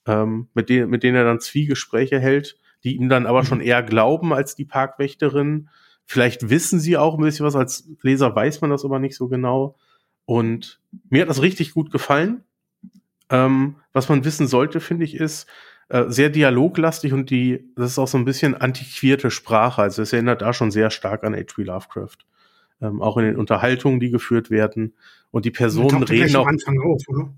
ähm, 0.08 0.48
mit, 0.56 0.70
denen, 0.70 0.90
mit 0.90 1.04
denen 1.04 1.16
er 1.16 1.26
dann 1.26 1.40
Zwiegespräche 1.40 2.20
hält, 2.20 2.58
die 2.84 2.96
ihm 2.96 3.10
dann 3.10 3.28
aber 3.28 3.46
schon 3.46 3.62
eher 3.62 3.84
glauben 3.84 4.34
als 4.34 4.56
die 4.56 4.66
Parkwächterin. 4.66 5.70
Vielleicht 6.06 6.50
wissen 6.50 6.80
sie 6.80 6.98
auch 6.98 7.18
ein 7.18 7.24
bisschen 7.24 7.46
was, 7.46 7.56
als 7.56 7.88
Leser 8.02 8.36
weiß 8.36 8.62
man 8.62 8.72
das 8.72 8.84
aber 8.84 8.98
nicht 8.98 9.16
so 9.16 9.28
genau. 9.28 9.76
Und 10.26 10.82
mir 11.10 11.22
hat 11.22 11.30
das 11.30 11.42
richtig 11.42 11.74
gut 11.74 11.92
gefallen. 11.92 12.44
Ähm, 13.30 13.76
was 13.94 14.10
man 14.10 14.24
wissen 14.24 14.48
sollte, 14.48 14.80
finde 14.80 15.06
ich, 15.06 15.16
ist 15.16 15.48
äh, 15.90 16.06
sehr 16.08 16.30
dialoglastig 16.30 17.14
und 17.14 17.30
die, 17.30 17.72
das 17.76 17.92
ist 17.92 18.00
auch 18.00 18.08
so 18.08 18.18
ein 18.18 18.26
bisschen 18.26 18.56
antiquierte 18.56 19.32
Sprache. 19.32 19.82
Also 19.82 20.02
es 20.02 20.14
erinnert 20.14 20.42
da 20.42 20.54
schon 20.54 20.72
sehr 20.72 20.90
stark 20.90 21.24
an 21.24 21.34
H.P. 21.36 21.64
Lovecraft. 21.64 22.18
Ähm, 22.82 23.02
auch 23.02 23.18
in 23.18 23.26
den 23.26 23.38
Unterhaltungen, 23.38 24.00
die 24.00 24.10
geführt 24.12 24.50
werden. 24.50 24.96
Und 25.32 25.46
die 25.46 25.52
Personen 25.52 25.90
ja 25.90 25.98
reden 26.06 26.36
auch. 26.36 26.42
am 26.42 26.50
Anfang 26.50 26.80
auf, 26.80 27.02
oder? 27.08 27.34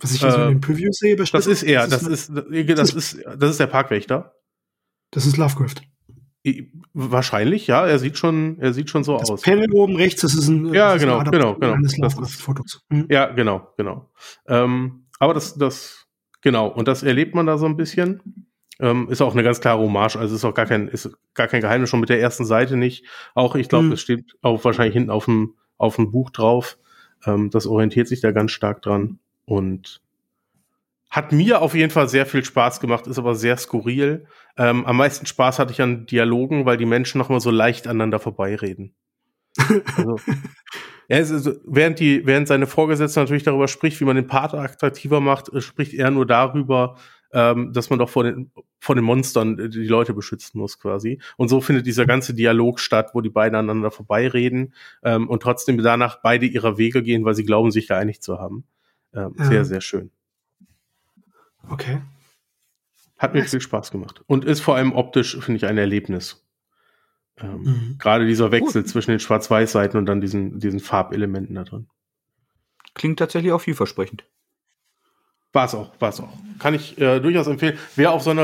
Was 0.00 0.12
ich 0.14 0.20
hier 0.20 0.30
so 0.30 0.38
Äh, 0.38 0.42
in 0.42 0.48
den 0.54 0.60
Previews 0.60 0.98
sehe, 0.98 1.16
bei 1.16 1.24
Das 1.24 1.46
ist 1.46 1.62
er, 1.62 1.86
das 1.86 2.02
ist, 2.02 2.30
das 2.34 2.94
ist, 2.94 3.24
das 3.38 3.50
ist 3.50 3.60
der 3.60 3.66
Parkwächter. 3.66 4.34
das 5.10 5.26
ist 5.26 5.36
Lovecraft. 5.36 5.76
Wahrscheinlich, 6.92 7.66
ja. 7.66 7.86
Er 7.86 7.98
sieht 7.98 8.18
schon, 8.18 8.58
er 8.60 8.72
sieht 8.72 8.90
schon 8.90 9.02
so 9.04 9.16
Das 9.18 9.30
aus. 9.30 9.42
Panel 9.42 9.70
oben 9.72 9.96
rechts, 9.96 10.22
das 10.22 10.34
ist 10.34 10.48
ein 10.48 10.72
Ja, 10.74 10.92
das 10.94 11.02
genau, 11.02 11.22
genau, 11.24 11.54
genau. 11.54 11.72
eines 11.72 11.92
Das 11.96 12.12
ist- 12.12 12.16
Lovecraft-Fotos. 12.18 12.82
Hm. 12.90 13.06
Ja, 13.10 13.26
genau, 13.32 13.68
genau. 13.76 14.10
Ähm, 14.46 15.06
aber 15.18 15.34
das, 15.34 15.54
das, 15.56 16.06
genau, 16.42 16.68
und 16.68 16.86
das 16.88 17.02
erlebt 17.02 17.34
man 17.34 17.46
da 17.46 17.58
so 17.58 17.66
ein 17.66 17.76
bisschen. 17.76 18.46
Ähm, 18.80 19.08
ist 19.08 19.22
auch 19.22 19.32
eine 19.32 19.44
ganz 19.44 19.60
klare 19.60 19.78
Hommage, 19.80 20.16
also 20.16 20.34
ist 20.34 20.44
auch 20.44 20.52
gar 20.54 20.66
kein, 20.66 20.88
ist 20.88 21.08
gar 21.34 21.46
kein 21.46 21.60
Geheimnis, 21.60 21.88
schon 21.90 22.00
mit 22.00 22.08
der 22.08 22.20
ersten 22.20 22.44
Seite 22.44 22.76
nicht. 22.76 23.04
Auch, 23.34 23.54
ich 23.54 23.68
glaube, 23.68 23.86
Hm. 23.86 23.92
es 23.92 24.00
steht 24.00 24.36
auch 24.42 24.64
wahrscheinlich 24.64 24.94
hinten 24.94 25.10
auf 25.10 25.26
dem, 25.26 25.54
auf 25.78 25.96
dem 25.96 26.10
Buch 26.10 26.30
drauf. 26.30 26.76
Ähm, 27.24 27.50
das 27.50 27.66
orientiert 27.66 28.08
sich 28.08 28.20
da 28.20 28.32
ganz 28.32 28.50
stark 28.50 28.82
dran 28.82 29.18
und 29.46 30.00
hat 31.14 31.30
mir 31.30 31.62
auf 31.62 31.76
jeden 31.76 31.92
Fall 31.92 32.08
sehr 32.08 32.26
viel 32.26 32.44
Spaß 32.44 32.80
gemacht, 32.80 33.06
ist 33.06 33.20
aber 33.20 33.36
sehr 33.36 33.56
skurril. 33.56 34.26
Ähm, 34.56 34.84
am 34.84 34.96
meisten 34.96 35.26
Spaß 35.26 35.60
hatte 35.60 35.72
ich 35.72 35.80
an 35.80 36.06
Dialogen, 36.06 36.66
weil 36.66 36.76
die 36.76 36.86
Menschen 36.86 37.18
noch 37.18 37.28
mal 37.28 37.38
so 37.38 37.52
leicht 37.52 37.86
aneinander 37.86 38.18
vorbeireden. 38.18 38.96
Also, 39.96 40.18
ja, 41.08 41.18
ist, 41.18 41.60
während, 41.64 42.00
die, 42.00 42.26
während 42.26 42.48
seine 42.48 42.66
Vorgesetzte 42.66 43.20
natürlich 43.20 43.44
darüber 43.44 43.68
spricht, 43.68 44.00
wie 44.00 44.04
man 44.04 44.16
den 44.16 44.26
Partner 44.26 44.62
attraktiver 44.62 45.20
macht, 45.20 45.52
äh, 45.52 45.60
spricht 45.60 45.94
er 45.94 46.10
nur 46.10 46.26
darüber, 46.26 46.96
ähm, 47.32 47.72
dass 47.72 47.90
man 47.90 48.00
doch 48.00 48.08
vor 48.08 48.24
den, 48.24 48.50
vor 48.80 48.96
den 48.96 49.04
Monstern 49.04 49.56
äh, 49.60 49.68
die 49.68 49.86
Leute 49.86 50.14
beschützen 50.14 50.58
muss 50.58 50.80
quasi. 50.80 51.20
Und 51.36 51.46
so 51.46 51.60
findet 51.60 51.86
dieser 51.86 52.06
ganze 52.06 52.34
Dialog 52.34 52.80
statt, 52.80 53.10
wo 53.12 53.20
die 53.20 53.30
beiden 53.30 53.54
aneinander 53.54 53.92
vorbeireden 53.92 54.74
ähm, 55.04 55.28
und 55.28 55.44
trotzdem 55.44 55.80
danach 55.80 56.22
beide 56.22 56.46
ihrer 56.46 56.76
Wege 56.76 57.04
gehen, 57.04 57.24
weil 57.24 57.36
sie 57.36 57.44
glauben, 57.44 57.70
sich 57.70 57.86
geeinigt 57.86 58.24
zu 58.24 58.40
haben. 58.40 58.64
Ähm, 59.14 59.36
Ja. 59.38 59.44
Sehr, 59.44 59.64
sehr 59.64 59.80
schön. 59.80 60.10
Okay. 61.70 62.00
Hat 63.18 63.34
mir 63.34 63.40
Nice. 63.40 63.50
viel 63.50 63.60
Spaß 63.60 63.90
gemacht. 63.90 64.22
Und 64.26 64.44
ist 64.44 64.60
vor 64.60 64.76
allem 64.76 64.92
optisch, 64.92 65.36
finde 65.38 65.56
ich, 65.56 65.66
ein 65.66 65.78
Erlebnis. 65.78 66.44
Ähm, 67.38 67.62
Mhm. 67.62 67.96
Gerade 67.98 68.26
dieser 68.26 68.50
Wechsel 68.52 68.84
zwischen 68.84 69.10
den 69.12 69.20
Schwarz-Weiß-Seiten 69.20 69.96
und 69.96 70.06
dann 70.06 70.20
diesen, 70.20 70.58
diesen 70.60 70.80
Farbelementen 70.80 71.54
da 71.54 71.64
drin. 71.64 71.86
Klingt 72.94 73.18
tatsächlich 73.18 73.52
auch 73.52 73.60
vielversprechend. 73.60 74.24
War 75.52 75.66
es 75.66 75.74
auch, 75.74 75.92
war 76.00 76.08
es 76.08 76.18
auch. 76.20 76.32
Kann 76.58 76.74
ich 76.74 76.98
äh, 77.00 77.20
durchaus 77.20 77.46
empfehlen. 77.46 77.78
Wer 77.94 78.10
auf 78.10 78.22
so 78.22 78.30
eine, 78.30 78.42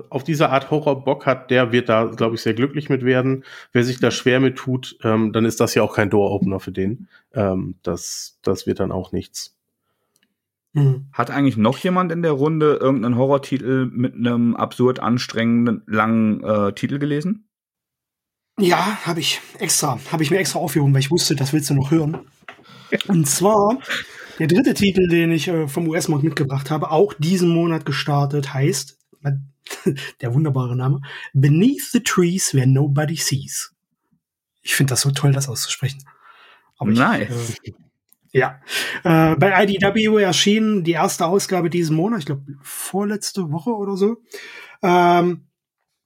äh, 0.00 0.04
auf 0.10 0.24
diese 0.24 0.50
Art 0.50 0.72
Horror 0.72 1.04
Bock 1.04 1.24
hat, 1.24 1.52
der 1.52 1.70
wird 1.70 1.88
da, 1.88 2.06
glaube 2.06 2.34
ich, 2.34 2.42
sehr 2.42 2.54
glücklich 2.54 2.88
mit 2.88 3.04
werden. 3.04 3.44
Wer 3.72 3.84
sich 3.84 4.00
da 4.00 4.10
schwer 4.10 4.40
mit 4.40 4.56
tut, 4.56 4.98
ähm, 5.04 5.32
dann 5.32 5.44
ist 5.44 5.60
das 5.60 5.74
ja 5.76 5.82
auch 5.84 5.94
kein 5.94 6.10
Door-Opener 6.10 6.58
für 6.58 6.72
den. 6.72 7.06
Ähm, 7.32 7.76
das, 7.84 8.40
das 8.42 8.66
wird 8.66 8.80
dann 8.80 8.90
auch 8.90 9.12
nichts. 9.12 9.56
Mhm. 10.74 11.08
Hat 11.12 11.30
eigentlich 11.30 11.56
noch 11.56 11.78
jemand 11.78 12.12
in 12.12 12.22
der 12.22 12.32
Runde 12.32 12.78
irgendeinen 12.80 13.16
Horrortitel 13.16 13.86
mit 13.92 14.14
einem 14.14 14.56
absurd 14.56 15.00
anstrengenden 15.00 15.82
langen 15.86 16.42
äh, 16.42 16.72
Titel 16.72 16.98
gelesen? 16.98 17.48
Ja, 18.58 18.98
habe 19.06 19.20
ich 19.20 19.40
extra, 19.58 19.98
habe 20.10 20.22
ich 20.22 20.30
mir 20.30 20.38
extra 20.38 20.58
aufgehoben, 20.58 20.92
weil 20.94 21.00
ich 21.00 21.10
wusste, 21.10 21.34
das 21.34 21.52
willst 21.52 21.70
du 21.70 21.74
noch 21.74 21.90
hören. 21.90 22.18
Und 23.08 23.26
zwar 23.26 23.78
der 24.38 24.46
dritte 24.46 24.74
Titel, 24.74 25.08
den 25.08 25.30
ich 25.32 25.48
äh, 25.48 25.68
vom 25.68 25.88
US-Markt 25.88 26.24
mitgebracht 26.24 26.70
habe, 26.70 26.90
auch 26.90 27.14
diesen 27.14 27.50
Monat 27.50 27.86
gestartet, 27.86 28.52
heißt, 28.52 28.98
der 30.20 30.34
wunderbare 30.34 30.76
Name. 30.76 31.00
Beneath 31.32 31.90
the 31.92 32.00
Trees 32.00 32.54
Where 32.54 32.66
Nobody 32.66 33.16
Sees. 33.16 33.74
Ich 34.62 34.74
finde 34.74 34.92
das 34.92 35.02
so 35.02 35.10
toll, 35.10 35.32
das 35.32 35.48
auszusprechen. 35.48 36.04
Aber 36.78 36.90
nice. 36.90 37.58
Ich, 37.62 37.72
äh, 37.72 37.76
ja. 38.32 38.60
Äh, 39.04 39.36
bei 39.36 39.64
IDW 39.64 40.22
erschien 40.22 40.84
die 40.84 40.92
erste 40.92 41.26
Ausgabe 41.26 41.70
diesen 41.70 41.96
Monat, 41.96 42.20
ich 42.20 42.26
glaube 42.26 42.44
vorletzte 42.62 43.52
Woche 43.52 43.70
oder 43.70 43.96
so. 43.96 44.18
Ähm, 44.82 45.46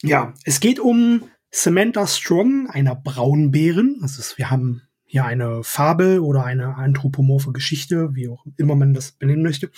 ja, 0.02 0.34
es 0.44 0.60
geht 0.60 0.78
um 0.78 1.22
Samantha 1.50 2.06
Strong, 2.06 2.68
einer 2.68 2.94
Braunbären. 2.94 4.00
Ist, 4.04 4.36
wir 4.36 4.50
haben 4.50 4.82
hier 5.04 5.24
eine 5.24 5.62
Fabel 5.62 6.18
oder 6.18 6.44
eine 6.44 6.76
anthropomorphe 6.76 7.52
Geschichte, 7.52 8.14
wie 8.14 8.28
auch 8.28 8.44
immer 8.56 8.74
man 8.74 8.92
das 8.92 9.12
benennen 9.12 9.42
möchte. 9.42 9.70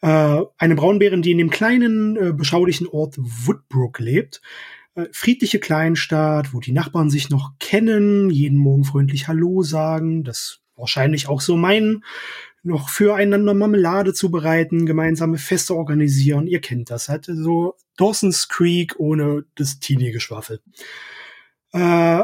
Äh, 0.00 0.42
eine 0.56 0.74
Braunbärin, 0.76 1.20
die 1.20 1.32
in 1.32 1.38
dem 1.38 1.50
kleinen, 1.50 2.16
äh, 2.16 2.32
beschaulichen 2.32 2.86
Ort 2.86 3.16
Woodbrook 3.18 3.98
lebt. 3.98 4.40
Äh, 4.94 5.06
friedliche 5.12 5.58
Kleinstadt, 5.58 6.54
wo 6.54 6.60
die 6.60 6.72
Nachbarn 6.72 7.10
sich 7.10 7.28
noch 7.28 7.58
kennen, 7.58 8.30
jeden 8.30 8.58
Morgen 8.58 8.84
freundlich 8.84 9.26
Hallo 9.26 9.62
sagen, 9.62 10.22
das 10.22 10.60
wahrscheinlich 10.78 11.28
auch 11.28 11.40
so 11.40 11.56
meinen, 11.56 12.04
noch 12.62 12.88
füreinander 12.88 13.54
Marmelade 13.54 14.12
zu 14.12 14.30
bereiten, 14.30 14.86
gemeinsame 14.86 15.38
Feste 15.38 15.74
organisieren. 15.74 16.46
Ihr 16.46 16.60
kennt 16.60 16.90
das, 16.90 17.08
halt 17.08 17.26
so 17.26 17.76
Dawson's 17.96 18.48
Creek 18.48 18.94
ohne 18.98 19.44
das 19.54 19.78
Teenie-Geschwafel. 19.80 20.60
Äh, 21.72 21.78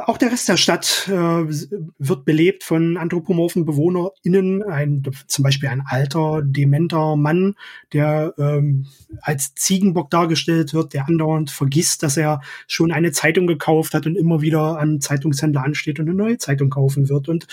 auch 0.07 0.17
der 0.17 0.33
Rest 0.33 0.49
der 0.49 0.57
Stadt 0.57 1.07
äh, 1.07 1.13
wird 1.13 2.25
belebt 2.25 2.65
von 2.65 2.97
anthropomorphen 2.97 3.67
BewohnerInnen. 3.67 4.63
Ein, 4.63 5.03
zum 5.27 5.43
Beispiel 5.43 5.69
ein 5.69 5.83
alter, 5.87 6.41
dementer 6.43 7.17
Mann, 7.17 7.55
der 7.93 8.33
ähm, 8.39 8.87
als 9.21 9.55
Ziegenbock 9.55 10.09
dargestellt 10.11 10.73
wird, 10.73 10.95
der 10.95 11.07
andauernd 11.09 11.51
vergisst, 11.51 12.03
dass 12.03 12.17
er 12.17 12.41
schon 12.67 12.91
eine 12.91 13.13
Zeitung 13.13 13.47
gekauft 13.47 13.93
hat 13.93 14.07
und 14.07 14.17
immer 14.17 14.41
wieder 14.41 14.81
am 14.81 15.03
Zeitungshändler 15.03 15.63
ansteht 15.63 16.01
und 16.01 16.09
eine 16.09 16.17
neue 16.17 16.39
Zeitung 16.39 16.71
kaufen 16.71 17.11
wird 17.11 17.29
und, 17.29 17.47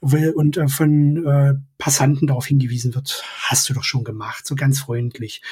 und 0.00 0.56
äh, 0.56 0.68
von 0.68 1.26
äh, 1.26 1.54
Passanten 1.76 2.28
darauf 2.28 2.46
hingewiesen 2.46 2.94
wird, 2.94 3.24
hast 3.40 3.68
du 3.68 3.74
doch 3.74 3.82
schon 3.82 4.04
gemacht, 4.04 4.46
so 4.46 4.54
ganz 4.54 4.78
freundlich. 4.78 5.42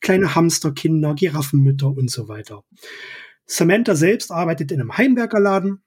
Kleine 0.00 0.34
Hamsterkinder, 0.34 1.14
Giraffenmütter 1.14 1.86
und 1.86 2.10
so 2.10 2.26
weiter. 2.26 2.64
Samantha 3.46 3.94
selbst 3.94 4.30
arbeitet 4.30 4.72
in 4.72 4.80
einem 4.80 4.96
Heimwerkerladen 4.96 5.82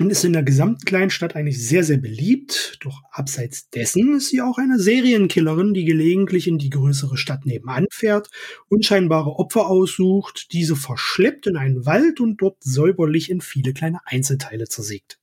und 0.00 0.10
ist 0.10 0.24
in 0.24 0.32
der 0.32 0.42
gesamten 0.42 0.84
Kleinstadt 0.84 1.36
eigentlich 1.36 1.66
sehr, 1.66 1.84
sehr 1.84 1.98
beliebt. 1.98 2.78
Doch 2.82 3.02
abseits 3.10 3.68
dessen 3.68 4.16
ist 4.16 4.28
sie 4.28 4.40
auch 4.40 4.58
eine 4.58 4.78
Serienkillerin, 4.78 5.74
die 5.74 5.84
gelegentlich 5.84 6.48
in 6.48 6.58
die 6.58 6.70
größere 6.70 7.16
Stadt 7.16 7.44
nebenan 7.44 7.86
fährt, 7.90 8.30
unscheinbare 8.68 9.30
Opfer 9.38 9.68
aussucht, 9.68 10.52
diese 10.52 10.74
verschleppt 10.74 11.46
in 11.46 11.56
einen 11.56 11.84
Wald 11.86 12.20
und 12.20 12.38
dort 12.38 12.62
säuberlich 12.62 13.30
in 13.30 13.40
viele 13.40 13.72
kleine 13.72 14.00
Einzelteile 14.06 14.66
zersägt. 14.68 15.18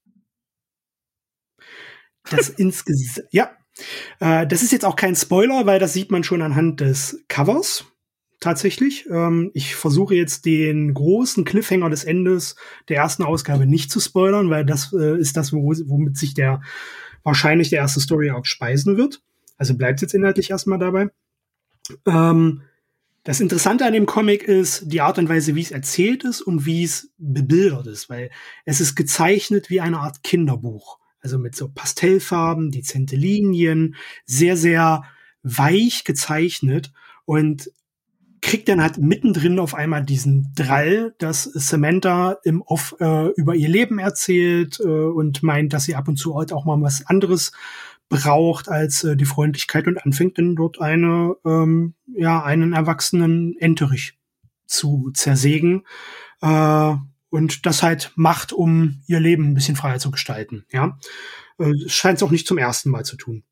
Das 2.29 2.49
insgesamt, 2.57 3.27
ja, 3.31 3.51
äh, 4.19 4.45
das 4.45 4.61
ist 4.61 4.71
jetzt 4.71 4.85
auch 4.85 4.95
kein 4.95 5.15
Spoiler, 5.15 5.65
weil 5.65 5.79
das 5.79 5.93
sieht 5.93 6.11
man 6.11 6.23
schon 6.23 6.41
anhand 6.41 6.81
des 6.81 7.23
Covers 7.27 7.85
tatsächlich. 8.39 9.07
Ähm, 9.09 9.51
ich 9.53 9.75
versuche 9.75 10.15
jetzt 10.15 10.45
den 10.45 10.93
großen 10.93 11.45
Cliffhanger 11.45 11.89
des 11.89 12.03
Endes 12.03 12.55
der 12.89 12.97
ersten 12.97 13.23
Ausgabe 13.23 13.65
nicht 13.65 13.91
zu 13.91 13.99
spoilern, 13.99 14.49
weil 14.49 14.65
das 14.65 14.93
äh, 14.93 15.19
ist 15.19 15.37
das, 15.37 15.53
wo, 15.53 15.73
womit 15.85 16.17
sich 16.17 16.33
der 16.33 16.61
wahrscheinlich 17.23 17.69
der 17.69 17.79
erste 17.79 17.99
Story 17.99 18.29
Arc 18.29 18.47
speisen 18.47 18.97
wird. 18.97 19.21
Also 19.57 19.75
bleibt 19.75 20.01
jetzt 20.01 20.13
inhaltlich 20.13 20.51
erstmal 20.51 20.79
dabei. 20.79 21.09
Ähm, 22.05 22.61
das 23.23 23.41
Interessante 23.41 23.85
an 23.85 23.91
dem 23.91 24.05
Comic 24.05 24.43
ist 24.43 24.83
die 24.85 25.01
Art 25.01 25.17
und 25.17 25.27
Weise, 25.27 25.55
wie 25.55 25.61
es 25.61 25.71
erzählt 25.71 26.23
ist 26.23 26.41
und 26.41 26.65
wie 26.65 26.83
es 26.83 27.11
bebildert 27.17 27.87
ist, 27.87 28.09
weil 28.09 28.29
es 28.63 28.79
ist 28.79 28.95
gezeichnet 28.95 29.69
wie 29.69 29.81
eine 29.81 29.99
Art 29.99 30.23
Kinderbuch. 30.23 30.99
Also 31.19 31.37
mit 31.37 31.53
so 31.53 31.67
Pastellfarben, 31.67 32.71
dezente 32.71 33.17
Linien, 33.17 33.95
sehr, 34.25 34.55
sehr 34.55 35.03
weich 35.43 36.05
gezeichnet. 36.05 36.93
Und 37.25 37.69
kriegt 38.41 38.69
dann 38.69 38.81
halt 38.81 38.97
mittendrin 38.97 39.59
auf 39.59 39.73
einmal 39.73 40.03
diesen 40.03 40.53
Drall, 40.55 41.15
dass 41.17 41.43
Samantha 41.43 42.37
im 42.43 42.61
Off 42.61 42.95
äh, 42.99 43.29
über 43.31 43.55
ihr 43.55 43.69
Leben 43.69 43.99
erzählt 43.99 44.79
äh, 44.79 44.83
und 44.83 45.43
meint, 45.43 45.73
dass 45.73 45.85
sie 45.85 45.95
ab 45.95 46.07
und 46.07 46.17
zu 46.17 46.35
halt 46.35 46.53
auch 46.53 46.65
mal 46.65 46.81
was 46.81 47.05
anderes 47.05 47.51
braucht 48.09 48.69
als 48.69 49.03
äh, 49.03 49.15
die 49.15 49.25
Freundlichkeit 49.25 49.87
und 49.87 49.97
anfängt 49.97 50.37
dann 50.37 50.55
dort 50.55 50.79
eine, 50.79 51.35
ähm, 51.45 51.95
ja, 52.07 52.43
einen 52.43 52.73
erwachsenen 52.73 53.57
Enterich 53.57 54.17
zu 54.65 55.11
zersägen 55.13 55.85
äh, 56.41 56.95
und 57.29 57.65
das 57.65 57.83
halt 57.83 58.11
macht, 58.15 58.53
um 58.53 59.01
ihr 59.07 59.19
Leben 59.19 59.49
ein 59.49 59.53
bisschen 59.53 59.75
freier 59.75 59.99
zu 59.99 60.11
gestalten. 60.11 60.65
Ja, 60.71 60.97
äh, 61.59 61.73
scheint 61.87 62.17
es 62.17 62.23
auch 62.23 62.31
nicht 62.31 62.47
zum 62.47 62.57
ersten 62.57 62.89
Mal 62.89 63.03
zu 63.03 63.17
tun. 63.17 63.43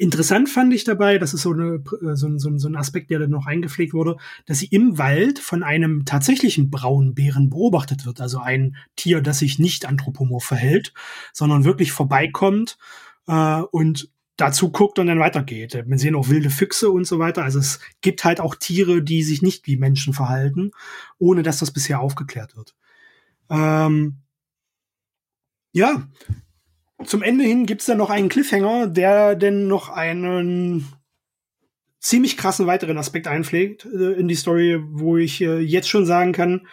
Interessant 0.00 0.48
fand 0.48 0.72
ich 0.72 0.84
dabei, 0.84 1.18
das 1.18 1.34
ist 1.34 1.42
so, 1.42 1.52
eine, 1.52 1.82
äh, 2.02 2.14
so, 2.14 2.28
ein, 2.28 2.38
so 2.38 2.68
ein 2.68 2.76
Aspekt, 2.76 3.10
der 3.10 3.18
dann 3.18 3.30
noch 3.30 3.46
eingepflegt 3.46 3.92
wurde, 3.92 4.16
dass 4.46 4.60
sie 4.60 4.66
im 4.66 4.96
Wald 4.96 5.40
von 5.40 5.64
einem 5.64 6.04
tatsächlichen 6.04 6.70
Braunbären 6.70 7.50
beobachtet 7.50 8.06
wird. 8.06 8.20
Also 8.20 8.38
ein 8.38 8.76
Tier, 8.94 9.20
das 9.20 9.40
sich 9.40 9.58
nicht 9.58 9.86
anthropomorph 9.86 10.44
verhält, 10.44 10.94
sondern 11.32 11.64
wirklich 11.64 11.90
vorbeikommt 11.90 12.78
äh, 13.26 13.60
und 13.72 14.08
dazu 14.36 14.70
guckt 14.70 15.00
und 15.00 15.08
dann 15.08 15.18
weitergeht. 15.18 15.82
Wir 15.84 15.98
sehen 15.98 16.14
auch 16.14 16.28
wilde 16.28 16.50
Füchse 16.50 16.90
und 16.90 17.04
so 17.04 17.18
weiter. 17.18 17.42
Also 17.42 17.58
es 17.58 17.80
gibt 18.00 18.22
halt 18.22 18.38
auch 18.38 18.54
Tiere, 18.54 19.02
die 19.02 19.24
sich 19.24 19.42
nicht 19.42 19.66
wie 19.66 19.76
Menschen 19.76 20.14
verhalten, 20.14 20.70
ohne 21.18 21.42
dass 21.42 21.58
das 21.58 21.72
bisher 21.72 21.98
aufgeklärt 21.98 22.56
wird. 22.56 22.76
Ähm, 23.50 24.18
ja, 25.72 26.06
zum 27.04 27.22
Ende 27.22 27.44
hin 27.44 27.66
gibt's 27.66 27.86
dann 27.86 27.98
noch 27.98 28.10
einen 28.10 28.28
Cliffhanger, 28.28 28.88
der 28.88 29.34
denn 29.36 29.68
noch 29.68 29.88
einen 29.88 30.86
ziemlich 32.00 32.36
krassen 32.36 32.66
weiteren 32.66 32.98
Aspekt 32.98 33.26
einpflegt 33.26 33.84
äh, 33.86 34.12
in 34.12 34.28
die 34.28 34.34
Story, 34.34 34.80
wo 34.90 35.16
ich 35.16 35.40
äh, 35.40 35.58
jetzt 35.58 35.88
schon 35.88 36.06
sagen 36.06 36.32
kann, 36.32 36.66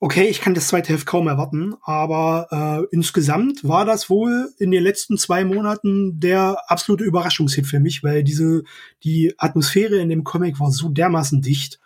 okay, 0.00 0.28
ich 0.28 0.40
kann 0.40 0.54
das 0.54 0.68
zweite 0.68 0.94
Heft 0.94 1.06
kaum 1.06 1.28
erwarten, 1.28 1.74
aber 1.82 2.48
äh, 2.90 2.94
insgesamt 2.94 3.62
war 3.68 3.84
das 3.84 4.08
wohl 4.08 4.48
in 4.58 4.70
den 4.70 4.82
letzten 4.82 5.18
zwei 5.18 5.44
Monaten 5.44 6.18
der 6.18 6.56
absolute 6.68 7.04
Überraschungshit 7.04 7.66
für 7.66 7.80
mich, 7.80 8.02
weil 8.02 8.24
diese 8.24 8.62
die 9.04 9.34
Atmosphäre 9.36 9.98
in 9.98 10.08
dem 10.08 10.24
Comic 10.24 10.58
war 10.58 10.70
so 10.70 10.88
dermaßen 10.88 11.42
dicht, 11.42 11.80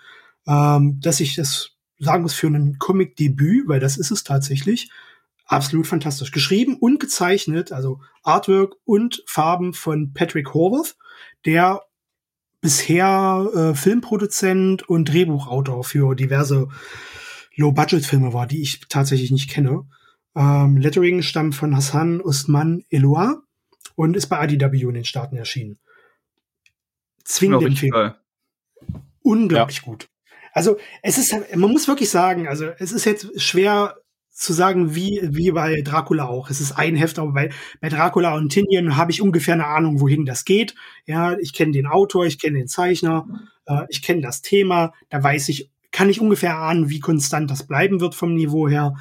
ähm, 0.47 1.01
dass 1.01 1.19
ich 1.19 1.35
das 1.35 1.71
sagen 1.99 2.23
muss 2.23 2.35
für 2.35 2.47
ein 2.47 2.79
Comic-Debüt, 2.79 3.67
weil 3.67 3.81
das 3.81 3.97
ist 3.97 4.13
es 4.13 4.23
tatsächlich, 4.23 4.91
absolut 5.47 5.87
fantastisch. 5.87 6.31
Geschrieben 6.31 6.77
und 6.77 7.01
gezeichnet, 7.01 7.73
also 7.73 8.01
Artwork 8.23 8.77
und 8.85 9.23
Farben 9.27 9.75
von 9.75 10.13
Patrick 10.13 10.55
Horvath, 10.55 10.97
der 11.45 11.83
bisher 12.61 13.51
äh, 13.55 13.75
Filmproduzent 13.75 14.89
und 14.89 15.07
Drehbuchautor 15.07 15.85
für 15.85 16.15
diverse 16.15 16.69
Low-Budget-Filme 17.57 18.33
war, 18.33 18.47
die 18.47 18.63
ich 18.63 18.81
tatsächlich 18.89 19.31
nicht 19.31 19.51
kenne. 19.51 19.87
Ähm, 20.35 20.79
Lettering 20.79 21.23
stammt 21.23 21.55
von 21.55 21.77
Hassan 21.77 22.21
Usman 22.21 22.85
Eloa 22.91 23.43
und 23.97 24.17
ist 24.17 24.27
bei 24.27 24.43
IDW 24.45 24.81
in 24.81 24.95
den 24.95 25.05
Staaten 25.05 25.37
erschienen. 25.37 25.79
Zwingend 27.23 27.63
empfehlen. 27.63 28.15
Unglaublich 29.23 29.79
ja. 29.79 29.85
gut. 29.85 30.09
Also 30.53 30.79
es 31.03 31.19
ist, 31.19 31.35
man 31.55 31.71
muss 31.71 31.89
wirklich 31.89 32.11
sagen, 32.11 32.47
also 32.49 32.67
es 32.79 32.93
ist 32.93 33.05
jetzt 33.05 33.41
schwer 33.41 33.97
zu 34.35 34.53
sagen, 34.53 34.95
wie, 34.95 35.21
wie 35.23 35.53
bei 35.53 35.81
Dracula 35.83 36.27
auch. 36.27 36.51
Es 36.51 36.61
ist 36.61 36.73
ein 36.73 36.97
Heft, 36.97 37.19
aber 37.19 37.33
bei, 37.33 37.51
bei 37.81 37.89
Dracula 37.89 38.35
und 38.35 38.51
Tinian 38.51 38.97
habe 38.97 39.13
ich 39.13 39.23
ungefähr 39.23 39.55
eine 39.55 39.67
Ahnung, 39.67 40.01
wohin 40.01 40.27
das 40.27 40.45
geht. 40.45 40.75
Ja, 41.07 41.39
ich 41.39 41.53
kenne 41.53 41.73
den 41.73 41.87
Autor, 41.87 42.27
ich 42.27 42.41
kenne 42.41 42.59
den 42.59 42.67
Zeichner, 42.67 43.27
äh, 43.67 43.83
ich 43.89 44.03
kenne 44.03 44.23
das 44.23 44.43
Thema, 44.43 44.93
da 45.09 45.23
weiß 45.23 45.49
ich, 45.51 45.71
kann 45.93 46.11
ich 46.11 46.21
ungefähr 46.21 46.59
ahnen, 46.59 46.91
wie 46.91 46.99
konstant 46.99 47.49
das 47.49 47.67
bleiben 47.67 48.01
wird 48.01 48.17
vom 48.17 48.35
Niveau 48.35 48.69
her. 48.69 48.97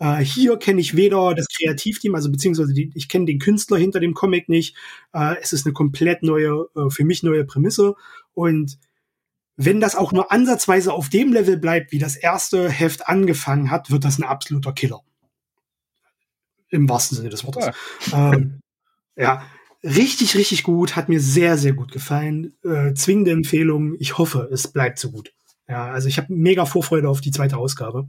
Äh, 0.00 0.24
hier 0.24 0.56
kenne 0.56 0.80
ich 0.80 0.96
weder 0.96 1.32
das 1.34 1.46
Kreativteam, 1.46 2.16
also 2.16 2.32
beziehungsweise 2.32 2.74
die, 2.74 2.90
ich 2.96 3.08
kenne 3.08 3.26
den 3.26 3.38
Künstler 3.38 3.78
hinter 3.78 4.00
dem 4.00 4.14
Comic 4.14 4.48
nicht. 4.48 4.76
Äh, 5.14 5.36
es 5.40 5.52
ist 5.52 5.64
eine 5.64 5.74
komplett 5.74 6.24
neue, 6.24 6.66
äh, 6.74 6.90
für 6.90 7.04
mich 7.04 7.22
neue 7.22 7.44
Prämisse 7.44 7.94
und 8.34 8.78
wenn 9.56 9.80
das 9.80 9.96
auch 9.96 10.12
nur 10.12 10.32
ansatzweise 10.32 10.92
auf 10.92 11.08
dem 11.08 11.32
Level 11.32 11.56
bleibt, 11.58 11.92
wie 11.92 11.98
das 11.98 12.16
erste 12.16 12.70
Heft 12.70 13.08
angefangen 13.08 13.70
hat, 13.70 13.90
wird 13.90 14.04
das 14.04 14.18
ein 14.18 14.24
absoluter 14.24 14.72
Killer. 14.72 15.00
Im 16.70 16.88
wahrsten 16.88 17.16
Sinne 17.16 17.28
des 17.28 17.44
Wortes. 17.44 17.70
Ja, 18.10 18.32
ähm, 18.32 18.60
ja. 19.14 19.46
richtig, 19.84 20.34
richtig 20.36 20.62
gut. 20.62 20.96
Hat 20.96 21.10
mir 21.10 21.20
sehr, 21.20 21.58
sehr 21.58 21.74
gut 21.74 21.92
gefallen. 21.92 22.54
Äh, 22.64 22.94
zwingende 22.94 23.32
Empfehlung. 23.32 23.94
Ich 23.98 24.16
hoffe, 24.16 24.48
es 24.50 24.68
bleibt 24.68 24.98
so 24.98 25.10
gut. 25.10 25.34
Ja, 25.68 25.92
also 25.92 26.08
ich 26.08 26.16
habe 26.16 26.32
mega 26.32 26.64
Vorfreude 26.64 27.08
auf 27.08 27.20
die 27.20 27.30
zweite 27.30 27.58
Ausgabe. 27.58 28.08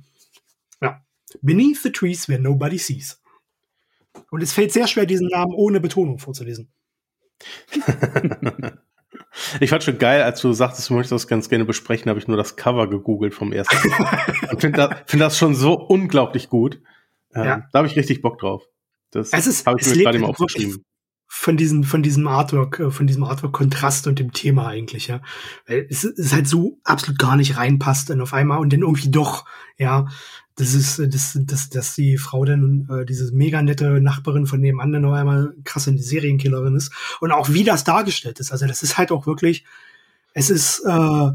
Ja. 0.81 1.03
Beneath 1.41 1.81
the 1.83 1.91
Trees 1.91 2.29
Where 2.29 2.41
Nobody 2.41 2.77
Sees. 2.77 3.21
Und 4.31 4.41
es 4.41 4.53
fällt 4.53 4.71
sehr 4.71 4.87
schwer, 4.87 5.05
diesen 5.05 5.27
Namen 5.27 5.53
ohne 5.53 5.81
Betonung 5.81 6.19
vorzulesen. 6.19 6.71
Ich 9.59 9.69
fand 9.69 9.83
schon 9.83 9.97
geil, 9.97 10.21
als 10.21 10.41
du 10.41 10.53
sagtest, 10.53 10.89
du 10.89 10.93
möchtest 10.93 11.11
das 11.11 11.27
ganz 11.27 11.49
gerne 11.49 11.65
besprechen, 11.65 12.09
habe 12.09 12.19
ich 12.19 12.27
nur 12.27 12.37
das 12.37 12.55
Cover 12.55 12.89
gegoogelt 12.89 13.33
vom 13.33 13.51
ersten. 13.51 13.75
Und 14.51 14.61
finde 14.61 14.77
das, 14.77 14.95
find 15.07 15.21
das 15.21 15.37
schon 15.37 15.55
so 15.55 15.73
unglaublich 15.73 16.49
gut. 16.49 16.81
Ähm, 17.33 17.43
ja. 17.43 17.63
Da 17.71 17.79
habe 17.79 17.87
ich 17.87 17.95
richtig 17.95 18.21
Bock 18.21 18.39
drauf. 18.39 18.63
Das 19.11 19.31
habe 19.33 19.79
ich 19.79 19.87
mir 19.87 20.03
gerade 20.03 20.19
mal 20.19 20.29
aufgeschrieben 20.29 20.83
von 21.35 21.57
diesem, 21.57 21.83
von 21.83 22.03
diesem 22.03 22.27
Artwork, 22.27 22.79
äh, 22.79 22.91
von 22.91 23.07
diesem 23.07 23.23
Artwork-Kontrast 23.23 24.05
und 24.05 24.19
dem 24.19 24.33
Thema 24.33 24.67
eigentlich, 24.67 25.07
ja. 25.07 25.19
Weil 25.65 25.87
es, 25.89 26.03
es 26.03 26.31
halt 26.31 26.47
so 26.47 26.79
absolut 26.83 27.17
gar 27.17 27.35
nicht 27.35 27.57
reinpasst 27.57 28.11
dann 28.11 28.21
auf 28.21 28.35
einmal 28.35 28.59
und 28.59 28.71
dann 28.71 28.81
irgendwie 28.81 29.09
doch, 29.09 29.45
ja. 29.77 30.07
Das 30.55 30.73
ist, 30.73 30.99
das, 30.99 31.37
das, 31.41 31.69
dass 31.69 31.95
die 31.95 32.17
Frau 32.17 32.45
dann, 32.45 32.87
äh, 32.89 33.05
diese 33.05 33.31
mega 33.33 33.61
nette 33.61 34.01
Nachbarin 34.01 34.45
von 34.45 34.59
nebenan 34.59 34.91
dann 34.91 35.01
noch 35.01 35.13
einmal 35.13 35.55
krasse 35.63 35.97
Serienkillerin 35.97 36.75
ist. 36.75 36.91
Und 37.21 37.31
auch 37.31 37.49
wie 37.49 37.63
das 37.63 37.83
dargestellt 37.83 38.39
ist. 38.39 38.51
Also 38.51 38.67
das 38.67 38.83
ist 38.83 38.97
halt 38.97 39.11
auch 39.11 39.25
wirklich, 39.25 39.65
es 40.33 40.49
ist, 40.49 40.81
äh, 40.85 41.31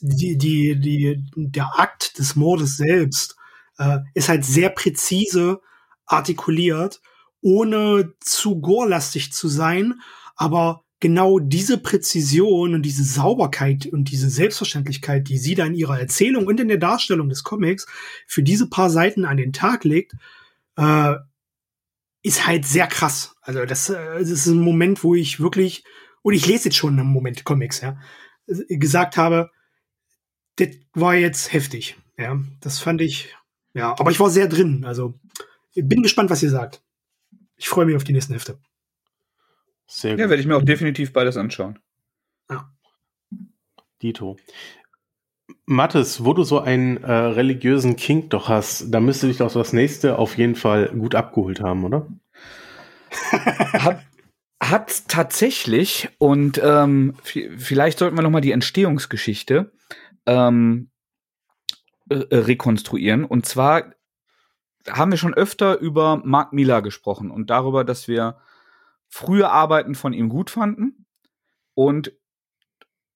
die, 0.00 0.38
die, 0.38 0.80
die, 0.80 1.24
der 1.36 1.78
Akt 1.78 2.18
des 2.18 2.34
Mordes 2.34 2.78
selbst, 2.78 3.36
äh, 3.78 3.98
ist 4.14 4.28
halt 4.28 4.44
sehr 4.44 4.70
präzise 4.70 5.60
artikuliert 6.06 7.00
ohne 7.42 8.12
zu 8.20 8.60
gorlastig 8.60 9.32
zu 9.32 9.48
sein, 9.48 10.00
aber 10.36 10.84
genau 11.00 11.38
diese 11.38 11.78
Präzision 11.78 12.74
und 12.74 12.82
diese 12.82 13.04
Sauberkeit 13.04 13.86
und 13.86 14.10
diese 14.10 14.28
Selbstverständlichkeit, 14.28 15.28
die 15.28 15.38
sie 15.38 15.54
da 15.54 15.64
in 15.66 15.74
ihrer 15.74 15.98
Erzählung 15.98 16.46
und 16.46 16.60
in 16.60 16.68
der 16.68 16.78
Darstellung 16.78 17.28
des 17.28 17.42
Comics 17.42 17.86
für 18.26 18.42
diese 18.42 18.68
paar 18.68 18.90
Seiten 18.90 19.24
an 19.24 19.38
den 19.38 19.52
Tag 19.52 19.84
legt, 19.84 20.12
äh, 20.76 21.14
ist 22.22 22.46
halt 22.46 22.66
sehr 22.66 22.86
krass. 22.86 23.34
Also 23.40 23.64
das, 23.64 23.88
äh, 23.88 24.18
das 24.18 24.28
ist 24.28 24.46
ein 24.46 24.60
Moment, 24.60 25.02
wo 25.02 25.14
ich 25.14 25.40
wirklich, 25.40 25.84
und 26.22 26.34
ich 26.34 26.46
lese 26.46 26.66
jetzt 26.66 26.76
schon 26.76 26.98
einen 26.98 27.08
Moment 27.08 27.44
Comics, 27.44 27.80
ja, 27.80 27.98
gesagt 28.46 29.16
habe, 29.16 29.50
das 30.56 30.68
war 30.92 31.14
jetzt 31.14 31.52
heftig. 31.52 31.96
Ja, 32.18 32.38
das 32.60 32.78
fand 32.78 33.00
ich, 33.00 33.34
ja, 33.72 33.98
aber 33.98 34.10
ich 34.10 34.20
war 34.20 34.28
sehr 34.28 34.48
drin. 34.48 34.84
Also 34.84 35.18
bin 35.74 36.02
gespannt, 36.02 36.28
was 36.28 36.42
ihr 36.42 36.50
sagt 36.50 36.82
ich 37.60 37.68
freue 37.68 37.84
mich 37.84 37.94
auf 37.94 38.04
die 38.04 38.14
nächsten 38.14 38.32
Hefte. 38.32 38.58
Sehr 39.90 40.12
gut. 40.12 40.20
Ja, 40.20 40.28
werde 40.30 40.40
ich 40.40 40.46
mir 40.46 40.56
auch 40.56 40.64
definitiv 40.64 41.12
beides 41.12 41.36
anschauen. 41.36 41.80
Ja. 42.48 42.70
Dito. 44.00 44.36
Mathis, 45.66 46.24
wo 46.24 46.32
du 46.32 46.44
so 46.44 46.60
einen 46.60 47.02
äh, 47.02 47.12
religiösen 47.12 47.96
King 47.96 48.28
doch 48.28 48.48
hast, 48.48 48.94
da 48.94 49.00
müsste 49.00 49.26
dich 49.26 49.38
doch 49.38 49.52
das 49.52 49.72
nächste 49.72 50.16
auf 50.16 50.38
jeden 50.38 50.54
Fall 50.54 50.90
gut 50.90 51.16
abgeholt 51.16 51.60
haben, 51.60 51.84
oder? 51.84 52.06
hat, 53.72 54.04
hat 54.62 55.08
tatsächlich 55.08 56.08
und 56.18 56.60
ähm, 56.62 57.16
vielleicht 57.22 57.98
sollten 57.98 58.16
wir 58.16 58.22
noch 58.22 58.30
mal 58.30 58.40
die 58.40 58.52
Entstehungsgeschichte 58.52 59.72
ähm, 60.26 60.90
äh, 62.08 62.14
rekonstruieren. 62.30 63.24
Und 63.24 63.44
zwar 63.44 63.92
haben 64.88 65.10
wir 65.10 65.18
schon 65.18 65.34
öfter 65.34 65.80
über 65.80 66.22
Mark 66.24 66.52
Miller 66.52 66.80
gesprochen 66.80 67.32
und 67.32 67.50
darüber, 67.50 67.82
dass 67.82 68.06
wir 68.06 68.36
frühe 69.10 69.50
Arbeiten 69.50 69.94
von 69.94 70.12
ihm 70.12 70.28
gut 70.28 70.50
fanden 70.50 71.06
und 71.74 72.12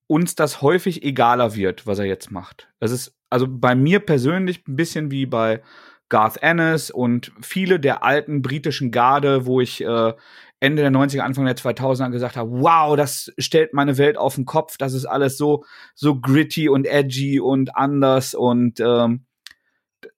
uns 0.07 0.35
das 0.35 0.61
häufig 0.61 1.03
egaler 1.03 1.55
wird, 1.55 1.87
was 1.87 1.97
er 1.97 2.05
jetzt 2.05 2.29
macht. 2.29 2.69
Es 2.79 2.91
ist 2.91 3.17
also 3.29 3.47
bei 3.49 3.73
mir 3.73 3.99
persönlich 3.99 4.67
ein 4.67 4.75
bisschen 4.75 5.09
wie 5.09 5.25
bei 5.25 5.63
Garth 6.09 6.37
Ennis 6.43 6.91
und 6.91 7.31
viele 7.41 7.79
der 7.79 8.03
alten 8.03 8.43
britischen 8.43 8.91
Garde, 8.91 9.47
wo 9.47 9.59
ich 9.59 9.81
äh, 9.81 10.13
Ende 10.59 10.83
der 10.83 10.91
90er, 10.91 11.21
Anfang 11.21 11.45
der 11.45 11.57
2000er 11.57 12.11
gesagt 12.11 12.37
habe, 12.37 12.51
wow, 12.51 12.95
das 12.95 13.33
stellt 13.39 13.73
meine 13.73 13.97
Welt 13.97 14.17
auf 14.17 14.35
den 14.35 14.45
Kopf, 14.45 14.77
das 14.77 14.93
ist 14.93 15.05
alles 15.05 15.37
so, 15.37 15.65
so 15.95 16.19
gritty 16.19 16.69
und 16.69 16.85
edgy 16.85 17.39
und 17.39 17.75
anders 17.75 18.35
und 18.35 18.79
ähm, 18.79 19.25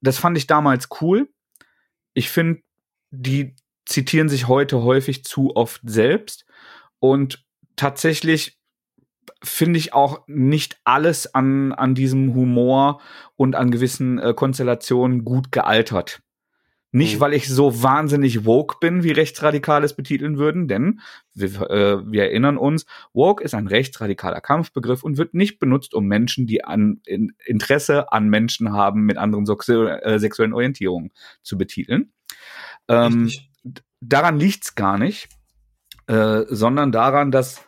das 0.02 0.18
fand 0.18 0.36
ich 0.36 0.46
damals 0.46 0.88
cool 1.00 1.28
ich 2.18 2.30
finde, 2.30 2.62
die 3.10 3.54
zitieren 3.88 4.28
sich 4.28 4.48
heute 4.48 4.82
häufig 4.82 5.24
zu 5.24 5.56
oft 5.56 5.80
selbst 5.84 6.44
und 7.00 7.44
tatsächlich 7.76 8.58
finde 9.42 9.78
ich 9.78 9.92
auch 9.92 10.26
nicht 10.26 10.80
alles 10.84 11.34
an, 11.34 11.72
an 11.72 11.94
diesem 11.94 12.34
Humor 12.34 13.00
und 13.36 13.54
an 13.54 13.70
gewissen 13.70 14.18
äh, 14.18 14.34
Konstellationen 14.34 15.24
gut 15.24 15.52
gealtert. 15.52 16.20
Nicht, 16.90 17.16
mhm. 17.16 17.20
weil 17.20 17.34
ich 17.34 17.48
so 17.48 17.82
wahnsinnig 17.82 18.46
woke 18.46 18.76
bin, 18.80 19.04
wie 19.04 19.12
Rechtsradikale 19.12 19.84
es 19.84 19.94
betiteln 19.94 20.38
würden, 20.38 20.68
denn 20.68 21.00
wir, 21.34 21.70
äh, 21.70 22.10
wir 22.10 22.22
erinnern 22.24 22.56
uns, 22.56 22.86
woke 23.12 23.44
ist 23.44 23.54
ein 23.54 23.66
rechtsradikaler 23.66 24.40
Kampfbegriff 24.40 25.02
und 25.02 25.18
wird 25.18 25.34
nicht 25.34 25.58
benutzt, 25.58 25.94
um 25.94 26.06
Menschen, 26.06 26.46
die 26.46 26.64
an 26.64 27.00
in, 27.04 27.34
Interesse 27.44 28.10
an 28.10 28.28
Menschen 28.28 28.72
haben 28.72 29.02
mit 29.02 29.18
anderen 29.18 29.44
äh, 29.46 30.18
sexuellen 30.18 30.54
Orientierungen 30.54 31.12
zu 31.42 31.58
betiteln. 31.58 32.12
Ähm, 32.88 33.30
daran 34.00 34.38
liegt's 34.38 34.74
gar 34.74 34.98
nicht, 34.98 35.28
äh, 36.06 36.44
sondern 36.48 36.92
daran, 36.92 37.30
dass 37.30 37.64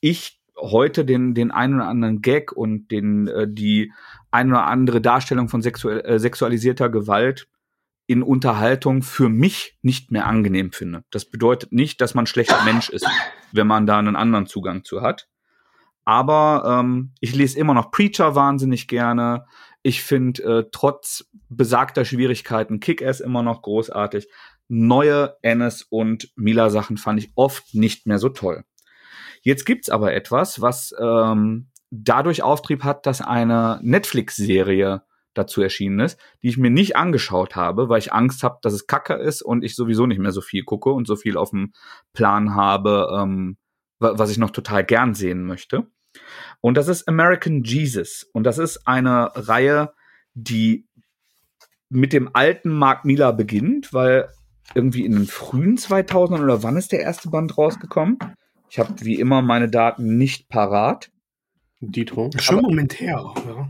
ich 0.00 0.40
heute 0.56 1.04
den, 1.04 1.34
den 1.34 1.50
einen 1.50 1.76
oder 1.76 1.88
anderen 1.88 2.22
Gag 2.22 2.52
und 2.52 2.88
den, 2.88 3.28
äh, 3.28 3.46
die 3.48 3.92
ein 4.30 4.50
oder 4.50 4.66
andere 4.66 5.00
Darstellung 5.00 5.48
von 5.48 5.62
sexuell, 5.62 6.00
äh, 6.00 6.18
sexualisierter 6.18 6.88
Gewalt 6.88 7.48
in 8.06 8.22
Unterhaltung 8.22 9.02
für 9.02 9.28
mich 9.28 9.78
nicht 9.82 10.10
mehr 10.10 10.26
angenehm 10.26 10.72
finde. 10.72 11.04
Das 11.10 11.24
bedeutet 11.24 11.72
nicht, 11.72 12.00
dass 12.00 12.14
man 12.14 12.26
schlechter 12.26 12.62
Mensch 12.64 12.90
ist, 12.90 13.06
wenn 13.52 13.66
man 13.66 13.86
da 13.86 13.98
einen 13.98 14.16
anderen 14.16 14.46
Zugang 14.46 14.84
zu 14.84 15.00
hat. 15.00 15.28
Aber 16.04 16.80
ähm, 16.80 17.12
ich 17.20 17.34
lese 17.34 17.58
immer 17.58 17.72
noch 17.72 17.90
Preacher 17.90 18.34
wahnsinnig 18.34 18.88
gerne. 18.88 19.46
Ich 19.82 20.02
finde 20.02 20.42
äh, 20.42 20.64
trotz 20.70 21.30
besagter 21.48 22.04
Schwierigkeiten 22.04 22.78
Kick-Ass 22.78 23.20
immer 23.20 23.42
noch 23.42 23.62
großartig. 23.62 24.28
Neue 24.68 25.36
Ennis 25.42 25.82
und 25.82 26.30
Mila 26.36 26.70
Sachen 26.70 26.96
fand 26.96 27.18
ich 27.20 27.32
oft 27.34 27.74
nicht 27.74 28.06
mehr 28.06 28.18
so 28.18 28.28
toll. 28.28 28.64
Jetzt 29.42 29.66
gibt's 29.66 29.90
aber 29.90 30.14
etwas, 30.14 30.60
was 30.60 30.94
ähm, 30.98 31.68
dadurch 31.90 32.42
Auftrieb 32.42 32.82
hat, 32.82 33.06
dass 33.06 33.20
eine 33.20 33.78
Netflix-Serie 33.82 35.02
dazu 35.34 35.60
erschienen 35.62 36.00
ist, 36.00 36.18
die 36.42 36.48
ich 36.48 36.56
mir 36.56 36.70
nicht 36.70 36.96
angeschaut 36.96 37.56
habe, 37.56 37.88
weil 37.88 37.98
ich 37.98 38.12
Angst 38.12 38.42
habe, 38.42 38.58
dass 38.62 38.72
es 38.72 38.86
Kacke 38.86 39.14
ist 39.14 39.42
und 39.42 39.64
ich 39.64 39.74
sowieso 39.74 40.06
nicht 40.06 40.20
mehr 40.20 40.32
so 40.32 40.40
viel 40.40 40.64
gucke 40.64 40.90
und 40.90 41.06
so 41.06 41.16
viel 41.16 41.36
auf 41.36 41.50
dem 41.50 41.72
Plan 42.12 42.54
habe, 42.54 43.08
ähm, 43.20 43.58
was 43.98 44.30
ich 44.30 44.38
noch 44.38 44.50
total 44.50 44.84
gern 44.84 45.14
sehen 45.14 45.44
möchte. 45.44 45.86
Und 46.60 46.76
das 46.76 46.88
ist 46.88 47.08
American 47.08 47.64
Jesus. 47.64 48.24
Und 48.32 48.44
das 48.44 48.58
ist 48.58 48.86
eine 48.86 49.30
Reihe, 49.34 49.92
die 50.34 50.86
mit 51.88 52.12
dem 52.12 52.30
alten 52.32 52.70
Mark 52.70 53.04
Miller 53.04 53.32
beginnt, 53.32 53.92
weil 53.92 54.28
irgendwie 54.74 55.04
in 55.04 55.12
den 55.12 55.26
frühen 55.26 55.76
2000ern 55.76 56.42
oder 56.42 56.62
wann 56.62 56.76
ist 56.76 56.92
der 56.92 57.00
erste 57.00 57.28
Band 57.28 57.56
rausgekommen? 57.58 58.18
Ich 58.70 58.78
habe 58.78 58.94
wie 59.00 59.20
immer 59.20 59.42
meine 59.42 59.68
Daten 59.68 60.16
nicht 60.16 60.48
parat. 60.48 61.10
Dito. 61.80 62.30
Schon 62.38 62.58
einen 62.58 62.66
Moment 62.66 62.98
her. 62.98 63.32
Ja. 63.46 63.68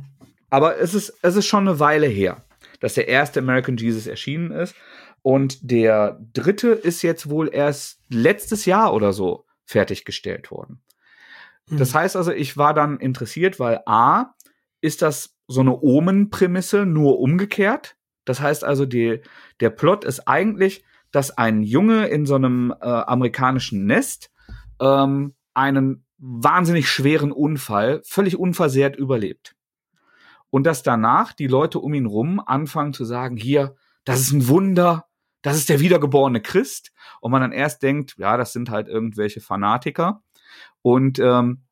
Aber 0.50 0.78
es 0.78 0.94
ist, 0.94 1.12
es 1.22 1.36
ist 1.36 1.46
schon 1.46 1.66
eine 1.66 1.80
Weile 1.80 2.06
her, 2.06 2.44
dass 2.80 2.94
der 2.94 3.08
erste 3.08 3.40
American 3.40 3.76
Jesus 3.76 4.06
erschienen 4.06 4.52
ist. 4.52 4.74
Und 5.22 5.70
der 5.70 6.20
dritte 6.32 6.68
ist 6.68 7.02
jetzt 7.02 7.28
wohl 7.28 7.50
erst 7.52 8.00
letztes 8.08 8.66
Jahr 8.66 8.94
oder 8.94 9.12
so 9.12 9.46
fertiggestellt 9.64 10.50
worden. 10.50 10.80
Hm. 11.68 11.78
Das 11.78 11.94
heißt 11.94 12.14
also, 12.14 12.30
ich 12.30 12.56
war 12.56 12.74
dann 12.74 12.98
interessiert, 12.98 13.58
weil 13.58 13.80
A, 13.86 14.34
ist 14.80 15.02
das 15.02 15.34
so 15.48 15.60
eine 15.60 15.80
Omen-Prämisse 15.80 16.86
nur 16.86 17.18
umgekehrt. 17.20 17.96
Das 18.24 18.40
heißt 18.40 18.64
also, 18.64 18.86
die, 18.86 19.20
der 19.60 19.70
Plot 19.70 20.04
ist 20.04 20.26
eigentlich, 20.28 20.84
dass 21.10 21.30
ein 21.30 21.62
Junge 21.62 22.06
in 22.06 22.26
so 22.26 22.34
einem 22.34 22.74
äh, 22.80 22.84
amerikanischen 22.86 23.86
Nest 23.86 24.30
ähm, 24.80 25.34
einen 25.54 26.04
wahnsinnig 26.18 26.88
schweren 26.88 27.32
Unfall 27.32 28.00
völlig 28.04 28.36
unversehrt 28.36 28.96
überlebt 28.96 29.54
und 30.54 30.62
dass 30.62 30.84
danach 30.84 31.32
die 31.32 31.48
Leute 31.48 31.80
um 31.80 31.94
ihn 31.94 32.06
rum 32.06 32.38
anfangen 32.38 32.92
zu 32.92 33.04
sagen, 33.04 33.36
hier, 33.36 33.74
das 34.04 34.20
ist 34.20 34.30
ein 34.30 34.46
Wunder, 34.46 35.06
das 35.42 35.56
ist 35.56 35.68
der 35.68 35.80
wiedergeborene 35.80 36.40
Christ. 36.40 36.92
Und 37.20 37.32
man 37.32 37.40
dann 37.40 37.50
erst 37.50 37.82
denkt, 37.82 38.14
ja, 38.18 38.36
das 38.36 38.52
sind 38.52 38.70
halt 38.70 38.86
irgendwelche 38.86 39.40
Fanatiker. 39.40 40.22
Und 40.80 41.18
ähm, 41.18 41.64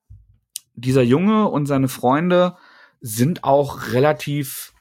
dieser 0.75 1.03
Junge 1.03 1.47
und 1.47 1.67
seine 1.67 1.87
Freunde 1.87 2.57
sind 3.01 3.45
auch 3.45 3.93
relativ 3.93 4.72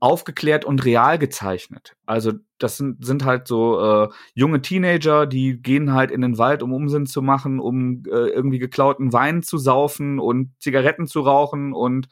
aufgeklärt 0.00 0.64
und 0.64 0.84
real 0.84 1.18
gezeichnet. 1.18 1.96
Also 2.06 2.32
das 2.58 2.76
sind, 2.76 3.04
sind 3.04 3.24
halt 3.24 3.48
so 3.48 3.80
äh, 3.80 4.08
junge 4.34 4.62
Teenager, 4.62 5.26
die 5.26 5.60
gehen 5.60 5.92
halt 5.92 6.10
in 6.10 6.20
den 6.20 6.38
Wald, 6.38 6.62
um 6.62 6.72
Umsinn 6.72 7.06
zu 7.06 7.20
machen, 7.20 7.58
um 7.58 8.04
äh, 8.06 8.28
irgendwie 8.28 8.58
geklauten 8.58 9.12
Wein 9.12 9.42
zu 9.42 9.58
saufen 9.58 10.20
und 10.20 10.52
Zigaretten 10.60 11.06
zu 11.06 11.20
rauchen 11.20 11.72
und 11.72 12.08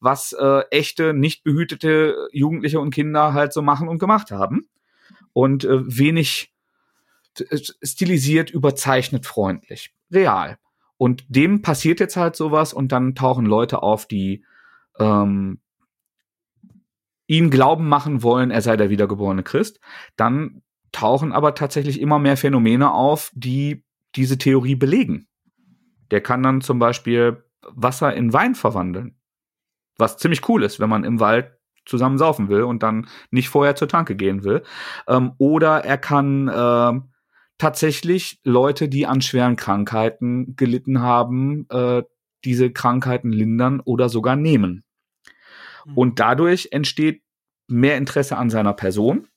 was 0.00 0.32
äh, 0.32 0.62
echte, 0.70 1.14
nicht 1.14 1.42
behütete 1.42 2.28
Jugendliche 2.32 2.80
und 2.80 2.90
Kinder 2.90 3.32
halt 3.34 3.52
so 3.52 3.62
machen 3.62 3.88
und 3.88 3.98
gemacht 3.98 4.30
haben. 4.30 4.68
Und 5.32 5.64
äh, 5.64 5.80
wenig 5.86 6.52
äh, 7.38 7.58
stilisiert, 7.82 8.50
überzeichnet, 8.50 9.26
freundlich. 9.26 9.94
Real. 10.10 10.58
Und 10.98 11.24
dem 11.28 11.60
passiert 11.60 12.00
jetzt 12.00 12.16
halt 12.16 12.36
sowas 12.36 12.72
und 12.72 12.92
dann 12.92 13.14
tauchen 13.14 13.44
Leute 13.44 13.82
auf, 13.82 14.06
die 14.06 14.44
ähm, 14.98 15.60
ihn 17.26 17.50
glauben 17.50 17.88
machen 17.88 18.22
wollen, 18.22 18.50
er 18.50 18.62
sei 18.62 18.76
der 18.76 18.90
wiedergeborene 18.90 19.42
Christ. 19.42 19.80
Dann 20.16 20.62
tauchen 20.92 21.32
aber 21.32 21.54
tatsächlich 21.54 22.00
immer 22.00 22.18
mehr 22.18 22.36
Phänomene 22.36 22.92
auf, 22.92 23.30
die 23.34 23.84
diese 24.14 24.38
Theorie 24.38 24.76
belegen. 24.76 25.28
Der 26.10 26.20
kann 26.20 26.42
dann 26.42 26.60
zum 26.60 26.78
Beispiel 26.78 27.44
Wasser 27.62 28.14
in 28.14 28.32
Wein 28.32 28.54
verwandeln. 28.54 29.18
Was 29.98 30.18
ziemlich 30.18 30.48
cool 30.48 30.62
ist, 30.62 30.78
wenn 30.78 30.88
man 30.88 31.04
im 31.04 31.20
Wald 31.20 31.52
zusammen 31.84 32.18
saufen 32.18 32.48
will 32.48 32.62
und 32.62 32.82
dann 32.82 33.08
nicht 33.30 33.48
vorher 33.48 33.76
zur 33.76 33.88
Tanke 33.88 34.16
gehen 34.16 34.44
will. 34.44 34.62
Ähm, 35.08 35.32
oder 35.38 35.84
er 35.84 35.98
kann 35.98 36.48
äh, 36.48 37.00
tatsächlich 37.58 38.40
Leute, 38.44 38.88
die 38.88 39.06
an 39.06 39.22
schweren 39.22 39.56
Krankheiten 39.56 40.56
gelitten 40.56 41.00
haben, 41.00 41.66
äh, 41.70 42.02
diese 42.44 42.70
Krankheiten 42.70 43.32
lindern 43.32 43.80
oder 43.80 44.08
sogar 44.08 44.36
nehmen. 44.36 44.84
Mhm. 45.86 45.96
Und 45.96 46.20
dadurch 46.20 46.68
entsteht 46.72 47.22
mehr 47.68 47.96
Interesse 47.96 48.36
an 48.36 48.50
seiner 48.50 48.74
Person 48.74 49.28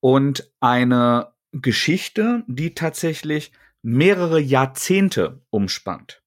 und 0.00 0.50
eine 0.60 1.32
Geschichte, 1.52 2.44
die 2.46 2.74
tatsächlich 2.74 3.52
mehrere 3.82 4.40
Jahrzehnte 4.40 5.42
umspannt 5.50 6.22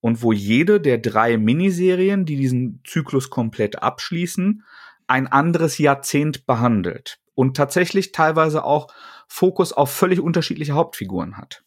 und 0.00 0.22
wo 0.22 0.32
jede 0.32 0.80
der 0.80 0.98
drei 0.98 1.36
Miniserien, 1.36 2.24
die 2.24 2.36
diesen 2.36 2.80
Zyklus 2.84 3.30
komplett 3.30 3.82
abschließen, 3.82 4.64
ein 5.06 5.26
anderes 5.26 5.78
Jahrzehnt 5.78 6.46
behandelt 6.46 7.20
und 7.34 7.56
tatsächlich 7.56 8.12
teilweise 8.12 8.64
auch 8.64 8.92
Fokus 9.28 9.72
auf 9.72 9.90
völlig 9.90 10.20
unterschiedliche 10.20 10.74
Hauptfiguren 10.74 11.36
hat. 11.36 11.64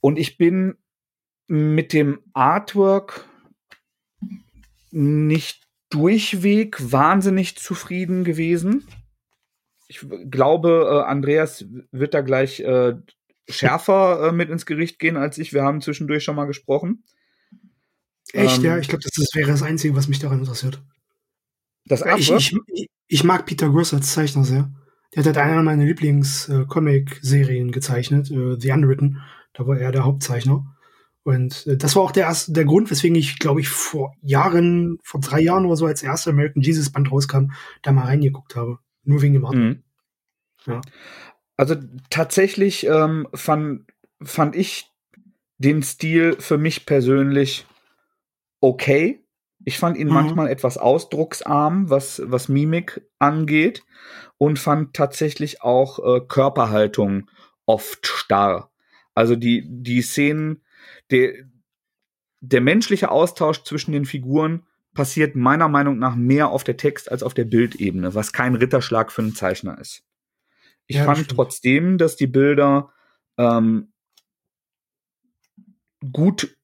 Und 0.00 0.18
ich 0.18 0.38
bin 0.38 0.76
mit 1.46 1.92
dem 1.92 2.20
Artwork 2.32 3.24
nicht 4.90 5.66
durchweg 5.90 6.76
wahnsinnig 6.92 7.56
zufrieden 7.56 8.24
gewesen. 8.24 8.86
Ich 9.88 10.06
glaube, 10.30 10.88
äh, 10.88 11.10
Andreas 11.10 11.64
wird 11.90 12.14
da 12.14 12.20
gleich 12.20 12.60
äh, 12.60 12.94
schärfer 13.48 14.28
äh, 14.28 14.32
mit 14.32 14.48
ins 14.50 14.66
Gericht 14.66 14.98
gehen 14.98 15.16
als 15.16 15.36
ich. 15.38 15.52
Wir 15.52 15.64
haben 15.64 15.80
zwischendurch 15.80 16.22
schon 16.22 16.36
mal 16.36 16.46
gesprochen. 16.46 17.02
Echt, 18.32 18.58
ähm, 18.58 18.64
ja? 18.64 18.78
Ich 18.78 18.88
glaube, 18.88 19.02
das, 19.02 19.12
das, 19.16 19.34
wäre 19.34 19.50
das 19.50 19.62
Einzige, 19.62 19.96
was 19.96 20.06
mich 20.06 20.20
daran 20.20 20.38
interessiert. 20.38 20.80
Das 21.86 22.04
ich, 22.16 22.30
ich, 22.30 22.56
ich, 23.08 23.24
mag 23.24 23.46
Peter 23.46 23.68
Gross 23.68 23.92
als 23.92 24.12
Zeichner 24.12 24.44
sehr. 24.44 24.70
Der 25.12 25.24
hat 25.24 25.26
halt 25.26 25.38
einer 25.38 25.62
meiner 25.64 25.84
Lieblings-Comic-Serien 25.84 27.72
gezeichnet, 27.72 28.28
The 28.28 28.70
Unwritten. 28.70 29.20
Da 29.54 29.66
war 29.66 29.76
er 29.76 29.90
der 29.90 30.04
Hauptzeichner. 30.04 30.76
Und 31.22 31.66
äh, 31.66 31.76
das 31.76 31.96
war 31.96 32.02
auch 32.02 32.12
der, 32.12 32.24
erste, 32.24 32.52
der 32.52 32.64
Grund, 32.64 32.90
weswegen 32.90 33.16
ich, 33.16 33.38
glaube 33.38 33.60
ich, 33.60 33.68
vor 33.68 34.14
Jahren, 34.22 34.98
vor 35.02 35.20
drei 35.20 35.40
Jahren 35.40 35.66
oder 35.66 35.76
so, 35.76 35.86
als 35.86 36.00
der 36.00 36.10
erste 36.10 36.30
American 36.30 36.62
Jesus 36.62 36.90
Band 36.90 37.10
rauskam, 37.10 37.50
da 37.82 37.92
mal 37.92 38.04
reingeguckt 38.04 38.56
habe. 38.56 38.78
Nur 39.04 39.22
wegen 39.22 39.34
dem 39.34 39.44
Art. 39.44 39.54
Mhm. 39.54 39.82
Ja. 40.66 40.80
Also 41.56 41.76
tatsächlich 42.08 42.86
ähm, 42.86 43.28
fand, 43.34 43.86
fand 44.22 44.56
ich 44.56 44.90
den 45.58 45.82
Stil 45.82 46.36
für 46.38 46.56
mich 46.56 46.86
persönlich 46.86 47.66
okay. 48.60 49.22
Ich 49.64 49.78
fand 49.78 49.98
ihn 49.98 50.08
mhm. 50.08 50.14
manchmal 50.14 50.48
etwas 50.48 50.78
ausdrucksarm, 50.78 51.90
was, 51.90 52.22
was 52.24 52.48
Mimik 52.48 53.02
angeht, 53.18 53.82
und 54.38 54.58
fand 54.58 54.94
tatsächlich 54.94 55.60
auch 55.60 55.98
äh, 55.98 56.20
Körperhaltung 56.26 57.28
oft 57.66 58.06
starr. 58.06 58.70
Also 59.14 59.36
die, 59.36 59.66
die 59.68 60.00
Szenen, 60.00 60.62
der, 61.10 61.34
der 62.40 62.60
menschliche 62.60 63.10
Austausch 63.10 63.62
zwischen 63.64 63.92
den 63.92 64.04
Figuren 64.04 64.66
passiert 64.94 65.36
meiner 65.36 65.68
Meinung 65.68 65.98
nach 65.98 66.16
mehr 66.16 66.48
auf 66.48 66.64
der 66.64 66.76
Text- 66.76 67.10
als 67.10 67.22
auf 67.22 67.34
der 67.34 67.44
Bildebene, 67.44 68.14
was 68.14 68.32
kein 68.32 68.54
Ritterschlag 68.54 69.12
für 69.12 69.22
einen 69.22 69.34
Zeichner 69.34 69.78
ist. 69.78 70.02
Ich 70.86 70.96
ja, 70.96 71.04
fand 71.04 71.28
trotzdem, 71.28 71.98
dass 71.98 72.16
die 72.16 72.26
Bilder 72.26 72.92
ähm, 73.38 73.92
gut 76.12 76.56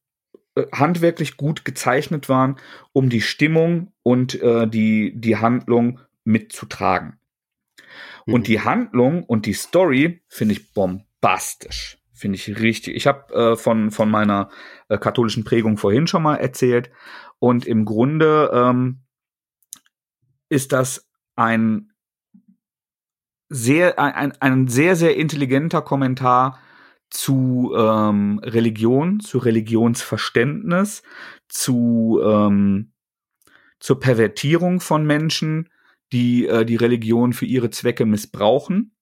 äh, 0.57 0.67
handwerklich 0.73 1.37
gut 1.37 1.65
gezeichnet 1.65 2.29
waren, 2.29 2.57
um 2.93 3.09
die 3.09 3.21
Stimmung 3.21 3.93
und 4.03 4.41
äh, 4.43 4.67
die, 4.67 5.13
die 5.15 5.37
Handlung 5.37 6.01
mitzutragen. 6.25 7.21
Mhm. 8.27 8.35
Und 8.35 8.49
die 8.49 8.61
Handlung 8.61 9.23
und 9.23 9.47
die 9.47 9.53
Story 9.53 10.23
finde 10.29 10.55
ich 10.55 10.73
bombastisch. 10.73 11.96
Finde 12.17 12.37
ich 12.37 12.49
richtig. 12.61 12.97
Ich 12.97 13.07
habe 13.07 13.35
äh, 13.35 13.57
von, 13.57 13.91
von 13.91 14.11
meiner 14.11 14.49
äh, 14.89 14.97
katholischen 14.97 15.45
Prägung 15.45 15.77
vorhin 15.77 16.07
schon 16.07 16.23
mal 16.23 16.37
erzählt. 16.37 16.91
Und 17.39 17.67
im 17.67 17.85
Grunde 17.85 18.51
ähm, 18.55 19.03
ist 20.49 20.73
das 20.73 21.07
ein 21.37 21.93
sehr, 23.51 23.99
ein, 23.99 24.33
ein 24.41 24.67
sehr, 24.67 24.97
sehr 24.97 25.17
intelligenter 25.17 25.83
Kommentar 25.83 26.59
zu 27.11 27.75
ähm, 27.77 28.41
Religion, 28.43 29.21
zu 29.21 29.37
Religionsverständnis, 29.37 31.03
zu 31.49 32.21
ähm, 32.25 32.93
zur 33.79 34.01
Pervertierung 34.01 34.81
von 34.81 35.05
Menschen, 35.05 35.69
die 36.13 36.47
äh, 36.47 36.65
die 36.65 36.77
Religion 36.77 37.35
für 37.35 37.45
ihre 37.45 37.69
Zwecke 37.69 38.07
missbrauchen 38.07 38.97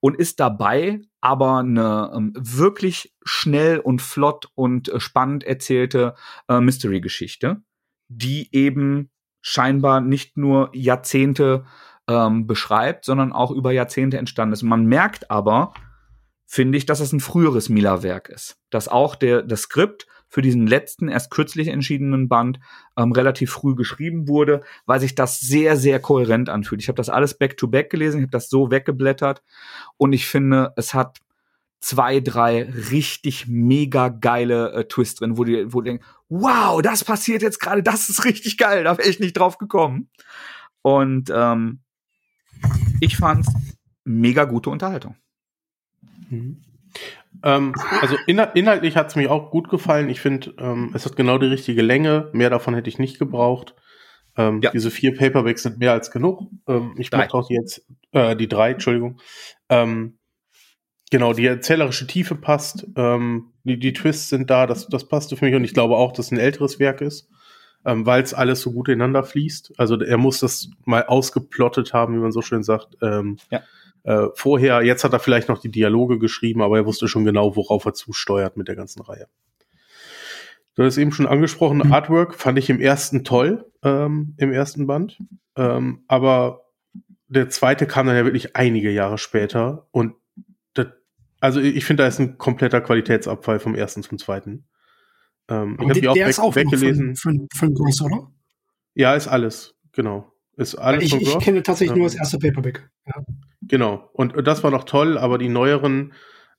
und 0.00 0.16
ist 0.16 0.40
dabei 0.40 1.00
aber 1.20 1.58
eine 1.58 2.12
ähm, 2.14 2.32
wirklich 2.36 3.14
schnell 3.24 3.78
und 3.78 4.02
flott 4.02 4.46
und 4.54 4.88
äh, 4.88 5.00
spannend 5.00 5.44
erzählte 5.44 6.14
äh, 6.48 6.60
Mystery-Geschichte, 6.60 7.62
die 8.08 8.54
eben 8.54 9.10
scheinbar 9.42 10.00
nicht 10.00 10.36
nur 10.36 10.70
Jahrzehnte 10.74 11.64
ähm, 12.08 12.46
beschreibt, 12.46 13.04
sondern 13.04 13.32
auch 13.32 13.50
über 13.50 13.72
Jahrzehnte 13.72 14.18
entstanden 14.18 14.52
ist. 14.52 14.62
Man 14.62 14.86
merkt 14.86 15.30
aber, 15.30 15.72
finde 16.46 16.78
ich, 16.78 16.86
dass 16.86 17.00
es 17.00 17.12
ein 17.12 17.20
früheres 17.20 17.68
Mila-Werk 17.68 18.28
ist. 18.28 18.58
Dass 18.70 18.88
auch 18.88 19.14
der, 19.14 19.42
das 19.42 19.62
Skript 19.62 20.06
für 20.30 20.42
diesen 20.42 20.66
letzten, 20.66 21.08
erst 21.08 21.30
kürzlich 21.30 21.68
entschiedenen 21.68 22.28
Band 22.28 22.60
ähm, 22.96 23.12
relativ 23.12 23.50
früh 23.50 23.74
geschrieben 23.74 24.28
wurde, 24.28 24.62
weil 24.86 25.00
sich 25.00 25.14
das 25.14 25.40
sehr, 25.40 25.76
sehr 25.76 26.00
kohärent 26.00 26.48
anfühlt. 26.48 26.80
Ich 26.80 26.88
habe 26.88 26.96
das 26.96 27.10
alles 27.10 27.36
back-to-back 27.36 27.86
-back 27.86 27.90
gelesen, 27.90 28.18
ich 28.18 28.22
habe 28.22 28.30
das 28.30 28.48
so 28.48 28.70
weggeblättert 28.70 29.42
und 29.96 30.12
ich 30.12 30.26
finde, 30.26 30.72
es 30.76 30.94
hat 30.94 31.18
zwei, 31.80 32.20
drei 32.20 32.62
richtig 32.62 33.48
mega 33.48 34.08
geile 34.08 34.72
äh, 34.72 34.84
Twists 34.84 35.18
drin, 35.18 35.36
wo 35.36 35.44
du, 35.44 35.72
wo 35.72 35.80
du 35.80 35.90
denkst, 35.90 36.06
wow, 36.28 36.80
das 36.80 37.04
passiert 37.04 37.42
jetzt 37.42 37.58
gerade, 37.58 37.82
das 37.82 38.08
ist 38.08 38.24
richtig 38.24 38.56
geil, 38.56 38.84
da 38.84 38.96
wäre 38.96 39.08
ich 39.08 39.18
nicht 39.18 39.36
drauf 39.36 39.58
gekommen. 39.58 40.08
Und 40.82 41.30
ähm, 41.34 41.80
ich 43.00 43.16
fand's 43.16 43.52
mega 44.04 44.44
gute 44.44 44.70
Unterhaltung. 44.70 45.16
Mhm. 46.28 46.62
Ähm, 47.42 47.74
also 48.00 48.16
inhal 48.26 48.50
inhaltlich 48.54 48.96
hat 48.96 49.08
es 49.08 49.16
mir 49.16 49.30
auch 49.30 49.50
gut 49.50 49.68
gefallen. 49.68 50.08
Ich 50.08 50.20
finde, 50.20 50.54
ähm, 50.58 50.90
es 50.94 51.06
hat 51.06 51.16
genau 51.16 51.38
die 51.38 51.46
richtige 51.46 51.82
Länge. 51.82 52.28
Mehr 52.32 52.50
davon 52.50 52.74
hätte 52.74 52.88
ich 52.88 52.98
nicht 52.98 53.18
gebraucht. 53.18 53.74
Ähm, 54.36 54.60
ja. 54.62 54.70
Diese 54.70 54.90
vier 54.90 55.16
Paperbacks 55.16 55.62
sind 55.62 55.78
mehr 55.78 55.92
als 55.92 56.10
genug. 56.10 56.48
Ähm, 56.66 56.94
ich 56.98 57.10
mache 57.10 57.34
auch 57.34 57.50
jetzt 57.50 57.84
äh, 58.12 58.36
die 58.36 58.48
drei, 58.48 58.72
Entschuldigung. 58.72 59.20
Ähm, 59.68 60.18
genau, 61.10 61.32
die 61.32 61.46
erzählerische 61.46 62.06
Tiefe 62.06 62.34
passt. 62.34 62.86
Ähm, 62.96 63.52
die, 63.64 63.78
die 63.78 63.92
Twists 63.92 64.28
sind 64.28 64.50
da. 64.50 64.66
Das, 64.66 64.86
das 64.88 65.08
passte 65.08 65.36
für 65.36 65.44
mich 65.44 65.54
und 65.54 65.64
ich 65.64 65.74
glaube 65.74 65.96
auch, 65.96 66.12
dass 66.12 66.26
es 66.26 66.32
ein 66.32 66.38
älteres 66.38 66.78
Werk 66.78 67.00
ist, 67.00 67.28
weil 67.82 68.22
es 68.22 68.34
alles 68.34 68.60
so 68.60 68.72
gut 68.72 68.88
ineinander 68.88 69.24
fließt. 69.24 69.72
Also 69.78 69.98
er 69.98 70.18
muss 70.18 70.40
das 70.40 70.68
mal 70.84 71.04
ausgeplottet 71.06 71.94
haben, 71.94 72.14
wie 72.14 72.20
man 72.20 72.30
so 72.30 72.42
schön 72.42 72.62
sagt. 72.62 72.98
Ja 73.00 73.62
äh, 74.04 74.26
vorher. 74.34 74.82
Jetzt 74.82 75.04
hat 75.04 75.12
er 75.12 75.20
vielleicht 75.20 75.48
noch 75.48 75.60
die 75.60 75.70
Dialoge 75.70 76.18
geschrieben, 76.18 76.62
aber 76.62 76.78
er 76.78 76.86
wusste 76.86 77.08
schon 77.08 77.24
genau, 77.24 77.56
worauf 77.56 77.84
er 77.84 77.94
zusteuert 77.94 78.56
mit 78.56 78.68
der 78.68 78.76
ganzen 78.76 79.02
Reihe. 79.02 79.26
Du 80.74 80.84
hast 80.84 80.98
eben 80.98 81.12
schon 81.12 81.26
angesprochen, 81.26 81.78
mhm. 81.78 81.92
Artwork 81.92 82.34
fand 82.34 82.58
ich 82.58 82.70
im 82.70 82.80
ersten 82.80 83.24
toll, 83.24 83.70
ähm, 83.82 84.34
im 84.38 84.52
ersten 84.52 84.86
Band. 84.86 85.18
Ähm, 85.56 86.04
aber 86.08 86.64
der 87.28 87.48
zweite 87.48 87.86
kam 87.86 88.06
dann 88.06 88.16
ja 88.16 88.24
wirklich 88.24 88.56
einige 88.56 88.90
Jahre 88.90 89.18
später 89.18 89.86
und 89.90 90.14
das, 90.74 90.86
also 91.40 91.60
ich 91.60 91.84
finde, 91.84 92.04
da 92.04 92.08
ist 92.08 92.18
ein 92.18 92.38
kompletter 92.38 92.80
Qualitätsabfall 92.80 93.60
vom 93.60 93.74
ersten 93.74 94.02
zum 94.02 94.18
zweiten. 94.18 94.64
Ähm, 95.48 95.76
ich 95.80 95.88
habe 95.88 96.00
die 96.00 96.08
auch 96.08 96.14
weg, 96.14 96.38
auch 96.38 96.56
weggelesen. 96.56 97.16
Von, 97.16 97.48
von, 97.48 97.48
von 97.54 97.74
Gross, 97.74 98.00
oder? 98.02 98.30
Ja, 98.94 99.14
ist 99.14 99.28
alles, 99.28 99.74
genau. 99.92 100.32
Ist 100.60 100.74
alles 100.74 101.04
ich, 101.04 101.14
ich 101.14 101.38
kenne 101.38 101.62
tatsächlich 101.62 101.96
nur 101.96 102.06
das 102.06 102.16
erste 102.16 102.38
Paperback. 102.38 102.90
Ja. 103.06 103.24
Genau. 103.62 104.10
Und 104.12 104.34
das 104.46 104.62
war 104.62 104.70
noch 104.70 104.84
toll, 104.84 105.16
aber 105.16 105.38
die 105.38 105.48
neueren, 105.48 106.12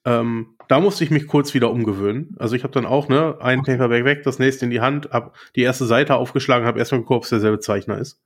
ähm, 0.06 0.56
da 0.68 0.80
musste 0.80 1.04
ich 1.04 1.12
mich 1.12 1.28
kurz 1.28 1.54
wieder 1.54 1.70
umgewöhnen. 1.70 2.36
Also 2.40 2.56
ich 2.56 2.64
habe 2.64 2.74
dann 2.74 2.88
auch, 2.88 3.10
ne, 3.10 3.38
ein 3.42 3.60
okay. 3.60 3.74
Paperback 3.74 4.06
weg, 4.06 4.24
das 4.24 4.40
nächste 4.40 4.66
in 4.66 4.72
die 4.72 4.82
Hand, 4.82 5.10
hab 5.12 5.36
die 5.56 5.62
erste 5.62 5.86
Seite 5.86 6.16
aufgeschlagen, 6.16 6.66
habe 6.66 6.80
erstmal 6.80 7.02
geguckt, 7.02 7.18
ob 7.18 7.24
es 7.26 7.30
derselbe 7.30 7.60
Zeichner 7.60 8.00
ist. 8.00 8.20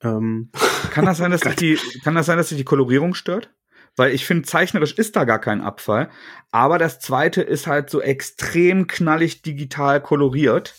Ähm. 0.00 0.50
Kann 0.90 1.06
das 1.06 1.18
sein, 1.18 1.32
dass 1.32 1.40
sich 1.42 1.56
die, 1.56 1.78
kann 2.04 2.14
das 2.14 2.26
sein, 2.26 2.36
dass 2.36 2.50
sich 2.50 2.58
die 2.58 2.64
Kolorierung 2.64 3.14
stört? 3.14 3.50
weil 3.96 4.12
ich 4.12 4.26
finde, 4.26 4.42
zeichnerisch 4.42 4.92
ist 4.94 5.14
da 5.16 5.24
gar 5.24 5.40
kein 5.40 5.60
Abfall. 5.60 6.10
Aber 6.50 6.78
das 6.78 6.98
zweite 6.98 7.42
ist 7.42 7.66
halt 7.66 7.90
so 7.90 8.00
extrem 8.00 8.86
knallig 8.86 9.42
digital 9.42 10.00
koloriert. 10.00 10.74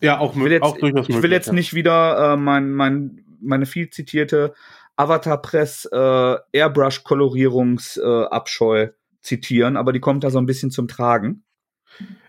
Ja, 0.00 0.18
auch, 0.18 0.34
Ich 0.34 0.42
will 0.42 0.52
jetzt, 0.52 0.62
auch 0.62 0.78
durchaus 0.78 1.08
ich 1.08 1.14
will 1.14 1.16
möglich, 1.16 1.32
jetzt 1.32 1.46
ja. 1.48 1.52
nicht 1.52 1.74
wieder 1.74 2.32
äh, 2.32 2.36
mein, 2.36 2.72
mein, 2.72 3.24
meine 3.40 3.66
viel 3.66 3.90
zitierte 3.90 4.54
Avatar 4.96 5.40
Press 5.40 5.88
äh, 5.90 6.36
Airbrush 6.52 7.04
Kolorierungsabscheu 7.04 8.82
äh, 8.82 8.92
zitieren, 9.20 9.76
aber 9.76 9.92
die 9.92 10.00
kommt 10.00 10.24
da 10.24 10.30
so 10.30 10.38
ein 10.38 10.46
bisschen 10.46 10.70
zum 10.70 10.88
Tragen. 10.88 11.44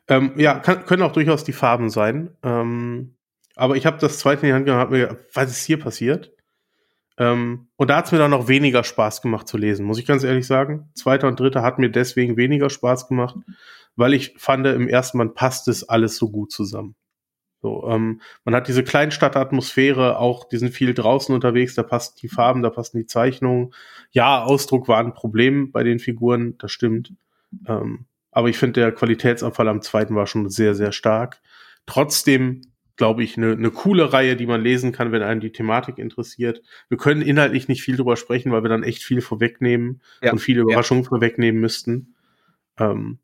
Ähm, 0.08 0.34
ja, 0.38 0.60
kann, 0.60 0.86
können 0.86 1.04
auch 1.04 1.12
durchaus 1.12 1.44
die 1.44 1.54
Farben 1.54 1.90
sein. 1.90 2.36
Ähm, 2.44 3.16
aber 3.56 3.76
ich 3.76 3.86
habe 3.86 3.98
das 4.00 4.20
zweite 4.20 4.42
in 4.42 4.48
die 4.48 4.54
Hand 4.54 4.66
genommen, 4.66 4.82
hab 4.82 4.92
mir 4.92 5.08
gedacht, 5.08 5.26
was 5.34 5.52
ist 5.52 5.66
hier 5.66 5.80
passiert? 5.80 6.32
Ähm, 7.18 7.68
und 7.76 7.90
da 7.90 7.98
hat 7.98 8.06
es 8.06 8.12
mir 8.12 8.18
dann 8.18 8.32
noch 8.32 8.48
weniger 8.48 8.84
Spaß 8.84 9.22
gemacht 9.22 9.48
zu 9.48 9.58
lesen, 9.58 9.86
muss 9.86 10.00
ich 10.00 10.06
ganz 10.06 10.24
ehrlich 10.24 10.48
sagen. 10.48 10.90
Zweiter 10.96 11.28
und 11.28 11.40
dritter 11.40 11.62
hat 11.62 11.78
mir 11.78 11.90
deswegen 11.90 12.38
weniger 12.38 12.70
Spaß 12.70 13.08
gemacht, 13.08 13.36
weil 13.96 14.14
ich 14.14 14.34
fand, 14.38 14.66
im 14.66 14.88
ersten 14.88 15.18
Band 15.18 15.36
passt 15.36 15.68
es 15.68 15.88
alles 15.88 16.16
so 16.18 16.30
gut 16.32 16.52
zusammen. 16.52 16.96
So, 17.62 17.86
ähm, 17.90 18.22
man 18.46 18.56
hat 18.56 18.68
diese 18.68 18.84
Kleinstadtatmosphäre, 18.84 20.18
auch 20.18 20.48
die 20.48 20.58
sind 20.58 20.74
viel 20.74 20.94
draußen 20.94 21.36
unterwegs, 21.36 21.76
da 21.76 21.84
passen 21.84 22.16
die 22.22 22.30
Farben, 22.30 22.62
da 22.62 22.70
passen 22.70 22.98
die 22.98 23.06
Zeichnungen. 23.06 23.74
Ja, 24.12 24.44
Ausdruck 24.44 24.88
war 24.88 25.00
ein 25.00 25.14
Problem 25.14 25.72
bei 25.72 25.84
den 25.84 26.00
Figuren, 26.00 26.58
das 26.58 26.72
stimmt. 26.72 27.14
Ähm, 27.68 28.06
aber 28.32 28.50
ich 28.50 28.58
finde, 28.58 28.80
der 28.80 28.92
Qualitätsabfall 28.94 29.68
am 29.68 29.82
zweiten 29.82 30.16
war 30.16 30.28
schon 30.28 30.50
sehr, 30.50 30.74
sehr 30.74 30.94
stark. 30.94 31.42
Trotzdem, 31.86 32.62
glaube 32.96 33.24
ich, 33.24 33.38
eine 33.38 33.58
ne 33.58 33.72
coole 33.72 34.14
Reihe, 34.14 34.38
die 34.38 34.46
man 34.46 34.62
lesen 34.62 34.92
kann, 34.92 35.12
wenn 35.12 35.24
einen 35.24 35.42
die 35.42 35.52
Thematik 35.52 35.98
interessiert. 35.98 36.62
Wir 36.88 36.98
können 36.98 37.22
inhaltlich 37.22 37.68
nicht 37.68 37.82
viel 37.82 37.98
drüber 37.98 38.16
sprechen, 38.16 38.52
weil 38.52 38.64
wir 38.64 38.70
dann 38.70 38.84
echt 38.84 39.04
viel 39.04 39.22
vorwegnehmen 39.22 40.02
Ja, 40.22 40.32
und 40.32 40.40
viele 40.40 40.60
ja. 40.60 40.64
Überraschungen 40.64 41.04
vorwegnehmen 41.04 41.60
müssten. 41.60 42.16
Ähm, 42.78 43.20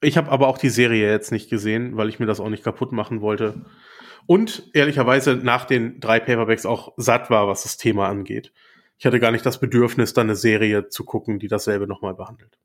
ich 0.00 0.16
habe 0.16 0.30
aber 0.30 0.48
auch 0.48 0.58
die 0.58 0.70
Serie 0.70 1.10
jetzt 1.10 1.32
nicht 1.32 1.50
gesehen, 1.50 1.96
weil 1.96 2.08
ich 2.08 2.18
mir 2.18 2.26
das 2.26 2.40
auch 2.40 2.48
nicht 2.48 2.64
kaputt 2.64 2.92
machen 2.92 3.20
wollte. 3.20 3.64
Und 4.26 4.70
ehrlicherweise 4.74 5.36
nach 5.36 5.64
den 5.64 6.00
drei 6.00 6.20
Paperbacks 6.20 6.66
auch 6.66 6.92
satt 6.96 7.30
war, 7.30 7.48
was 7.48 7.62
das 7.62 7.76
Thema 7.76 8.08
angeht. 8.08 8.52
Ich 8.98 9.06
hatte 9.06 9.20
gar 9.20 9.30
nicht 9.30 9.46
das 9.46 9.60
Bedürfnis, 9.60 10.12
dann 10.12 10.26
eine 10.26 10.36
Serie 10.36 10.88
zu 10.88 11.04
gucken, 11.04 11.38
die 11.38 11.48
dasselbe 11.48 11.86
nochmal 11.86 12.14
behandelt. 12.14 12.58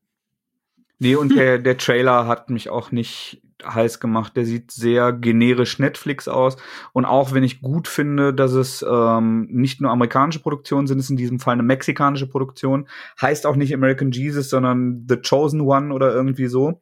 Nee, 0.99 1.15
und 1.15 1.35
der, 1.35 1.59
der 1.59 1.77
Trailer 1.77 2.27
hat 2.27 2.49
mich 2.49 2.69
auch 2.69 2.91
nicht 2.91 3.41
heiß 3.63 3.99
gemacht. 3.99 4.35
Der 4.35 4.45
sieht 4.45 4.71
sehr 4.71 5.13
generisch 5.13 5.79
Netflix 5.79 6.27
aus. 6.27 6.57
Und 6.93 7.05
auch 7.05 7.33
wenn 7.33 7.43
ich 7.43 7.61
gut 7.61 7.87
finde, 7.87 8.33
dass 8.33 8.53
es 8.53 8.85
ähm, 8.87 9.47
nicht 9.49 9.81
nur 9.81 9.91
amerikanische 9.91 10.39
Produktionen 10.39 10.87
sind, 10.87 10.99
es 10.99 11.05
ist 11.05 11.11
in 11.11 11.17
diesem 11.17 11.39
Fall 11.39 11.53
eine 11.53 11.63
mexikanische 11.63 12.27
Produktion. 12.27 12.87
Heißt 13.21 13.45
auch 13.45 13.55
nicht 13.55 13.73
American 13.73 14.11
Jesus, 14.11 14.49
sondern 14.49 15.05
The 15.07 15.17
Chosen 15.17 15.61
One 15.61 15.93
oder 15.93 16.13
irgendwie 16.13 16.47
so. 16.47 16.81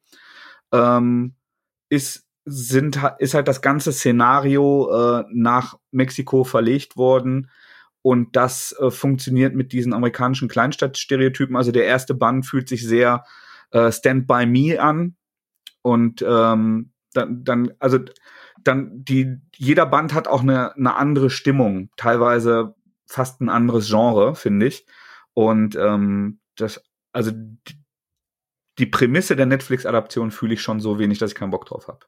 Ähm, 0.74 1.36
ist, 1.90 2.26
sind, 2.46 3.00
ist 3.20 3.34
halt 3.34 3.48
das 3.48 3.62
ganze 3.62 3.94
Szenario 3.94 4.90
äh, 5.22 5.26
nach 5.32 5.78
Mexiko 5.92 6.44
verlegt 6.44 6.98
worden. 6.98 7.50
Und 8.02 8.36
das 8.36 8.76
äh, 8.80 8.92
funktioniert 8.92 9.56
mit 9.56 9.72
diesen 9.72 9.94
amerikanischen 9.94 10.50
Kleinstadtstereotypen. 10.50 11.56
Also 11.56 11.72
der 11.72 11.86
erste 11.86 12.14
Band 12.14 12.46
fühlt 12.46 12.68
sich 12.68 12.86
sehr 12.86 13.24
äh, 13.72 13.92
Stand 13.92 14.28
by 14.28 14.46
Me 14.46 14.82
an. 14.82 15.16
Und 15.82 16.22
ähm, 16.28 16.92
dann, 17.14 17.44
dann, 17.44 17.72
also 17.80 18.00
dann 18.64 19.04
die, 19.06 19.38
jeder 19.56 19.86
Band 19.86 20.14
hat 20.14 20.28
auch 20.28 20.42
eine, 20.42 20.76
eine 20.76 20.96
andere 20.96 21.30
Stimmung, 21.30 21.90
teilweise 21.96 22.76
fast 23.06 23.42
ein 23.42 23.50
anderes 23.50 23.88
Genre, 23.88 24.36
finde 24.36 24.68
ich. 24.68 24.86
Und 25.34 25.76
ähm, 25.76 26.40
das, 26.56 26.84
also 27.12 27.32
die, 28.80 28.86
Prämisse 28.86 29.36
der 29.36 29.46
Netflix-Adaption 29.46 30.32
fühle 30.32 30.54
ich 30.54 30.62
schon 30.62 30.80
so 30.80 31.00
wenig, 31.00 31.20
dass 31.20 31.32
ich 31.32 31.38
keinen 31.38 31.52
Bock 31.52 31.66
drauf 31.66 31.88
habe. 31.88 32.00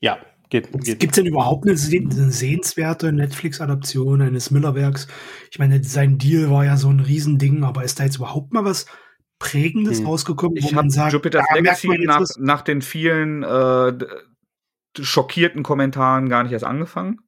Ja, 0.00 0.18
geht, 0.48 0.72
geht. 0.72 0.98
Gibt 1.00 1.12
es 1.12 1.16
denn 1.16 1.26
überhaupt 1.26 1.66
eine, 1.66 1.76
seh 1.76 1.98
eine 1.98 2.30
sehenswerte 2.30 3.12
Netflix-Adaption 3.12 4.22
eines 4.22 4.50
Miller-Werks? 4.50 5.08
Ich 5.50 5.58
meine, 5.58 5.82
sein 5.84 6.18
Deal 6.18 6.50
war 6.50 6.64
ja 6.64 6.76
so 6.76 6.88
ein 6.88 7.00
Riesending, 7.00 7.64
aber 7.64 7.84
ist 7.84 8.00
da 8.00 8.04
jetzt 8.04 8.16
überhaupt 8.16 8.52
mal 8.52 8.64
was 8.64 8.86
Prägendes 9.38 10.00
Hm. 10.00 10.06
rausgekommen, 10.06 10.56
Ich 10.56 10.64
wo 10.64 10.68
habe 10.68 10.76
man 10.76 10.90
sagt, 10.90 11.14
Jupiter's 11.14 11.46
da 11.48 11.60
merkt 11.60 11.82
Legacy 11.82 11.86
man 11.86 11.96
jetzt 11.96 12.06
nach, 12.06 12.20
was? 12.20 12.36
nach 12.38 12.62
den 12.62 12.82
vielen 12.82 13.42
äh, 13.42 13.92
schockierten 15.00 15.62
Kommentaren 15.62 16.28
gar 16.28 16.42
nicht 16.42 16.52
erst 16.52 16.66
angefangen. 16.66 17.20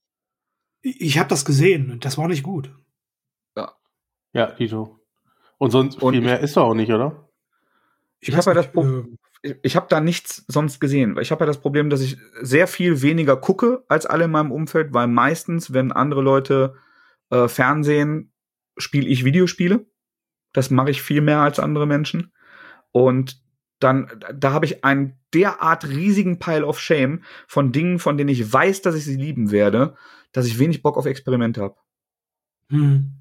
Ich 0.83 1.19
habe 1.19 1.31
das 1.31 1.45
gesehen 1.47 1.91
und 1.91 2.05
das 2.05 2.19
war 2.19 2.29
nicht 2.29 2.43
gut. 2.43 2.71
Ja, 4.35 4.47
Dito. 4.47 4.99
Und 5.59 5.71
sonst 5.71 6.03
Und 6.03 6.15
viel 6.15 6.23
mehr 6.23 6.41
ist 6.41 6.57
doch 6.57 6.65
auch 6.65 6.75
nicht, 6.75 6.91
oder? 6.91 7.29
Ich 8.23 8.37
habe 8.37 8.51
ja 8.51 8.55
das 8.55 8.73
Pro 8.73 8.85
äh, 9.43 9.55
ich, 9.63 9.75
habe 9.75 9.87
da 9.89 10.01
nichts 10.01 10.45
sonst 10.47 10.81
gesehen. 10.81 11.17
weil 11.17 11.23
Ich 11.23 11.33
habe 11.33 11.43
ja 11.43 11.47
das 11.47 11.61
Problem, 11.61 11.91
dass 11.91 12.01
ich 12.01 12.17
sehr 12.41 12.69
viel 12.69 13.03
weniger 13.03 13.37
gucke 13.37 13.85
als 13.89 14.07
alle 14.07 14.25
in 14.25 14.31
meinem 14.31 14.53
Umfeld, 14.53 14.95
weil 14.95 15.09
meistens, 15.09 15.73
wenn 15.73 15.91
andere 15.91 16.23
Leute 16.23 16.77
äh, 17.31 17.49
Fernsehen, 17.49 18.33
spiele 18.77 19.09
ich 19.09 19.25
Videospiele. 19.25 19.85
Das 20.53 20.71
mache 20.71 20.91
ich 20.91 21.03
viel 21.03 21.23
mehr 21.23 21.41
als 21.41 21.59
andere 21.59 21.87
Menschen. 21.87 22.33
Und 22.93 23.43
dann, 23.81 24.09
da 24.33 24.53
habe 24.53 24.67
ich 24.67 24.85
einen 24.85 25.19
derart 25.35 25.89
riesigen 25.89 26.39
Pile 26.39 26.65
of 26.65 26.79
Shame 26.79 27.25
von 27.49 27.73
Dingen, 27.73 27.99
von 27.99 28.17
denen 28.17 28.31
ich 28.31 28.53
weiß, 28.53 28.83
dass 28.83 28.95
ich 28.95 29.05
sie 29.05 29.17
lieben 29.17 29.51
werde, 29.51 29.97
dass 30.31 30.47
ich 30.47 30.59
wenig 30.59 30.83
Bock 30.83 30.97
auf 30.97 31.07
Experimente 31.07 31.63
habe. 31.63 31.77
hm. 32.69 33.13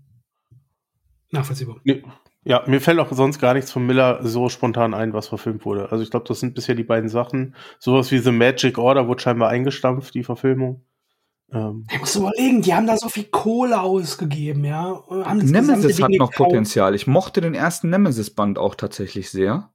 Nachvollziehbar. 1.32 1.80
Nee. 1.84 2.04
Ja, 2.44 2.64
mir 2.66 2.82
fällt 2.82 3.00
auch 3.00 3.12
sonst 3.12 3.40
gar 3.40 3.54
nichts 3.54 3.72
von 3.72 3.86
Miller 3.86 4.20
so 4.24 4.50
spontan 4.50 4.96
ein, 4.96 5.14
was 5.14 5.28
verfilmt 5.28 5.64
wurde. 5.64 5.92
Also 5.92 6.04
ich 6.04 6.10
glaube, 6.10 6.26
das 6.28 6.40
sind 6.40 6.56
bisher 6.56 6.74
die 6.74 6.84
beiden 6.84 7.08
Sachen. 7.08 7.56
Sowas 7.78 8.12
wie 8.12 8.18
The 8.18 8.32
Magic 8.32 8.80
Order 8.80 9.08
wurde 9.08 9.22
scheinbar 9.22 9.50
eingestampft, 9.50 10.16
die 10.16 10.24
Verfilmung. 10.24 10.84
Ähm, 11.54 11.86
Ich 11.92 12.00
muss 12.00 12.16
überlegen, 12.16 12.64
die 12.64 12.74
haben 12.74 12.88
da 12.88 12.98
so 12.98 13.10
viel 13.10 13.26
Kohle 13.26 13.82
ausgegeben, 13.82 14.66
ja. 14.66 14.90
und 14.90 15.26
Haben 15.26 15.40
das 15.42 15.52
Nemesis 15.52 16.02
hat 16.02 16.10
Ding 16.10 16.18
noch 16.18 16.32
gekauft. 16.32 16.50
Potenzial. 16.50 16.96
Ich 16.96 17.06
mochte 17.06 17.42
den 17.42 17.54
ersten 17.54 17.90
Nemesis-Band 17.92 18.58
auch 18.58 18.74
tatsächlich 18.74 19.30
sehr. 19.30 19.72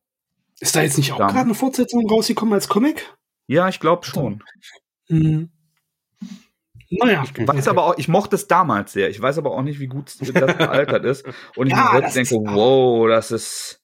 Ist 0.58 0.74
da 0.74 0.82
jetzt 0.82 0.96
nicht 0.96 1.12
auch 1.12 1.18
gerade 1.18 1.40
eine 1.40 1.54
Fortsetzung 1.54 2.08
rausgekommen 2.08 2.54
als 2.54 2.68
Comic? 2.68 3.14
Ja, 3.46 3.68
ich 3.68 3.78
glaube 3.78 4.04
schon. 4.06 4.42
Hm. 5.08 5.50
Naja. 6.90 7.24
Ich 7.24 7.46
weiß 7.48 7.68
aber 7.68 7.84
auch, 7.84 7.98
ich 7.98 8.08
mochte 8.08 8.36
es 8.36 8.46
damals 8.46 8.92
sehr. 8.92 9.10
Ich 9.10 9.20
weiß 9.20 9.38
aber 9.38 9.50
auch 9.52 9.62
nicht, 9.62 9.80
wie 9.80 9.88
gut 9.88 10.12
das 10.20 10.32
gealtert 10.32 11.04
ist. 11.04 11.24
Und 11.56 11.66
ich 11.66 11.72
Ja, 11.72 11.90
mir 11.94 12.02
das 12.02 12.14
denke, 12.14 12.36
wow, 12.36 13.08
das 13.08 13.30
ist. 13.30 13.82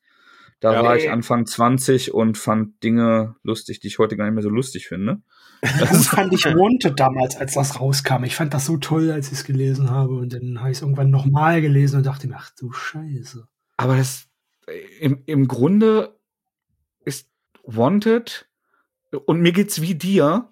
Da 0.61 0.75
Ja. 0.75 0.83
war 0.85 0.97
ich 0.97 1.11
Anfang 1.11 1.45
20 1.45 2.15
und 2.15 2.39
fand 2.39 2.81
Dinge 2.85 3.35
lustig, 3.43 3.81
die 3.81 3.89
ich 3.89 3.99
heute 3.99 4.17
gar 4.17 4.27
nicht 4.27 4.35
mehr 4.35 4.45
so 4.45 4.49
lustig 4.49 4.87
finde. 4.87 5.21
Das 5.81 6.07
fand 6.09 6.33
ich 6.33 6.45
Wanted 6.45 7.01
damals, 7.01 7.37
als 7.37 7.55
das 7.55 7.81
rauskam. 7.81 8.23
Ich 8.25 8.37
fand 8.37 8.55
das 8.55 8.67
so 8.67 8.77
toll, 8.77 9.11
als 9.11 9.27
ich 9.29 9.33
es 9.39 9.45
gelesen 9.45 9.91
habe. 9.91 10.15
Und 10.15 10.33
dann 10.33 10.61
habe 10.61 10.71
ich 10.71 10.77
es 10.79 10.83
irgendwann 10.83 11.11
nochmal 11.11 11.61
gelesen 11.61 11.97
und 11.97 12.07
dachte 12.07 12.29
mir, 12.29 12.37
ach 12.39 12.51
du 12.57 12.71
Scheiße. 12.73 13.47
Aber 13.77 13.97
das 13.97 14.29
im, 15.01 15.23
im 15.27 15.49
Grunde 15.49 16.17
ist 17.05 17.29
Wanted 17.65 18.49
und 19.27 19.41
mir 19.41 19.51
geht's 19.53 19.81
wie 19.83 19.97
dir. 19.97 20.52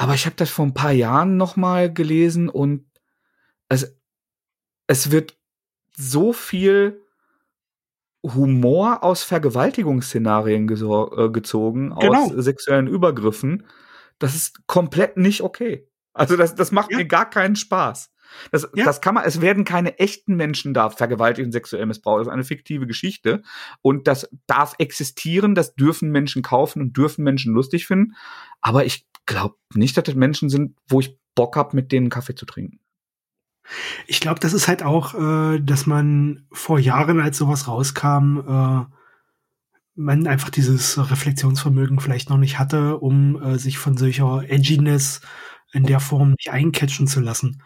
Aber 0.00 0.14
ich 0.14 0.24
habe 0.24 0.34
das 0.36 0.48
vor 0.48 0.64
ein 0.64 0.72
paar 0.72 0.92
Jahren 0.92 1.36
noch 1.36 1.56
mal 1.56 1.92
gelesen 1.92 2.48
und 2.48 2.86
es, 3.68 3.94
es 4.86 5.10
wird 5.10 5.36
so 5.94 6.32
viel 6.32 7.02
Humor 8.24 9.04
aus 9.04 9.22
Vergewaltigungsszenarien 9.24 10.64
äh, 10.70 11.28
gezogen, 11.30 11.94
Genau. 12.00 12.24
aus 12.24 12.32
sexuellen 12.32 12.86
Übergriffen. 12.86 13.66
Das 14.18 14.34
ist 14.34 14.66
komplett 14.66 15.18
nicht 15.18 15.42
okay. 15.42 15.86
Also 16.14 16.34
das, 16.38 16.54
das 16.54 16.72
macht 16.72 16.90
Ja. 16.92 16.96
mir 16.96 17.04
gar 17.06 17.28
keinen 17.28 17.56
Spaß. 17.56 18.10
Das, 18.52 18.70
Ja. 18.74 18.86
das 18.86 19.02
kann 19.02 19.14
man, 19.16 19.24
es 19.24 19.42
werden 19.42 19.66
keine 19.66 19.98
echten 19.98 20.34
Menschen 20.34 20.72
da 20.72 20.88
vergewaltigt 20.88 21.44
und 21.44 21.52
sexuell 21.52 21.84
missbraucht. 21.84 22.20
Das 22.20 22.28
ist 22.28 22.32
eine 22.32 22.44
fiktive 22.44 22.86
Geschichte. 22.86 23.42
Und 23.82 24.08
das 24.08 24.30
darf 24.46 24.76
existieren, 24.78 25.54
das 25.54 25.74
dürfen 25.74 26.10
Menschen 26.10 26.40
kaufen 26.42 26.80
und 26.80 26.96
dürfen 26.96 27.22
Menschen 27.22 27.52
lustig 27.52 27.86
finden. 27.86 28.14
Aber 28.62 28.86
ich 28.86 29.06
glaube 29.26 29.56
nicht, 29.74 29.96
dass 29.96 30.04
das 30.04 30.14
Menschen 30.14 30.50
sind, 30.50 30.76
wo 30.88 31.00
ich 31.00 31.18
Bock 31.34 31.56
habe, 31.56 31.76
mit 31.76 31.92
denen 31.92 32.10
Kaffee 32.10 32.34
zu 32.34 32.46
trinken. 32.46 32.80
Ich 34.06 34.20
glaube, 34.20 34.40
das 34.40 34.52
ist 34.52 34.68
halt 34.68 34.82
auch, 34.82 35.14
äh, 35.14 35.60
dass 35.60 35.86
man 35.86 36.46
vor 36.50 36.78
Jahren, 36.78 37.20
als 37.20 37.38
sowas 37.38 37.68
rauskam, 37.68 38.38
äh, 38.38 38.84
man 39.94 40.26
einfach 40.26 40.50
dieses 40.50 40.98
Reflexionsvermögen 41.10 42.00
vielleicht 42.00 42.30
noch 42.30 42.38
nicht 42.38 42.58
hatte, 42.58 42.98
um 42.98 43.40
äh, 43.42 43.58
sich 43.58 43.78
von 43.78 43.96
solcher 43.96 44.42
Edginess 44.48 45.20
in 45.72 45.84
der 45.84 46.00
Form 46.00 46.30
nicht 46.30 46.50
eincatchen 46.50 47.06
zu 47.06 47.20
lassen. 47.20 47.62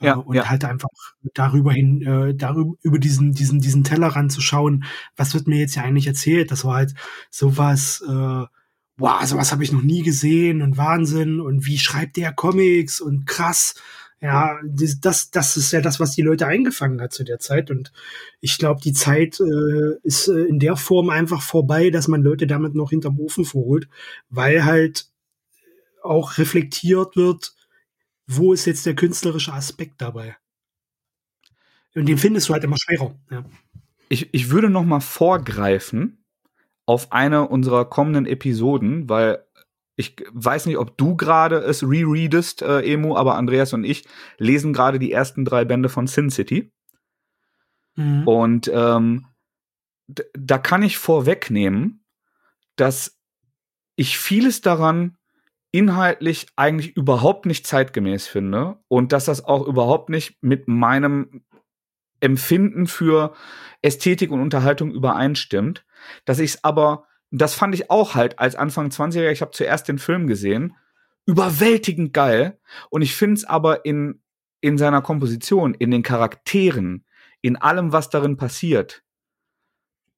Ja, 0.00 0.14
äh, 0.14 0.18
und 0.18 0.36
ja. 0.36 0.48
halt 0.48 0.64
einfach 0.64 0.88
darüber 1.34 1.72
hin, 1.72 2.02
äh, 2.02 2.34
darüber 2.34 2.74
über 2.82 2.98
diesen, 2.98 3.32
diesen, 3.32 3.60
diesen 3.60 3.84
Tellerrand 3.84 4.30
zu 4.30 4.40
schauen, 4.40 4.84
was 5.16 5.34
wird 5.34 5.48
mir 5.48 5.58
jetzt 5.58 5.74
ja 5.74 5.82
eigentlich 5.82 6.06
erzählt? 6.06 6.50
Das 6.52 6.64
war 6.64 6.76
halt 6.76 6.94
sowas, 7.30 8.04
äh, 8.08 8.44
wow, 8.98 9.24
sowas 9.24 9.52
habe 9.52 9.64
ich 9.64 9.72
noch 9.72 9.82
nie 9.82 10.02
gesehen 10.02 10.60
und 10.60 10.76
Wahnsinn 10.76 11.40
und 11.40 11.64
wie 11.66 11.78
schreibt 11.78 12.16
der 12.16 12.32
Comics 12.32 13.00
und 13.00 13.26
krass. 13.26 13.74
Ja, 14.20 14.58
das, 14.64 15.30
das 15.30 15.56
ist 15.56 15.72
ja 15.72 15.80
das, 15.80 16.00
was 16.00 16.16
die 16.16 16.22
Leute 16.22 16.48
eingefangen 16.48 17.00
hat 17.00 17.12
zu 17.12 17.22
der 17.22 17.38
Zeit. 17.38 17.70
Und 17.70 17.92
ich 18.40 18.58
glaube, 18.58 18.80
die 18.82 18.92
Zeit 18.92 19.38
äh, 19.38 19.94
ist 20.02 20.26
äh, 20.26 20.42
in 20.42 20.58
der 20.58 20.74
Form 20.74 21.08
einfach 21.08 21.40
vorbei, 21.40 21.90
dass 21.90 22.08
man 22.08 22.22
Leute 22.22 22.48
damit 22.48 22.74
noch 22.74 22.90
hinterm 22.90 23.20
Ofen 23.20 23.44
vorholt, 23.44 23.88
weil 24.28 24.64
halt 24.64 25.06
auch 26.02 26.36
reflektiert 26.38 27.14
wird, 27.14 27.54
wo 28.26 28.52
ist 28.52 28.64
jetzt 28.64 28.86
der 28.86 28.96
künstlerische 28.96 29.52
Aspekt 29.52 30.00
dabei. 30.00 30.36
Und 31.94 32.06
den 32.06 32.18
findest 32.18 32.48
du 32.48 32.54
halt 32.54 32.64
immer 32.64 32.76
schwerer. 32.76 33.14
Ja. 33.30 33.44
Ich, 34.08 34.28
ich 34.32 34.50
würde 34.50 34.68
noch 34.68 34.84
mal 34.84 35.00
vorgreifen 35.00 36.17
auf 36.88 37.12
eine 37.12 37.46
unserer 37.46 37.84
kommenden 37.84 38.24
Episoden, 38.24 39.10
weil 39.10 39.44
ich 39.94 40.16
weiß 40.32 40.64
nicht, 40.64 40.78
ob 40.78 40.96
du 40.96 41.16
gerade 41.16 41.56
es 41.58 41.82
rereadest, 41.82 42.62
äh, 42.62 42.80
Emu, 42.80 43.14
aber 43.14 43.34
Andreas 43.34 43.74
und 43.74 43.84
ich 43.84 44.06
lesen 44.38 44.72
gerade 44.72 44.98
die 44.98 45.12
ersten 45.12 45.44
drei 45.44 45.66
Bände 45.66 45.90
von 45.90 46.06
Sin 46.06 46.30
City. 46.30 46.72
Mhm. 47.96 48.26
Und 48.26 48.70
ähm, 48.72 49.26
da 50.06 50.56
kann 50.56 50.82
ich 50.82 50.96
vorwegnehmen, 50.96 52.06
dass 52.76 53.20
ich 53.96 54.16
vieles 54.16 54.62
daran 54.62 55.18
inhaltlich 55.70 56.46
eigentlich 56.56 56.96
überhaupt 56.96 57.44
nicht 57.44 57.66
zeitgemäß 57.66 58.26
finde 58.26 58.78
und 58.88 59.12
dass 59.12 59.26
das 59.26 59.44
auch 59.44 59.66
überhaupt 59.66 60.08
nicht 60.08 60.42
mit 60.42 60.68
meinem 60.68 61.44
Empfinden 62.20 62.86
für 62.86 63.34
Ästhetik 63.82 64.30
und 64.30 64.40
Unterhaltung 64.40 64.90
übereinstimmt, 64.90 65.84
dass 66.24 66.38
ich 66.38 66.54
es 66.54 66.64
aber 66.64 67.08
das 67.30 67.54
fand 67.54 67.74
ich 67.74 67.90
auch 67.90 68.14
halt 68.14 68.38
als 68.38 68.54
Anfang 68.54 68.88
20er, 68.88 69.30
ich 69.30 69.42
habe 69.42 69.50
zuerst 69.50 69.88
den 69.88 69.98
Film 69.98 70.26
gesehen, 70.26 70.76
überwältigend 71.26 72.12
geil. 72.12 72.58
Und 72.90 73.02
ich 73.02 73.14
finde 73.14 73.34
es 73.34 73.44
aber 73.44 73.84
in, 73.84 74.22
in 74.60 74.78
seiner 74.78 75.02
Komposition, 75.02 75.74
in 75.74 75.90
den 75.90 76.02
Charakteren, 76.02 77.04
in 77.42 77.56
allem, 77.56 77.92
was 77.92 78.10
darin 78.10 78.36
passiert, 78.36 79.02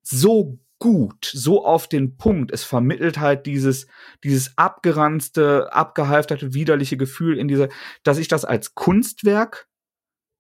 so 0.03 0.61
gut, 0.79 1.31
so 1.33 1.65
auf 1.65 1.89
den 1.89 2.17
Punkt. 2.17 2.53
Es 2.53 2.65
vermittelt 2.65 3.19
halt 3.19 3.47
dieses, 3.47 3.87
dieses 4.25 4.57
abgeranzte, 4.57 5.73
abgehalfterte, 5.73 6.55
widerliche 6.55 6.97
Gefühl 6.97 7.39
in 7.39 7.49
dieser, 7.49 7.69
dass 8.03 8.19
ich 8.19 8.29
das 8.29 8.45
als 8.45 8.75
Kunstwerk 8.75 9.69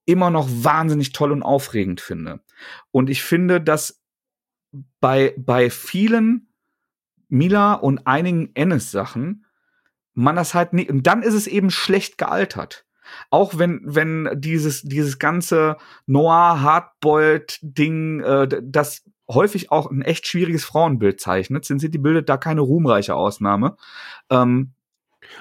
immer 0.07 0.31
noch 0.31 0.49
wahnsinnig 0.49 1.13
toll 1.13 1.31
und 1.31 1.43
aufregend 1.43 2.01
finde. 2.01 2.41
Und 2.91 3.11
ich 3.11 3.23
finde, 3.23 3.61
dass 3.61 4.00
bei, 5.01 5.35
bei 5.39 5.71
vielen 5.71 6.53
Mila 7.29 7.75
und 7.75 8.07
einigen 8.07 8.51
Ennis-Sachen 8.55 9.45
man 10.15 10.37
das 10.37 10.55
halt 10.55 10.73
nicht, 10.73 10.89
und 10.91 11.07
dann 11.07 11.23
ist 11.23 11.35
es 11.35 11.47
eben 11.47 11.71
schlecht 11.71 12.17
gealtert. 12.19 12.85
Auch 13.31 13.57
wenn, 13.59 13.81
wenn 13.85 14.29
dieses, 14.35 14.83
dieses 14.83 15.19
ganze 15.19 15.77
Noir-Hardboiled-Ding, 16.07 18.21
äh, 18.21 18.49
das 18.63 19.03
häufig 19.29 19.73
auch 19.73 19.91
ein 19.91 20.03
echt 20.03 20.29
schwieriges 20.29 20.65
Frauenbild 20.65 21.21
zeichnet, 21.21 21.65
sind 21.65 21.81
sie 21.81 21.91
die 21.91 21.99
bildet 21.99 22.29
da 22.29 22.37
keine 22.37 22.61
ruhmreiche 22.61 23.17
Ausnahme. 23.17 23.77
Ähm, 24.31 24.75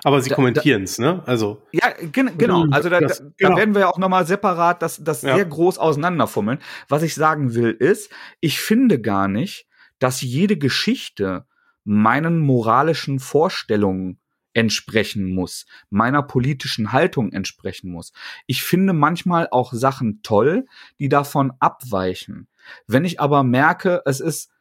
aber 0.04 0.22
sie 0.22 0.30
kommentieren 0.30 0.84
es, 0.84 1.00
ne? 1.00 1.24
Also. 1.26 1.62
Ja, 1.72 1.94
gen 2.12 2.38
genau. 2.38 2.66
Mhm. 2.66 2.74
Also 2.74 2.90
da, 2.90 3.00
das, 3.00 3.20
da, 3.20 3.26
genau. 3.38 3.58
werden 3.58 3.74
wir 3.74 3.82
ja 3.82 3.90
auch 3.90 3.98
nochmal 3.98 4.26
separat 4.26 4.82
das, 4.82 5.04
das 5.04 5.22
ja. 5.22 5.36
sehr 5.36 5.46
groß 5.46 5.78
auseinanderfummeln. 5.78 6.60
Was 6.88 7.04
ich 7.04 7.16
sagen 7.16 7.54
will, 7.54 7.72
ist, 7.72 8.12
ich 8.40 8.60
finde 8.60 9.02
gar 9.02 9.28
nicht, 9.28 9.68
dass 10.00 10.22
jede 10.22 10.58
Geschichte 10.58 11.46
meinen 11.84 12.40
moralischen 12.40 13.20
Vorstellungen 13.20 14.20
entsprechen 14.54 15.34
muss, 15.34 15.66
meiner 15.90 16.24
politischen 16.24 16.92
Haltung 16.92 17.32
entsprechen 17.32 17.92
muss. 17.92 18.12
Ich 18.48 18.64
finde 18.64 18.94
manchmal 18.94 19.48
auch 19.52 19.74
Sachen 19.74 20.22
toll, 20.24 20.66
die 21.00 21.10
davon 21.10 21.54
abweichen. 21.60 22.48
Wenn 22.88 23.06
ich 23.06 23.20
aber 23.20 23.44
merke, 23.44 24.02
es 24.06 24.20
ist 24.20 24.52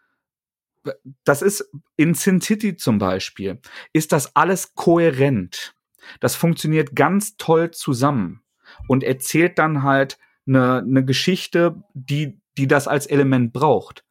das 1.24 1.42
ist 1.42 1.70
in 1.96 2.14
Sin 2.14 2.40
City 2.40 2.76
zum 2.76 2.98
Beispiel, 2.98 3.60
ist 3.92 4.12
das 4.12 4.34
alles 4.36 4.74
kohärent. 4.74 5.74
Das 6.20 6.34
funktioniert 6.34 6.94
ganz 6.94 7.36
toll 7.36 7.70
zusammen 7.70 8.42
und 8.88 9.04
erzählt 9.04 9.58
dann 9.58 9.82
halt 9.82 10.18
eine, 10.46 10.78
eine 10.78 11.04
Geschichte, 11.04 11.82
die, 11.94 12.40
die 12.56 12.66
das 12.66 12.88
als 12.88 13.06
Element 13.06 13.52
braucht. 13.52 14.04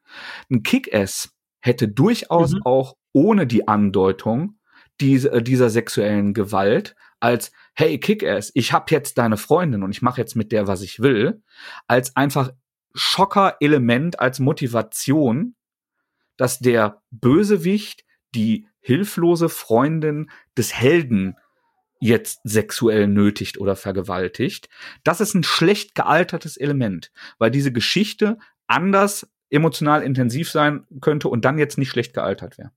Ein 0.49 0.64
Kick-Ass 0.64 1.34
hätte 1.60 1.88
durchaus 1.88 2.54
mhm. 2.54 2.62
auch 2.64 2.95
ohne 3.14 3.48
die 3.48 3.68
Andeutung 3.68 4.60
diese, 5.02 5.32
äh, 5.32 5.41
dieser 5.41 5.70
sexuellen 5.70 6.34
Gewalt 6.34 6.95
als 7.20 7.52
hey 7.74 7.99
Kick-Ass, 7.99 8.52
ich 8.54 8.74
hab 8.74 8.91
jetzt 8.91 9.18
deine 9.18 9.38
Freundin 9.38 9.84
und 9.84 9.91
ich 9.91 10.02
mache 10.02 10.22
jetzt 10.22 10.36
mit 10.36 10.52
der 10.52 10.68
was 10.68 10.82
ich 10.82 10.99
will, 10.99 11.41
als 11.88 12.16
einfach 12.16 12.52
Schocker-Element 12.94 14.20
als 14.20 14.40
Motivation, 14.40 15.56
dass 16.38 16.59
der 16.59 17.01
Bösewicht 17.11 18.05
die 18.35 18.68
hilflose 18.80 19.49
Freundin 19.49 20.30
des 20.57 20.73
Helden 20.73 21.35
jetzt 21.99 22.39
sexuell 22.43 23.07
nötigt 23.07 23.57
oder 23.59 23.76
vergewaltigt. 23.76 24.69
Das 25.03 25.19
ist 25.19 25.34
ein 25.34 25.43
schlecht 25.43 25.95
gealtertes 25.95 26.55
Element, 26.57 27.11
weil 27.39 27.51
diese 27.51 27.72
Geschichte 27.72 28.38
anders 28.68 29.27
emotional 29.49 30.03
intensiv 30.03 30.51
sein 30.51 30.85
könnte 31.01 31.30
und 31.30 31.43
dann 31.45 31.57
jetzt 31.57 31.77
nicht 31.77 31.89
schlecht 31.89 32.14
gealtert 32.14 32.57
wäre 32.57 32.72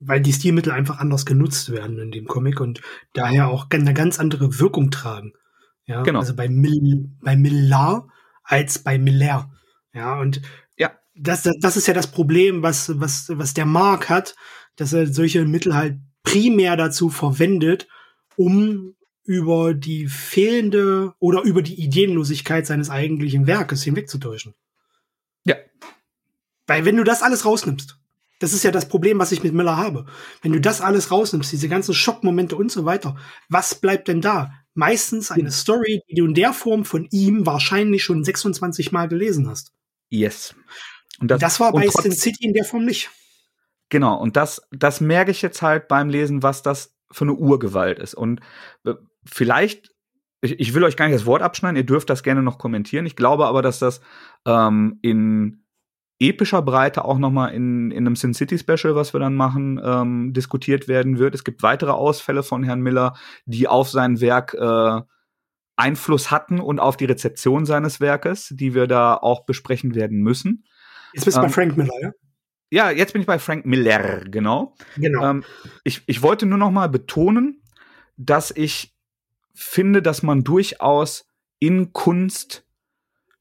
weil 0.00 0.20
die 0.20 0.32
Stilmittel 0.32 0.72
einfach 0.72 0.98
anders 0.98 1.26
genutzt 1.26 1.70
werden 1.70 1.98
in 1.98 2.10
dem 2.10 2.26
Comic 2.26 2.60
und 2.60 2.80
daher 3.12 3.48
auch 3.48 3.66
eine 3.70 3.94
ganz 3.94 4.18
andere 4.18 4.58
Wirkung 4.58 4.90
tragen. 4.90 5.34
Ja, 5.84 6.02
genau. 6.02 6.20
also 6.20 6.34
bei, 6.34 6.48
Mill, 6.48 7.10
bei 7.20 7.36
Millar 7.36 8.08
als 8.42 8.78
bei 8.78 8.98
Miller. 8.98 9.52
Ja, 9.92 10.18
und. 10.18 10.40
Das, 11.22 11.42
das, 11.42 11.56
das 11.60 11.76
ist 11.76 11.86
ja 11.86 11.94
das 11.94 12.10
Problem, 12.10 12.62
was, 12.62 12.98
was, 12.98 13.26
was 13.28 13.54
der 13.54 13.66
Mark 13.66 14.08
hat, 14.08 14.34
dass 14.76 14.92
er 14.92 15.06
solche 15.06 15.44
Mittel 15.44 15.74
halt 15.74 15.98
primär 16.22 16.76
dazu 16.76 17.10
verwendet, 17.10 17.88
um 18.36 18.94
über 19.24 19.74
die 19.74 20.06
fehlende 20.06 21.14
oder 21.18 21.42
über 21.42 21.62
die 21.62 21.80
Ideenlosigkeit 21.80 22.66
seines 22.66 22.90
eigentlichen 22.90 23.46
Werkes 23.46 23.82
hinwegzutäuschen. 23.82 24.54
Ja. 25.44 25.56
Weil 26.66 26.84
wenn 26.84 26.96
du 26.96 27.04
das 27.04 27.22
alles 27.22 27.44
rausnimmst, 27.44 27.98
das 28.38 28.54
ist 28.54 28.64
ja 28.64 28.70
das 28.70 28.88
Problem, 28.88 29.18
was 29.18 29.32
ich 29.32 29.42
mit 29.42 29.52
Miller 29.52 29.76
habe. 29.76 30.06
Wenn 30.40 30.52
du 30.52 30.60
das 30.60 30.80
alles 30.80 31.10
rausnimmst, 31.10 31.52
diese 31.52 31.68
ganzen 31.68 31.94
Schockmomente 31.94 32.56
und 32.56 32.72
so 32.72 32.86
weiter, 32.86 33.16
was 33.50 33.74
bleibt 33.74 34.08
denn 34.08 34.22
da? 34.22 34.52
Meistens 34.72 35.30
eine 35.30 35.50
Story, 35.50 36.02
die 36.08 36.14
du 36.14 36.24
in 36.24 36.34
der 36.34 36.54
Form 36.54 36.86
von 36.86 37.06
ihm 37.10 37.44
wahrscheinlich 37.44 38.02
schon 38.02 38.24
26 38.24 38.92
Mal 38.92 39.08
gelesen 39.08 39.48
hast. 39.48 39.72
Yes. 40.08 40.54
Und 41.20 41.30
das, 41.30 41.40
das 41.40 41.60
war 41.60 41.72
bei 41.72 41.86
Sin 41.86 42.12
City 42.12 42.46
in 42.46 42.54
der 42.54 42.64
Form 42.64 42.84
nicht. 42.84 43.10
Genau, 43.90 44.18
und 44.18 44.36
das, 44.36 44.62
das 44.72 45.00
merke 45.00 45.30
ich 45.30 45.42
jetzt 45.42 45.62
halt 45.62 45.88
beim 45.88 46.08
Lesen, 46.08 46.42
was 46.42 46.62
das 46.62 46.96
für 47.12 47.24
eine 47.24 47.34
Urgewalt 47.34 47.98
ist. 47.98 48.14
Und 48.14 48.40
äh, 48.84 48.94
vielleicht, 49.24 49.90
ich, 50.40 50.58
ich 50.58 50.74
will 50.74 50.84
euch 50.84 50.96
gar 50.96 51.06
nicht 51.06 51.16
das 51.16 51.26
Wort 51.26 51.42
abschneiden, 51.42 51.76
ihr 51.76 51.84
dürft 51.84 52.08
das 52.08 52.22
gerne 52.22 52.42
noch 52.42 52.58
kommentieren. 52.58 53.04
Ich 53.04 53.16
glaube 53.16 53.46
aber, 53.46 53.62
dass 53.62 53.80
das 53.80 54.00
ähm, 54.46 54.98
in 55.02 55.64
epischer 56.20 56.62
Breite 56.62 57.04
auch 57.04 57.18
nochmal 57.18 57.52
in, 57.52 57.90
in 57.90 58.06
einem 58.06 58.14
Sin 58.14 58.34
City 58.34 58.58
Special, 58.58 58.94
was 58.94 59.12
wir 59.12 59.20
dann 59.20 59.34
machen, 59.34 59.80
ähm, 59.82 60.32
diskutiert 60.32 60.86
werden 60.86 61.18
wird. 61.18 61.34
Es 61.34 61.44
gibt 61.44 61.62
weitere 61.62 61.92
Ausfälle 61.92 62.42
von 62.42 62.62
Herrn 62.62 62.82
Miller, 62.82 63.14
die 63.46 63.66
auf 63.66 63.90
sein 63.90 64.20
Werk 64.20 64.54
äh, 64.54 65.00
Einfluss 65.76 66.30
hatten 66.30 66.60
und 66.60 66.78
auf 66.78 66.98
die 66.98 67.06
Rezeption 67.06 67.64
seines 67.64 68.00
Werkes, 68.00 68.52
die 68.54 68.74
wir 68.74 68.86
da 68.86 69.14
auch 69.14 69.46
besprechen 69.46 69.94
werden 69.94 70.18
müssen. 70.20 70.64
Jetzt 71.12 71.24
bist 71.24 71.36
du 71.36 71.40
ähm, 71.40 71.46
bei 71.46 71.52
Frank 71.52 71.76
Miller, 71.76 72.00
ja? 72.00 72.12
Ja, 72.72 72.90
jetzt 72.90 73.12
bin 73.12 73.22
ich 73.22 73.26
bei 73.26 73.40
Frank 73.40 73.66
Miller, 73.66 74.20
genau. 74.26 74.76
Genau. 74.96 75.28
Ähm, 75.28 75.44
ich, 75.82 76.02
ich 76.06 76.22
wollte 76.22 76.46
nur 76.46 76.58
noch 76.58 76.70
mal 76.70 76.88
betonen, 76.88 77.62
dass 78.16 78.52
ich 78.52 78.94
finde, 79.54 80.02
dass 80.02 80.22
man 80.22 80.44
durchaus 80.44 81.26
in 81.58 81.92
Kunst 81.92 82.64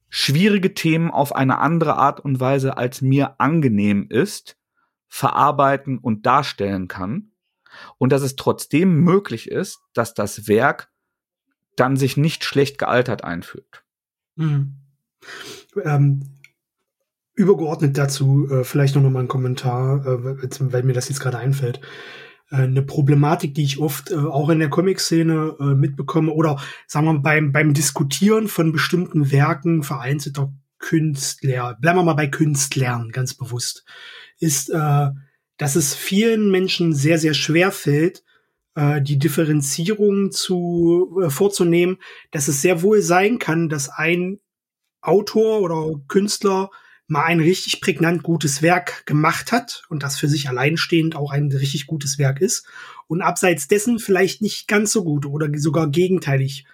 schwierige 0.09 0.73
Themen 0.73 1.11
auf 1.11 1.35
eine 1.35 1.59
andere 1.59 1.95
Art 1.95 2.19
und 2.19 2.39
Weise, 2.39 2.77
als 2.77 3.01
mir 3.01 3.39
angenehm 3.39 4.07
ist, 4.09 4.57
verarbeiten 5.07 5.99
und 5.99 6.25
darstellen 6.25 6.87
kann. 6.87 7.31
Und 7.97 8.11
dass 8.11 8.23
es 8.23 8.35
trotzdem 8.35 9.01
möglich 9.01 9.49
ist, 9.49 9.79
dass 9.93 10.15
das 10.15 10.47
Werk 10.47 10.89
dann 11.75 11.97
sich 11.97 12.17
nicht 12.17 12.43
schlecht 12.43 12.79
gealtert 12.79 13.23
einfügt. 13.23 13.83
Mhm. 14.35 14.75
Ähm, 15.83 16.38
übergeordnet 17.39 17.97
dazu 17.97 18.47
äh, 18.51 18.63
vielleicht 18.63 18.95
noch 18.95 19.09
mal 19.09 19.21
ein 19.21 19.27
Kommentar, 19.27 20.05
äh, 20.05 20.49
weil 20.59 20.83
mir 20.83 20.93
das 20.93 21.09
jetzt 21.09 21.21
gerade 21.21 21.37
einfällt. 21.37 21.79
Äh, 22.51 22.57
eine 22.57 22.81
Problematik, 22.81 23.55
die 23.55 23.63
ich 23.63 23.79
oft 23.79 24.11
äh, 24.11 24.15
auch 24.15 24.49
in 24.49 24.59
der 24.59 24.69
Comic-Szene 24.69 25.55
äh, 25.59 25.63
mitbekomme 25.63 26.33
oder 26.33 26.57
sagen 26.85 27.05
wir 27.05 27.13
mal 27.13 27.19
beim, 27.19 27.51
beim 27.53 27.73
Diskutieren 27.73 28.49
von 28.49 28.73
bestimmten 28.73 29.31
Werken 29.31 29.83
vereinzelter 29.83 30.53
Künstler, 30.79 31.77
bleiben 31.79 31.99
wir 31.99 32.03
mal 32.03 32.13
bei 32.13 32.27
Künstlern 32.27 33.09
ganz 33.11 33.33
bewusst, 33.33 33.85
ist, 34.39 34.69
äh, 34.69 35.07
dass 35.57 35.75
es 35.75 35.95
vielen 35.95 36.51
Menschen 36.51 36.93
sehr, 36.93 37.19
sehr 37.19 37.33
schwer 37.33 37.71
fällt, 37.71 38.23
äh, 38.75 39.01
die 39.01 39.17
Differenzierung 39.17 40.31
zu 40.31 41.21
äh, 41.23 41.29
vorzunehmen, 41.29 41.99
dass 42.31 42.49
es 42.49 42.61
sehr 42.61 42.81
wohl 42.81 43.01
sein 43.01 43.39
kann, 43.39 43.69
dass 43.69 43.89
ein 43.89 44.39
Autor 45.01 45.61
oder 45.61 45.99
Künstler 46.09 46.69
mal 47.09 47.25
ein 47.25 47.39
richtig 47.39 47.81
prägnant 47.81 48.21
gutes 48.23 48.61
Werk 48.61 49.05
gemacht 49.05 49.51
hat 49.51 49.83
und 49.89 50.03
das 50.03 50.17
für 50.17 50.27
sich 50.27 50.47
alleinstehend 50.47 51.15
auch 51.15 51.31
ein 51.31 51.51
richtig 51.51 51.87
gutes 51.87 52.19
Werk 52.19 52.39
ist 52.39 52.67
und 53.07 53.21
abseits 53.21 53.67
dessen 53.67 53.97
vielleicht 53.97 54.41
nicht 54.41 54.67
ganz 54.67 54.91
so 54.91 55.03
gut 55.03 55.25
oder 55.25 55.49
sogar 55.57 55.89
gegenteilig 55.89 56.65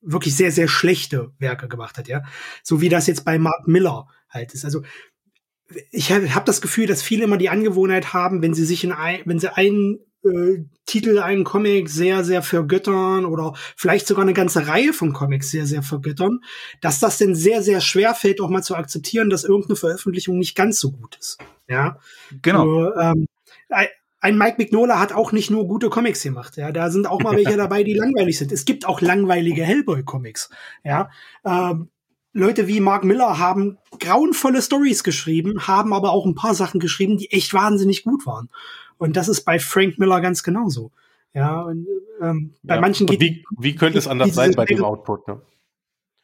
wirklich 0.00 0.36
sehr, 0.36 0.52
sehr 0.52 0.68
schlechte 0.68 1.32
Werke 1.38 1.66
gemacht 1.66 1.98
hat, 1.98 2.08
ja. 2.08 2.22
So 2.62 2.80
wie 2.80 2.88
das 2.88 3.08
jetzt 3.08 3.24
bei 3.24 3.38
Mark 3.38 3.66
Miller 3.66 4.06
halt 4.28 4.54
ist. 4.54 4.64
Also 4.64 4.82
ich 5.90 6.12
habe 6.12 6.44
das 6.44 6.60
Gefühl, 6.60 6.86
dass 6.86 7.02
viele 7.02 7.24
immer 7.24 7.38
die 7.38 7.48
Angewohnheit 7.48 8.12
haben, 8.12 8.42
wenn 8.42 8.54
sie 8.54 8.66
sich 8.66 8.84
in 8.84 8.92
ein, 8.92 9.22
wenn 9.24 9.40
sie 9.40 9.56
einen 9.56 9.98
äh, 10.24 10.64
Titel, 10.86 11.18
einen 11.18 11.44
Comic 11.44 11.88
sehr, 11.88 12.24
sehr 12.24 12.42
vergöttern 12.42 13.24
oder 13.24 13.54
vielleicht 13.76 14.06
sogar 14.06 14.22
eine 14.22 14.34
ganze 14.34 14.66
Reihe 14.66 14.92
von 14.92 15.12
Comics 15.12 15.50
sehr, 15.50 15.66
sehr 15.66 15.82
vergöttern, 15.82 16.40
dass 16.80 17.00
das 17.00 17.18
denn 17.18 17.34
sehr, 17.34 17.62
sehr 17.62 17.80
schwer 17.80 18.14
fällt, 18.14 18.40
auch 18.40 18.50
mal 18.50 18.62
zu 18.62 18.74
akzeptieren, 18.74 19.30
dass 19.30 19.44
irgendeine 19.44 19.76
Veröffentlichung 19.76 20.38
nicht 20.38 20.54
ganz 20.54 20.78
so 20.80 20.92
gut 20.92 21.16
ist. 21.20 21.38
Ja, 21.68 21.98
genau. 22.42 22.64
So, 22.64 22.94
ähm, 22.96 23.26
ein 24.24 24.38
Mike 24.38 24.56
Mignola 24.56 24.98
hat 25.00 25.12
auch 25.12 25.32
nicht 25.32 25.50
nur 25.50 25.68
gute 25.68 25.90
Comics 25.90 26.22
gemacht. 26.22 26.56
Ja, 26.56 26.72
da 26.72 26.90
sind 26.90 27.06
auch 27.06 27.20
mal 27.20 27.36
welche 27.36 27.56
dabei, 27.58 27.84
die 27.84 27.92
langweilig 27.92 28.38
sind. 28.38 28.52
Es 28.52 28.64
gibt 28.64 28.86
auch 28.86 29.02
langweilige 29.02 29.64
Hellboy-Comics. 29.64 30.48
Ja, 30.82 31.10
ähm, 31.44 31.90
Leute 32.34 32.66
wie 32.66 32.80
Mark 32.80 33.04
Miller 33.04 33.38
haben 33.38 33.78
grauenvolle 33.98 34.60
Stories 34.60 35.04
geschrieben, 35.04 35.68
haben 35.68 35.92
aber 35.92 36.10
auch 36.10 36.26
ein 36.26 36.34
paar 36.34 36.54
Sachen 36.54 36.80
geschrieben, 36.80 37.16
die 37.16 37.30
echt 37.30 37.54
wahnsinnig 37.54 38.02
gut 38.02 38.26
waren. 38.26 38.50
Und 38.98 39.16
das 39.16 39.28
ist 39.28 39.44
bei 39.44 39.60
Frank 39.60 39.98
Miller 39.98 40.20
ganz 40.20 40.42
genauso. 40.42 40.90
Ja, 41.32 41.62
und, 41.62 41.86
ähm, 42.20 42.54
bei 42.62 42.74
ja. 42.74 42.80
manchen 42.80 43.06
geht 43.06 43.20
wie, 43.20 43.44
wie 43.58 43.76
könnte 43.76 43.98
es 43.98 44.08
anders 44.08 44.34
sein 44.34 44.52
bei 44.52 44.64
dem 44.64 44.84
Output? 44.84 45.28
Ne? 45.28 45.40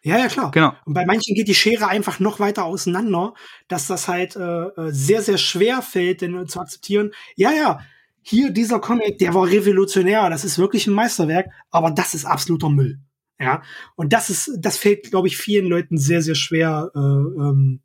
Ja, 0.02 0.18
ja, 0.18 0.28
klar. 0.28 0.50
Genau. 0.50 0.72
Und 0.84 0.94
bei 0.94 1.06
manchen 1.06 1.34
geht 1.34 1.46
die 1.46 1.54
Schere 1.54 1.88
einfach 1.88 2.20
noch 2.20 2.40
weiter 2.40 2.64
auseinander, 2.64 3.34
dass 3.68 3.86
das 3.86 4.08
halt 4.08 4.34
äh, 4.34 4.66
äh 4.66 4.90
sehr, 4.90 5.22
sehr 5.22 5.38
schwer 5.38 5.82
fällt, 5.82 6.22
denn 6.22 6.48
zu 6.48 6.60
akzeptieren. 6.60 7.12
Ja, 7.36 7.52
ja, 7.52 7.80
hier 8.22 8.50
dieser 8.50 8.80
Comic, 8.80 9.18
der 9.18 9.34
war 9.34 9.48
revolutionär, 9.48 10.28
das 10.28 10.44
ist 10.44 10.58
wirklich 10.58 10.86
ein 10.86 10.94
Meisterwerk, 10.94 11.50
aber 11.70 11.90
das 11.90 12.14
ist 12.14 12.24
absoluter 12.24 12.68
Müll. 12.68 12.98
Ja, 13.40 13.62
und 13.96 14.12
das 14.12 14.28
ist, 14.28 14.58
das 14.58 14.76
fällt, 14.76 15.10
glaube 15.10 15.26
ich, 15.26 15.36
vielen 15.38 15.66
Leuten 15.66 15.96
sehr, 15.96 16.20
sehr 16.20 16.34
schwer, 16.34 16.90
äh, 16.94 16.98
ähm, 16.98 17.80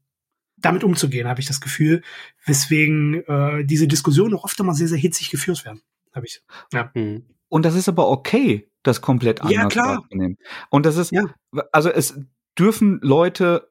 damit 0.58 0.84
umzugehen, 0.84 1.28
habe 1.28 1.40
ich 1.40 1.48
das 1.48 1.62
Gefühl, 1.62 2.02
weswegen 2.46 3.24
äh, 3.28 3.64
diese 3.66 3.88
Diskussionen 3.88 4.34
auch 4.36 4.44
oft 4.44 4.60
immer 4.60 4.74
sehr, 4.74 4.88
sehr 4.88 4.98
hitzig 4.98 5.30
geführt 5.30 5.64
werden, 5.64 5.82
habe 6.14 6.26
ich. 6.26 6.42
Ja. 6.74 6.92
Mhm. 6.94 7.26
Und 7.48 7.64
das 7.64 7.76
ist 7.76 7.88
aber 7.88 8.10
okay, 8.10 8.70
das 8.84 9.02
komplett 9.02 9.42
anders 9.42 9.56
ja, 9.56 9.68
klar. 9.68 9.98
wahrzunehmen. 9.98 10.38
Und 10.70 10.86
das 10.86 10.98
ist, 10.98 11.12
ja. 11.12 11.24
also 11.72 11.90
es 11.90 12.20
dürfen 12.58 13.00
Leute 13.02 13.70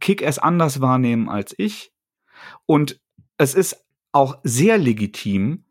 Kick-Ass 0.00 0.38
anders 0.38 0.80
wahrnehmen 0.80 1.28
als 1.28 1.54
ich. 1.58 1.92
Und 2.64 3.00
es 3.38 3.54
ist 3.54 3.84
auch 4.12 4.38
sehr 4.42 4.78
legitim, 4.78 5.64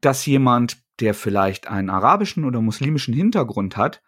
dass 0.00 0.26
jemand, 0.26 0.78
der 1.00 1.14
vielleicht 1.14 1.68
einen 1.68 1.90
arabischen 1.90 2.44
oder 2.44 2.60
muslimischen 2.60 3.14
Hintergrund 3.14 3.76
hat, 3.76 4.02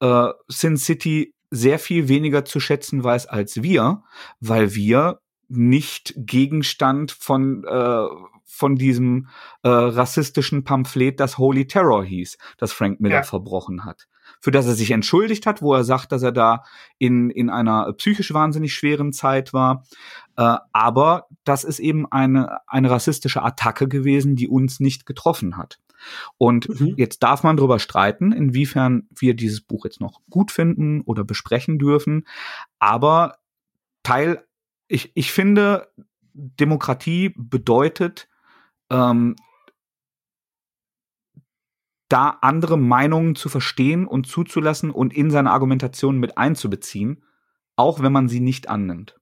äh, 0.00 0.28
Sin 0.48 0.76
City 0.76 1.34
sehr 1.50 1.78
viel 1.78 2.08
weniger 2.08 2.44
zu 2.44 2.60
schätzen 2.60 3.04
weiß 3.04 3.26
als 3.26 3.62
wir, 3.62 4.02
weil 4.40 4.74
wir 4.74 5.20
nicht 5.48 6.14
Gegenstand 6.16 7.12
von 7.12 7.64
äh, 7.64 8.06
von 8.54 8.76
diesem 8.76 9.28
äh, 9.62 9.68
rassistischen 9.68 10.62
Pamphlet, 10.62 11.18
das 11.18 11.38
Holy 11.38 11.66
Terror 11.66 12.04
hieß, 12.04 12.38
das 12.56 12.72
Frank 12.72 13.00
Miller 13.00 13.16
ja. 13.16 13.22
verbrochen 13.24 13.84
hat. 13.84 14.06
Für 14.40 14.52
das 14.52 14.66
er 14.66 14.74
sich 14.74 14.92
entschuldigt 14.92 15.44
hat, 15.44 15.60
wo 15.60 15.74
er 15.74 15.84
sagt, 15.84 16.12
dass 16.12 16.22
er 16.22 16.32
da 16.32 16.62
in, 16.98 17.30
in 17.30 17.50
einer 17.50 17.92
psychisch 17.94 18.32
wahnsinnig 18.32 18.72
schweren 18.72 19.12
Zeit 19.12 19.52
war. 19.52 19.84
Äh, 20.36 20.56
aber 20.72 21.26
das 21.44 21.64
ist 21.64 21.80
eben 21.80 22.10
eine, 22.10 22.58
eine 22.68 22.90
rassistische 22.90 23.42
Attacke 23.42 23.88
gewesen, 23.88 24.36
die 24.36 24.48
uns 24.48 24.78
nicht 24.78 25.04
getroffen 25.04 25.56
hat. 25.56 25.78
Und 26.38 26.68
mhm. 26.68 26.94
jetzt 26.96 27.22
darf 27.22 27.42
man 27.42 27.56
darüber 27.56 27.78
streiten, 27.78 28.32
inwiefern 28.32 29.08
wir 29.14 29.34
dieses 29.34 29.60
Buch 29.60 29.84
jetzt 29.84 30.00
noch 30.00 30.20
gut 30.30 30.50
finden 30.50 31.00
oder 31.02 31.24
besprechen 31.24 31.78
dürfen. 31.78 32.26
Aber 32.78 33.38
Teil, 34.02 34.44
ich, 34.88 35.12
ich 35.14 35.32
finde, 35.32 35.88
Demokratie 36.34 37.34
bedeutet, 37.36 38.28
ähm, 38.90 39.36
da 42.08 42.38
andere 42.42 42.76
Meinungen 42.78 43.34
zu 43.34 43.48
verstehen 43.48 44.06
und 44.06 44.26
zuzulassen 44.26 44.90
und 44.90 45.12
in 45.14 45.30
seine 45.30 45.50
Argumentation 45.50 46.18
mit 46.18 46.36
einzubeziehen, 46.38 47.24
auch 47.76 48.02
wenn 48.02 48.12
man 48.12 48.28
sie 48.28 48.40
nicht 48.40 48.68
annimmt. 48.68 49.18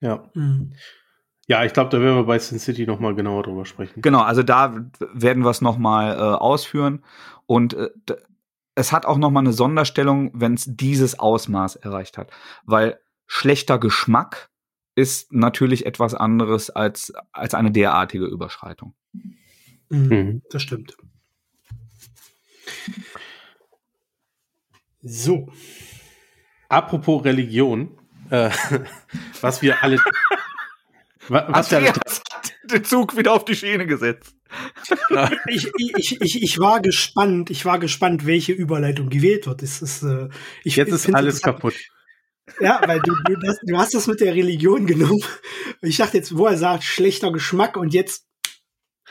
Ja. 0.00 0.30
Mhm. 0.34 0.72
Ja, 1.52 1.66
ich 1.66 1.74
glaube, 1.74 1.90
da 1.90 2.00
werden 2.00 2.16
wir 2.16 2.24
bei 2.24 2.38
Sin 2.38 2.58
City 2.58 2.86
noch 2.86 2.98
mal 2.98 3.14
genauer 3.14 3.42
drüber 3.42 3.66
sprechen. 3.66 4.00
Genau, 4.00 4.22
also 4.22 4.42
da 4.42 4.86
werden 5.12 5.44
wir 5.44 5.50
es 5.50 5.60
noch 5.60 5.76
mal 5.76 6.14
äh, 6.14 6.18
ausführen 6.18 7.04
und 7.44 7.74
äh, 7.74 7.90
es 8.74 8.90
hat 8.90 9.04
auch 9.04 9.18
noch 9.18 9.30
mal 9.30 9.40
eine 9.40 9.52
Sonderstellung, 9.52 10.30
wenn 10.32 10.54
es 10.54 10.64
dieses 10.66 11.18
Ausmaß 11.18 11.76
erreicht 11.76 12.16
hat, 12.16 12.30
weil 12.64 12.98
schlechter 13.26 13.78
Geschmack 13.78 14.48
ist 14.94 15.30
natürlich 15.34 15.84
etwas 15.84 16.14
anderes 16.14 16.70
als 16.70 17.12
als 17.32 17.52
eine 17.52 17.70
derartige 17.70 18.24
Überschreitung. 18.24 18.94
Mhm, 19.90 20.08
mhm. 20.08 20.42
Das 20.48 20.62
stimmt. 20.62 20.96
So. 25.02 25.52
Apropos 26.70 27.22
Religion, 27.26 27.90
äh, 28.30 28.48
was 29.42 29.60
wir 29.60 29.82
alle 29.82 29.98
was 31.32 31.70
ja 31.70 31.80
den 32.64 32.84
Zug 32.84 33.16
wieder 33.16 33.32
auf 33.32 33.44
die 33.44 33.54
Schiene 33.54 33.86
gesetzt. 33.86 34.34
ich, 35.48 35.70
ich, 35.96 36.20
ich, 36.20 36.42
ich 36.42 36.58
war 36.58 36.80
gespannt, 36.80 37.50
ich 37.50 37.64
war 37.64 37.78
gespannt, 37.78 38.26
welche 38.26 38.52
Überleitung 38.52 39.08
gewählt 39.08 39.46
wird. 39.46 39.62
Das 39.62 39.82
ist, 39.82 40.02
äh, 40.02 40.28
ich, 40.64 40.76
Jetzt 40.76 40.92
ist 40.92 41.14
alles 41.14 41.42
kaputt. 41.42 41.74
Ja, 42.60 42.80
weil 42.86 43.00
du, 43.00 43.14
du, 43.24 43.36
das, 43.36 43.58
du 43.62 43.76
hast 43.76 43.94
das 43.94 44.06
mit 44.06 44.20
der 44.20 44.34
Religion 44.34 44.86
genommen. 44.86 45.22
Ich 45.80 45.96
dachte 45.96 46.18
jetzt, 46.18 46.36
wo 46.36 46.46
er 46.46 46.56
sagt, 46.56 46.84
schlechter 46.84 47.32
Geschmack 47.32 47.76
und 47.76 47.94
jetzt. 47.94 48.26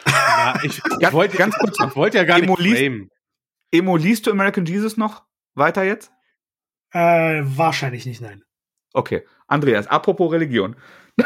Ja, 0.05 0.59
ich, 0.63 0.81
ich 0.99 1.13
wollte 1.13 1.37
ganz 1.37 1.55
kurz, 1.55 1.77
ich 1.79 1.95
wollte 1.95 2.17
ja 2.17 2.23
gar 2.23 2.39
Emo 2.39 2.57
nicht 2.57 2.79
liest, 2.79 3.11
Emo, 3.71 3.97
liest 3.97 4.27
du 4.27 4.31
American 4.31 4.65
Jesus 4.65 4.97
noch 4.97 5.23
weiter 5.53 5.83
jetzt? 5.83 6.11
Äh, 6.91 7.41
wahrscheinlich 7.43 8.05
nicht, 8.05 8.21
nein. 8.21 8.43
Okay. 8.93 9.25
Andreas, 9.47 9.87
apropos 9.87 10.31
Religion. 10.31 10.75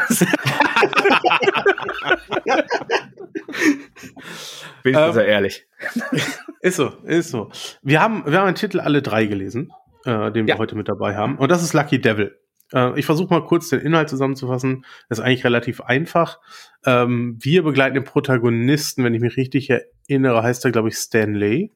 Bin 4.82 4.94
ich 4.94 5.00
ähm, 5.00 5.12
sehr 5.12 5.26
ehrlich. 5.26 5.66
Ist 6.60 6.76
so, 6.76 6.88
ist 7.04 7.30
so. 7.30 7.50
Wir 7.82 8.00
haben, 8.00 8.24
wir 8.26 8.38
haben 8.38 8.46
einen 8.46 8.56
Titel 8.56 8.80
alle 8.80 9.00
drei 9.00 9.26
gelesen, 9.26 9.70
äh, 10.04 10.32
den 10.32 10.46
wir 10.46 10.54
ja. 10.54 10.58
heute 10.58 10.74
mit 10.74 10.88
dabei 10.88 11.14
haben. 11.14 11.38
Und 11.38 11.50
das 11.50 11.62
ist 11.62 11.74
Lucky 11.74 12.00
Devil. 12.00 12.36
Äh, 12.72 12.98
ich 12.98 13.06
versuche 13.06 13.32
mal 13.32 13.44
kurz 13.44 13.68
den 13.68 13.80
Inhalt 13.80 14.08
zusammenzufassen. 14.08 14.84
Das 15.08 15.18
ist 15.18 15.24
eigentlich 15.24 15.44
relativ 15.44 15.80
einfach. 15.82 16.40
Ähm, 16.84 17.36
wir 17.40 17.62
begleiten 17.62 17.94
den 17.94 18.04
Protagonisten, 18.04 19.04
wenn 19.04 19.14
ich 19.14 19.20
mich 19.20 19.36
richtig 19.36 19.70
erinnere, 19.70 20.42
heißt 20.42 20.64
er, 20.64 20.72
glaube 20.72 20.88
ich, 20.88 20.96
Stanley. 20.96 21.72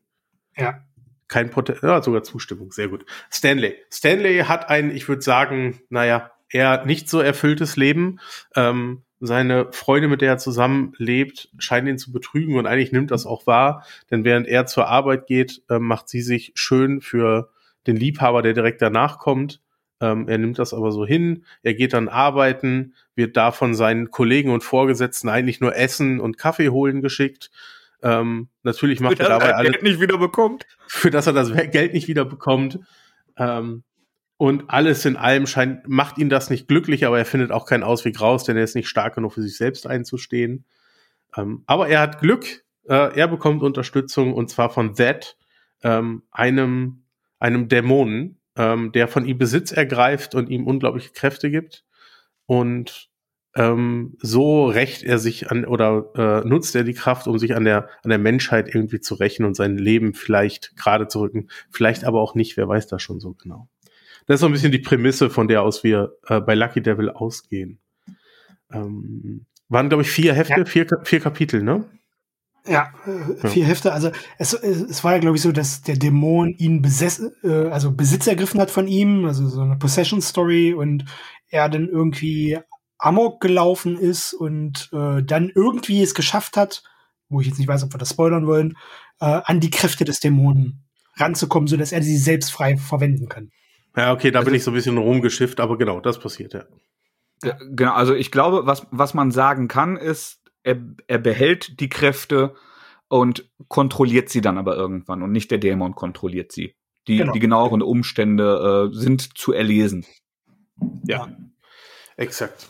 Ja. 0.56 0.80
Kein 1.28 1.50
Prote 1.50 1.76
ja, 1.82 2.02
sogar 2.02 2.24
Zustimmung, 2.24 2.72
sehr 2.72 2.88
gut. 2.88 3.04
Stanley. 3.30 3.76
Stanley 3.92 4.40
hat 4.40 4.68
ein, 4.68 4.90
ich 4.90 5.08
würde 5.08 5.22
sagen, 5.22 5.80
naja, 5.88 6.32
eher 6.50 6.84
nicht 6.84 7.08
so 7.08 7.20
erfülltes 7.20 7.76
Leben. 7.76 8.20
Ähm, 8.54 9.02
seine 9.20 9.70
Freunde, 9.72 10.08
mit 10.08 10.22
der 10.22 10.30
er 10.30 10.38
zusammenlebt, 10.38 11.50
scheinen 11.58 11.88
ihn 11.88 11.98
zu 11.98 12.10
betrügen 12.10 12.56
und 12.56 12.66
eigentlich 12.66 12.92
nimmt 12.92 13.10
das 13.10 13.26
auch 13.26 13.46
wahr, 13.46 13.84
denn 14.10 14.24
während 14.24 14.48
er 14.48 14.66
zur 14.66 14.88
Arbeit 14.88 15.26
geht, 15.26 15.62
äh, 15.68 15.78
macht 15.78 16.08
sie 16.08 16.22
sich 16.22 16.52
schön 16.54 17.00
für 17.02 17.50
den 17.86 17.96
Liebhaber, 17.96 18.42
der 18.42 18.54
direkt 18.54 18.80
danach 18.80 19.18
kommt. 19.18 19.60
Ähm, 20.00 20.26
er 20.26 20.38
nimmt 20.38 20.58
das 20.58 20.72
aber 20.72 20.90
so 20.92 21.04
hin, 21.04 21.44
er 21.62 21.74
geht 21.74 21.92
dann 21.92 22.08
arbeiten, 22.08 22.94
wird 23.14 23.36
da 23.36 23.52
von 23.52 23.74
seinen 23.74 24.10
Kollegen 24.10 24.50
und 24.50 24.64
Vorgesetzten 24.64 25.28
eigentlich 25.28 25.60
nur 25.60 25.76
Essen 25.76 26.20
und 26.20 26.38
Kaffee 26.38 26.70
holen 26.70 27.02
geschickt. 27.02 27.50
Ähm, 28.02 28.48
natürlich 28.62 29.00
macht 29.00 29.20
er 29.20 29.28
dabei 29.28 29.54
alles. 29.54 29.72
Geld 29.72 29.82
nicht 29.82 30.00
wieder 30.00 30.16
bekommt. 30.16 30.66
Für 30.86 31.10
das 31.10 31.26
er 31.26 31.34
das 31.34 31.52
Geld 31.52 31.92
nicht 31.92 32.08
wieder 32.08 32.24
bekommt. 32.24 32.78
Und 34.40 34.70
alles 34.70 35.04
in 35.04 35.18
allem 35.18 35.46
scheint, 35.46 35.86
macht 35.86 36.16
ihn 36.16 36.30
das 36.30 36.48
nicht 36.48 36.66
glücklich, 36.66 37.04
aber 37.04 37.18
er 37.18 37.26
findet 37.26 37.50
auch 37.52 37.66
keinen 37.66 37.82
Ausweg 37.82 38.22
raus, 38.22 38.42
denn 38.42 38.56
er 38.56 38.64
ist 38.64 38.74
nicht 38.74 38.88
stark 38.88 39.16
genug 39.16 39.34
für 39.34 39.42
sich 39.42 39.54
selbst 39.54 39.86
einzustehen. 39.86 40.64
Ähm, 41.36 41.62
aber 41.66 41.88
er 41.88 42.00
hat 42.00 42.20
Glück, 42.20 42.64
äh, 42.88 43.14
er 43.18 43.28
bekommt 43.28 43.62
Unterstützung 43.62 44.32
und 44.32 44.48
zwar 44.48 44.70
von 44.70 44.94
That, 44.94 45.36
ähm, 45.82 46.22
einem, 46.30 47.02
einem 47.38 47.68
Dämonen, 47.68 48.38
ähm, 48.56 48.92
der 48.92 49.08
von 49.08 49.26
ihm 49.26 49.36
Besitz 49.36 49.72
ergreift 49.72 50.34
und 50.34 50.48
ihm 50.48 50.66
unglaubliche 50.66 51.10
Kräfte 51.10 51.50
gibt. 51.50 51.84
Und 52.46 53.10
ähm, 53.54 54.16
so 54.22 54.68
rächt 54.68 55.02
er 55.02 55.18
sich 55.18 55.50
an 55.50 55.66
oder 55.66 56.12
äh, 56.14 56.48
nutzt 56.48 56.74
er 56.74 56.84
die 56.84 56.94
Kraft, 56.94 57.26
um 57.26 57.38
sich 57.38 57.54
an 57.54 57.66
der, 57.66 57.90
an 58.02 58.08
der 58.08 58.18
Menschheit 58.18 58.74
irgendwie 58.74 59.00
zu 59.00 59.16
rächen 59.16 59.44
und 59.44 59.54
sein 59.54 59.76
Leben 59.76 60.14
vielleicht 60.14 60.78
gerade 60.78 61.08
zu 61.08 61.20
rücken, 61.20 61.48
vielleicht 61.70 62.04
aber 62.04 62.22
auch 62.22 62.34
nicht, 62.34 62.56
wer 62.56 62.68
weiß 62.68 62.86
das 62.86 63.02
schon 63.02 63.20
so 63.20 63.34
genau. 63.34 63.68
Das 64.30 64.36
ist 64.36 64.42
so 64.42 64.46
ein 64.46 64.52
bisschen 64.52 64.70
die 64.70 64.78
Prämisse, 64.78 65.28
von 65.28 65.48
der 65.48 65.62
aus 65.62 65.82
wir 65.82 66.16
äh, 66.28 66.40
bei 66.40 66.54
Lucky 66.54 66.80
Devil 66.80 67.10
ausgehen. 67.10 67.80
Ähm, 68.72 69.44
waren, 69.68 69.88
glaube 69.88 70.04
ich, 70.04 70.10
vier 70.12 70.34
Hefte, 70.34 70.60
ja. 70.60 70.64
vier, 70.64 70.86
vier 71.02 71.18
Kapitel, 71.18 71.64
ne? 71.64 71.84
Ja, 72.64 72.92
äh, 73.06 73.48
vier 73.48 73.64
ja. 73.64 73.68
Hefte. 73.70 73.92
Also 73.92 74.12
es, 74.38 74.52
es 74.52 75.02
war 75.02 75.14
ja, 75.14 75.18
glaube 75.18 75.34
ich, 75.34 75.42
so, 75.42 75.50
dass 75.50 75.82
der 75.82 75.96
Dämon 75.96 76.54
ihn 76.58 76.80
besess, 76.80 77.20
äh, 77.42 77.70
also 77.70 77.90
Besitz 77.90 78.28
ergriffen 78.28 78.60
hat 78.60 78.70
von 78.70 78.86
ihm, 78.86 79.24
also 79.24 79.48
so 79.48 79.62
eine 79.62 79.74
Possession 79.74 80.22
Story 80.22 80.74
und 80.74 81.06
er 81.48 81.68
dann 81.68 81.88
irgendwie 81.88 82.56
Amok 82.98 83.40
gelaufen 83.40 83.98
ist 83.98 84.32
und 84.32 84.90
äh, 84.92 85.24
dann 85.24 85.50
irgendwie 85.52 86.04
es 86.04 86.14
geschafft 86.14 86.56
hat, 86.56 86.84
wo 87.28 87.40
ich 87.40 87.48
jetzt 87.48 87.58
nicht 87.58 87.66
weiß, 87.66 87.82
ob 87.82 87.92
wir 87.92 87.98
das 87.98 88.10
spoilern 88.10 88.46
wollen, 88.46 88.76
äh, 89.18 89.40
an 89.44 89.58
die 89.58 89.70
Kräfte 89.70 90.04
des 90.04 90.20
Dämonen 90.20 90.84
ranzukommen, 91.16 91.66
so 91.66 91.76
dass 91.76 91.90
er 91.90 92.04
sie 92.04 92.16
selbst 92.16 92.52
frei 92.52 92.76
verwenden 92.76 93.28
kann. 93.28 93.50
Ja, 93.96 94.12
okay, 94.12 94.30
da 94.30 94.40
also, 94.40 94.50
bin 94.50 94.56
ich 94.56 94.64
so 94.64 94.70
ein 94.70 94.74
bisschen 94.74 94.98
rumgeschifft, 94.98 95.60
aber 95.60 95.76
genau, 95.76 96.00
das 96.00 96.18
passiert 96.18 96.54
ja. 96.54 96.64
ja. 97.42 97.58
Genau, 97.70 97.92
also 97.92 98.14
ich 98.14 98.30
glaube, 98.30 98.66
was, 98.66 98.86
was 98.90 99.14
man 99.14 99.30
sagen 99.30 99.68
kann, 99.68 99.96
ist, 99.96 100.40
er, 100.62 100.78
er 101.06 101.18
behält 101.18 101.80
die 101.80 101.88
Kräfte 101.88 102.54
und 103.08 103.50
kontrolliert 103.68 104.28
sie 104.28 104.40
dann 104.40 104.58
aber 104.58 104.76
irgendwann 104.76 105.22
und 105.22 105.32
nicht 105.32 105.50
der 105.50 105.58
Dämon 105.58 105.94
kontrolliert 105.94 106.52
sie. 106.52 106.76
Die, 107.08 107.16
genau. 107.16 107.32
die 107.32 107.40
genaueren 107.40 107.82
Umstände 107.82 108.90
äh, 108.92 108.94
sind 108.94 109.36
zu 109.36 109.52
erlesen. 109.52 110.06
Ja, 111.04 111.28
exakt. 112.16 112.68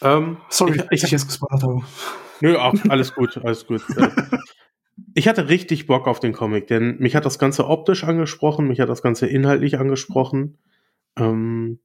Ähm, 0.00 0.38
Sorry, 0.48 0.76
ich, 0.76 0.84
ich, 0.90 1.04
ich 1.04 1.10
jetzt 1.12 1.28
gespoilert 1.28 1.62
habe. 1.62 1.82
Nö, 2.40 2.56
auch, 2.56 2.74
alles 2.88 3.14
gut, 3.14 3.38
alles 3.44 3.66
gut. 3.66 3.82
Ich 5.14 5.28
hatte 5.28 5.48
richtig 5.48 5.86
Bock 5.86 6.06
auf 6.06 6.20
den 6.20 6.32
Comic, 6.32 6.66
denn 6.66 6.98
mich 6.98 7.16
hat 7.16 7.24
das 7.24 7.38
Ganze 7.38 7.66
optisch 7.68 8.04
angesprochen, 8.04 8.68
mich 8.68 8.80
hat 8.80 8.88
das 8.88 9.02
Ganze 9.02 9.26
inhaltlich 9.26 9.78
angesprochen. 9.78 10.58
Ähm, 11.16 11.80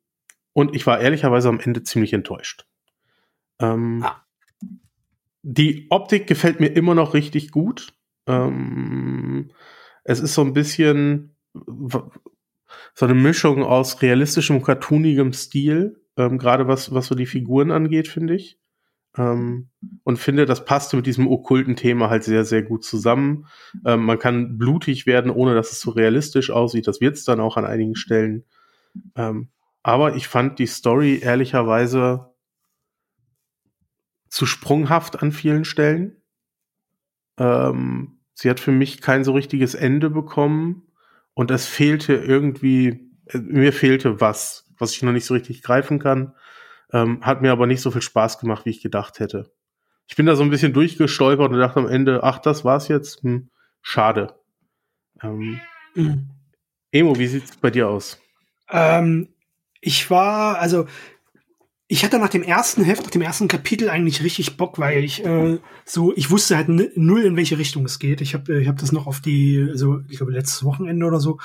und 0.54 0.76
ich 0.76 0.86
war 0.88 1.00
ehrlicherweise 1.00 1.50
am 1.50 1.60
Ende 1.60 1.84
ziemlich 1.84 2.14
enttäuscht. 2.14 2.66
Ähm, 3.60 4.04
ah. 4.04 4.24
Die 5.44 5.88
Optik 5.90 6.28
gefällt 6.28 6.60
mir 6.60 6.68
immer 6.68 6.96
noch 6.96 7.14
richtig 7.14 7.52
gut. 7.52 7.94
Ähm, 8.26 9.52
es 10.04 10.20
ist 10.20 10.34
so 10.34 10.42
ein 10.42 10.54
bisschen 10.54 11.36
so 12.94 13.06
eine 13.06 13.14
Mischung 13.14 13.64
aus 13.64 14.02
realistischem, 14.02 14.62
cartoonigem 14.62 15.34
Stil, 15.34 16.02
ähm, 16.18 16.38
gerade 16.38 16.68
was, 16.68 16.94
was 16.94 17.08
so 17.08 17.16
die 17.16 17.26
Figuren 17.26 17.72
angeht, 17.72 18.08
finde 18.08 18.36
ich. 18.36 18.60
Ähm, 19.18 19.70
und 20.04 20.18
finde, 20.18 20.46
das 20.46 20.66
passte 20.66 20.96
mit 20.96 21.06
diesem 21.06 21.28
okkulten 21.28 21.76
Thema 21.76 22.10
halt 22.10 22.24
sehr, 22.24 22.46
sehr 22.46 22.62
gut 22.62 22.84
zusammen. 22.84 23.48
Ähm, 23.86 24.06
man 24.06 24.20
kann 24.20 24.58
blutig 24.58 25.06
werden, 25.06 25.32
ohne 25.32 25.56
dass 25.56 25.72
es 25.72 25.80
so 25.80 25.92
realistisch 25.92 26.52
aussieht. 26.52 26.88
Das 26.88 27.02
wird 27.02 27.16
es 27.16 27.26
dann 27.26 27.40
auch 27.40 27.58
an 27.58 27.66
einigen 27.66 27.96
Stellen. 27.96 28.46
Ähm, 29.16 29.50
aber 29.84 30.16
ich 30.16 30.28
fand 30.28 30.60
die 30.60 30.68
Story 30.68 31.20
ehrlicherweise 31.22 32.32
zu 34.30 34.46
sprunghaft 34.46 35.22
an 35.22 35.32
vielen 35.32 35.66
Stellen. 35.66 36.18
Ähm, 37.38 38.20
sie 38.34 38.50
hat 38.50 38.60
für 38.60 38.72
mich 38.72 39.02
kein 39.02 39.24
so 39.24 39.34
richtiges 39.34 39.74
Ende 39.74 40.10
bekommen 40.10 40.84
und 41.34 41.52
es 41.52 41.66
fehlte 41.66 42.14
irgendwie, 42.14 43.12
äh, 43.28 43.38
mir 43.38 43.74
fehlte 43.74 44.20
was, 44.20 44.70
was 44.78 44.94
ich 44.94 45.04
noch 45.04 45.14
nicht 45.14 45.26
so 45.26 45.34
richtig 45.34 45.64
greifen 45.64 46.00
kann. 46.00 46.34
Ähm, 46.94 47.26
hat 47.26 47.42
mir 47.42 47.52
aber 47.52 47.68
nicht 47.68 47.82
so 47.82 47.92
viel 47.92 48.02
Spaß 48.02 48.40
gemacht, 48.40 48.66
wie 48.66 48.70
ich 48.70 48.82
gedacht 48.82 49.20
hätte. 49.20 49.52
Ich 50.08 50.16
bin 50.16 50.26
da 50.26 50.36
so 50.36 50.44
ein 50.44 50.50
bisschen 50.50 50.74
durchgestolpert 50.74 51.52
und 51.52 51.60
dachte 51.60 51.80
am 51.80 51.88
Ende, 51.88 52.24
ach, 52.24 52.40
das 52.40 52.64
war's 52.64 52.88
jetzt. 52.88 53.24
Hm, 53.24 53.50
schade. 53.82 54.36
Ähm, 55.22 55.60
mhm. 55.96 56.30
Emo, 56.92 57.18
wie 57.18 57.28
sieht's 57.28 57.58
bei 57.58 57.70
dir 57.70 57.90
aus? 57.90 58.20
Ähm, 58.70 59.30
ich 59.82 60.10
war, 60.10 60.60
also 60.60 60.88
ich 61.90 62.04
hatte 62.04 62.20
nach 62.20 62.30
dem 62.30 62.44
ersten 62.44 62.84
Heft, 62.84 63.04
nach 63.04 63.12
dem 63.12 63.22
ersten 63.22 63.48
Kapitel 63.48 63.90
eigentlich 63.90 64.22
richtig 64.22 64.58
Bock, 64.58 64.78
weil 64.78 65.04
ich 65.06 65.24
äh, 65.26 65.58
so, 65.86 66.14
ich 66.16 66.30
wusste 66.30 66.58
halt 66.58 66.68
null, 66.68 67.24
in 67.24 67.38
welche 67.38 67.58
Richtung 67.58 67.86
es 67.86 67.98
geht. 67.98 68.20
Ich 68.20 68.34
habe 68.34 68.60
ich 68.60 68.68
hab 68.68 68.78
das 68.78 68.92
noch 68.92 69.08
auf 69.08 69.22
die, 69.22 69.66
also 69.70 70.02
ich 70.10 70.18
glaube 70.18 70.34
letztes 70.34 70.66
Wochenende 70.66 71.06
oder 71.06 71.22
so, 71.22 71.40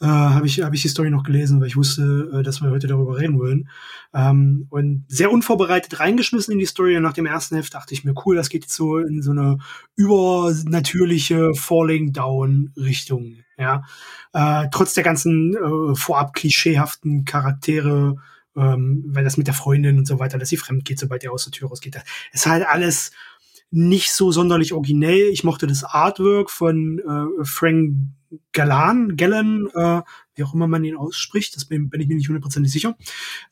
äh, 0.00 0.06
habe 0.06 0.46
ich, 0.46 0.60
hab 0.60 0.74
ich 0.74 0.82
die 0.82 0.88
Story 0.88 1.10
noch 1.10 1.22
gelesen, 1.22 1.60
weil 1.60 1.68
ich 1.68 1.76
wusste, 1.76 2.30
äh, 2.34 2.42
dass 2.42 2.60
wir 2.62 2.70
heute 2.70 2.88
darüber 2.88 3.16
reden 3.16 3.38
wollen. 3.38 3.68
Ähm, 4.12 4.66
und 4.70 5.04
sehr 5.06 5.30
unvorbereitet 5.30 6.00
reingeschmissen 6.00 6.52
in 6.52 6.58
die 6.58 6.66
Story. 6.66 6.96
Und 6.96 7.04
nach 7.04 7.12
dem 7.12 7.26
ersten 7.26 7.54
Heft 7.54 7.74
dachte 7.74 7.94
ich 7.94 8.04
mir, 8.04 8.14
cool, 8.24 8.34
das 8.34 8.48
geht 8.48 8.64
jetzt 8.64 8.74
so 8.74 8.98
in 8.98 9.22
so 9.22 9.30
eine 9.30 9.58
übernatürliche 9.94 11.54
Falling 11.54 12.12
Down 12.12 12.72
Richtung. 12.76 13.36
Ja, 13.56 13.84
äh, 14.32 14.66
trotz 14.72 14.94
der 14.94 15.04
ganzen 15.04 15.54
äh, 15.54 15.94
vorab 15.94 16.34
klischeehaften 16.34 17.24
Charaktere 17.24 18.16
ähm, 18.56 19.04
weil 19.08 19.24
das 19.24 19.36
mit 19.36 19.46
der 19.46 19.54
Freundin 19.54 19.98
und 19.98 20.06
so 20.06 20.18
weiter, 20.18 20.38
dass 20.38 20.48
sie 20.48 20.56
fremd 20.56 20.84
geht, 20.84 20.98
sobald 20.98 21.24
er 21.24 21.32
aus 21.32 21.44
der 21.44 21.52
Tür 21.52 21.68
rausgeht. 21.68 21.94
Das 21.96 22.04
ist 22.32 22.46
halt 22.46 22.66
alles 22.66 23.12
nicht 23.70 24.12
so 24.12 24.32
sonderlich 24.32 24.72
originell. 24.72 25.28
Ich 25.32 25.44
mochte 25.44 25.66
das 25.66 25.84
Artwork 25.84 26.50
von 26.50 26.98
äh, 26.98 27.44
Frank 27.44 27.94
Galan, 28.52 29.16
Gallen, 29.16 29.68
äh, 29.74 30.02
wie 30.34 30.42
auch 30.42 30.52
immer 30.52 30.66
man 30.66 30.84
ihn 30.84 30.96
ausspricht, 30.96 31.54
das 31.56 31.64
bin, 31.64 31.88
bin 31.88 32.00
ich 32.00 32.08
mir 32.08 32.16
nicht 32.16 32.28
hundertprozentig 32.28 32.72
sicher, 32.72 32.96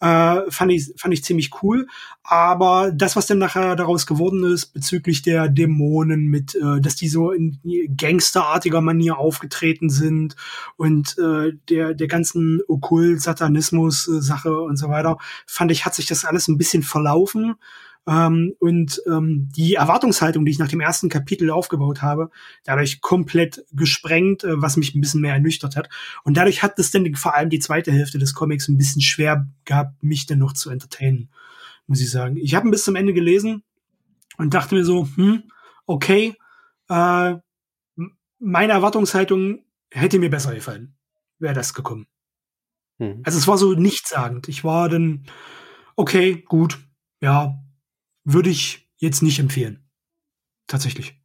äh, 0.00 0.40
fand 0.50 0.72
ich 0.72 0.92
fand 0.96 1.14
ich 1.14 1.24
ziemlich 1.24 1.50
cool. 1.62 1.86
Aber 2.22 2.90
das, 2.92 3.16
was 3.16 3.26
dann 3.26 3.38
nachher 3.38 3.76
daraus 3.76 4.06
geworden 4.06 4.44
ist 4.44 4.66
bezüglich 4.66 5.22
der 5.22 5.48
Dämonen, 5.48 6.26
mit, 6.26 6.54
äh, 6.56 6.80
dass 6.80 6.96
die 6.96 7.08
so 7.08 7.30
in 7.30 7.58
gangsterartiger 7.96 8.80
Manier 8.80 9.18
aufgetreten 9.18 9.90
sind 9.90 10.36
und 10.76 11.16
äh, 11.18 11.52
der 11.68 11.94
der 11.94 12.08
ganzen 12.08 12.60
Okkult-Satanismus-Sache 12.66 14.58
und 14.58 14.76
so 14.76 14.88
weiter, 14.88 15.18
fand 15.46 15.70
ich, 15.70 15.86
hat 15.86 15.94
sich 15.94 16.06
das 16.06 16.24
alles 16.24 16.48
ein 16.48 16.58
bisschen 16.58 16.82
verlaufen. 16.82 17.54
Ähm, 18.06 18.54
und 18.58 19.00
ähm, 19.06 19.48
die 19.56 19.74
Erwartungshaltung, 19.74 20.44
die 20.44 20.52
ich 20.52 20.58
nach 20.58 20.68
dem 20.68 20.80
ersten 20.80 21.08
Kapitel 21.08 21.50
aufgebaut 21.50 22.02
habe, 22.02 22.30
dadurch 22.64 23.00
komplett 23.00 23.64
gesprengt, 23.72 24.44
äh, 24.44 24.60
was 24.60 24.76
mich 24.76 24.94
ein 24.94 25.00
bisschen 25.00 25.22
mehr 25.22 25.32
ernüchtert 25.32 25.74
hat. 25.76 25.88
Und 26.22 26.36
dadurch 26.36 26.62
hat 26.62 26.78
es 26.78 26.90
dann 26.90 27.14
vor 27.14 27.34
allem 27.34 27.48
die 27.48 27.60
zweite 27.60 27.92
Hälfte 27.92 28.18
des 28.18 28.34
Comics 28.34 28.68
ein 28.68 28.76
bisschen 28.76 29.00
schwer 29.00 29.48
gehabt, 29.64 30.02
mich 30.02 30.26
dann 30.26 30.38
noch 30.38 30.52
zu 30.52 30.68
entertainen, 30.68 31.30
muss 31.86 32.00
ich 32.00 32.10
sagen. 32.10 32.36
Ich 32.36 32.54
habe 32.54 32.68
ihn 32.68 32.70
bis 32.70 32.84
zum 32.84 32.96
Ende 32.96 33.14
gelesen 33.14 33.62
und 34.36 34.52
dachte 34.52 34.74
mir 34.74 34.84
so, 34.84 35.08
hm, 35.16 35.44
okay, 35.86 36.34
äh, 36.90 37.34
meine 38.38 38.72
Erwartungshaltung 38.72 39.64
hätte 39.90 40.18
mir 40.18 40.28
besser 40.28 40.54
gefallen, 40.54 40.94
wäre 41.38 41.54
das 41.54 41.72
gekommen. 41.72 42.06
Mhm. 42.98 43.22
Also 43.24 43.38
es 43.38 43.48
war 43.48 43.56
so 43.56 43.72
nichtssagend. 43.72 44.48
Ich 44.48 44.62
war 44.62 44.90
dann, 44.90 45.24
okay, 45.96 46.44
gut, 46.46 46.78
ja, 47.20 47.63
würde 48.24 48.50
ich 48.50 48.88
jetzt 48.96 49.22
nicht 49.22 49.38
empfehlen. 49.38 49.88
Tatsächlich. 50.66 51.20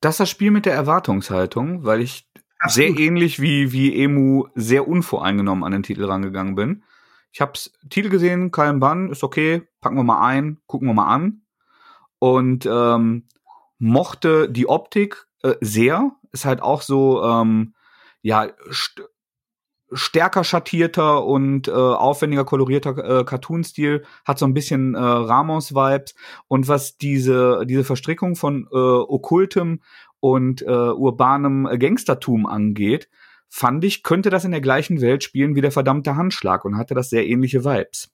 Das 0.00 0.14
ist 0.14 0.20
das 0.20 0.30
Spiel 0.30 0.50
mit 0.50 0.66
der 0.66 0.74
Erwartungshaltung, 0.74 1.84
weil 1.84 2.00
ich 2.00 2.28
Absolut. 2.58 2.96
sehr 2.96 3.04
ähnlich 3.04 3.40
wie, 3.40 3.72
wie 3.72 4.02
Emu 4.02 4.46
sehr 4.54 4.88
unvoreingenommen 4.88 5.64
an 5.64 5.72
den 5.72 5.82
Titel 5.82 6.04
rangegangen 6.04 6.54
bin. 6.54 6.82
Ich 7.32 7.40
hab's 7.40 7.72
Titel 7.90 8.08
gesehen, 8.08 8.50
kein 8.50 8.80
Bann, 8.80 9.10
ist 9.10 9.22
okay, 9.22 9.68
packen 9.80 9.96
wir 9.96 10.04
mal 10.04 10.26
ein, 10.26 10.58
gucken 10.66 10.88
wir 10.88 10.94
mal 10.94 11.12
an. 11.12 11.42
Und 12.18 12.66
ähm, 12.66 13.28
mochte 13.78 14.50
die 14.50 14.68
Optik 14.68 15.26
äh, 15.42 15.54
sehr. 15.60 16.12
Ist 16.32 16.44
halt 16.44 16.62
auch 16.62 16.82
so, 16.82 17.22
ähm, 17.22 17.74
ja, 18.22 18.48
stärker 19.92 20.44
schattierter 20.44 21.24
und 21.24 21.68
äh, 21.68 21.72
aufwendiger 21.72 22.44
kolorierter 22.44 23.20
äh, 23.20 23.24
Cartoon-Stil, 23.24 24.04
hat 24.24 24.38
so 24.38 24.46
ein 24.46 24.54
bisschen 24.54 24.94
äh, 24.94 24.98
Ramos-Vibes. 24.98 26.14
Und 26.46 26.68
was 26.68 26.98
diese, 26.98 27.64
diese 27.66 27.84
Verstrickung 27.84 28.36
von 28.36 28.68
äh, 28.72 28.76
okkultem 28.76 29.80
und 30.20 30.62
äh, 30.62 30.66
urbanem 30.66 31.68
Gangstertum 31.78 32.46
angeht, 32.46 33.08
fand 33.48 33.84
ich, 33.84 34.02
könnte 34.02 34.30
das 34.30 34.44
in 34.44 34.50
der 34.50 34.60
gleichen 34.60 35.00
Welt 35.00 35.24
spielen 35.24 35.54
wie 35.54 35.62
der 35.62 35.72
verdammte 35.72 36.16
Handschlag 36.16 36.64
und 36.64 36.76
hatte 36.76 36.94
das 36.94 37.10
sehr 37.10 37.26
ähnliche 37.26 37.64
Vibes. 37.64 38.10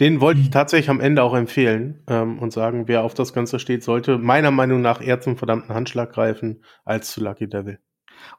Den 0.00 0.20
wollte 0.20 0.40
ich 0.40 0.50
tatsächlich 0.50 0.90
am 0.90 1.00
Ende 1.00 1.22
auch 1.22 1.34
empfehlen 1.34 2.02
ähm, 2.06 2.38
und 2.38 2.52
sagen, 2.52 2.88
wer 2.88 3.02
auf 3.02 3.14
das 3.14 3.32
Ganze 3.32 3.58
steht, 3.58 3.82
sollte 3.82 4.16
meiner 4.16 4.50
Meinung 4.50 4.80
nach 4.80 5.00
eher 5.00 5.20
zum 5.20 5.36
verdammten 5.36 5.74
Handschlag 5.74 6.12
greifen 6.12 6.62
als 6.84 7.10
zu 7.10 7.22
Lucky 7.22 7.48
Devil. 7.48 7.78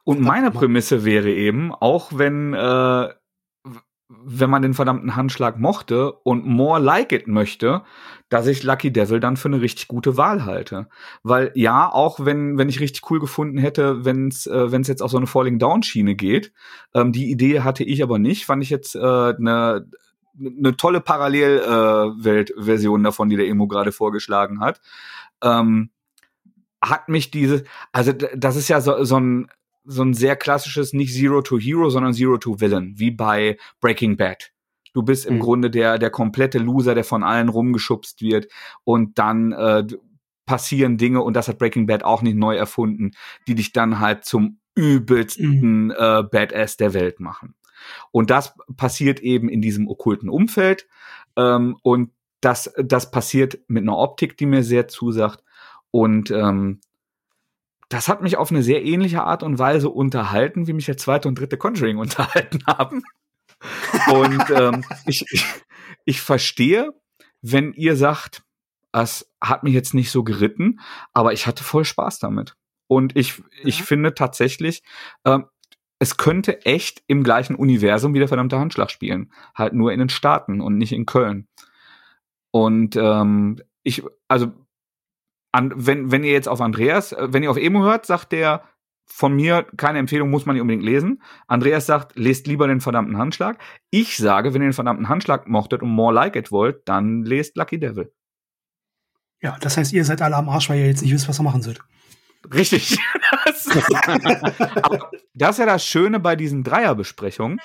Und 0.04 0.20
meine 0.20 0.50
Prämisse 0.50 1.04
wäre 1.04 1.30
eben, 1.30 1.74
auch 1.74 2.12
wenn, 2.14 2.54
äh, 2.54 3.08
wenn 4.08 4.50
man 4.50 4.62
den 4.62 4.74
verdammten 4.74 5.14
Handschlag 5.14 5.58
mochte 5.58 6.12
und 6.12 6.44
more 6.44 6.80
like 6.80 7.12
it 7.12 7.28
möchte, 7.28 7.82
dass 8.28 8.46
ich 8.46 8.62
Lucky 8.62 8.92
Devil 8.92 9.20
dann 9.20 9.36
für 9.36 9.48
eine 9.48 9.60
richtig 9.60 9.88
gute 9.88 10.16
Wahl 10.16 10.44
halte. 10.44 10.88
Weil 11.22 11.52
ja, 11.54 11.92
auch 11.92 12.24
wenn, 12.24 12.58
wenn 12.58 12.68
ich 12.68 12.80
richtig 12.80 13.08
cool 13.10 13.20
gefunden 13.20 13.58
hätte, 13.58 14.04
wenn 14.04 14.28
es 14.28 14.46
äh, 14.46 14.72
wenn's 14.72 14.88
jetzt 14.88 15.02
auf 15.02 15.10
so 15.10 15.16
eine 15.16 15.26
Falling 15.26 15.58
Down 15.58 15.82
Schiene 15.82 16.14
geht, 16.14 16.52
ähm, 16.94 17.12
die 17.12 17.30
Idee 17.30 17.60
hatte 17.60 17.84
ich 17.84 18.02
aber 18.02 18.18
nicht, 18.18 18.46
fand 18.46 18.62
ich 18.62 18.70
jetzt 18.70 18.96
äh, 18.96 19.00
eine 19.00 19.86
eine 20.38 20.76
tolle 20.76 21.00
Parallelwelt-Version 21.00 23.00
äh, 23.00 23.04
davon, 23.04 23.28
die 23.28 23.36
der 23.36 23.48
Emo 23.48 23.66
gerade 23.66 23.92
vorgeschlagen 23.92 24.60
hat. 24.60 24.80
Ähm, 25.42 25.90
hat 26.82 27.08
mich 27.08 27.30
diese, 27.30 27.64
also 27.92 28.12
das 28.12 28.56
ist 28.56 28.68
ja 28.68 28.80
so, 28.80 29.04
so 29.04 29.18
ein 29.18 29.48
so 29.84 30.02
ein 30.02 30.14
sehr 30.14 30.36
klassisches 30.36 30.92
nicht 30.92 31.14
Zero 31.14 31.42
to 31.42 31.58
Hero, 31.58 31.90
sondern 31.90 32.12
Zero 32.12 32.38
to 32.38 32.60
Villain, 32.60 32.94
wie 32.96 33.10
bei 33.10 33.56
Breaking 33.80 34.16
Bad. 34.16 34.52
Du 34.92 35.02
bist 35.02 35.26
im 35.26 35.36
mhm. 35.36 35.40
Grunde 35.40 35.70
der 35.70 35.98
der 35.98 36.10
komplette 36.10 36.58
Loser, 36.58 36.94
der 36.94 37.04
von 37.04 37.22
allen 37.22 37.48
rumgeschubst 37.48 38.22
wird 38.22 38.48
und 38.84 39.18
dann 39.18 39.52
äh, 39.52 39.86
passieren 40.46 40.98
Dinge 40.98 41.22
und 41.22 41.34
das 41.34 41.48
hat 41.48 41.58
Breaking 41.58 41.86
Bad 41.86 42.02
auch 42.02 42.22
nicht 42.22 42.36
neu 42.36 42.56
erfunden, 42.56 43.12
die 43.46 43.54
dich 43.54 43.72
dann 43.72 44.00
halt 44.00 44.24
zum 44.24 44.58
übelsten 44.74 45.84
mhm. 45.86 45.94
äh, 45.96 46.22
Badass 46.24 46.76
der 46.76 46.94
Welt 46.94 47.20
machen. 47.20 47.54
Und 48.10 48.30
das 48.30 48.54
passiert 48.76 49.20
eben 49.20 49.48
in 49.48 49.62
diesem 49.62 49.88
okkulten 49.88 50.28
Umfeld 50.28 50.86
ähm, 51.36 51.76
und 51.82 52.10
das 52.40 52.72
das 52.82 53.10
passiert 53.10 53.58
mit 53.68 53.82
einer 53.82 53.96
Optik, 53.96 54.36
die 54.36 54.46
mir 54.46 54.64
sehr 54.64 54.88
zusagt 54.88 55.44
und 55.90 56.30
ähm, 56.30 56.80
das 57.90 58.08
hat 58.08 58.22
mich 58.22 58.36
auf 58.36 58.50
eine 58.50 58.62
sehr 58.62 58.84
ähnliche 58.84 59.24
Art 59.24 59.42
und 59.42 59.58
Weise 59.58 59.90
unterhalten, 59.90 60.66
wie 60.66 60.72
mich 60.72 60.86
der 60.86 60.96
zweite 60.96 61.28
und 61.28 61.38
dritte 61.38 61.58
Conjuring 61.58 61.98
unterhalten 61.98 62.60
haben. 62.66 63.02
und 64.10 64.50
ähm, 64.50 64.84
ich, 65.06 65.26
ich, 65.30 65.44
ich 66.06 66.20
verstehe, 66.22 66.94
wenn 67.42 67.74
ihr 67.74 67.96
sagt, 67.96 68.42
es 68.92 69.30
hat 69.42 69.64
mich 69.64 69.74
jetzt 69.74 69.92
nicht 69.92 70.10
so 70.10 70.24
geritten, 70.24 70.80
aber 71.12 71.32
ich 71.32 71.46
hatte 71.46 71.64
voll 71.64 71.84
Spaß 71.84 72.20
damit. 72.20 72.56
Und 72.86 73.16
ich, 73.16 73.38
ja. 73.38 73.44
ich 73.64 73.82
finde 73.82 74.14
tatsächlich, 74.14 74.82
ähm, 75.24 75.46
es 75.98 76.16
könnte 76.16 76.64
echt 76.64 77.02
im 77.08 77.22
gleichen 77.22 77.54
Universum 77.54 78.14
wie 78.14 78.18
der 78.18 78.28
verdammte 78.28 78.58
Handschlag 78.58 78.90
spielen. 78.90 79.32
Halt 79.54 79.74
nur 79.74 79.92
in 79.92 79.98
den 79.98 80.08
Staaten 80.08 80.60
und 80.60 80.78
nicht 80.78 80.92
in 80.92 81.06
Köln. 81.06 81.46
Und 82.50 82.96
ähm, 82.96 83.60
ich, 83.82 84.02
also, 84.26 84.52
an, 85.52 85.72
wenn, 85.74 86.10
wenn 86.10 86.24
ihr 86.24 86.32
jetzt 86.32 86.48
auf 86.48 86.60
Andreas, 86.60 87.12
äh, 87.12 87.28
wenn 87.30 87.42
ihr 87.42 87.50
auf 87.50 87.56
Emo 87.56 87.82
hört, 87.82 88.06
sagt 88.06 88.32
der, 88.32 88.64
von 89.12 89.34
mir 89.34 89.66
keine 89.76 89.98
Empfehlung, 89.98 90.30
muss 90.30 90.46
man 90.46 90.54
nicht 90.54 90.60
unbedingt 90.60 90.84
lesen. 90.84 91.20
Andreas 91.48 91.86
sagt, 91.86 92.16
lest 92.16 92.46
lieber 92.46 92.68
den 92.68 92.80
verdammten 92.80 93.18
Handschlag. 93.18 93.58
Ich 93.90 94.16
sage, 94.16 94.54
wenn 94.54 94.62
ihr 94.62 94.68
den 94.68 94.72
verdammten 94.72 95.08
Handschlag 95.08 95.48
mochtet 95.48 95.82
und 95.82 95.90
more 95.90 96.14
like 96.14 96.36
it 96.36 96.52
wollt, 96.52 96.88
dann 96.88 97.24
lest 97.24 97.56
Lucky 97.56 97.80
Devil. 97.80 98.12
Ja, 99.42 99.56
das 99.60 99.76
heißt, 99.76 99.92
ihr 99.92 100.04
seid 100.04 100.22
alle 100.22 100.36
am 100.36 100.48
Arsch, 100.48 100.70
weil 100.70 100.78
ihr 100.78 100.86
jetzt 100.86 101.02
nicht 101.02 101.12
wisst, 101.12 101.28
was 101.28 101.40
ihr 101.40 101.42
machen 101.42 101.62
sollt. 101.62 101.80
Richtig. 102.52 102.98
Das, 103.44 103.64
das 105.34 105.50
ist 105.50 105.58
ja 105.58 105.66
das 105.66 105.84
Schöne 105.84 106.20
bei 106.20 106.36
diesen 106.36 106.62
Dreierbesprechungen. 106.62 107.58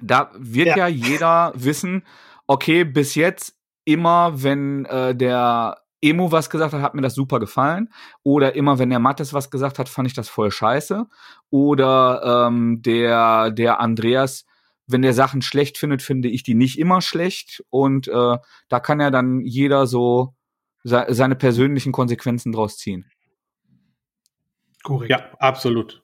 Da 0.00 0.30
wird 0.36 0.68
ja. 0.68 0.76
ja 0.76 0.88
jeder 0.88 1.52
wissen, 1.54 2.04
okay, 2.46 2.84
bis 2.84 3.14
jetzt 3.14 3.56
immer, 3.84 4.42
wenn 4.42 4.84
äh, 4.86 5.14
der 5.14 5.81
Emo 6.02 6.32
was 6.32 6.50
gesagt 6.50 6.74
hat, 6.74 6.82
hat 6.82 6.94
mir 6.94 7.02
das 7.02 7.14
super 7.14 7.40
gefallen. 7.40 7.88
Oder 8.22 8.54
immer, 8.56 8.78
wenn 8.78 8.90
der 8.90 8.98
Mattes 8.98 9.32
was 9.32 9.50
gesagt 9.50 9.78
hat, 9.78 9.88
fand 9.88 10.08
ich 10.08 10.14
das 10.14 10.28
voll 10.28 10.50
scheiße. 10.50 11.06
Oder 11.50 12.48
ähm, 12.48 12.82
der, 12.82 13.50
der 13.50 13.80
Andreas, 13.80 14.44
wenn 14.86 15.02
der 15.02 15.14
Sachen 15.14 15.40
schlecht 15.42 15.78
findet, 15.78 16.02
finde 16.02 16.28
ich 16.28 16.42
die 16.42 16.54
nicht 16.54 16.78
immer 16.78 17.00
schlecht. 17.00 17.64
Und 17.70 18.08
äh, 18.08 18.36
da 18.68 18.80
kann 18.80 19.00
ja 19.00 19.10
dann 19.10 19.40
jeder 19.40 19.86
so 19.86 20.34
se 20.84 21.06
seine 21.08 21.36
persönlichen 21.36 21.92
Konsequenzen 21.92 22.52
draus 22.52 22.76
ziehen. 22.76 23.06
Korrekt. 24.82 25.10
Ja, 25.10 25.30
absolut. 25.38 26.02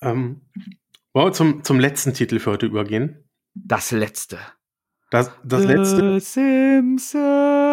Ähm, 0.00 0.40
wollen 1.12 1.28
wir 1.28 1.32
zum, 1.32 1.62
zum 1.62 1.78
letzten 1.78 2.14
Titel 2.14 2.38
für 2.38 2.52
heute 2.52 2.66
übergehen? 2.66 3.28
Das 3.54 3.90
letzte. 3.90 4.38
Das, 5.10 5.30
das 5.44 5.62
The 5.62 5.68
letzte. 5.68 6.20
Simpsons. 6.20 7.63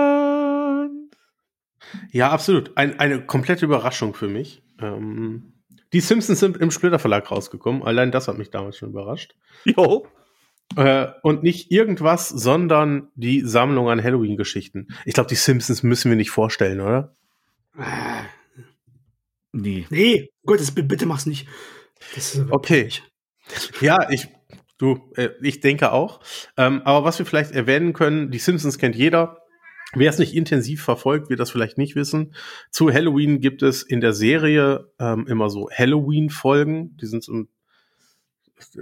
Ja, 2.11 2.29
absolut. 2.29 2.77
Ein, 2.77 2.99
eine 2.99 3.25
komplette 3.25 3.65
Überraschung 3.65 4.13
für 4.13 4.27
mich. 4.27 4.61
Ähm, 4.79 5.53
die 5.93 5.99
Simpsons 5.99 6.39
sind 6.39 6.57
im 6.57 6.71
Splitter 6.71 6.99
Verlag 6.99 7.29
rausgekommen. 7.31 7.83
Allein 7.83 8.11
das 8.11 8.27
hat 8.27 8.37
mich 8.37 8.49
damals 8.49 8.77
schon 8.77 8.89
überrascht. 8.89 9.35
Jo. 9.65 10.07
Äh, 10.77 11.07
und 11.21 11.43
nicht 11.43 11.71
irgendwas, 11.71 12.29
sondern 12.29 13.09
die 13.15 13.41
Sammlung 13.41 13.89
an 13.89 14.01
Halloween-Geschichten. 14.01 14.87
Ich 15.05 15.13
glaube, 15.13 15.27
die 15.27 15.35
Simpsons 15.35 15.83
müssen 15.83 16.09
wir 16.09 16.15
nicht 16.15 16.31
vorstellen, 16.31 16.79
oder? 16.79 17.13
Nee. 19.51 19.85
Nee, 19.89 20.31
Gott, 20.45 20.61
das, 20.61 20.71
bitte 20.71 21.05
mach's 21.05 21.25
nicht. 21.25 21.47
okay. 22.49 22.83
Nicht. 22.83 23.03
Ja, 23.81 24.09
ich, 24.09 24.29
du, 24.77 25.11
äh, 25.15 25.29
ich 25.41 25.59
denke 25.59 25.91
auch. 25.91 26.21
Ähm, 26.55 26.81
aber 26.85 27.03
was 27.03 27.19
wir 27.19 27.25
vielleicht 27.25 27.51
erwähnen 27.51 27.91
können, 27.91 28.31
die 28.31 28.39
Simpsons 28.39 28.77
kennt 28.77 28.95
jeder. 28.95 29.40
Wer 29.93 30.09
es 30.09 30.19
nicht 30.19 30.33
intensiv 30.33 30.83
verfolgt, 30.83 31.29
wird 31.29 31.39
das 31.39 31.51
vielleicht 31.51 31.77
nicht 31.77 31.95
wissen. 31.95 32.33
Zu 32.69 32.91
Halloween 32.91 33.41
gibt 33.41 33.61
es 33.61 33.83
in 33.83 33.99
der 33.99 34.13
Serie 34.13 34.91
ähm, 34.99 35.27
immer 35.27 35.49
so 35.49 35.69
Halloween-Folgen. 35.69 36.97
Die 36.97 37.05
sind 37.05 37.23
so, 37.23 37.45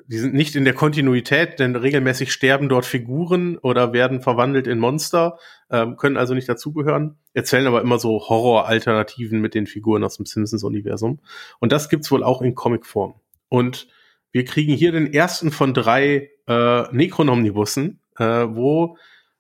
die 0.08 0.18
sind 0.18 0.34
nicht 0.34 0.56
in 0.56 0.66
der 0.66 0.74
Kontinuität, 0.74 1.60
denn 1.60 1.76
regelmäßig 1.76 2.32
sterben 2.32 2.70
dort 2.70 2.86
Figuren 2.86 3.58
oder 3.58 3.94
werden 3.94 4.22
verwandelt 4.22 4.68
in 4.68 4.80
Monster, 4.80 5.40
ähm, 5.72 5.98
können 5.98 6.18
also 6.18 6.34
nicht 6.34 6.50
dazugehören, 6.50 7.18
erzählen 7.34 7.68
aber 7.68 7.82
immer 7.82 7.98
so 7.98 8.30
Horror-Alternativen 8.30 9.42
mit 9.42 9.54
den 9.54 9.68
Figuren 9.68 10.04
aus 10.04 10.18
dem 10.18 10.26
Simpsons-Universum. 10.26 11.20
Und 11.60 11.72
das 11.72 11.90
gibt's 11.90 12.12
wohl 12.12 12.24
auch 12.24 12.42
in 12.42 12.56
Comicform. 12.56 13.16
Und 13.48 13.88
wir 14.32 14.46
kriegen 14.46 14.74
hier 14.74 14.92
den 14.92 15.12
ersten 15.12 15.52
von 15.52 15.74
drei 15.74 16.30
äh, 16.48 16.84
Necronomnibussen, 16.92 18.00
äh, 18.18 18.24
wo 18.24 18.98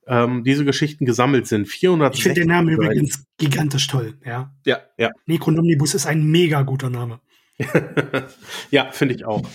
ähm, 0.09 0.43
diese 0.43 0.65
Geschichten 0.65 1.05
gesammelt 1.05 1.47
sind. 1.47 1.67
400 1.67 2.15
Ich 2.15 2.23
finde 2.23 2.41
den 2.41 2.49
Namen 2.49 2.69
übrigens 2.69 3.25
gigantisch 3.37 3.87
toll, 3.87 4.15
ja. 4.25 4.51
Ja, 4.65 4.79
ja. 4.97 5.11
Necronomnibus 5.27 5.93
ist 5.93 6.07
ein 6.07 6.25
mega 6.25 6.63
guter 6.63 6.89
Name. 6.89 7.19
ja, 8.71 8.91
finde 8.91 9.15
ich 9.15 9.25
auch. 9.25 9.47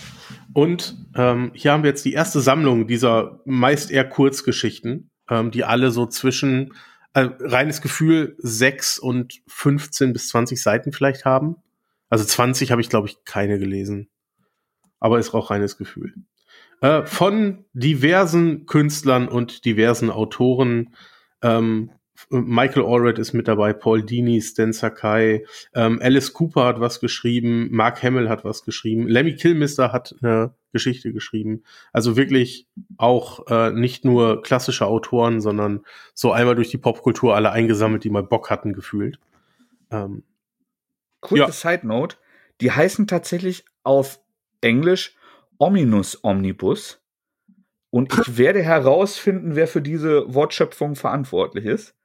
Und 0.53 0.95
ähm, 1.15 1.51
hier 1.53 1.73
haben 1.73 1.83
wir 1.83 1.89
jetzt 1.89 2.05
die 2.05 2.13
erste 2.13 2.39
Sammlung 2.39 2.87
dieser 2.87 3.41
meist 3.45 3.91
eher 3.91 4.07
Kurzgeschichten, 4.07 5.11
ähm, 5.29 5.51
die 5.51 5.65
alle 5.65 5.91
so 5.91 6.05
zwischen 6.05 6.73
äh, 7.13 7.27
reines 7.39 7.81
Gefühl 7.81 8.35
6 8.37 8.99
und 8.99 9.41
15 9.47 10.13
bis 10.13 10.29
20 10.29 10.61
Seiten 10.61 10.93
vielleicht 10.93 11.25
haben. 11.25 11.57
Also 12.09 12.23
20 12.23 12.71
habe 12.71 12.79
ich, 12.79 12.89
glaube 12.89 13.09
ich, 13.09 13.25
keine 13.25 13.59
gelesen. 13.59 14.07
Aber 15.01 15.19
ist 15.19 15.33
auch 15.33 15.49
reines 15.49 15.77
Gefühl. 15.77 16.13
Äh, 16.81 17.03
von 17.05 17.65
diversen 17.73 18.65
Künstlern 18.65 19.27
und 19.27 19.65
diversen 19.65 20.09
Autoren. 20.09 20.93
Ähm, 21.41 21.91
Michael 22.29 22.85
Allred 22.85 23.19
ist 23.19 23.33
mit 23.33 23.47
dabei, 23.47 23.73
Paul 23.73 24.03
Dini, 24.03 24.41
Stan 24.41 24.71
Sakai, 24.71 25.45
ähm, 25.73 25.99
Alice 26.01 26.33
Cooper 26.33 26.65
hat 26.65 26.79
was 26.79 26.99
geschrieben, 26.99 27.69
Mark 27.71 28.01
Hamill 28.03 28.29
hat 28.29 28.45
was 28.45 28.63
geschrieben, 28.63 29.07
Lemmy 29.07 29.35
Kilmister 29.35 29.91
hat 29.91 30.15
eine 30.21 30.53
Geschichte 30.71 31.13
geschrieben. 31.13 31.63
Also 31.91 32.15
wirklich 32.17 32.67
auch 32.97 33.47
äh, 33.47 33.71
nicht 33.71 34.05
nur 34.05 34.41
klassische 34.41 34.85
Autoren, 34.87 35.41
sondern 35.41 35.85
so 36.13 36.31
einmal 36.31 36.55
durch 36.55 36.69
die 36.69 36.77
Popkultur 36.77 37.35
alle 37.35 37.51
eingesammelt, 37.51 38.03
die 38.03 38.09
mal 38.09 38.23
Bock 38.23 38.49
hatten, 38.49 38.73
gefühlt. 38.73 39.19
Ähm, 39.91 40.23
Kurze 41.19 41.43
ja. 41.43 41.51
Side 41.51 41.87
Note, 41.87 42.17
die 42.61 42.71
heißen 42.71 43.07
tatsächlich 43.07 43.65
auf 43.83 44.19
Englisch 44.61 45.15
Ominous 45.57 46.23
Omnibus. 46.23 47.01
Und 47.89 48.13
ich 48.13 48.37
werde 48.37 48.61
herausfinden, 48.61 49.55
wer 49.55 49.67
für 49.67 49.81
diese 49.81 50.33
Wortschöpfung 50.33 50.95
verantwortlich 50.95 51.65
ist. 51.65 51.95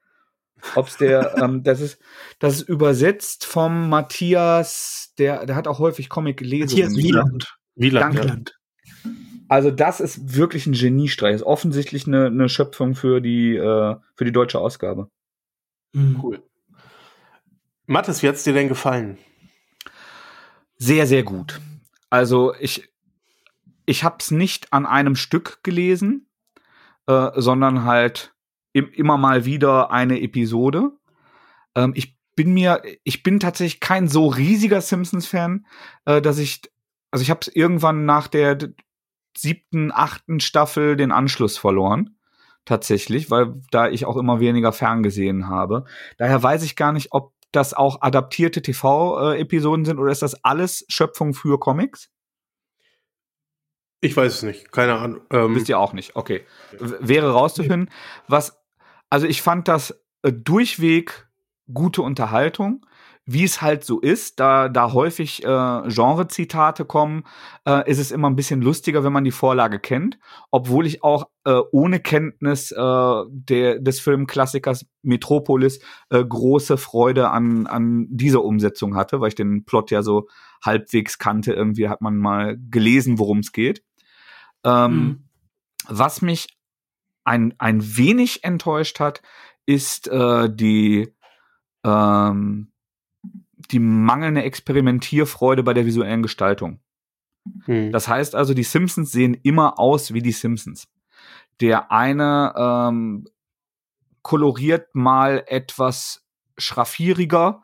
Ob's 0.77 0.97
der, 0.97 1.37
ähm, 1.43 1.63
das 1.63 1.81
ist, 1.81 2.01
das 2.39 2.57
ist 2.57 2.69
übersetzt 2.69 3.45
vom 3.47 3.89
Matthias, 3.89 5.15
der, 5.19 5.47
der 5.47 5.57
hat 5.57 5.67
auch 5.67 5.79
häufig 5.79 6.09
Comic 6.09 6.39
gelesen. 6.39 6.79
Matthias 6.79 6.97
Wieland. 6.97 7.57
Wieland. 7.75 8.17
Dankland. 8.17 8.57
Also 9.49 9.73
das 9.73 10.01
ist 10.01 10.37
wirklich 10.37 10.67
ein 10.67 10.75
Geniestreich. 10.75 11.33
Das 11.33 11.41
ist 11.41 11.47
offensichtlich 11.47 12.07
eine, 12.07 12.27
eine 12.27 12.49
Schöpfung 12.49 12.95
für 12.95 13.21
die, 13.21 13.57
äh, 13.57 13.97
für 14.15 14.25
die 14.25 14.33
deutsche 14.33 14.61
Ausgabe. 14.61 15.11
Mhm. 15.93 16.21
Cool. 16.23 16.43
Mathis, 17.87 18.23
wie 18.23 18.29
hat's 18.29 18.45
dir 18.45 18.53
denn 18.53 18.69
gefallen? 18.69 19.19
Sehr, 20.77 21.09
sehr 21.09 21.25
gut. 21.25 21.61
Also 22.09 22.55
ich, 22.61 22.89
ich 23.87 24.05
habe 24.05 24.17
es 24.21 24.31
nicht 24.31 24.73
an 24.73 24.87
einem 24.87 25.17
Stück 25.17 25.61
gelesen, 25.63 26.29
äh, 27.07 27.31
sondern 27.37 27.85
halt 27.85 28.35
im, 28.73 28.91
immer 28.93 29.17
mal 29.17 29.45
wieder 29.45 29.91
eine 29.91 30.21
Episode. 30.21 30.93
Ähm, 31.75 31.93
ich 31.95 32.17
bin 32.37 32.53
mir, 32.53 32.83
ich 33.05 33.23
bin 33.23 33.41
tatsächlich 33.41 33.81
kein 33.81 34.09
so 34.09 34.29
riesiger 34.29 34.81
Simpsons-Fan, 34.81 35.67
äh, 36.05 36.23
dass 36.23 36.39
ich, 36.39 36.63
also 37.11 37.23
ich 37.23 37.31
habe 37.31 37.41
irgendwann 37.55 38.07
nach 38.07 38.29
der 38.29 38.59
siebten, 39.37 39.91
achten 39.93 40.41
Staffel 40.41 40.97
den 40.97 41.13
Anschluss 41.13 41.59
verloren. 41.59 42.17
Tatsächlich, 42.67 43.31
weil 43.31 43.55
da 43.71 43.89
ich 43.89 44.05
auch 44.05 44.17
immer 44.17 44.39
weniger 44.39 44.73
ferngesehen 44.73 45.49
habe. 45.49 45.87
Daher 46.19 46.43
weiß 46.43 46.63
ich 46.63 46.77
gar 46.77 46.93
nicht, 46.93 47.09
ob 47.11 47.33
das 47.53 47.75
auch 47.75 48.03
adaptierte 48.03 48.63
TV-Episoden 48.63 49.85
sind 49.85 49.99
oder 49.99 50.13
ist 50.13 50.23
das 50.23 50.45
alles 50.45 50.85
Schöpfung 50.89 51.35
für 51.35 51.59
Comics? 51.59 52.11
Ich 54.01 54.17
weiß 54.17 54.35
es 54.35 54.43
nicht, 54.43 54.73
keine 54.73 54.95
Ahnung. 54.95 55.21
Ähm, 55.31 55.55
Wisst 55.55 55.69
ihr 55.69 55.79
auch 55.79 55.93
nicht, 55.93 56.17
okay. 56.17 56.45
Wäre 56.79 57.33
rauszufinden. 57.33 57.91
Was, 58.29 58.59
also 59.11 59.27
ich 59.27 59.43
fand 59.43 59.69
das 59.69 60.03
äh, 60.23 60.33
durchweg 60.33 61.29
gute 61.73 62.03
Unterhaltung 62.03 62.85
wie 63.33 63.45
es 63.45 63.63
halt 63.63 63.85
so 63.85 64.01
ist, 64.01 64.41
da, 64.41 64.69
da 64.69 64.93
häufig 64.93 65.45
äh, 65.45 65.47
Genre-Zitate 65.47 66.85
kommen, 66.85 67.23
äh, 67.65 67.89
ist 67.89 68.01
es 68.01 68.11
immer 68.11 68.29
ein 68.29 68.35
bisschen 68.35 68.61
lustiger, 68.61 69.05
wenn 69.05 69.13
man 69.13 69.23
die 69.23 69.31
Vorlage 69.31 69.79
kennt. 69.79 70.19
Obwohl 70.51 70.85
ich 70.85 71.05
auch 71.05 71.29
äh, 71.45 71.61
ohne 71.71 72.01
Kenntnis 72.01 72.73
äh, 72.73 73.23
der, 73.29 73.79
des 73.79 74.01
Filmklassikers 74.01 74.87
Metropolis 75.03 75.81
äh, 76.09 76.25
große 76.25 76.77
Freude 76.77 77.31
an, 77.31 77.69
an 77.69 78.09
dieser 78.11 78.43
Umsetzung 78.43 78.97
hatte, 78.97 79.21
weil 79.21 79.29
ich 79.29 79.37
den 79.37 79.65
Plot 79.65 79.93
ja 79.93 80.03
so 80.03 80.27
halbwegs 80.65 81.19
kannte. 81.19 81.53
Irgendwie 81.53 81.89
hat 81.89 82.01
man 82.01 82.17
mal 82.17 82.59
gelesen, 82.71 83.21
worum 83.21 83.39
es 83.39 83.53
geht. 83.53 83.85
Ähm, 84.65 84.93
mhm. 84.93 85.25
Was 85.89 86.23
mich 86.23 86.59
ein, 87.25 87.55
ein 87.59 87.97
wenig 87.97 88.45
enttäuscht 88.45 89.01
hat, 89.01 89.23
ist 89.67 90.09
äh, 90.09 90.49
die 90.53 91.15
ähm, 91.85 92.71
die 93.71 93.79
mangelnde 93.79 94.43
Experimentierfreude 94.43 95.63
bei 95.63 95.75
der 95.75 95.87
visuellen 95.87 96.23
Gestaltung. 96.23 96.81
Hm. 97.65 97.93
Das 97.93 98.09
heißt 98.09 98.35
also, 98.35 98.55
die 98.55 98.65
Simpsons 98.65 99.13
sehen 99.13 99.35
immer 99.43 99.79
aus 99.79 100.13
wie 100.13 100.23
die 100.23 100.33
Simpsons. 100.33 100.89
Der 101.61 101.93
eine 101.93 102.55
ähm, 102.57 103.27
koloriert 104.23 104.95
mal 104.95 105.45
etwas 105.47 106.27
schraffieriger, 106.59 107.63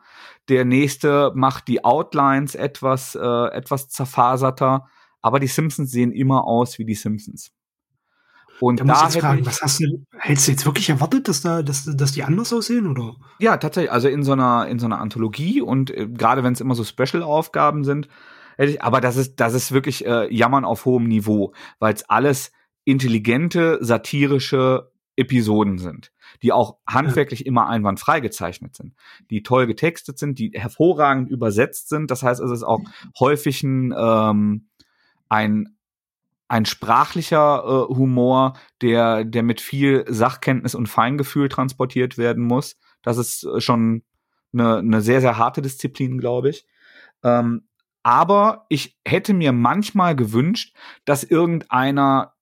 der 0.49 0.65
nächste 0.65 1.31
macht 1.35 1.67
die 1.67 1.83
Outlines 1.83 2.55
etwas, 2.55 3.15
äh, 3.15 3.47
etwas 3.51 3.89
zerfaserter, 3.89 4.87
aber 5.21 5.39
die 5.39 5.47
Simpsons 5.47 5.91
sehen 5.91 6.11
immer 6.11 6.45
aus 6.45 6.79
wie 6.79 6.85
die 6.85 6.95
Simpsons. 6.95 7.51
Und 8.59 8.79
da, 8.79 8.85
da 8.85 9.03
muss 9.03 9.15
ich 9.15 9.21
fragen, 9.21 9.45
was 9.45 9.61
hast 9.61 9.79
du, 9.79 10.05
hättest 10.17 10.47
du 10.47 10.51
jetzt 10.51 10.65
wirklich 10.65 10.89
erwartet, 10.89 11.27
dass 11.27 11.41
da, 11.41 11.61
dass, 11.61 11.85
dass 11.85 12.11
die 12.11 12.23
anders 12.23 12.51
aussehen, 12.53 12.87
oder? 12.87 13.15
Ja, 13.39 13.57
tatsächlich, 13.57 13.91
also 13.91 14.07
in 14.07 14.23
so 14.23 14.31
einer, 14.31 14.67
in 14.67 14.79
so 14.79 14.87
einer 14.87 14.99
Anthologie 14.99 15.61
und 15.61 15.91
äh, 15.91 16.07
gerade 16.07 16.43
wenn 16.43 16.53
es 16.53 16.61
immer 16.61 16.75
so 16.75 16.83
Special-Aufgaben 16.83 17.83
sind, 17.83 18.07
hätte 18.57 18.71
ich, 18.71 18.81
aber 18.81 18.99
das 18.99 19.15
ist, 19.15 19.39
das 19.39 19.53
ist 19.53 19.71
wirklich 19.71 20.05
äh, 20.05 20.33
Jammern 20.33 20.65
auf 20.65 20.85
hohem 20.85 21.07
Niveau, 21.07 21.53
weil 21.79 21.93
es 21.93 22.09
alles 22.09 22.51
intelligente, 22.83 23.77
satirische 23.81 24.91
Episoden 25.17 25.77
sind, 25.77 26.11
die 26.41 26.51
auch 26.51 26.77
handwerklich 26.87 27.41
ja. 27.41 27.47
immer 27.47 27.67
einwandfrei 27.67 28.19
gezeichnet 28.19 28.75
sind, 28.75 28.93
die 29.29 29.43
toll 29.43 29.67
getextet 29.67 30.17
sind, 30.17 30.39
die 30.39 30.51
hervorragend 30.53 31.29
übersetzt 31.29 31.89
sind. 31.89 32.11
Das 32.11 32.23
heißt, 32.23 32.39
es 32.39 32.51
ist 32.51 32.63
auch 32.63 32.81
häufig 33.19 33.63
ein, 33.63 33.93
ähm, 33.97 34.67
ein 35.29 35.77
ein 36.49 36.65
sprachlicher 36.65 37.63
äh, 37.63 37.93
Humor, 37.93 38.53
der, 38.81 39.25
der 39.25 39.43
mit 39.43 39.59
viel 39.59 40.05
Sachkenntnis 40.07 40.75
und 40.75 40.87
Feingefühl 40.87 41.49
transportiert 41.49 42.17
werden 42.17 42.43
muss. 42.43 42.77
Das 43.01 43.17
ist 43.17 43.43
äh, 43.43 43.59
schon 43.59 44.03
eine, 44.53 44.77
eine 44.77 45.01
sehr, 45.01 45.21
sehr 45.21 45.37
harte 45.37 45.61
Disziplin, 45.61 46.17
glaube 46.17 46.49
ich. 46.49 46.65
Ähm, 47.23 47.67
aber 48.03 48.65
ich 48.69 48.97
hätte 49.05 49.33
mir 49.33 49.51
manchmal 49.51 50.15
gewünscht, 50.15 50.75
dass 51.03 51.23
irgendeiner 51.23 52.33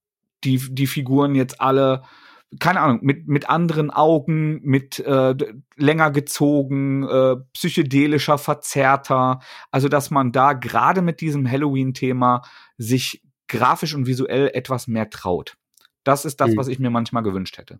die, 0.44 0.62
die 0.70 0.88
Figuren 0.88 1.34
jetzt 1.34 1.60
alle, 1.60 2.04
keine 2.60 2.80
Ahnung, 2.80 3.00
mit, 3.02 3.28
mit 3.28 3.50
anderen 3.50 3.92
Augen, 3.92 4.62
mit 4.64 5.00
äh, 5.00 5.36
länger 5.76 6.12
gezogen, 6.12 7.04
äh, 7.04 7.36
psychedelischer, 7.54 8.38
verzerrter, 8.38 9.40
also 9.72 9.90
dass 9.90 10.12
man 10.12 10.32
da 10.32 10.54
gerade 10.54 11.02
mit 11.02 11.22
diesem 11.22 11.50
Halloween-Thema 11.50 12.44
sich 12.78 13.24
grafisch 13.48 13.94
und 13.94 14.08
visuell 14.08 14.52
etwas 14.54 14.88
mehr 14.88 15.10
traut. 15.10 15.58
Das 16.04 16.26
ist 16.26 16.40
das, 16.40 16.52
mhm. 16.52 16.58
was 16.58 16.68
ich 16.68 16.80
mir 16.80 16.90
manchmal 16.90 17.24
gewünscht 17.24 17.58
hätte. 17.58 17.80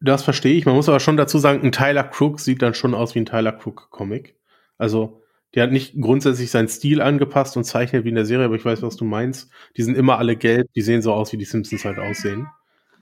Das 0.00 0.22
verstehe 0.22 0.54
ich. 0.54 0.66
Man 0.66 0.74
muss 0.74 0.88
aber 0.88 1.00
schon 1.00 1.16
dazu 1.16 1.38
sagen, 1.38 1.62
ein 1.62 1.72
Tyler 1.72 2.04
Crook 2.04 2.40
sieht 2.40 2.60
dann 2.60 2.74
schon 2.74 2.94
aus 2.94 3.14
wie 3.14 3.20
ein 3.20 3.26
Tyler 3.26 3.52
Crook 3.52 3.88
Comic. 3.90 4.36
Also, 4.76 5.22
der 5.54 5.64
hat 5.64 5.72
nicht 5.72 5.98
grundsätzlich 6.00 6.50
seinen 6.50 6.68
Stil 6.68 7.00
angepasst 7.00 7.56
und 7.56 7.64
zeichnet 7.64 8.04
wie 8.04 8.10
in 8.10 8.14
der 8.14 8.26
Serie, 8.26 8.46
aber 8.46 8.56
ich 8.56 8.64
weiß, 8.64 8.82
was 8.82 8.96
du 8.96 9.04
meinst. 9.04 9.50
Die 9.76 9.82
sind 9.82 9.96
immer 9.96 10.18
alle 10.18 10.36
gelb, 10.36 10.70
die 10.74 10.82
sehen 10.82 11.02
so 11.02 11.12
aus, 11.12 11.32
wie 11.32 11.38
die 11.38 11.44
Simpsons 11.44 11.84
halt 11.84 11.98
aussehen. 11.98 12.48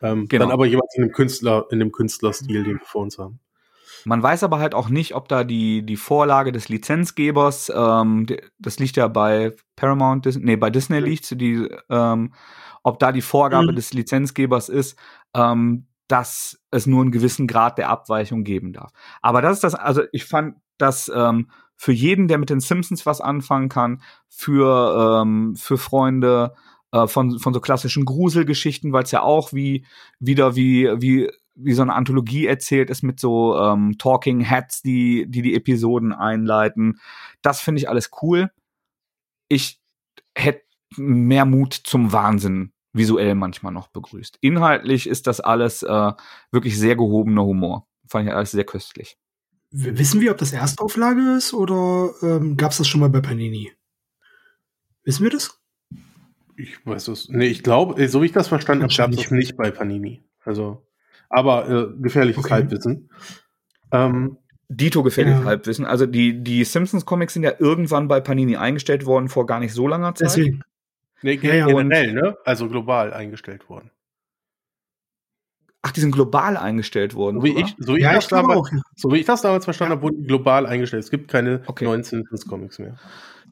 Ähm, 0.03 0.27
genau. 0.29 0.45
Dann 0.45 0.53
aber 0.53 0.67
jeweils 0.67 0.95
in 0.97 1.05
dem 1.05 1.13
Künstler, 1.13 1.67
in 1.71 1.79
dem 1.79 1.93
Künstlerstil, 1.93 2.65
den 2.65 2.79
wir 2.79 2.87
vor 2.87 3.03
uns 3.03 3.19
haben. 3.19 3.41
Man 4.05 4.23
weiß 4.23 4.45
aber 4.45 4.59
halt 4.59 4.75
auch 4.75 4.89
nicht, 4.89 5.15
ob 5.15 5.29
da 5.29 5.45
die, 5.45 5.85
die 5.85 5.97
Vorlage 5.97 6.53
des 6.53 6.69
Lizenzgebers, 6.69 7.71
ähm, 7.75 8.27
das 8.59 8.79
liegt 8.79 8.97
ja 8.97 9.09
bei 9.09 9.55
Paramount, 9.77 10.27
nee, 10.39 10.57
bei 10.57 10.71
Disney 10.71 11.01
liegt, 11.01 11.39
die, 11.41 11.69
ähm, 11.91 12.33
ob 12.83 12.99
da 12.99 13.13
die 13.13 13.21
Vorgabe 13.21 13.73
mhm. 13.73 13.77
des 13.77 13.93
Lizenzgebers 13.93 14.69
ist, 14.69 14.99
ähm, 15.35 15.87
dass 16.09 16.61
es 16.71 16.87
nur 16.87 17.03
einen 17.03 17.13
gewissen 17.13 17.47
Grad 17.47 17.79
der 17.79 17.89
Abweichung 17.89 18.43
geben 18.43 18.73
darf. 18.73 18.91
Aber 19.23 19.43
das 19.43 19.59
ist 19.59 19.65
das, 19.65 19.75
also 19.75 20.03
ich 20.13 20.25
fand 20.25 20.57
das 20.79 21.11
ähm, 21.15 21.51
für 21.77 21.93
jeden, 21.93 22.27
der 22.27 22.39
mit 22.39 22.51
den 22.51 22.61
Simpsons 22.61 23.07
was 23.07 23.21
anfangen 23.21 23.69
kann, 23.69 24.03
für, 24.29 25.23
ähm, 25.23 25.55
für 25.57 25.79
Freunde 25.79 26.55
äh, 26.93 27.07
von, 27.07 27.39
von 27.39 27.55
so 27.55 27.61
klassischen 27.61 28.05
Gruselgeschichten, 28.05 28.93
weil 28.93 29.05
es 29.05 29.11
ja 29.11 29.23
auch 29.23 29.53
wie 29.53 29.85
wieder 30.19 30.57
wie, 30.57 30.89
wie 30.99 31.31
wie 31.63 31.73
so 31.75 31.83
eine 31.83 31.95
Anthologie 31.95 32.47
erzählt 32.47 32.91
ist 32.91 33.03
mit 33.03 33.21
so 33.21 33.57
ähm, 33.59 33.97
Talking 33.99 34.41
Heads, 34.41 34.83
die, 34.83 35.27
die 35.29 35.43
die 35.43 35.55
Episoden 35.55 36.13
einleiten. 36.13 37.01
Das 37.43 37.61
finde 37.61 37.81
ich 37.81 37.89
alles 37.89 38.11
cool. 38.23 38.51
Ich 39.49 39.81
hätte 40.35 40.63
mehr 40.97 41.45
Mut 41.45 41.75
zum 41.75 42.13
Wahnsinn 42.13 42.73
visuell 42.93 43.35
manchmal 43.35 43.73
noch 43.73 43.89
begrüßt. 43.89 44.39
Inhaltlich 44.41 45.07
ist 45.07 45.27
das 45.27 45.41
alles 45.41 45.83
äh, 45.83 46.13
wirklich 46.51 46.79
sehr 46.79 46.97
gehobener 46.97 47.45
Humor. 47.45 47.87
Fand 48.07 48.29
ich 48.29 48.35
alles 48.35 48.51
sehr 48.51 48.65
köstlich. 48.65 49.17
Wissen 49.71 50.21
wir, 50.21 50.33
ob 50.33 50.39
das 50.39 50.53
Erstauflage 50.53 51.37
ist 51.37 51.55
oder 51.55 52.11
ähm, 52.23 52.57
gab 52.57 52.73
es 52.73 52.79
das 52.79 52.89
schon 52.89 53.01
mal 53.01 53.11
bei 53.11 53.21
Panini? 53.21 53.73
Wissen 55.05 55.23
wir 55.23 55.31
das? 55.31 55.60
Ich 56.63 56.87
weiß 56.87 57.09
es. 57.09 57.29
Nee, 57.29 57.47
ich 57.47 57.63
glaube, 57.63 58.09
so 58.09 58.23
wie 58.23 58.27
ich 58.27 58.33
das 58.33 58.49
verstanden 58.49 58.85
habe, 58.85 58.95
gab 58.95 59.13
es 59.13 59.31
nicht 59.31 59.57
bei 59.57 59.71
Panini. 59.71 60.23
Also 60.45 60.83
aber 61.31 61.69
äh, 61.69 62.03
gefährliches 62.03 62.45
okay. 62.45 62.55
Halbwissen. 62.55 63.09
Ähm, 63.93 64.37
Dito 64.69 65.03
gefährliches 65.03 65.41
ja. 65.41 65.47
Halbwissen. 65.47 65.85
Also 65.87 66.07
die, 66.07 66.43
die 66.43 66.65
Simpsons-Comics 66.65 67.35
sind 67.35 67.45
ja 67.45 67.53
irgendwann 67.59 68.09
bei 68.09 68.21
Panini 68.21 68.57
eingestellt 68.57 69.07
worden 69.07 69.29
vor 69.29 69.47
gar 69.47 69.61
nicht 69.61 69.73
so 69.73 69.89
langer 69.89 70.15
Zeit. 70.15 70.29
Deswegen. 70.29 70.63
Nee, 71.23 71.37
generell, 71.37 72.13
ne? 72.13 72.37
Also 72.45 72.69
global 72.69 73.13
eingestellt 73.13 73.69
worden. 73.69 73.91
Ach, 75.83 75.93
die 75.93 76.01
sind 76.01 76.13
global 76.13 76.57
eingestellt 76.57 77.15
worden. 77.15 77.41
So 77.41 77.45
wie, 77.45 77.59
ich, 77.59 77.75
so, 77.79 77.97
wie 77.97 78.03
ja, 78.03 78.19
ich, 78.19 78.27
damals, 78.27 78.71
so 78.97 79.11
wie 79.13 79.19
ich 79.19 79.27
das 79.27 79.41
damals 79.41 79.65
verstanden 79.65 79.93
ja. 79.93 79.97
habe, 79.97 80.03
wurden 80.03 80.19
die 80.19 80.27
global 80.27 80.67
eingestellt. 80.67 81.05
Es 81.05 81.11
gibt 81.11 81.29
keine 81.29 81.63
okay. 81.67 81.85
neuen 81.85 82.03
Simpsons-Comics 82.03 82.79
mehr 82.79 82.99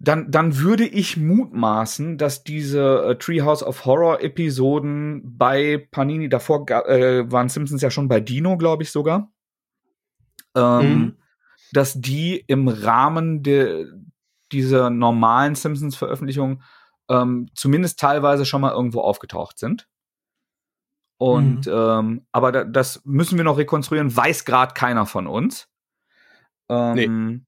dann, 0.00 0.30
dann 0.30 0.58
würde 0.58 0.86
ich 0.86 1.16
mutmaßen, 1.16 2.18
dass 2.18 2.44
diese 2.44 3.04
äh, 3.04 3.16
Treehouse 3.16 3.62
of 3.62 3.84
Horror 3.84 4.22
Episoden 4.22 5.22
bei 5.24 5.88
Panini, 5.90 6.28
davor 6.28 6.68
äh, 6.70 7.30
waren 7.30 7.48
Simpsons 7.48 7.82
ja 7.82 7.90
schon 7.90 8.08
bei 8.08 8.20
Dino, 8.20 8.56
glaube 8.56 8.84
ich 8.84 8.92
sogar, 8.92 9.32
ähm, 10.54 10.90
mhm. 10.90 11.16
dass 11.72 12.00
die 12.00 12.44
im 12.46 12.68
Rahmen 12.68 13.42
de, 13.42 13.86
dieser 14.52 14.90
normalen 14.90 15.56
Simpsons-Veröffentlichung 15.56 16.62
ähm, 17.08 17.48
zumindest 17.54 17.98
teilweise 17.98 18.44
schon 18.44 18.60
mal 18.60 18.72
irgendwo 18.72 19.00
aufgetaucht 19.00 19.58
sind. 19.58 19.88
Und 21.18 21.66
mhm. 21.66 21.72
ähm, 21.72 22.26
aber 22.32 22.52
da, 22.52 22.64
das 22.64 23.02
müssen 23.04 23.36
wir 23.36 23.44
noch 23.44 23.58
rekonstruieren, 23.58 24.14
weiß 24.14 24.44
gerade 24.44 24.74
keiner 24.74 25.04
von 25.04 25.26
uns. 25.26 25.68
Ähm, 26.68 26.94
nee. 26.94 27.40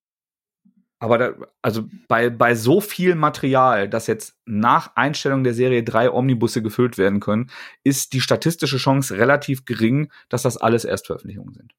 Aber 1.03 1.17
da, 1.17 1.35
also 1.63 1.89
bei, 2.09 2.29
bei 2.29 2.55
so 2.55 2.83
viel 2.83 3.15
Material, 3.15 3.89
dass 3.89 4.07
jetzt 4.07 4.37
nach 4.45 4.97
Einstellung 4.97 5.45
der 5.45 5.55
Serie 5.55 5.83
drei 5.83 6.11
Omnibusse 6.11 6.63
gefüllt 6.63 6.99
werden 6.99 7.21
können, 7.21 7.51
ist 7.85 8.13
die 8.13 8.21
statistische 8.21 8.77
Chance 8.77 9.17
relativ 9.17 9.65
gering, 9.65 10.13
dass 10.29 10.43
das 10.43 10.59
alles 10.59 10.85
Erstveröffentlichungen 10.85 11.55
sind. 11.55 11.73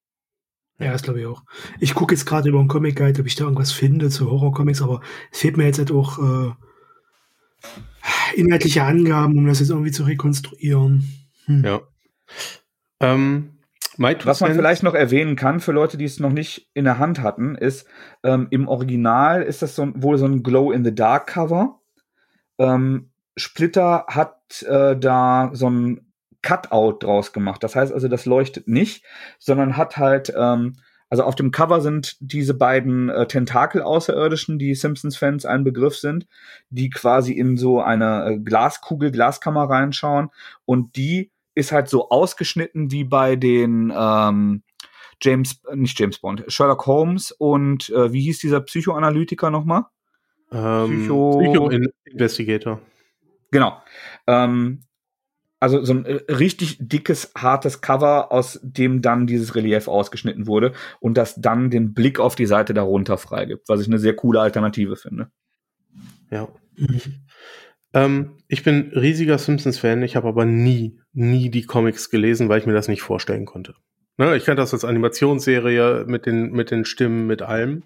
Ja, 0.80 0.92
das 0.92 1.04
glaube 1.04 1.20
ich 1.20 1.28
auch. 1.28 1.44
Ich 1.80 1.94
gucke 1.94 2.16
jetzt 2.16 2.26
gerade 2.26 2.50
über 2.50 2.58
einen 2.58 2.68
Comic 2.68 2.96
Guide, 2.96 3.22
ob 3.22 3.28
ich 3.28 3.36
da 3.36 3.44
irgendwas 3.44 3.72
finde 3.72 4.10
zu 4.10 4.32
Horrorcomics, 4.32 4.82
aber 4.82 5.02
es 5.32 5.40
fehlt 5.40 5.56
mir 5.56 5.66
jetzt 5.66 5.78
halt 5.78 5.92
auch 5.92 6.18
äh, 6.18 6.52
inhaltliche 8.36 8.84
Angaben, 8.84 9.38
um 9.38 9.46
das 9.46 9.60
jetzt 9.60 9.70
irgendwie 9.70 9.92
zu 9.92 10.04
rekonstruieren. 10.04 11.21
Hm. 11.46 11.64
Ja. 11.66 11.82
Ähm, 13.00 13.58
was 13.98 14.42
man 14.42 14.54
vielleicht 14.54 14.84
noch 14.84 14.96
erwähnen 14.96 15.36
kann 15.36 15.60
für 15.60 15.74
Leute, 15.74 15.98
die 15.98 16.06
es 16.06 16.20
noch 16.20 16.32
nicht 16.32 16.70
in 16.74 16.86
der 16.86 16.98
Hand 16.98 17.22
hatten, 17.22 17.56
ist, 17.56 17.88
ähm, 18.24 18.48
im 18.50 18.68
Original 18.68 19.44
ist 19.44 19.62
das 19.62 19.76
so, 19.76 19.90
wohl 19.96 20.18
so 20.18 20.26
ein 20.26 20.44
Glow-in-the-Dark-Cover. 20.44 21.80
Ähm, 22.58 23.12
Splitter 23.38 24.06
hat 24.08 24.64
äh, 24.64 24.98
da 24.98 25.52
so 25.54 25.70
ein 25.70 26.14
Cutout 26.42 26.98
draus 27.00 27.34
gemacht. 27.34 27.64
Das 27.64 27.76
heißt 27.76 27.94
also, 27.94 28.08
das 28.08 28.26
leuchtet 28.26 28.68
nicht, 28.68 29.06
sondern 29.40 29.78
hat 29.78 29.98
halt 29.98 30.34
ähm, 30.36 30.78
Also 31.10 31.24
auf 31.24 31.36
dem 31.36 31.52
Cover 31.52 31.82
sind 31.82 32.16
diese 32.22 32.54
beiden 32.54 33.10
äh, 33.10 33.28
Tentakel-Außerirdischen, 33.28 34.58
die 34.58 34.74
Simpsons-Fans 34.76 35.46
ein 35.46 35.66
Begriff 35.66 35.98
sind, 35.98 36.26
die 36.70 36.90
quasi 36.90 37.34
in 37.34 37.58
so 37.58 37.82
eine 37.82 38.26
äh, 38.26 38.38
Glaskugel, 38.38 39.12
Glaskammer 39.12 39.70
reinschauen. 39.70 40.30
Und 40.66 40.96
die 40.96 41.31
ist 41.56 41.72
halt 41.72 41.90
so 41.90 42.10
ausgeschnitten 42.10 42.92
wie 42.92 43.04
bei 43.04 43.36
den 43.36 43.94
ähm, 43.96 44.64
James, 45.22 45.62
nicht 45.74 46.00
James 46.00 46.20
Bond, 46.20 46.44
Sherlock 46.48 46.86
Holmes 46.88 47.32
und 47.32 47.90
äh, 47.90 48.12
wie 48.12 48.22
hieß 48.22 48.40
dieser 48.40 48.62
Psychoanalytiker 48.62 49.52
nochmal? 49.52 49.86
Ähm, 50.52 51.02
Psycho, 51.02 51.40
Psycho 51.40 51.70
Investigator. 52.06 52.82
Genau. 53.52 53.82
Ähm, 54.28 54.84
also 55.60 55.84
so 55.84 55.94
ein 55.94 56.06
äh, 56.06 56.14
richtig 56.34 56.78
dickes, 56.80 57.32
hartes 57.38 57.82
Cover, 57.82 58.32
aus 58.32 58.60
dem 58.64 59.02
dann 59.02 59.28
dieses 59.28 59.54
Relief 59.56 59.88
ausgeschnitten 59.88 60.48
wurde 60.48 60.74
und 61.00 61.18
das 61.18 61.36
dann 61.36 61.70
den 61.70 61.94
Blick 61.94 62.20
auf 62.20 62.36
die 62.36 62.48
Seite 62.48 62.74
darunter 62.74 63.18
freigibt, 63.18 63.70
was 63.70 63.82
ich 63.82 63.88
eine 63.88 64.00
sehr 64.00 64.16
coole 64.16 64.42
Alternative 64.42 64.96
finde. 64.96 65.30
Ja. 66.32 66.48
Ähm, 67.94 68.38
ich 68.48 68.64
bin 68.64 68.92
riesiger 68.96 69.38
Simpsons-Fan, 69.38 70.04
ich 70.04 70.16
habe 70.16 70.28
aber 70.28 70.46
nie, 70.46 71.00
nie 71.14 71.50
die 71.50 71.64
Comics 71.64 72.10
gelesen, 72.10 72.50
weil 72.50 72.60
ich 72.60 72.66
mir 72.66 72.74
das 72.74 72.88
nicht 72.88 73.02
vorstellen 73.02 73.46
konnte. 73.46 73.76
Ne, 74.18 74.36
ich 74.36 74.46
kannte 74.46 74.62
das 74.62 74.74
als 74.74 74.86
Animationsserie 74.86 76.06
mit 76.08 76.26
den, 76.26 76.52
mit 76.52 76.72
den 76.72 76.86
Stimmen, 76.86 77.28
mit 77.28 77.42
allem. 77.42 77.84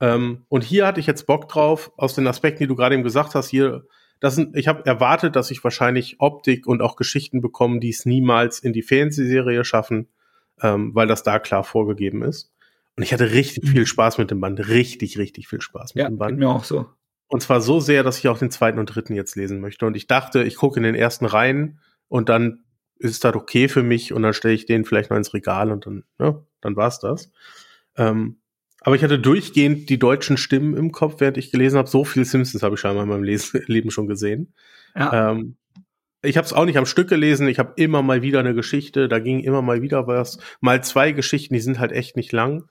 Ähm, 0.00 0.44
und 0.48 0.62
hier 0.62 0.86
hatte 0.86 1.00
ich 1.00 1.06
jetzt 1.06 1.26
Bock 1.26 1.48
drauf, 1.48 1.92
aus 1.96 2.14
den 2.14 2.26
Aspekten, 2.26 2.64
die 2.64 2.66
du 2.68 2.76
gerade 2.76 2.94
eben 2.94 3.04
gesagt 3.04 3.34
hast, 3.34 3.48
hier 3.48 3.84
das 4.20 4.36
sind, 4.36 4.56
ich 4.56 4.68
habe 4.68 4.86
erwartet, 4.86 5.36
dass 5.36 5.50
ich 5.50 5.62
wahrscheinlich 5.64 6.16
Optik 6.18 6.66
und 6.66 6.80
auch 6.80 6.96
Geschichten 6.96 7.40
bekomme, 7.40 7.80
die 7.80 7.90
es 7.90 8.06
niemals 8.06 8.58
in 8.58 8.72
die 8.72 8.82
Fernsehserie 8.82 9.64
schaffen, 9.64 10.08
ähm, 10.62 10.94
weil 10.94 11.06
das 11.06 11.22
da 11.22 11.38
klar 11.38 11.64
vorgegeben 11.64 12.22
ist. 12.22 12.50
Und 12.96 13.02
ich 13.02 13.12
hatte 13.12 13.32
richtig 13.32 13.64
mhm. 13.64 13.68
viel 13.68 13.86
Spaß 13.86 14.18
mit 14.18 14.30
dem 14.30 14.40
Band, 14.40 14.68
richtig, 14.68 15.18
richtig 15.18 15.48
viel 15.48 15.60
Spaß 15.60 15.94
mit 15.94 16.02
ja, 16.02 16.08
dem 16.08 16.16
Band. 16.16 16.38
mir 16.38 16.48
auch 16.48 16.64
so. 16.64 16.86
Und 17.34 17.40
zwar 17.40 17.60
so 17.60 17.80
sehr, 17.80 18.04
dass 18.04 18.18
ich 18.18 18.28
auch 18.28 18.38
den 18.38 18.52
zweiten 18.52 18.78
und 18.78 18.86
dritten 18.86 19.12
jetzt 19.12 19.34
lesen 19.34 19.60
möchte. 19.60 19.86
Und 19.86 19.96
ich 19.96 20.06
dachte, 20.06 20.44
ich 20.44 20.54
gucke 20.54 20.78
in 20.78 20.84
den 20.84 20.94
ersten 20.94 21.26
rein 21.26 21.80
und 22.06 22.28
dann 22.28 22.62
ist 22.96 23.24
das 23.24 23.34
okay 23.34 23.66
für 23.66 23.82
mich 23.82 24.12
und 24.12 24.22
dann 24.22 24.34
stelle 24.34 24.54
ich 24.54 24.66
den 24.66 24.84
vielleicht 24.84 25.10
noch 25.10 25.16
ins 25.16 25.34
Regal 25.34 25.72
und 25.72 25.84
dann, 25.84 26.04
ja, 26.20 26.40
dann 26.60 26.76
war's 26.76 27.00
das. 27.00 27.32
Ähm, 27.96 28.38
aber 28.82 28.94
ich 28.94 29.02
hatte 29.02 29.18
durchgehend 29.18 29.90
die 29.90 29.98
deutschen 29.98 30.36
Stimmen 30.36 30.76
im 30.76 30.92
Kopf, 30.92 31.16
während 31.18 31.36
ich 31.36 31.50
gelesen 31.50 31.76
habe. 31.76 31.88
So 31.88 32.04
viel 32.04 32.24
Simpsons 32.24 32.62
habe 32.62 32.76
ich 32.76 32.80
scheinbar 32.80 33.02
in 33.02 33.08
meinem 33.08 33.24
Les 33.24 33.52
Leben 33.66 33.90
schon 33.90 34.06
gesehen. 34.06 34.54
Ja. 34.94 35.32
Ähm, 35.32 35.56
ich 36.22 36.36
habe 36.36 36.46
es 36.46 36.52
auch 36.52 36.66
nicht 36.66 36.78
am 36.78 36.86
Stück 36.86 37.08
gelesen. 37.08 37.48
Ich 37.48 37.58
habe 37.58 37.72
immer 37.74 38.02
mal 38.02 38.22
wieder 38.22 38.38
eine 38.38 38.54
Geschichte. 38.54 39.08
Da 39.08 39.18
ging 39.18 39.40
immer 39.40 39.60
mal 39.60 39.82
wieder 39.82 40.06
was. 40.06 40.38
Mal 40.60 40.84
zwei 40.84 41.10
Geschichten, 41.10 41.54
die 41.54 41.60
sind 41.60 41.80
halt 41.80 41.90
echt 41.90 42.14
nicht 42.14 42.30
lang. 42.30 42.68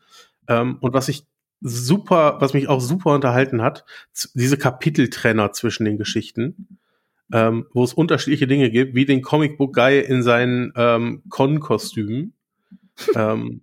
Ähm, 0.47 0.77
und 0.79 0.93
was 0.93 1.09
ich 1.09 1.25
super, 1.63 2.37
was 2.39 2.53
mich 2.53 2.67
auch 2.67 2.81
super 2.81 3.11
unterhalten 3.11 3.61
hat, 3.61 3.85
diese 4.33 4.57
Kapiteltrenner 4.57 5.53
zwischen 5.53 5.85
den 5.85 5.97
Geschichten, 5.97 6.77
ähm, 7.31 7.65
wo 7.73 7.83
es 7.83 7.93
unterschiedliche 7.93 8.47
Dinge 8.47 8.69
gibt, 8.69 8.93
wie 8.95 9.05
den 9.05 9.21
Comicbook 9.21 9.73
Guy 9.73 9.99
in 9.99 10.21
seinen 10.21 10.73
ähm, 10.75 11.23
Con-Kostümen. 11.29 12.33
ähm, 13.15 13.61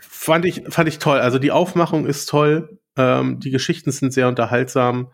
fand 0.00 0.44
ich, 0.44 0.62
fand 0.68 0.88
ich 0.88 0.98
toll. 0.98 1.18
Also 1.18 1.38
die 1.38 1.50
Aufmachung 1.50 2.06
ist 2.06 2.26
toll. 2.26 2.78
Ähm, 2.96 3.40
die 3.40 3.50
Geschichten 3.50 3.90
sind 3.90 4.12
sehr 4.12 4.28
unterhaltsam. 4.28 5.08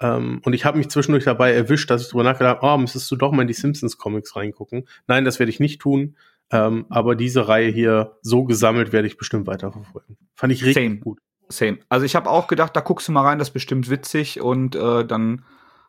Ähm, 0.00 0.40
und 0.44 0.54
ich 0.54 0.64
habe 0.64 0.78
mich 0.78 0.88
zwischendurch 0.88 1.24
dabei 1.24 1.52
erwischt, 1.52 1.90
dass 1.90 2.02
ich 2.02 2.08
drüber 2.08 2.24
nachgedacht 2.24 2.62
habe, 2.62 2.74
oh, 2.74 2.78
müsstest 2.78 3.10
du 3.10 3.16
doch 3.16 3.32
mal 3.32 3.42
in 3.42 3.48
die 3.48 3.54
Simpsons-Comics 3.54 4.36
reingucken. 4.36 4.88
Nein, 5.06 5.24
das 5.24 5.38
werde 5.38 5.50
ich 5.50 5.60
nicht 5.60 5.80
tun. 5.80 6.16
Ähm, 6.50 6.86
aber 6.88 7.14
diese 7.14 7.48
Reihe 7.48 7.70
hier 7.70 8.18
so 8.22 8.44
gesammelt 8.44 8.92
werde 8.92 9.08
ich 9.08 9.16
bestimmt 9.16 9.46
weiterverfolgen. 9.46 10.16
Fand 10.34 10.52
ich 10.52 10.64
richtig 10.64 10.84
Same. 10.84 10.98
gut. 10.98 11.18
Same. 11.48 11.78
Also 11.88 12.06
ich 12.06 12.16
habe 12.16 12.30
auch 12.30 12.46
gedacht, 12.46 12.74
da 12.76 12.80
guckst 12.80 13.08
du 13.08 13.12
mal 13.12 13.22
rein, 13.22 13.38
das 13.38 13.48
ist 13.48 13.54
bestimmt 13.54 13.90
witzig 13.90 14.40
und 14.40 14.76
äh, 14.76 15.04
dann 15.04 15.44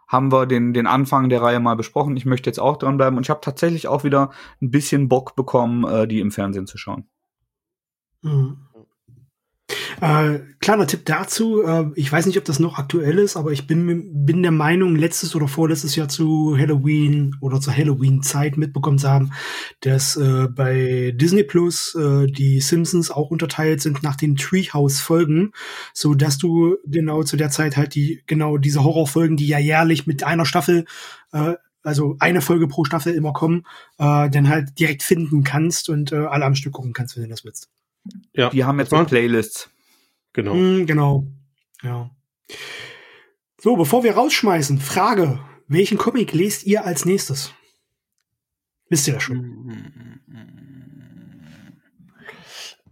haben 0.07 0.31
wir 0.31 0.45
den, 0.45 0.73
den 0.73 0.87
Anfang 0.87 1.29
der 1.29 1.41
Reihe 1.41 1.59
mal 1.59 1.75
besprochen. 1.75 2.15
Ich 2.15 2.25
möchte 2.25 2.49
jetzt 2.49 2.59
auch 2.59 2.77
dranbleiben 2.77 3.17
und 3.17 3.25
ich 3.25 3.29
habe 3.29 3.41
tatsächlich 3.41 3.87
auch 3.87 4.03
wieder 4.03 4.31
ein 4.61 4.71
bisschen 4.71 5.09
Bock 5.09 5.35
bekommen, 5.35 5.83
äh, 5.83 6.07
die 6.07 6.19
im 6.19 6.31
Fernsehen 6.31 6.67
zu 6.67 6.77
schauen. 6.77 7.09
Mhm. 8.21 8.64
Äh, 10.01 10.39
kleiner 10.59 10.87
Tipp 10.87 11.05
dazu, 11.05 11.63
äh, 11.63 11.85
ich 11.95 12.11
weiß 12.11 12.25
nicht, 12.25 12.37
ob 12.37 12.45
das 12.45 12.59
noch 12.59 12.77
aktuell 12.77 13.19
ist, 13.19 13.37
aber 13.37 13.51
ich 13.51 13.67
bin, 13.67 14.25
bin 14.25 14.41
der 14.41 14.51
Meinung, 14.51 14.95
letztes 14.95 15.35
oder 15.35 15.47
vorletztes 15.47 15.95
Jahr 15.95 16.09
zu 16.09 16.57
Halloween 16.57 17.35
oder 17.41 17.61
zur 17.61 17.75
Halloween-Zeit 17.75 18.57
mitbekommen 18.57 18.99
zu 18.99 19.09
haben, 19.09 19.31
dass 19.81 20.15
äh, 20.17 20.47
bei 20.49 21.13
Disney 21.15 21.43
Plus 21.43 21.95
äh, 21.95 22.27
die 22.27 22.59
Simpsons 22.61 23.11
auch 23.11 23.31
unterteilt 23.31 23.81
sind 23.81 24.03
nach 24.03 24.15
den 24.15 24.35
Treehouse-Folgen, 24.35 25.51
so 25.93 26.13
dass 26.13 26.37
du 26.37 26.77
genau 26.85 27.23
zu 27.23 27.37
der 27.37 27.49
Zeit 27.49 27.77
halt 27.77 27.95
die, 27.95 28.23
genau 28.27 28.57
diese 28.57 28.83
Horrorfolgen, 28.83 29.37
die 29.37 29.47
ja 29.47 29.59
jährlich 29.59 30.07
mit 30.07 30.23
einer 30.23 30.45
Staffel 30.45 30.85
äh, 31.31 31.53
also 31.83 32.15
eine 32.19 32.41
Folge 32.41 32.67
pro 32.67 32.83
Staffel 32.83 33.13
immer 33.13 33.31
kommen, 33.31 33.63
äh, 33.99 34.29
dann 34.29 34.49
halt 34.49 34.79
direkt 34.79 35.03
finden 35.03 35.43
kannst 35.43 35.87
und 35.87 36.11
äh, 36.11 36.15
alle 36.15 36.43
am 36.43 36.55
Stück 36.55 36.73
gucken 36.73 36.93
kannst, 36.93 37.15
wenn 37.15 37.23
du 37.23 37.29
das 37.29 37.45
willst. 37.45 37.69
Ja. 38.33 38.49
Die 38.49 38.63
haben 38.63 38.79
jetzt 38.79 38.89
so 38.89 39.03
Playlists. 39.03 39.69
Genau. 40.35 40.53
Mm, 40.53 40.85
genau. 40.85 41.25
Ja. 41.81 42.11
So, 43.61 43.77
bevor 43.77 44.03
wir 44.03 44.15
rausschmeißen, 44.15 44.79
Frage. 44.79 45.39
Welchen 45.67 45.97
Comic 45.97 46.33
lest 46.33 46.65
ihr 46.65 46.85
als 46.85 47.05
nächstes? 47.05 47.53
Wisst 48.89 49.07
ihr 49.07 49.15
das 49.15 49.23
schon? 49.23 50.21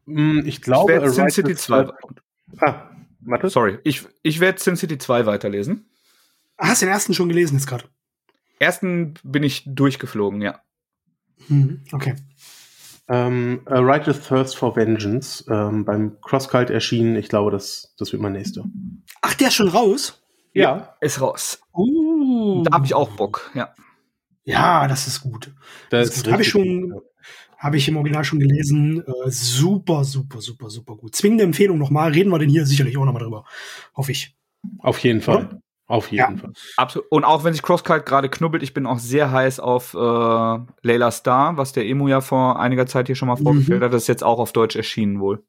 Mm, 0.06 0.40
ich 0.46 0.62
glaube, 0.62 1.04
ich 1.06 1.12
Sin 1.12 1.30
City 1.30 1.54
2. 1.54 1.90
Ah, 2.60 2.90
warte. 3.20 3.50
Sorry, 3.50 3.78
ich, 3.84 4.08
ich 4.24 4.40
werde 4.40 4.60
Sin 4.60 4.78
City 4.78 4.98
2 4.98 5.26
weiterlesen. 5.26 5.90
Hast 6.58 6.82
du 6.82 6.86
den 6.86 6.94
ersten 6.94 7.14
schon 7.14 7.28
gelesen 7.28 7.56
jetzt 7.56 7.68
gerade? 7.68 7.84
Ersten 8.58 9.16
bin 9.24 9.44
ich 9.44 9.64
durchgeflogen, 9.66 10.42
ja. 10.42 10.62
Hm, 11.48 11.84
okay. 11.92 12.16
Ähm, 13.10 13.62
A 13.66 13.80
Righteous 13.80 14.22
Thirst 14.22 14.56
for 14.56 14.76
Vengeance, 14.76 15.44
ähm, 15.50 15.84
beim 15.84 16.20
Crosscult 16.22 16.70
erschienen. 16.70 17.16
Ich 17.16 17.28
glaube, 17.28 17.52
das, 17.52 17.94
das 17.98 18.12
wird 18.14 18.22
mein 18.22 18.32
nächster. 18.34 18.64
Ach, 19.22 19.34
der 19.34 19.50
ist 19.50 19.56
schon 19.56 19.68
raus? 19.68 20.24
Ja, 20.54 20.62
ja 20.62 20.96
ist 21.02 21.20
raus. 21.20 21.60
Uh. 21.74 22.64
Da 22.64 22.76
habe 22.76 22.86
ich 22.86 22.94
auch 22.94 23.10
Bock, 23.12 23.52
ja. 23.54 23.74
Ja, 24.46 24.88
das 24.88 25.08
ist 25.08 25.22
gut. 25.22 25.54
Das, 25.90 26.10
das 26.10 26.32
habe 26.32 26.42
ich 26.42 26.50
schon, 26.50 26.94
habe 27.58 27.78
ich 27.78 27.88
im 27.88 27.98
Original 27.98 28.24
schon 28.24 28.40
gelesen. 28.40 29.02
Äh, 29.02 29.30
super, 29.30 30.04
super, 30.04 30.42
super, 30.42 30.70
super 30.70 30.96
gut. 30.96 31.16
Zwingende 31.16 31.46
Empfehlung 31.46 31.78
nochmal. 31.78 32.12
Reden 32.12 32.30
wir 32.30 32.40
denn 32.40 32.50
hier 32.50 32.66
sicherlich 32.66 32.98
auch 32.98 33.06
nochmal 33.06 33.24
drüber. 33.24 33.46
Hoffe 33.96 34.12
ich. 34.12 34.36
Auf 34.80 35.00
jeden 35.00 35.22
Fall. 35.22 35.50
Ja? 35.52 35.60
Auf 35.88 36.12
jeden 36.12 36.36
ja. 36.36 36.38
Fall. 36.38 36.54
Absolut. 36.78 37.12
Und 37.12 37.24
auch 37.26 37.44
wenn 37.44 37.54
sich 37.54 37.62
Crosscut 37.62 38.06
gerade 38.06 38.30
knubbelt, 38.30 38.64
ich 38.64 38.74
bin 38.74 38.86
auch 38.86 39.00
sehr 39.00 39.32
heiß 39.32 39.60
auf 39.60 39.94
äh, 39.94 39.98
Layla 39.98 41.12
Star, 41.12 41.58
was 41.58 41.74
der 41.74 41.86
Emu 41.86 42.08
ja 42.08 42.22
vor 42.22 42.60
einiger 42.60 42.88
Zeit 42.88 43.08
hier 43.08 43.16
schon 43.16 43.28
mal 43.28 43.36
vorgestellt 43.36 43.82
mhm. 43.82 43.86
hat. 43.86 43.94
Das 43.94 44.04
ist 44.04 44.08
jetzt 44.08 44.24
auch 44.24 44.40
auf 44.40 44.54
Deutsch 44.54 44.76
erschienen 44.76 45.20
wohl. 45.20 45.44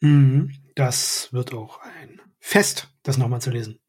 Mhm. 0.00 0.52
Das 0.74 1.32
wird 1.32 1.54
auch 1.54 1.80
ein 1.80 2.20
Fest, 2.38 2.88
das 3.02 3.18
nochmal 3.18 3.40
zu 3.40 3.50
lesen. 3.50 3.80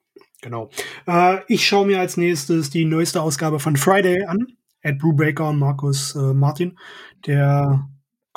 Genau. 0.42 0.70
Äh, 1.06 1.40
ich 1.48 1.68
schaue 1.68 1.86
mir 1.86 2.00
als 2.00 2.18
nächstes 2.18 2.70
die 2.70 2.86
neueste 2.86 3.22
Ausgabe 3.22 3.60
von 3.60 3.76
Friday 3.76 4.24
an. 4.26 4.48
Ed 4.82 4.98
Brubaker 4.98 5.50
und 5.50 5.60
Markus 5.60 6.16
äh, 6.16 6.34
Martin. 6.34 6.80
Der 7.26 7.90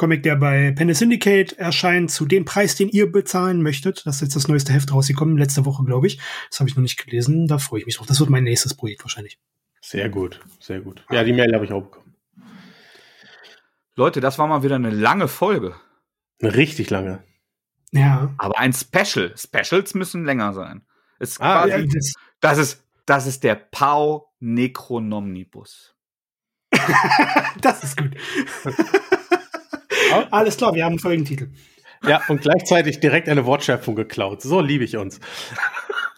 Comic, 0.02 0.24
der 0.24 0.34
bei 0.34 0.72
Penny 0.72 0.94
Syndicate 0.94 1.52
erscheint, 1.52 2.10
zu 2.10 2.26
dem 2.26 2.44
Preis, 2.44 2.74
den 2.74 2.88
ihr 2.88 3.12
bezahlen 3.12 3.62
möchtet. 3.62 4.04
Das 4.04 4.16
ist 4.16 4.22
jetzt 4.22 4.34
das 4.34 4.48
neueste 4.48 4.72
Heft 4.72 4.92
rausgekommen, 4.92 5.38
letzte 5.38 5.64
Woche, 5.64 5.84
glaube 5.84 6.08
ich. 6.08 6.18
Das 6.50 6.58
habe 6.58 6.68
ich 6.68 6.74
noch 6.74 6.82
nicht 6.82 6.96
gelesen. 7.04 7.46
Da 7.46 7.58
freue 7.58 7.78
ich 7.78 7.86
mich 7.86 7.98
drauf. 7.98 8.08
Das 8.08 8.18
wird 8.18 8.28
mein 8.28 8.42
nächstes 8.42 8.74
Projekt 8.74 9.04
wahrscheinlich. 9.04 9.38
Sehr 9.80 10.08
gut, 10.08 10.40
sehr 10.58 10.80
gut. 10.80 11.06
Ja, 11.12 11.22
die 11.22 11.32
Mail 11.32 11.54
habe 11.54 11.66
ich 11.66 11.72
auch 11.72 11.82
bekommen. 11.82 12.16
Leute, 13.94 14.20
das 14.20 14.40
war 14.40 14.48
mal 14.48 14.64
wieder 14.64 14.74
eine 14.74 14.90
lange 14.90 15.28
Folge. 15.28 15.76
Eine 16.40 16.56
richtig 16.56 16.90
lange. 16.90 17.22
Ja. 17.92 18.34
Aber 18.38 18.58
ein 18.58 18.72
Special. 18.72 19.32
Specials 19.36 19.94
müssen 19.94 20.24
länger 20.24 20.52
sein. 20.52 20.84
Es 21.20 21.38
ah, 21.38 21.62
quasi, 21.62 21.70
ja, 21.70 21.86
das, 21.94 22.12
das, 22.40 22.58
ist, 22.58 22.84
das 23.06 23.28
ist 23.28 23.44
der 23.44 23.54
Pau 23.54 24.34
Necronomnibus. 24.40 25.94
das 27.60 27.84
ist 27.84 27.96
gut. 27.96 28.16
Alles 30.30 30.56
klar, 30.56 30.74
wir 30.74 30.84
haben 30.84 30.92
einen 30.92 30.98
Folgentitel. 30.98 31.50
Ja, 32.04 32.22
und 32.28 32.40
gleichzeitig 32.40 33.00
direkt 33.00 33.28
eine 33.28 33.46
Wortschöpfung 33.46 33.94
geklaut. 33.94 34.42
So 34.42 34.60
liebe 34.60 34.84
ich 34.84 34.96
uns. 34.96 35.20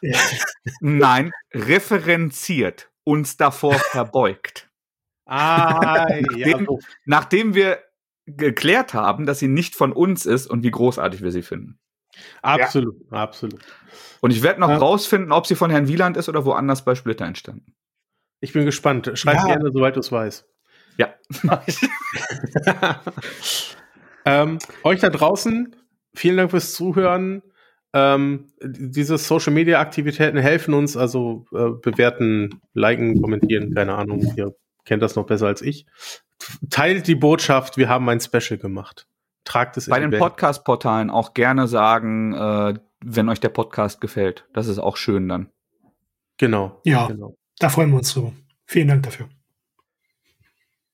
Nein, 0.80 1.30
referenziert, 1.52 2.90
uns 3.04 3.36
davor 3.36 3.74
verbeugt. 3.90 4.70
Ah, 5.26 6.06
nachdem, 6.06 6.36
ja. 6.36 6.58
nachdem 7.06 7.54
wir 7.54 7.78
geklärt 8.26 8.94
haben, 8.94 9.26
dass 9.26 9.38
sie 9.38 9.48
nicht 9.48 9.74
von 9.74 9.92
uns 9.92 10.26
ist 10.26 10.46
und 10.46 10.62
wie 10.62 10.70
großartig 10.70 11.22
wir 11.22 11.30
sie 11.32 11.42
finden. 11.42 11.78
Absolut, 12.42 12.96
ja. 13.10 13.18
absolut. 13.18 13.60
Und 14.20 14.30
ich 14.30 14.42
werde 14.42 14.60
noch 14.60 14.68
ja. 14.68 14.76
rausfinden, 14.76 15.32
ob 15.32 15.46
sie 15.46 15.54
von 15.54 15.70
Herrn 15.70 15.88
Wieland 15.88 16.16
ist 16.16 16.28
oder 16.28 16.44
woanders 16.44 16.84
bei 16.84 16.94
Splitter 16.94 17.24
entstanden. 17.24 17.74
Ich 18.40 18.52
bin 18.52 18.64
gespannt. 18.64 19.10
Schreib 19.14 19.36
ja. 19.36 19.46
gerne, 19.46 19.70
soweit 19.72 19.96
du 19.96 20.00
es 20.00 20.12
weißt. 20.12 20.46
Ja. 20.96 21.14
Ähm, 24.24 24.58
euch 24.82 25.00
da 25.00 25.10
draußen, 25.10 25.76
vielen 26.14 26.36
Dank 26.36 26.50
fürs 26.50 26.72
Zuhören. 26.72 27.42
Ähm, 27.92 28.52
diese 28.60 29.18
Social 29.18 29.52
Media 29.52 29.80
Aktivitäten 29.80 30.38
helfen 30.38 30.74
uns, 30.74 30.96
also 30.96 31.46
äh, 31.52 31.70
bewerten, 31.80 32.60
liken, 32.72 33.20
kommentieren, 33.22 33.72
keine 33.74 33.94
Ahnung, 33.94 34.32
ihr 34.36 34.54
kennt 34.84 35.02
das 35.02 35.14
noch 35.14 35.26
besser 35.26 35.46
als 35.46 35.62
ich. 35.62 35.86
Teilt 36.70 37.06
die 37.06 37.14
Botschaft, 37.14 37.76
wir 37.76 37.88
haben 37.88 38.08
ein 38.08 38.20
Special 38.20 38.58
gemacht. 38.58 39.06
Tragt 39.44 39.76
es 39.76 39.88
Bei 39.88 40.00
den 40.00 40.10
Podcast-Portalen 40.10 41.10
auch 41.10 41.34
gerne 41.34 41.68
sagen, 41.68 42.32
äh, 42.34 42.74
wenn 43.04 43.28
euch 43.28 43.40
der 43.40 43.50
Podcast 43.50 44.00
gefällt. 44.00 44.48
Das 44.54 44.66
ist 44.66 44.78
auch 44.78 44.96
schön 44.96 45.28
dann. 45.28 45.50
Genau. 46.38 46.80
Ja, 46.84 47.06
genau. 47.06 47.36
da 47.58 47.68
freuen 47.68 47.90
wir 47.90 47.98
uns 47.98 48.12
drüber. 48.12 48.32
Vielen 48.66 48.88
Dank 48.88 49.02
dafür. 49.02 49.28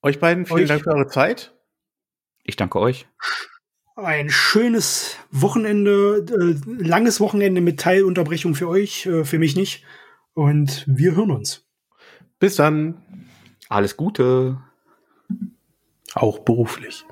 Euch 0.02 0.19
beiden 0.19 0.47
vielen 0.47 0.62
euch. 0.62 0.69
Dank 0.69 0.82
für 0.82 0.90
eure 0.90 1.07
Zeit. 1.07 1.55
Ich 2.51 2.57
danke 2.57 2.81
euch. 2.81 3.07
Ein 3.95 4.29
schönes 4.29 5.17
Wochenende, 5.31 6.27
äh, 6.29 6.83
langes 6.83 7.21
Wochenende 7.21 7.61
mit 7.61 7.79
Teilunterbrechung 7.79 8.57
für 8.57 8.69
euch, 8.69 9.07
äh, 9.07 9.25
für 9.25 9.39
mich 9.39 9.55
nicht. 9.55 9.85
Und 10.35 10.85
wir 10.89 11.15
hören 11.15 11.31
uns. 11.31 11.65
Bis 12.41 12.57
dann. 12.57 13.05
Alles 13.69 13.97
Gute. 13.97 14.59
Auch 16.15 16.41
beruflich. 16.41 17.05